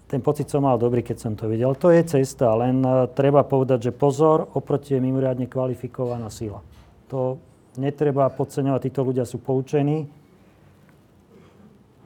ten 0.07 0.23
pocit 0.23 0.47
som 0.47 0.63
mal 0.63 0.79
dobrý, 0.79 1.03
keď 1.03 1.19
som 1.19 1.33
to 1.35 1.51
videl. 1.51 1.75
To 1.75 1.91
je 1.91 2.07
cesta, 2.07 2.55
len 2.55 2.79
e, 2.79 3.11
treba 3.11 3.43
povedať, 3.43 3.91
že 3.91 3.93
pozor, 3.93 4.47
oproti 4.55 4.95
je 4.95 5.03
mimoriadne 5.03 5.51
kvalifikovaná 5.51 6.31
sila. 6.31 6.63
To 7.11 7.43
netreba 7.75 8.31
podceňovať, 8.31 8.81
títo 8.87 9.03
ľudia 9.03 9.27
sú 9.27 9.43
poučení, 9.43 10.07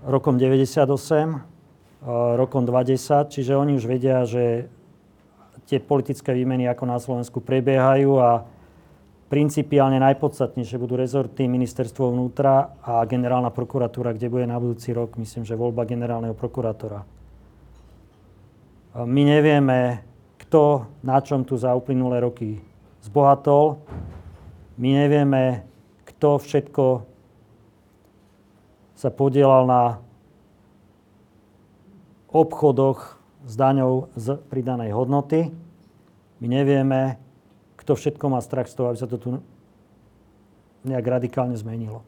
rokom 0.06 0.40
98, 0.40 0.86
rokom 2.36 2.62
20, 2.64 3.28
čiže 3.28 3.52
oni 3.56 3.76
už 3.76 3.84
vedia, 3.84 4.24
že 4.24 4.68
tie 5.68 5.78
politické 5.78 6.32
výmeny 6.32 6.64
ako 6.66 6.84
na 6.88 6.98
Slovensku 6.98 7.44
prebiehajú 7.44 8.16
a 8.16 8.42
principiálne 9.30 10.02
najpodstatnejšie 10.02 10.80
budú 10.80 10.98
rezorty 10.98 11.46
ministerstvo 11.46 12.10
vnútra 12.10 12.74
a 12.82 13.06
generálna 13.06 13.54
prokuratúra, 13.54 14.10
kde 14.16 14.26
bude 14.26 14.46
na 14.48 14.58
budúci 14.58 14.90
rok, 14.90 15.14
myslím, 15.20 15.46
že 15.46 15.54
voľba 15.54 15.86
generálneho 15.86 16.34
prokurátora. 16.34 17.06
My 19.06 19.22
nevieme, 19.22 20.02
kto 20.42 20.90
na 21.06 21.22
čom 21.22 21.46
tu 21.46 21.54
za 21.54 21.70
uplynulé 21.78 22.18
roky 22.18 22.58
zbohatol. 23.06 23.78
My 24.74 25.06
nevieme, 25.06 25.62
kto 26.10 26.42
všetko 26.42 27.06
sa 29.00 29.08
podielal 29.08 29.64
na 29.64 30.04
obchodoch 32.28 33.16
s 33.48 33.56
daňou 33.56 34.12
z 34.12 34.36
pridanej 34.52 34.92
hodnoty. 34.92 35.48
My 36.44 36.46
nevieme, 36.52 37.16
kto 37.80 37.96
všetko 37.96 38.28
má 38.28 38.44
strach 38.44 38.68
z 38.68 38.76
toho, 38.76 38.92
aby 38.92 39.00
sa 39.00 39.08
to 39.08 39.16
tu 39.16 39.40
nejak 40.84 41.00
radikálne 41.00 41.56
zmenilo. 41.56 42.04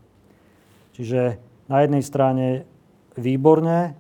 Čiže 0.93 1.41
na 1.65 1.81
jednej 1.81 2.05
strane 2.05 2.69
výborne, 3.17 3.97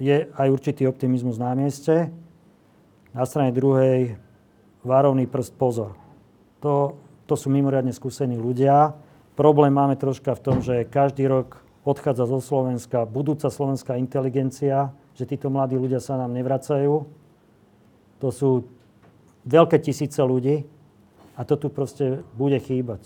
je 0.00 0.32
aj 0.32 0.48
určitý 0.48 0.88
optimizmus 0.88 1.36
na 1.36 1.52
mieste, 1.52 2.08
na 3.12 3.22
strane 3.28 3.52
druhej 3.52 4.16
varovný 4.80 5.28
prst 5.28 5.54
pozor. 5.60 5.92
To, 6.64 6.96
to 7.28 7.36
sú 7.36 7.52
mimoriadne 7.52 7.92
skúsení 7.92 8.40
ľudia, 8.40 8.96
Problém 9.40 9.72
máme 9.72 9.96
troška 9.96 10.36
v 10.36 10.44
tom, 10.44 10.60
že 10.60 10.84
každý 10.84 11.24
rok 11.24 11.64
odchádza 11.80 12.28
zo 12.28 12.44
Slovenska 12.44 13.08
budúca 13.08 13.48
slovenská 13.48 13.96
inteligencia, 13.96 14.92
že 15.16 15.24
títo 15.24 15.48
mladí 15.48 15.80
ľudia 15.80 15.96
sa 15.96 16.20
nám 16.20 16.36
nevracajú. 16.36 17.08
To 18.20 18.28
sú 18.28 18.68
veľké 19.48 19.80
tisíce 19.80 20.20
ľudí 20.20 20.68
a 21.40 21.48
to 21.48 21.56
tu 21.56 21.72
proste 21.72 22.20
bude 22.36 22.60
chýbať. 22.60 23.00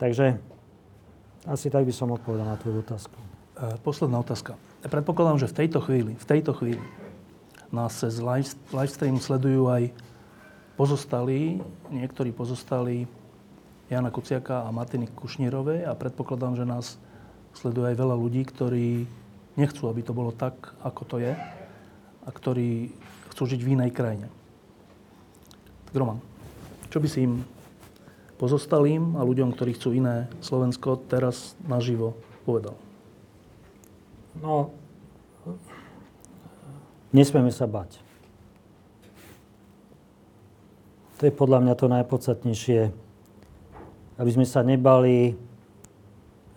Takže 0.00 0.40
asi 1.44 1.68
tak 1.68 1.84
by 1.84 1.92
som 1.92 2.08
odpovedal 2.08 2.48
na 2.48 2.56
tvoju 2.56 2.80
otázku. 2.80 3.20
E, 3.60 3.76
posledná 3.84 4.24
otázka. 4.24 4.56
Predpokladám, 4.88 5.36
že 5.36 5.52
v 5.52 5.68
tejto 5.68 5.84
chvíli, 5.84 6.16
v 6.16 6.26
tejto 6.32 6.56
chvíli 6.56 6.80
nás 7.68 7.92
cez 7.92 8.24
live, 8.24 8.48
live 8.72 8.92
stream 8.96 9.20
sledujú 9.20 9.68
aj 9.68 9.92
pozostali, 10.80 11.60
niektorí 11.92 12.32
pozostali 12.32 13.04
Jana 13.92 14.08
Kuciaka 14.08 14.64
a 14.64 14.72
Martiny 14.72 15.12
Kušnírovej 15.12 15.84
a 15.84 15.92
predpokladám, 15.92 16.56
že 16.56 16.64
nás 16.64 16.96
sleduje 17.52 17.92
aj 17.92 18.00
veľa 18.00 18.16
ľudí, 18.16 18.42
ktorí 18.48 19.04
nechcú, 19.60 19.86
aby 19.86 20.00
to 20.00 20.16
bolo 20.16 20.32
tak, 20.32 20.56
ako 20.80 21.02
to 21.04 21.16
je 21.20 21.32
a 22.24 22.28
ktorí 22.32 22.90
chcú 23.30 23.42
žiť 23.44 23.60
v 23.60 23.72
inej 23.76 23.90
krajine. 23.92 24.32
Tak 25.90 25.94
Roman, 26.00 26.18
čo 26.88 26.98
by 26.98 27.08
si 27.12 27.28
im 27.28 27.44
pozostalým 28.40 29.20
a 29.20 29.22
ľuďom, 29.22 29.52
ktorí 29.52 29.76
chcú 29.76 29.92
iné 29.92 30.26
Slovensko, 30.40 30.98
teraz 31.06 31.52
naživo 31.68 32.16
povedal? 32.48 32.74
No, 34.40 34.74
nesmieme 37.14 37.54
sa 37.54 37.68
bať. 37.70 38.00
To 41.22 41.30
je 41.30 41.32
podľa 41.32 41.62
mňa 41.62 41.74
to 41.78 41.86
najpodstatnejšie 41.86 43.03
aby 44.18 44.30
sme 44.30 44.46
sa 44.46 44.62
nebali 44.62 45.34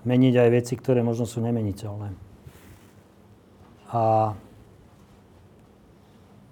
meniť 0.06 0.34
aj 0.38 0.50
veci, 0.54 0.74
ktoré 0.78 1.02
možno 1.02 1.26
sú 1.26 1.42
nemeniteľné. 1.42 2.14
A 3.92 4.36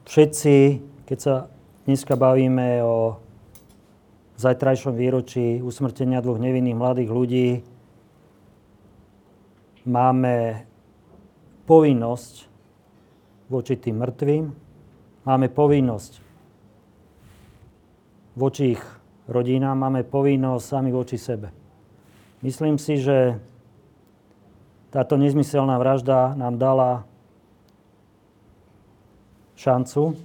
všetci, 0.08 0.56
keď 1.06 1.18
sa 1.20 1.36
dneska 1.86 2.16
bavíme 2.18 2.82
o 2.84 3.20
zajtrajšom 4.36 4.96
výročí 4.96 5.64
usmrtenia 5.64 6.24
dvoch 6.24 6.40
nevinných 6.40 6.80
mladých 6.80 7.10
ľudí, 7.12 7.50
máme 9.86 10.66
povinnosť 11.70 12.34
voči 13.48 13.78
tým 13.78 14.02
mŕtvým, 14.02 14.44
máme 15.24 15.48
povinnosť 15.54 16.14
voči 18.36 18.76
ich 18.76 18.84
rodinám, 19.30 19.78
máme 19.78 20.06
povinnosť 20.06 20.66
sami 20.66 20.90
voči 20.94 21.18
sebe. 21.18 21.50
Myslím 22.46 22.78
si, 22.78 23.02
že 23.02 23.42
táto 24.94 25.18
nezmyselná 25.18 25.76
vražda 25.82 26.38
nám 26.38 26.56
dala 26.56 27.04
šancu, 29.60 30.16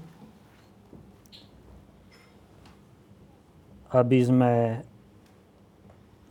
aby 3.90 4.18
sme, 4.22 4.54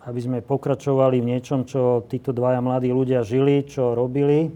aby 0.08 0.20
sme 0.20 0.40
pokračovali 0.40 1.20
v 1.20 1.30
niečom, 1.36 1.68
čo 1.68 2.08
títo 2.08 2.32
dvaja 2.32 2.64
mladí 2.64 2.94
ľudia 2.94 3.26
žili, 3.28 3.68
čo 3.68 3.92
robili, 3.98 4.52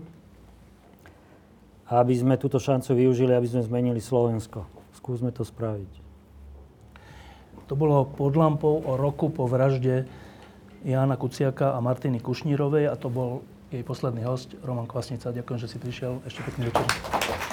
a 1.92 2.00
aby 2.00 2.16
sme 2.16 2.40
túto 2.40 2.64
šancu 2.64 2.96
využili, 2.96 3.36
aby 3.36 3.48
sme 3.50 3.68
zmenili 3.68 4.00
Slovensko. 4.00 4.64
Skúsme 4.96 5.36
to 5.36 5.44
spraviť. 5.44 6.03
To 7.68 7.74
bolo 7.80 8.04
pod 8.06 8.36
lampou 8.36 8.84
o 8.84 9.00
roku 9.00 9.30
po 9.32 9.48
vražde 9.48 10.06
Jána 10.84 11.16
Kuciaka 11.16 11.74
a 11.74 11.80
Martiny 11.80 12.20
Kušnírovej 12.20 12.92
a 12.92 12.96
to 13.00 13.08
bol 13.08 13.42
jej 13.72 13.82
posledný 13.82 14.22
host, 14.28 14.54
Roman 14.62 14.86
Kvasnica. 14.86 15.34
Ďakujem, 15.34 15.60
že 15.60 15.68
si 15.72 15.78
prišiel. 15.80 16.22
Ešte 16.28 16.44
pekný 16.46 16.70
večer. 16.70 17.53